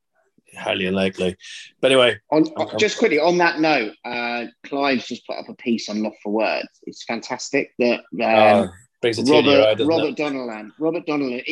highly 0.58 0.86
unlikely. 0.86 1.36
But 1.82 1.92
anyway, 1.92 2.20
on, 2.32 2.46
just 2.78 2.98
quickly 2.98 3.20
on 3.20 3.38
that 3.38 3.60
note, 3.60 3.94
uh, 4.06 4.46
Clive's 4.66 5.08
just 5.08 5.26
put 5.28 5.38
up 5.38 5.50
a 5.50 5.56
piece 5.56 5.90
on 5.90 6.04
Loft 6.04 6.18
for 6.24 6.32
Words. 6.32 6.70
It's 6.84 7.04
fantastic 7.04 7.72
that. 7.80 8.00
Um, 8.00 8.04
uh, 8.20 8.68
brings 9.02 9.20
a 9.20 9.24
Robert, 9.32 9.80
eye, 9.80 9.84
Robert 9.84 10.08
it? 10.08 10.18
Donnellan. 10.18 10.72
Robert 10.80 11.06
Donnellan. 11.06 11.44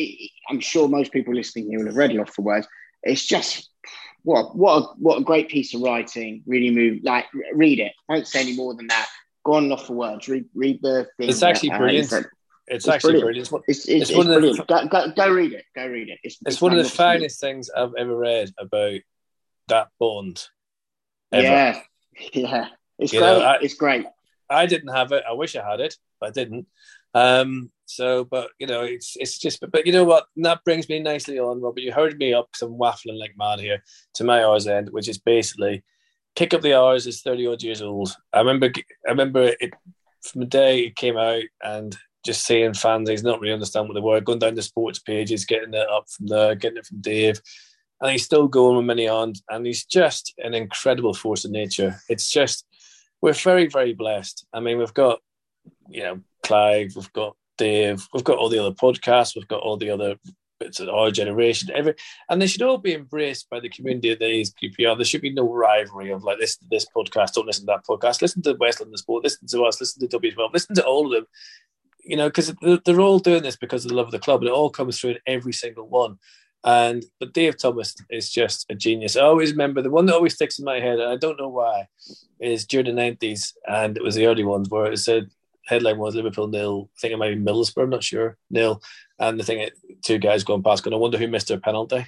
I'm 0.50 0.60
sure 0.60 0.88
most 0.88 1.12
people 1.12 1.32
listening 1.32 1.70
here 1.70 1.78
will 1.78 1.86
have 1.86 1.96
read 1.96 2.12
Loft 2.12 2.34
for 2.34 2.42
Words. 2.42 2.66
It's 3.04 3.24
just 3.24 3.70
what 4.26 4.56
what 4.56 4.82
a, 4.82 4.86
what 4.98 5.18
a 5.20 5.24
great 5.24 5.48
piece 5.48 5.72
of 5.72 5.82
writing. 5.82 6.42
Really 6.46 6.70
moved. 6.70 7.04
Like 7.04 7.26
read 7.54 7.78
it. 7.78 7.92
I 8.08 8.14
won't 8.14 8.26
say 8.26 8.40
any 8.40 8.56
more 8.56 8.74
than 8.74 8.88
that. 8.88 9.06
Go 9.44 9.54
on 9.54 9.68
Loft 9.68 9.86
for 9.86 9.92
Words. 9.92 10.28
Read 10.28 10.46
read 10.52 10.80
the 10.82 11.06
thing. 11.16 11.28
It's 11.28 11.44
actually 11.44 11.68
that, 11.68 11.78
brilliant. 11.78 12.12
Uh, 12.12 12.16
it's, 12.16 12.26
it's, 12.66 12.88
actually 12.88 13.20
brilliant. 13.20 13.48
brilliant. 13.50 13.64
It's, 13.68 13.88
it's, 13.88 14.10
it's, 14.10 14.16
one 14.16 14.26
brilliant. 14.26 14.58
Of 14.58 14.66
the, 14.66 14.74
go, 14.74 14.88
go, 14.88 15.12
go, 15.12 15.32
read 15.32 15.52
it. 15.52 15.64
Go 15.76 15.86
read 15.86 16.08
it. 16.08 16.18
It's, 16.24 16.38
it's 16.44 16.60
one 16.60 16.76
of 16.76 16.82
the 16.82 16.90
finest 16.90 17.40
things 17.40 17.70
I've 17.70 17.94
ever 17.96 18.16
read 18.16 18.50
about 18.58 19.00
that 19.68 19.88
bond. 20.00 20.44
Ever. 21.30 21.46
Yeah, 21.46 21.80
yeah. 22.32 22.68
It's 22.98 23.12
you 23.12 23.20
great. 23.20 23.38
Know, 23.38 23.44
I, 23.44 23.58
it's 23.62 23.74
great. 23.74 24.06
I 24.50 24.66
didn't 24.66 24.92
have 24.92 25.12
it. 25.12 25.22
I 25.28 25.34
wish 25.34 25.54
I 25.54 25.68
had 25.68 25.78
it, 25.78 25.94
but 26.20 26.30
I 26.30 26.32
didn't. 26.32 26.66
Um, 27.14 27.70
so, 27.86 28.24
but 28.24 28.50
you 28.58 28.66
know, 28.66 28.82
it's 28.82 29.16
it's 29.16 29.38
just. 29.38 29.60
But, 29.60 29.72
but 29.72 29.86
you 29.86 29.92
know 29.92 30.04
what? 30.04 30.26
And 30.36 30.44
that 30.44 30.64
brings 30.64 30.88
me 30.88 31.00
nicely 31.00 31.38
on, 31.38 31.60
Robert. 31.60 31.80
You 31.80 31.92
heard 31.92 32.18
me 32.18 32.34
up 32.34 32.48
because 32.50 32.62
I'm 32.62 32.78
waffling 32.78 33.18
like 33.18 33.34
mad 33.38 33.60
here 33.60 33.82
to 34.14 34.24
my 34.24 34.44
hours 34.44 34.66
end, 34.66 34.90
which 34.90 35.08
is 35.08 35.18
basically 35.18 35.82
Kick 36.34 36.52
Up 36.52 36.60
the 36.60 36.74
R's 36.74 37.06
is 37.06 37.22
30 37.22 37.46
odd 37.46 37.62
years 37.62 37.82
old. 37.82 38.14
I 38.32 38.40
remember. 38.40 38.70
I 39.06 39.10
remember 39.10 39.52
it 39.60 39.72
from 40.22 40.40
the 40.40 40.46
day 40.46 40.80
it 40.80 40.96
came 40.96 41.16
out 41.16 41.44
and 41.62 41.96
just 42.24 42.44
seeing 42.44 42.74
fans 42.74 43.08
he's 43.08 43.22
not 43.22 43.40
really 43.40 43.54
understand 43.54 43.88
what 43.88 43.94
they 43.94 44.00
were, 44.00 44.20
going 44.20 44.40
down 44.40 44.54
the 44.54 44.62
sports 44.62 44.98
pages, 44.98 45.46
getting 45.46 45.72
it 45.72 45.88
up 45.88 46.10
from 46.10 46.26
there, 46.26 46.54
getting 46.54 46.78
it 46.78 46.86
from 46.86 47.00
Dave. 47.00 47.40
And 48.00 48.10
he's 48.10 48.24
still 48.24 48.48
going 48.48 48.76
with 48.76 48.84
many 48.84 49.08
on, 49.08 49.32
and 49.48 49.64
he's 49.64 49.84
just 49.84 50.34
an 50.38 50.52
incredible 50.52 51.14
force 51.14 51.46
of 51.46 51.52
nature. 51.52 51.96
It's 52.10 52.30
just, 52.30 52.66
we're 53.22 53.32
very, 53.32 53.68
very 53.68 53.94
blessed. 53.94 54.44
I 54.52 54.60
mean, 54.60 54.76
we've 54.76 54.92
got, 54.92 55.20
you 55.88 56.02
know, 56.02 56.20
Clive, 56.42 56.92
we've 56.94 57.12
got 57.14 57.36
Dave, 57.58 58.06
we've 58.12 58.24
got 58.24 58.38
all 58.38 58.48
the 58.48 58.58
other 58.58 58.74
podcasts, 58.74 59.34
we've 59.34 59.48
got 59.48 59.62
all 59.62 59.76
the 59.76 59.90
other 59.90 60.16
bits 60.58 60.80
of 60.80 60.88
our 60.88 61.10
generation, 61.10 61.70
every, 61.74 61.94
and 62.30 62.40
they 62.40 62.46
should 62.46 62.62
all 62.62 62.78
be 62.78 62.94
embraced 62.94 63.48
by 63.50 63.60
the 63.60 63.68
community 63.68 64.14
that 64.14 64.22
is 64.22 64.54
QPR. 64.54 64.96
There 64.96 65.04
should 65.04 65.20
be 65.20 65.32
no 65.32 65.52
rivalry 65.52 66.10
of 66.10 66.24
like 66.24 66.38
listen 66.38 66.64
to 66.64 66.68
this 66.70 66.86
podcast, 66.96 67.34
don't 67.34 67.46
listen 67.46 67.66
to 67.66 67.72
that 67.72 67.86
podcast, 67.86 68.22
listen 68.22 68.42
to 68.42 68.54
West 68.54 68.80
London 68.80 68.96
Sport, 68.96 69.24
listen 69.24 69.46
to 69.48 69.64
us, 69.64 69.80
listen 69.80 70.08
to 70.08 70.18
W12, 70.18 70.52
listen 70.52 70.74
to 70.76 70.84
all 70.84 71.06
of 71.06 71.12
them 71.12 71.26
you 72.06 72.16
know, 72.16 72.28
because 72.28 72.54
they're 72.84 73.00
all 73.00 73.18
doing 73.18 73.42
this 73.42 73.56
because 73.56 73.84
of 73.84 73.90
the 73.90 73.96
love 73.96 74.06
of 74.06 74.12
the 74.12 74.18
club, 74.18 74.40
and 74.40 74.48
it 74.48 74.54
all 74.54 74.70
comes 74.70 74.98
through 74.98 75.10
in 75.10 75.18
every 75.26 75.52
single 75.52 75.88
one. 75.88 76.18
And 76.64 77.04
but 77.20 77.32
Dave 77.32 77.58
Thomas 77.58 77.94
is 78.10 78.30
just 78.30 78.66
a 78.70 78.74
genius. 78.74 79.16
I 79.16 79.22
always 79.22 79.50
remember 79.50 79.82
the 79.82 79.90
one 79.90 80.06
that 80.06 80.14
always 80.14 80.34
sticks 80.34 80.58
in 80.58 80.64
my 80.64 80.80
head, 80.80 80.98
and 80.98 81.10
I 81.10 81.16
don't 81.16 81.38
know 81.38 81.48
why, 81.48 81.88
is 82.40 82.66
during 82.66 82.86
the 82.86 82.92
nineties, 82.92 83.54
and 83.68 83.96
it 83.96 84.02
was 84.02 84.14
the 84.14 84.26
early 84.26 84.44
ones 84.44 84.68
where 84.68 84.90
it 84.90 84.98
said 84.98 85.30
headline 85.66 85.98
was 85.98 86.14
Liverpool 86.14 86.48
nil. 86.48 86.90
I 86.96 87.00
think 87.00 87.12
it 87.12 87.18
might 87.18 87.34
be 87.34 87.40
Middlesbrough, 87.40 87.84
I'm 87.84 87.90
not 87.90 88.04
sure 88.04 88.38
nil. 88.50 88.80
And 89.18 89.38
the 89.38 89.44
thing, 89.44 89.68
two 90.04 90.18
guys 90.18 90.44
going 90.44 90.62
past, 90.62 90.84
going, 90.84 90.94
I 90.94 90.98
wonder 90.98 91.18
who 91.18 91.28
missed 91.28 91.48
their 91.48 91.60
penalty. 91.60 92.06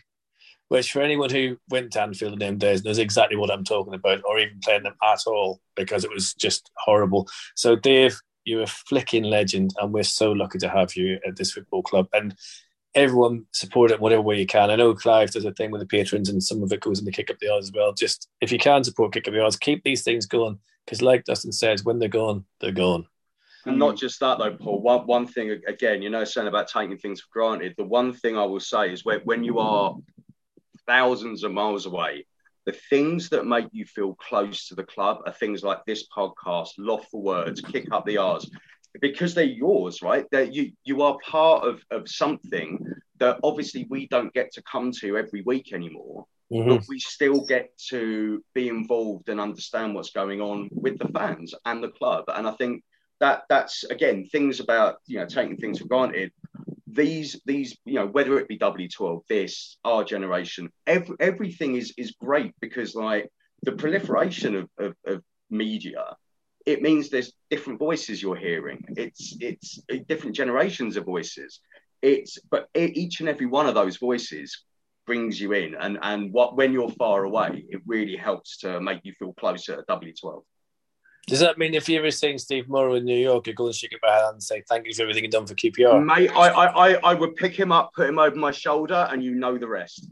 Which 0.68 0.92
for 0.92 1.00
anyone 1.00 1.30
who 1.30 1.56
went 1.70 1.92
to 1.92 2.02
Anfield 2.02 2.34
in 2.34 2.38
them 2.38 2.58
days 2.58 2.84
knows 2.84 2.98
exactly 2.98 3.38
what 3.38 3.50
I'm 3.50 3.64
talking 3.64 3.94
about, 3.94 4.20
or 4.26 4.38
even 4.38 4.60
playing 4.62 4.82
them 4.82 4.96
at 5.02 5.20
all, 5.26 5.60
because 5.74 6.04
it 6.04 6.10
was 6.10 6.34
just 6.34 6.70
horrible. 6.76 7.26
So 7.56 7.74
Dave, 7.74 8.20
you're 8.44 8.62
a 8.62 8.66
flicking 8.66 9.24
legend, 9.24 9.74
and 9.80 9.94
we're 9.94 10.02
so 10.02 10.30
lucky 10.30 10.58
to 10.58 10.68
have 10.68 10.94
you 10.94 11.18
at 11.26 11.36
this 11.36 11.52
football 11.52 11.82
club. 11.82 12.08
And 12.12 12.34
everyone 12.94 13.46
support 13.52 13.90
it 13.90 14.00
whatever 14.00 14.20
way 14.20 14.38
you 14.38 14.46
can. 14.46 14.70
I 14.70 14.76
know 14.76 14.94
Clive 14.94 15.30
does 15.30 15.44
a 15.44 15.52
thing 15.52 15.70
with 15.70 15.80
the 15.80 15.86
patrons, 15.86 16.28
and 16.28 16.42
some 16.42 16.62
of 16.62 16.70
it 16.70 16.80
goes 16.80 16.98
in 16.98 17.06
the 17.06 17.12
Kick 17.12 17.30
Up 17.30 17.38
the 17.38 17.48
R's 17.48 17.66
as 17.66 17.72
well. 17.72 17.94
Just 17.94 18.28
if 18.42 18.52
you 18.52 18.58
can 18.58 18.84
support 18.84 19.12
Kick 19.12 19.26
Up 19.26 19.32
the 19.32 19.42
R's, 19.42 19.56
keep 19.56 19.82
these 19.84 20.02
things 20.02 20.26
going 20.26 20.58
because, 20.84 21.00
like 21.00 21.24
Dustin 21.24 21.52
says, 21.52 21.84
when 21.84 21.98
they're 21.98 22.08
gone, 22.08 22.44
they're 22.60 22.72
gone. 22.72 23.06
And 23.68 23.78
not 23.78 23.96
just 23.96 24.20
that 24.20 24.38
though, 24.38 24.56
Paul. 24.56 24.80
One 24.80 25.06
one 25.06 25.26
thing 25.26 25.60
again, 25.66 26.02
you 26.02 26.10
know, 26.10 26.24
saying 26.24 26.48
about 26.48 26.68
taking 26.68 26.98
things 26.98 27.20
for 27.20 27.28
granted. 27.32 27.74
The 27.76 27.84
one 27.84 28.12
thing 28.12 28.36
I 28.36 28.44
will 28.44 28.60
say 28.60 28.92
is 28.92 29.04
when 29.04 29.20
when 29.20 29.44
you 29.44 29.58
are 29.58 29.94
thousands 30.86 31.44
of 31.44 31.52
miles 31.52 31.86
away 31.86 32.24
the 32.68 32.72
things 32.90 33.30
that 33.30 33.46
make 33.46 33.66
you 33.72 33.86
feel 33.86 34.12
close 34.16 34.68
to 34.68 34.74
the 34.74 34.84
club 34.84 35.22
are 35.24 35.32
things 35.32 35.62
like 35.62 35.82
this 35.86 36.06
podcast, 36.14 36.68
Loft 36.76 37.10
for 37.10 37.22
Words, 37.22 37.62
Kick 37.62 37.90
Up 37.92 38.04
the 38.04 38.18
R's, 38.18 38.50
because 39.00 39.32
they're 39.32 39.44
yours, 39.44 40.02
right? 40.02 40.26
That 40.32 40.52
you 40.52 40.72
you 40.84 41.00
are 41.00 41.16
part 41.24 41.64
of, 41.64 41.82
of 41.90 42.10
something 42.10 42.86
that 43.20 43.40
obviously 43.42 43.86
we 43.88 44.06
don't 44.08 44.34
get 44.34 44.52
to 44.52 44.62
come 44.70 44.92
to 45.00 45.16
every 45.16 45.40
week 45.40 45.72
anymore. 45.72 46.26
Mm-hmm. 46.52 46.68
But 46.68 46.84
we 46.90 47.00
still 47.00 47.46
get 47.46 47.70
to 47.88 48.44
be 48.52 48.68
involved 48.68 49.30
and 49.30 49.40
understand 49.40 49.94
what's 49.94 50.10
going 50.10 50.42
on 50.42 50.68
with 50.70 50.98
the 50.98 51.08
fans 51.08 51.54
and 51.64 51.82
the 51.82 51.88
club. 51.88 52.24
And 52.28 52.46
I 52.46 52.52
think 52.52 52.82
that 53.20 53.42
that's 53.48 53.84
again 53.84 54.26
things 54.30 54.60
about 54.60 54.96
you 55.06 55.18
know 55.18 55.26
taking 55.26 55.56
things 55.56 55.78
for 55.78 55.86
granted. 55.86 56.32
These 56.86 57.40
these 57.44 57.76
you 57.84 57.94
know 57.94 58.06
whether 58.06 58.38
it 58.38 58.48
be 58.48 58.58
W12 58.58 59.22
this 59.28 59.76
our 59.84 60.04
generation 60.04 60.70
every, 60.86 61.16
everything 61.20 61.76
is 61.76 61.92
is 61.96 62.12
great 62.12 62.54
because 62.60 62.94
like 62.94 63.30
the 63.62 63.72
proliferation 63.72 64.56
of, 64.56 64.68
of, 64.78 64.94
of 65.06 65.22
media 65.50 66.16
it 66.66 66.82
means 66.82 67.08
there's 67.08 67.32
different 67.50 67.78
voices 67.78 68.22
you're 68.22 68.36
hearing. 68.36 68.84
It's 68.96 69.36
it's 69.40 69.80
uh, 69.90 69.96
different 70.06 70.36
generations 70.36 70.96
of 70.96 71.04
voices. 71.04 71.60
It's 72.02 72.38
but 72.50 72.68
each 72.74 73.20
and 73.20 73.28
every 73.28 73.46
one 73.46 73.66
of 73.66 73.74
those 73.74 73.96
voices 73.96 74.64
brings 75.08 75.40
you 75.40 75.54
in 75.54 75.74
and 75.74 75.98
and 76.02 76.30
what 76.34 76.54
when 76.54 76.70
you're 76.70 76.90
far 76.90 77.24
away 77.24 77.64
it 77.70 77.80
really 77.86 78.14
helps 78.14 78.58
to 78.58 78.78
make 78.78 79.00
you 79.04 79.12
feel 79.18 79.32
closer 79.32 79.76
to 79.76 79.82
w12 79.88 80.42
does 81.28 81.40
that 81.40 81.58
mean 81.58 81.74
if 81.74 81.88
you 81.88 81.98
ever 81.98 82.10
seen 82.10 82.38
Steve 82.38 82.68
Morrow 82.68 82.94
in 82.94 83.04
New 83.04 83.18
York, 83.18 83.46
you 83.46 83.52
go 83.52 83.66
and 83.66 83.74
shake 83.74 83.94
my 84.02 84.10
hand 84.10 84.34
and 84.34 84.42
say 84.42 84.62
thank 84.66 84.86
you 84.86 84.94
for 84.94 85.02
everything 85.02 85.24
you've 85.24 85.32
done 85.32 85.46
for 85.46 85.54
QPR? 85.54 86.04
Mate, 86.04 86.30
I, 86.30 86.48
I, 86.48 86.92
I 86.94 87.14
would 87.14 87.36
pick 87.36 87.54
him 87.54 87.70
up, 87.70 87.92
put 87.94 88.08
him 88.08 88.18
over 88.18 88.34
my 88.34 88.50
shoulder, 88.50 89.06
and 89.10 89.22
you 89.22 89.34
know 89.34 89.58
the 89.58 89.68
rest. 89.68 90.08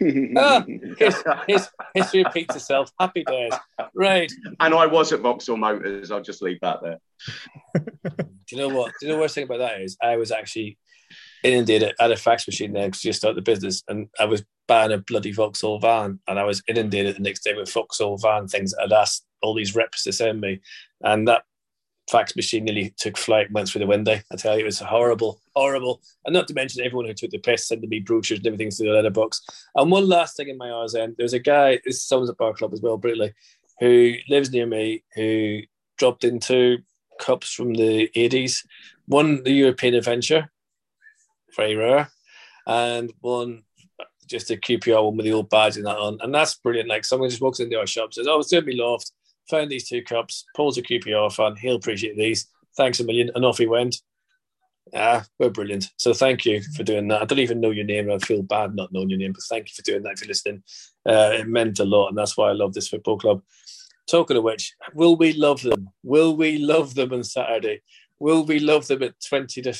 ah, 0.36 0.64
his, 0.98 1.22
his, 1.46 1.68
history 1.94 2.24
repeats 2.24 2.56
itself. 2.56 2.90
Happy 2.98 3.22
days. 3.24 3.52
Right. 3.94 4.30
And 4.60 4.74
I 4.74 4.86
was 4.86 5.12
at 5.12 5.20
Vauxhall 5.20 5.56
Motors. 5.56 6.10
I'll 6.10 6.22
just 6.22 6.42
leave 6.42 6.58
that 6.60 6.80
there. 6.82 6.98
Do 8.04 8.56
you 8.56 8.58
know 8.58 8.68
what? 8.68 8.92
Do 9.00 9.06
you 9.06 9.08
know 9.08 9.16
the 9.16 9.22
worst 9.22 9.34
thing 9.34 9.44
about 9.44 9.58
that 9.58 9.80
is 9.80 9.96
I 10.02 10.16
was 10.16 10.32
actually 10.32 10.76
inundated 11.44 11.94
at 12.00 12.10
a 12.10 12.16
fax 12.16 12.46
machine 12.46 12.72
there 12.72 12.86
because 12.86 13.00
just 13.00 13.20
started 13.20 13.36
the 13.36 13.42
business 13.42 13.82
and 13.88 14.08
I 14.18 14.24
was 14.24 14.44
buying 14.66 14.92
a 14.92 14.98
bloody 14.98 15.32
Vauxhall 15.32 15.78
van 15.78 16.18
and 16.26 16.38
I 16.38 16.44
was 16.44 16.62
inundated 16.66 17.16
the 17.16 17.22
next 17.22 17.44
day 17.44 17.54
with 17.54 17.72
Vauxhall 17.72 18.18
van 18.18 18.48
things 18.48 18.74
I'd 18.74 18.92
asked 18.92 19.24
all 19.42 19.54
these 19.54 19.74
reps 19.74 20.04
to 20.04 20.12
send 20.12 20.40
me. 20.40 20.60
And 21.02 21.28
that 21.28 21.44
fax 22.10 22.34
machine 22.34 22.64
nearly 22.64 22.94
took 22.96 23.16
flight 23.16 23.46
and 23.46 23.54
went 23.54 23.68
through 23.68 23.80
the 23.80 23.86
window. 23.86 24.18
I 24.32 24.36
tell 24.36 24.54
you, 24.54 24.62
it 24.62 24.66
was 24.66 24.78
horrible, 24.78 25.40
horrible. 25.54 26.00
And 26.24 26.32
not 26.32 26.48
to 26.48 26.54
mention 26.54 26.84
everyone 26.84 27.06
who 27.06 27.14
took 27.14 27.30
the 27.30 27.38
piss 27.38 27.68
sending 27.68 27.90
me 27.90 28.00
brochures 28.00 28.38
and 28.38 28.46
everything 28.46 28.70
through 28.70 28.88
the 28.88 28.94
letterbox. 28.94 29.42
And 29.74 29.90
one 29.90 30.08
last 30.08 30.36
thing 30.36 30.48
in 30.48 30.58
my 30.58 30.70
end, 30.98 31.16
there's 31.18 31.34
a 31.34 31.38
guy, 31.38 31.80
this 31.84 32.02
someone's 32.02 32.30
at 32.30 32.38
Bar 32.38 32.54
Club 32.54 32.72
as 32.72 32.80
well, 32.80 32.98
Britley, 32.98 33.32
who 33.80 34.14
lives 34.28 34.50
near 34.50 34.66
me, 34.66 35.04
who 35.14 35.60
dropped 35.98 36.24
into 36.24 36.78
cups 37.20 37.52
from 37.52 37.74
the 37.74 38.08
80s, 38.16 38.64
one 39.06 39.42
the 39.42 39.52
European 39.52 39.94
Adventure, 39.94 40.50
very 41.56 41.74
rare, 41.76 42.10
and 42.66 43.12
one 43.20 43.64
just 44.26 44.50
a 44.50 44.56
QPR 44.56 45.02
one 45.02 45.16
with 45.16 45.24
the 45.24 45.32
old 45.32 45.48
badge 45.48 45.78
and 45.78 45.86
that 45.86 45.96
on. 45.96 46.18
And 46.20 46.34
that's 46.34 46.54
brilliant. 46.56 46.88
Like 46.88 47.04
someone 47.04 47.30
just 47.30 47.40
walks 47.40 47.60
into 47.60 47.78
our 47.78 47.86
shop, 47.86 48.12
says, 48.12 48.26
Oh, 48.28 48.38
it's 48.38 48.50
doing 48.50 48.66
me 48.66 48.76
loft 48.76 49.10
found 49.48 49.70
these 49.70 49.88
two 49.88 50.02
cups. 50.02 50.44
Paul's 50.56 50.78
a 50.78 50.82
QPR 50.82 51.32
fan. 51.32 51.56
He'll 51.56 51.76
appreciate 51.76 52.16
these. 52.16 52.46
Thanks 52.76 53.00
a 53.00 53.04
million. 53.04 53.30
And 53.34 53.44
off 53.44 53.58
he 53.58 53.66
went. 53.66 53.96
Ah, 54.94 55.24
we're 55.38 55.50
brilliant. 55.50 55.90
So 55.96 56.14
thank 56.14 56.46
you 56.46 56.62
for 56.74 56.82
doing 56.82 57.08
that. 57.08 57.22
I 57.22 57.24
don't 57.24 57.40
even 57.40 57.60
know 57.60 57.70
your 57.70 57.84
name. 57.84 58.10
I 58.10 58.18
feel 58.18 58.42
bad 58.42 58.74
not 58.74 58.92
knowing 58.92 59.10
your 59.10 59.18
name, 59.18 59.32
but 59.32 59.42
thank 59.42 59.68
you 59.68 59.74
for 59.74 59.82
doing 59.82 60.02
that. 60.02 60.14
If 60.14 60.22
you're 60.22 60.28
listening, 60.28 60.62
uh, 61.06 61.32
it 61.34 61.46
meant 61.46 61.78
a 61.78 61.84
lot, 61.84 62.08
and 62.08 62.16
that's 62.16 62.36
why 62.36 62.48
I 62.48 62.52
love 62.52 62.72
this 62.72 62.88
football 62.88 63.18
club. 63.18 63.42
Talking 64.08 64.38
of 64.38 64.44
which, 64.44 64.74
will 64.94 65.16
we 65.16 65.34
love 65.34 65.60
them? 65.60 65.90
Will 66.02 66.34
we 66.36 66.58
love 66.58 66.94
them 66.94 67.12
on 67.12 67.22
Saturday? 67.22 67.82
Will 68.18 68.44
we 68.46 68.58
love 68.58 68.86
them 68.86 69.02
at 69.02 69.14
twenty 69.20 69.60
to 69.62 69.74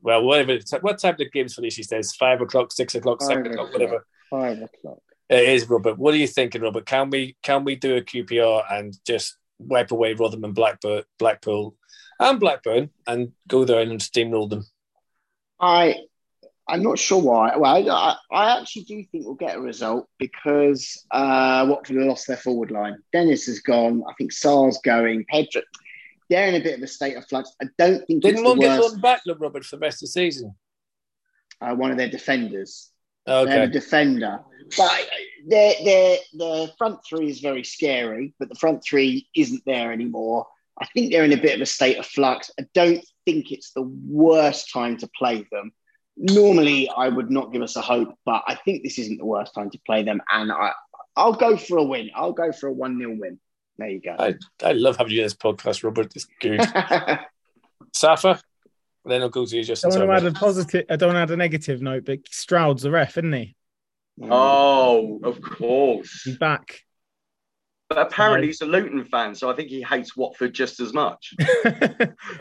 well, 0.00 0.22
whatever? 0.22 0.58
What 0.80 1.00
time 1.00 1.16
the 1.18 1.28
games 1.28 1.56
finish? 1.56 1.74
He 1.74 1.82
says 1.82 2.14
five 2.14 2.40
o'clock, 2.40 2.72
six 2.72 2.94
o'clock, 2.94 3.22
seven 3.22 3.46
o'clock, 3.46 3.68
o'clock. 3.68 3.72
whatever. 3.72 4.06
Five 4.30 4.62
o'clock. 4.62 5.02
It 5.28 5.48
is, 5.48 5.68
Robert. 5.68 5.98
What 5.98 6.14
are 6.14 6.18
you 6.18 6.26
thinking, 6.26 6.62
Robert? 6.62 6.86
Can 6.86 7.10
we 7.10 7.36
can 7.42 7.64
we 7.64 7.76
do 7.76 7.96
a 7.96 8.02
QPR 8.02 8.64
and 8.70 8.96
just 9.04 9.36
wipe 9.58 9.90
away 9.90 10.14
Rotherham 10.14 10.44
and 10.44 10.54
Blackburn, 10.54 11.02
Blackpool 11.18 11.74
and 12.20 12.38
Blackburn 12.38 12.90
and 13.06 13.32
go 13.48 13.64
there 13.64 13.80
and 13.80 14.00
steamroll 14.00 14.48
them? 14.48 14.64
I 15.60 15.96
I'm 16.68 16.82
not 16.82 16.98
sure 16.98 17.22
why. 17.22 17.56
Well, 17.56 17.90
I, 17.90 18.16
I 18.32 18.58
actually 18.58 18.84
do 18.84 19.04
think 19.04 19.24
we'll 19.24 19.34
get 19.34 19.56
a 19.56 19.60
result 19.60 20.08
because 20.18 21.04
uh, 21.12 21.64
Watford 21.68 21.96
have 21.96 22.06
lost 22.06 22.26
their 22.26 22.36
forward 22.36 22.72
line. 22.72 22.98
Dennis 23.12 23.46
has 23.46 23.60
gone. 23.60 24.02
I 24.08 24.12
think 24.14 24.32
Sarr's 24.32 24.78
going. 24.78 25.24
Pedro, 25.28 25.62
they're 26.28 26.48
in 26.48 26.56
a 26.56 26.64
bit 26.64 26.78
of 26.78 26.82
a 26.82 26.88
state 26.88 27.16
of 27.16 27.26
flux. 27.28 27.54
I 27.62 27.66
don't 27.78 28.04
think 28.06 28.22
Didn't 28.22 28.42
one 28.42 28.58
get 28.58 28.80
one 28.80 29.00
back, 29.00 29.22
Robert, 29.26 29.64
for 29.64 29.76
the 29.76 29.80
rest 29.80 30.02
of 30.02 30.08
the 30.08 30.12
season? 30.12 30.56
Uh, 31.60 31.74
one 31.74 31.92
of 31.92 31.98
their 31.98 32.10
defenders. 32.10 32.90
They 33.26 33.32
have 33.50 33.68
a 33.68 33.72
defender, 33.72 34.40
but 34.76 35.08
their 35.46 35.74
their 35.84 36.18
their 36.34 36.68
front 36.78 37.00
three 37.08 37.28
is 37.28 37.40
very 37.40 37.64
scary. 37.64 38.34
But 38.38 38.48
the 38.48 38.54
front 38.54 38.84
three 38.84 39.28
isn't 39.34 39.62
there 39.66 39.92
anymore. 39.92 40.46
I 40.78 40.86
think 40.86 41.10
they're 41.10 41.24
in 41.24 41.32
a 41.32 41.40
bit 41.40 41.54
of 41.54 41.60
a 41.60 41.66
state 41.66 41.98
of 41.98 42.06
flux. 42.06 42.50
I 42.60 42.66
don't 42.74 43.04
think 43.24 43.50
it's 43.50 43.72
the 43.72 43.82
worst 43.82 44.70
time 44.72 44.98
to 44.98 45.08
play 45.18 45.46
them. 45.50 45.72
Normally, 46.16 46.88
I 46.88 47.08
would 47.08 47.30
not 47.30 47.52
give 47.52 47.62
us 47.62 47.76
a 47.76 47.80
hope, 47.80 48.14
but 48.24 48.42
I 48.46 48.54
think 48.54 48.82
this 48.82 48.98
isn't 48.98 49.18
the 49.18 49.26
worst 49.26 49.54
time 49.54 49.70
to 49.70 49.78
play 49.86 50.02
them. 50.02 50.20
And 50.30 50.52
I, 50.52 50.72
I'll 51.14 51.32
go 51.32 51.56
for 51.56 51.78
a 51.78 51.82
win. 51.82 52.10
I'll 52.14 52.32
go 52.32 52.52
for 52.52 52.68
a 52.68 52.72
one 52.72 52.98
0 52.98 53.16
win. 53.18 53.38
There 53.78 53.88
you 53.88 54.00
go. 54.00 54.16
I, 54.18 54.34
I 54.62 54.72
love 54.72 54.96
having 54.96 55.12
you 55.12 55.20
in 55.20 55.26
this 55.26 55.34
podcast, 55.34 55.84
Robert. 55.84 56.14
It's 56.14 56.26
good. 56.40 56.60
Safa, 57.92 58.40
then 59.06 59.22
I'll 59.22 59.28
go 59.28 59.46
to 59.46 59.56
you, 59.56 59.64
Dustin. 59.64 59.92
I 59.92 59.96
don't 59.98 60.08
want 60.08 60.20
to 60.20 60.26
add 60.26 60.36
a 60.36 60.38
positive. 60.38 60.84
I 60.90 60.96
don't 60.96 61.08
want 61.14 61.16
to 61.16 61.20
add 61.20 61.30
a 61.30 61.36
negative 61.36 61.80
note, 61.82 62.04
but 62.04 62.20
Stroud's 62.30 62.82
the 62.82 62.90
ref, 62.90 63.16
isn't 63.18 63.32
he? 63.32 63.56
Mm. 64.20 64.28
Oh, 64.30 65.20
of 65.22 65.40
course. 65.40 66.22
He's 66.24 66.38
back. 66.38 66.80
But 67.88 67.98
apparently 67.98 68.48
he's 68.48 68.60
a 68.62 68.66
Luton 68.66 69.04
fan, 69.04 69.34
so 69.34 69.48
I 69.50 69.54
think 69.54 69.68
he 69.68 69.82
hates 69.82 70.16
Watford 70.16 70.52
just 70.54 70.80
as 70.80 70.92
much. 70.92 71.34
I 71.40 71.50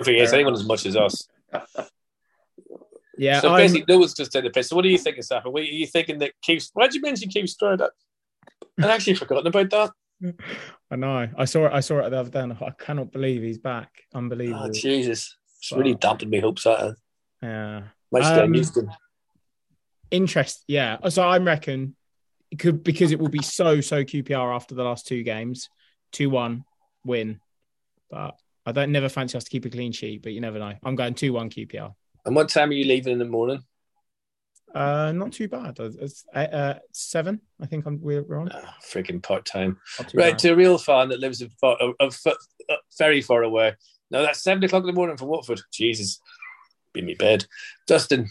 think 0.01 0.17
it's 0.17 0.33
anyone 0.33 0.53
as 0.53 0.65
much 0.65 0.87
as 0.87 0.95
us. 0.95 1.27
yeah, 3.17 3.41
so 3.41 3.49
I'm- 3.49 3.57
basically, 3.57 3.85
no 3.87 3.99
one's 3.99 4.15
just 4.15 4.31
taking 4.31 4.49
the 4.49 4.53
piss. 4.53 4.69
So 4.69 4.75
what 4.75 4.85
are 4.85 4.89
you 4.89 4.97
thinking, 4.97 5.21
Safa? 5.21 5.49
What 5.49 5.61
are 5.61 5.65
you 5.65 5.85
thinking 5.85 6.17
that 6.19 6.31
keeps? 6.41 6.71
Why 6.73 6.85
did 6.87 6.95
you 6.95 7.01
mention 7.01 7.29
Keith 7.29 7.49
Stroud? 7.49 7.81
I'd 7.81 7.89
actually 8.89 9.15
forgotten 9.15 9.47
about 9.47 9.69
that. 9.69 9.91
I 10.91 10.95
know. 10.95 11.29
I 11.37 11.45
saw 11.45 11.67
it. 11.67 11.73
I 11.73 11.79
saw 11.79 11.99
it 11.99 12.09
the 12.09 12.19
other 12.19 12.29
day. 12.29 12.39
And 12.39 12.53
I, 12.53 12.55
thought, 12.55 12.75
I 12.79 12.83
cannot 12.83 13.11
believe 13.11 13.41
he's 13.41 13.57
back. 13.57 13.89
Ah, 14.13 14.17
Unbelievable. 14.17 14.65
Oh, 14.65 14.71
Jesus. 14.71 15.37
It's 15.71 15.77
really 15.77 15.95
dampened 15.95 16.29
me 16.29 16.39
hopes 16.39 16.63
that. 16.63 16.95
yeah. 17.41 17.83
Much 18.11 18.23
um, 18.23 18.39
Um, 18.39 18.53
Houston. 18.53 18.91
Interest. 20.11 20.63
Yeah. 20.67 20.97
So 21.09 21.23
I 21.23 21.39
reckon 21.39 21.95
it 22.51 22.59
could 22.59 22.83
because 22.83 23.11
it 23.11 23.19
will 23.19 23.29
be 23.29 23.41
so 23.41 23.81
so 23.81 24.03
QPR 24.03 24.55
after 24.55 24.75
the 24.75 24.83
last 24.83 25.07
two 25.07 25.23
games, 25.23 25.69
two 26.11 26.29
one 26.29 26.65
win. 27.03 27.39
But 28.11 28.35
I 28.65 28.71
don't 28.71 28.91
never 28.91 29.09
fancy 29.09 29.37
us 29.37 29.43
to 29.45 29.49
keep 29.49 29.65
a 29.65 29.69
clean 29.69 29.91
sheet. 29.91 30.21
But 30.21 30.33
you 30.33 30.41
never 30.41 30.59
know. 30.59 30.73
I'm 30.83 30.95
going 30.95 31.15
two 31.15 31.33
one 31.33 31.49
QPR. 31.49 31.93
And 32.25 32.35
what 32.35 32.49
time 32.49 32.69
are 32.69 32.73
you 32.73 32.85
leaving 32.85 33.13
in 33.13 33.19
the 33.19 33.25
morning? 33.25 33.63
Uh, 34.73 35.13
not 35.13 35.31
too 35.31 35.47
bad. 35.47 35.79
It's 35.79 36.25
uh, 36.35 36.39
uh, 36.39 36.79
seven. 36.91 37.39
I 37.61 37.65
think 37.65 37.85
I'm, 37.85 37.99
we're, 38.01 38.37
on. 38.37 38.51
Oh, 38.53 38.69
freaking 38.85 39.23
part 39.23 39.45
time. 39.45 39.79
Right, 40.13 40.31
bad. 40.31 40.39
to 40.39 40.49
a 40.49 40.55
real 40.55 40.77
fan 40.77 41.09
that 41.09 41.21
lives 41.21 41.41
in 41.41 41.49
far, 41.61 41.77
uh, 41.81 41.93
uh, 41.99 42.09
uh, 42.69 42.75
very 42.97 43.21
far 43.21 43.43
away. 43.43 43.75
No, 44.11 44.21
that's 44.21 44.43
seven 44.43 44.63
o'clock 44.63 44.81
in 44.81 44.87
the 44.87 44.93
morning 44.93 45.17
for 45.17 45.25
Watford. 45.25 45.61
Jesus. 45.71 46.19
Be 46.93 47.01
in 47.01 47.05
me 47.05 47.15
bed. 47.15 47.45
Dustin. 47.87 48.27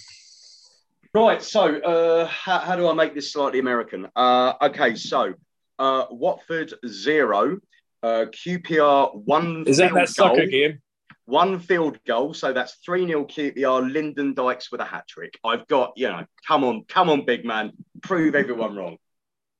Right, 1.12 1.40
so 1.42 1.76
uh, 1.76 2.26
how, 2.26 2.58
how 2.58 2.76
do 2.76 2.88
I 2.88 2.92
make 2.92 3.14
this 3.14 3.32
slightly 3.32 3.60
American? 3.60 4.08
Uh, 4.16 4.54
okay, 4.62 4.96
so 4.96 5.34
uh, 5.78 6.06
Watford 6.10 6.74
zero, 6.86 7.58
uh, 8.02 8.26
QPR 8.32 9.14
one 9.24 9.64
Is 9.66 9.76
that 9.76 9.94
that 9.94 10.08
soccer 10.08 10.46
game? 10.46 10.80
one 11.26 11.58
field 11.58 11.98
goal, 12.06 12.34
so 12.34 12.52
that's 12.52 12.74
3 12.84 13.06
0 13.06 13.24
QPR, 13.26 13.92
Lyndon 13.92 14.34
Dykes 14.34 14.70
with 14.70 14.80
a 14.80 14.84
hat 14.84 15.06
trick. 15.08 15.38
I've 15.44 15.66
got, 15.68 15.92
you 15.96 16.08
know, 16.08 16.24
come 16.46 16.64
on, 16.64 16.84
come 16.88 17.08
on, 17.08 17.24
big 17.24 17.44
man, 17.44 17.72
prove 18.02 18.34
everyone 18.34 18.76
wrong. 18.76 18.98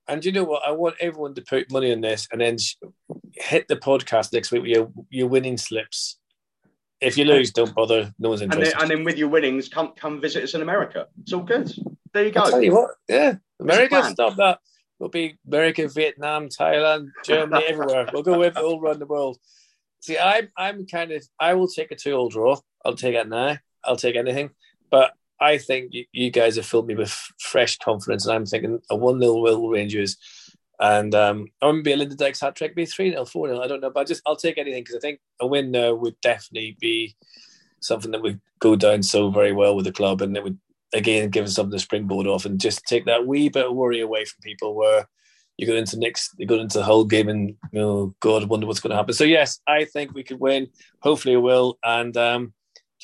And 0.07 0.25
you 0.25 0.33
know 0.33 0.45
what? 0.45 0.63
I 0.67 0.73
want 0.73 0.97
everyone 1.01 1.35
to 1.35 1.43
put 1.43 1.71
money 1.73 1.93
on 1.93 2.01
this 2.01 2.29
and 2.31 2.41
then 2.41 2.57
hit 3.33 3.69
the 3.69 3.77
podcast 3.77 4.33
next 4.33 4.53
week 4.53 4.63
with 4.63 4.71
your, 4.71 4.93
your 5.09 5.29
winning 5.29 5.57
slips. 5.57 6.19
If 7.01 7.17
you 7.19 7.25
lose, 7.25 7.51
don't 7.51 7.75
bother. 7.75 8.13
No 8.19 8.31
one's 8.31 8.43
And 8.43 8.53
then, 8.53 8.59
interested. 8.61 8.83
and 8.83 8.91
then 8.91 9.05
with 9.05 9.19
your 9.19 9.29
winnings, 9.29 9.69
come 9.69 9.93
come 9.97 10.21
visit 10.21 10.45
us 10.45 10.55
in 10.55 10.63
America. 10.63 11.07
It's 11.23 11.33
all 11.33 11.43
good. 11.43 11.73
There 12.13 12.25
you 12.27 12.33
I'll 12.37 12.51
tell 12.51 12.63
you 12.63 12.73
what, 12.73 12.91
yeah, 13.09 13.35
America, 13.61 14.03
stop 14.11 14.37
that. 14.37 14.61
We'll 14.99 15.11
be 15.11 15.37
America, 15.47 15.89
Vietnam, 15.89 16.49
Thailand, 16.49 17.09
Germany, 17.25 17.65
everywhere. 17.67 18.09
We'll 18.13 18.23
go 18.23 18.39
with 18.39 18.57
all 18.57 18.81
around 18.81 19.01
the 19.01 19.07
world. 19.07 19.39
See, 20.01 20.19
I'm 20.19 20.49
I'm 20.57 20.87
kind 20.87 21.11
of 21.11 21.27
I 21.41 21.55
will 21.55 21.69
take 21.69 21.91
a 21.91 21.97
two-all 21.97 22.29
draw. 22.29 22.57
I'll 22.85 22.95
take 22.95 23.17
it 23.17 23.29
now. 23.29 23.59
I'll 23.85 23.97
take 23.97 24.17
anything. 24.17 24.51
But 24.91 25.13
I 25.41 25.59
think 25.59 25.93
you, 26.13 26.31
guys 26.31 26.57
have 26.57 26.67
filled 26.67 26.87
me 26.87 26.95
with 26.95 27.11
fresh 27.39 27.79
confidence, 27.79 28.27
and 28.27 28.35
I'm 28.35 28.47
thinking 28.47 28.81
a 28.91 28.97
one 28.97 29.21
0 29.21 29.35
will 29.35 29.69
Rangers. 29.69 30.17
And 30.81 31.15
um, 31.15 31.47
I 31.63 31.67
wouldn't 31.67 31.85
be 31.85 31.93
a 31.93 31.97
Lyndon 31.97 32.17
Dykes 32.17 32.41
hat 32.41 32.57
trick, 32.57 32.75
be 32.75 32.87
3 32.87 33.11
0, 33.11 33.25
4 33.25 33.49
0. 33.49 33.61
I 33.61 33.67
don't 33.67 33.81
know, 33.81 33.91
but 33.91 34.01
I 34.01 34.05
just 34.05 34.23
I'll 34.27 34.37
take 34.37 34.59
anything 34.59 34.83
because 34.83 34.97
I 34.97 35.01
think 35.01 35.21
a 35.41 35.47
win 35.47 35.73
there 35.73 35.95
would 35.95 36.21
definitely 36.21 36.77
be 36.81 37.17
something 37.81 38.11
that 38.13 38.23
would 38.23 38.41
go 38.59 38.77
down 38.77 39.03
so 39.03 39.31
very 39.31 39.53
well 39.53 39.77
with 39.77 39.85
the 39.85 39.93
club, 39.93 40.23
and 40.23 40.37
it 40.37 40.43
would 40.43 40.59
again 40.93 41.29
give 41.31 41.45
us 41.45 41.55
something 41.55 41.73
to 41.73 41.79
springboard 41.79 42.27
off 42.27 42.45
and 42.45 42.61
just 42.61 42.85
take 42.87 43.05
that 43.07 43.27
wee 43.27 43.49
bit 43.49 43.67
of 43.67 43.75
worry 43.75 44.01
away 44.01 44.25
from 44.25 44.41
people 44.43 44.75
where 44.75 45.09
you 45.57 45.67
go 45.67 45.75
into 45.75 45.99
next 45.99 46.33
you 46.39 46.47
go 46.47 46.59
into 46.59 46.79
the 46.79 46.85
whole 46.85 47.05
game 47.05 47.29
and 47.29 47.57
know 47.73 48.15
God 48.21 48.49
wonder 48.49 48.67
what's 48.67 48.81
going 48.81 48.91
to 48.91 48.97
happen. 48.97 49.15
So 49.15 49.25
yes, 49.25 49.61
I 49.67 49.85
think 49.85 50.15
we 50.15 50.25
could 50.25 50.41
win. 50.41 50.69
Hopefully, 51.01 51.35
it 51.35 51.39
will. 51.39 51.79
And 51.85 52.17
um, 52.17 52.53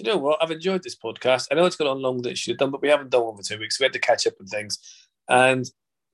do 0.03 0.11
you 0.11 0.17
know 0.17 0.23
what? 0.23 0.43
I've 0.43 0.51
enjoyed 0.51 0.83
this 0.83 0.97
podcast. 0.97 1.49
I 1.51 1.55
know 1.55 1.67
it's 1.67 1.77
gone 1.77 1.89
on 1.89 2.01
longer 2.01 2.23
than 2.23 2.33
it 2.33 2.39
should 2.39 2.53
have 2.53 2.59
done, 2.59 2.71
but 2.71 2.83
we 2.83 2.89
haven't 2.89 3.11
done 3.11 3.25
one 3.25 3.37
for 3.37 3.43
two 3.43 3.59
weeks. 3.59 3.79
We 3.79 3.85
had 3.85 3.93
to 3.93 3.99
catch 3.99 4.27
up 4.27 4.35
on 4.41 4.47
things, 4.47 4.79
and 5.29 5.65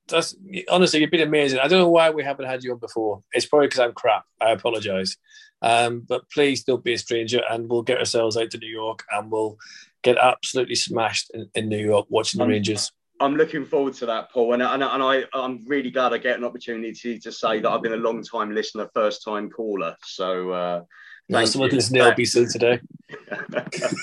that's 0.09 0.37
honestly 0.71 1.01
you've 1.01 1.11
been 1.11 1.27
amazing. 1.27 1.59
I 1.59 1.69
don't 1.69 1.81
know 1.81 1.89
why 1.89 2.11
we 2.11 2.25
haven't 2.25 2.47
had 2.47 2.63
you 2.63 2.73
on 2.73 2.79
before. 2.79 3.23
It's 3.33 3.47
probably 3.47 3.69
because 3.69 3.81
I'm 3.81 3.93
crap. 3.93 4.25
I 4.41 4.51
apologise. 4.51 5.17
Um, 5.63 6.05
but 6.07 6.29
please 6.31 6.65
don't 6.65 6.85
be 6.85 6.93
a 6.93 6.99
stranger, 6.99 7.43
and 7.49 7.69
we'll 7.69 7.83
get 7.83 7.99
ourselves 7.99 8.37
out 8.37 8.51
to 8.51 8.59
New 8.59 8.71
York, 8.71 9.05
and 9.11 9.31
we'll 9.31 9.57
get 10.03 10.19
absolutely 10.19 10.75
smashed 10.75 11.31
in, 11.33 11.49
in 11.55 11.69
New 11.69 11.85
York 11.85 12.07
watching 12.09 12.39
the 12.39 12.45
Um, 12.45 12.51
Rangers. 12.51 12.93
I'm 13.19 13.37
looking 13.37 13.65
forward 13.65 13.95
to 13.95 14.07
that, 14.07 14.31
Paul, 14.31 14.53
and, 14.53 14.63
and, 14.63 14.83
and 14.83 15.03
I, 15.03 15.25
I'm 15.33 15.65
really 15.67 15.91
glad 15.91 16.13
I 16.13 16.19
get 16.19 16.37
an 16.37 16.45
opportunity 16.45 17.19
to 17.19 17.33
say 17.33 17.61
that 17.61 17.71
I've 17.71 17.81
been 17.81 17.95
a 17.95 17.97
long 17.97 18.23
time 18.23 18.55
listener, 18.55 18.91
first 18.93 19.25
time 19.25 19.49
caller. 19.49 19.97
So, 20.05 20.51
uh, 20.51 20.83
No, 21.28 21.39
thank 21.39 21.48
someone 21.48 21.70
you. 21.70 21.77
listening 21.77 22.03
to 22.03 22.12
LBC 22.12 22.53
today. 22.53 22.81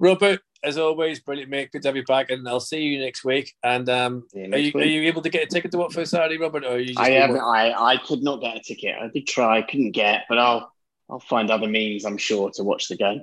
Robert, 0.00 0.40
as 0.62 0.76
always, 0.78 1.20
brilliant, 1.20 1.50
mate. 1.50 1.70
Good 1.72 1.82
to 1.82 1.88
have 1.88 1.96
you 1.96 2.04
back, 2.04 2.30
and 2.30 2.48
I'll 2.48 2.58
see 2.60 2.80
you 2.80 3.00
next 3.00 3.24
week. 3.24 3.52
And 3.62 3.88
um, 3.88 4.24
See 4.32 4.40
you 4.40 4.44
are, 4.46 4.48
next 4.48 4.74
you, 4.74 4.80
are 4.80 4.84
you 4.84 5.02
able 5.02 5.22
to 5.22 5.30
get 5.30 5.44
a 5.44 5.46
ticket 5.46 5.70
to 5.72 5.78
Watford 5.78 6.08
Saturday, 6.08 6.36
Robert? 6.38 6.64
Or 6.64 6.72
are 6.72 6.78
you 6.78 6.88
just 6.88 6.98
I 6.98 7.10
haven't. 7.10 7.40
I, 7.40 7.72
I 7.72 7.96
could 7.98 8.22
not 8.22 8.40
get 8.40 8.56
a 8.56 8.60
ticket. 8.60 8.96
I 9.00 9.08
did 9.08 9.26
try, 9.26 9.62
couldn't 9.62 9.92
get, 9.92 10.24
but 10.28 10.38
I'll 10.38 10.72
I'll 11.08 11.20
find 11.20 11.50
other 11.50 11.68
means. 11.68 12.04
I'm 12.04 12.18
sure 12.18 12.50
to 12.54 12.64
watch 12.64 12.88
the 12.88 12.96
game. 12.96 13.22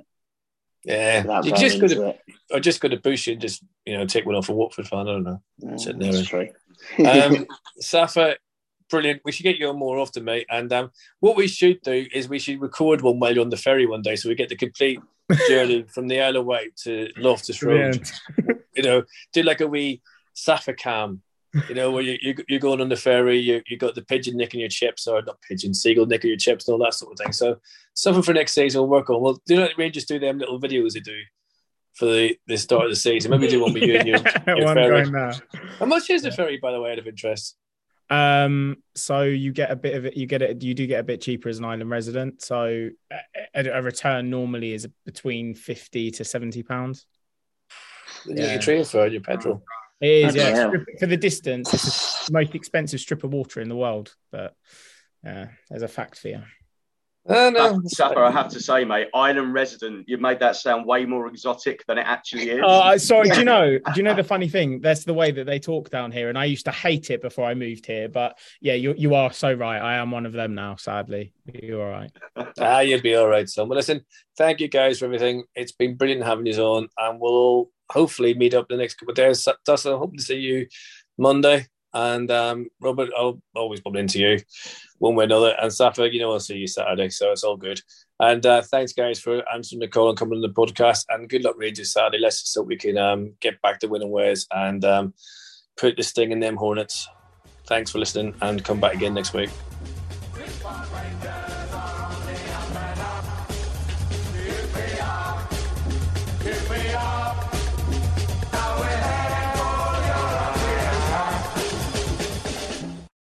Yeah, 0.84 1.22
Without 1.22 1.44
you 1.44 1.52
just 1.52 1.80
got 1.80 1.90
into 1.92 1.94
to, 2.02 2.08
it. 2.08 2.20
or 2.50 2.60
just 2.60 2.80
got 2.80 2.88
to 2.90 2.96
boost 2.96 3.26
you 3.26 3.34
and 3.34 3.42
just 3.42 3.62
you 3.84 3.96
know 3.96 4.06
take 4.06 4.24
one 4.26 4.34
off 4.34 4.48
a 4.48 4.52
Watford 4.52 4.88
fan. 4.88 5.00
I 5.00 5.12
don't 5.12 5.22
know. 5.24 5.42
Yeah, 5.58 5.76
sitting 5.76 5.98
there 6.00 6.12
that's 6.12 6.32
and- 6.32 6.48
true. 6.96 7.06
Um, 7.06 7.46
Safa, 7.78 8.36
brilliant. 8.92 9.22
We 9.24 9.32
should 9.32 9.42
get 9.42 9.56
you 9.56 9.68
on 9.68 9.78
more 9.78 9.98
often, 9.98 10.22
mate. 10.22 10.46
And 10.50 10.72
um, 10.72 10.92
what 11.20 11.36
we 11.36 11.48
should 11.48 11.80
do 11.80 12.06
is 12.12 12.28
we 12.28 12.38
should 12.38 12.60
record 12.60 13.00
one 13.00 13.18
while 13.18 13.34
you're 13.34 13.42
on 13.42 13.50
the 13.50 13.56
ferry 13.56 13.86
one 13.86 14.02
day, 14.02 14.14
so 14.14 14.28
we 14.28 14.36
get 14.36 14.50
the 14.50 14.56
complete 14.56 15.00
journey 15.48 15.84
from 15.92 16.06
the 16.06 16.20
Isle 16.20 16.36
of 16.36 16.46
Wight 16.46 16.76
to 16.84 17.08
Loftus 17.16 17.62
Road. 17.62 18.06
you 18.76 18.82
know, 18.82 19.02
do 19.32 19.42
like 19.42 19.62
a 19.62 19.66
wee 19.66 20.02
Safa 20.34 20.74
cam. 20.74 21.22
You 21.68 21.74
know, 21.74 21.90
where 21.90 22.02
you, 22.02 22.16
you 22.22 22.34
you're 22.48 22.60
going 22.60 22.80
on 22.80 22.88
the 22.88 22.96
ferry, 22.96 23.38
you 23.38 23.62
you 23.66 23.76
got 23.76 23.94
the 23.94 24.02
pigeon 24.02 24.38
nicking 24.38 24.60
your 24.60 24.70
chips, 24.70 25.06
or 25.06 25.20
not 25.22 25.42
pigeon, 25.42 25.74
seagull 25.74 26.06
nicking 26.06 26.28
your 26.28 26.38
chips, 26.38 26.66
and 26.66 26.72
all 26.72 26.84
that 26.84 26.94
sort 26.94 27.12
of 27.12 27.18
thing. 27.18 27.32
So 27.32 27.58
something 27.94 28.22
for 28.22 28.32
next 28.32 28.54
season 28.54 28.80
we'll 28.80 28.90
work 28.90 29.10
on. 29.10 29.20
Well, 29.20 29.34
do 29.46 29.54
you 29.54 29.60
know 29.60 29.66
what 29.66 29.76
Rangers 29.76 30.06
do 30.06 30.18
them 30.18 30.38
little 30.38 30.60
videos 30.60 30.92
they 30.92 31.00
do 31.00 31.18
for 31.92 32.06
the, 32.06 32.38
the 32.46 32.56
start 32.56 32.84
of 32.84 32.90
the 32.90 32.96
season? 32.96 33.30
Maybe 33.30 33.48
do 33.48 33.60
one 33.60 33.74
with 33.74 33.82
you 33.82 33.96
and 33.96 34.08
your, 34.08 34.18
your 34.46 34.74
ferry. 34.74 35.40
How 35.78 35.84
much 35.84 36.08
is 36.08 36.22
the 36.22 36.32
ferry, 36.32 36.56
by 36.56 36.72
the 36.72 36.80
way, 36.80 36.92
out 36.92 36.98
of 36.98 37.06
interest? 37.06 37.56
Um, 38.10 38.76
so 38.94 39.22
you 39.22 39.52
get 39.52 39.70
a 39.70 39.76
bit 39.76 39.94
of 39.94 40.04
it. 40.06 40.16
You 40.16 40.26
get 40.26 40.42
it. 40.42 40.62
You 40.62 40.74
do 40.74 40.86
get 40.86 41.00
a 41.00 41.04
bit 41.04 41.20
cheaper 41.20 41.48
as 41.48 41.58
an 41.58 41.64
island 41.64 41.90
resident. 41.90 42.42
So 42.42 42.90
a, 43.54 43.68
a 43.68 43.82
return 43.82 44.30
normally 44.30 44.74
is 44.74 44.86
between 45.06 45.54
fifty 45.54 46.10
to 46.12 46.24
seventy 46.24 46.62
pounds. 46.62 47.06
Yeah. 48.26 48.52
your 48.52 48.60
transfer 48.60 49.04
and 49.04 49.12
your 49.12 49.22
petrol. 49.22 49.62
It 50.00 50.26
is, 50.26 50.34
yeah. 50.34 50.70
For 50.98 51.06
the 51.06 51.16
distance, 51.16 51.72
it's 51.72 52.26
the 52.26 52.32
most 52.32 52.54
expensive 52.54 53.00
strip 53.00 53.22
of 53.24 53.32
water 53.32 53.60
in 53.60 53.68
the 53.68 53.76
world. 53.76 54.14
But 54.30 54.54
yeah, 55.24 55.48
there's 55.70 55.82
a 55.82 55.88
fact 55.88 56.18
for 56.18 56.28
you. 56.28 56.42
Oh, 57.28 57.50
no. 57.50 57.80
Safa, 57.86 58.18
I 58.18 58.30
have 58.32 58.48
to 58.48 58.60
say, 58.60 58.84
mate, 58.84 59.08
island 59.14 59.54
resident, 59.54 60.04
You've 60.08 60.20
made 60.20 60.40
that 60.40 60.56
sound 60.56 60.86
way 60.86 61.04
more 61.04 61.28
exotic 61.28 61.86
than 61.86 61.98
it 61.98 62.06
actually 62.06 62.50
is. 62.50 62.60
Oh, 62.64 62.96
sorry. 62.96 63.28
Do 63.30 63.38
you 63.38 63.44
know? 63.44 63.78
Do 63.78 63.92
you 63.94 64.02
know 64.02 64.14
the 64.14 64.24
funny 64.24 64.48
thing? 64.48 64.80
That's 64.80 65.04
the 65.04 65.14
way 65.14 65.30
that 65.30 65.44
they 65.44 65.60
talk 65.60 65.90
down 65.90 66.10
here, 66.10 66.28
and 66.28 66.36
I 66.36 66.46
used 66.46 66.64
to 66.64 66.72
hate 66.72 67.10
it 67.10 67.22
before 67.22 67.46
I 67.46 67.54
moved 67.54 67.86
here. 67.86 68.08
But 68.08 68.38
yeah, 68.60 68.74
you 68.74 68.94
you 68.96 69.14
are 69.14 69.32
so 69.32 69.52
right. 69.52 69.78
I 69.78 69.94
am 69.96 70.10
one 70.10 70.26
of 70.26 70.32
them 70.32 70.54
now. 70.54 70.76
Sadly, 70.76 71.32
you're 71.52 71.82
all 71.82 71.90
right. 71.90 72.10
ah, 72.58 72.80
you'll 72.80 73.00
be 73.00 73.14
all 73.14 73.28
right, 73.28 73.48
son. 73.48 73.68
Well, 73.68 73.76
listen, 73.76 74.04
thank 74.36 74.60
you 74.60 74.68
guys 74.68 74.98
for 74.98 75.04
everything. 75.04 75.44
It's 75.54 75.72
been 75.72 75.94
brilliant 75.94 76.24
having 76.24 76.46
you 76.46 76.60
on, 76.60 76.88
and 76.98 77.20
we'll 77.20 77.70
hopefully 77.90 78.34
meet 78.34 78.54
up 78.54 78.68
the 78.68 78.76
next 78.76 78.94
couple 78.94 79.12
of 79.12 79.16
days. 79.16 79.46
Dustin, 79.64 79.92
I 79.92 79.98
hope 79.98 80.16
to 80.16 80.22
see 80.22 80.38
you 80.38 80.66
Monday. 81.16 81.66
And 81.94 82.30
um, 82.30 82.68
Robert, 82.80 83.10
I'll 83.16 83.42
always 83.54 83.80
bump 83.80 83.96
into 83.96 84.18
you 84.18 84.38
one 84.98 85.14
way 85.14 85.24
or 85.24 85.26
another. 85.26 85.54
And 85.60 85.72
Safa, 85.72 86.12
you 86.12 86.20
know, 86.20 86.32
I'll 86.32 86.40
see 86.40 86.56
you 86.56 86.66
Saturday, 86.66 87.10
so 87.10 87.32
it's 87.32 87.44
all 87.44 87.56
good. 87.56 87.80
And 88.18 88.44
uh, 88.46 88.62
thanks, 88.62 88.92
guys, 88.92 89.18
for 89.20 89.42
answering 89.52 89.80
the 89.80 89.88
call 89.88 90.08
and 90.08 90.18
coming 90.18 90.36
on 90.36 90.42
the 90.42 90.48
podcast. 90.48 91.06
And 91.08 91.28
good 91.28 91.44
luck, 91.44 91.56
Rangers, 91.58 91.92
Saturday. 91.92 92.18
Let's 92.18 92.42
just 92.42 92.56
hope 92.56 92.66
we 92.66 92.76
can 92.76 92.96
um, 92.96 93.34
get 93.40 93.60
back 93.62 93.80
to 93.80 93.88
winning 93.88 94.10
ways 94.10 94.46
and 94.52 94.84
um, 94.84 95.14
put 95.76 95.96
this 95.96 96.12
thing 96.12 96.32
in 96.32 96.40
them 96.40 96.56
Hornets. 96.56 97.08
Thanks 97.66 97.90
for 97.90 97.98
listening 97.98 98.34
and 98.40 98.64
come 98.64 98.80
back 98.80 98.94
again 98.94 99.14
next 99.14 99.34
week. 99.34 99.50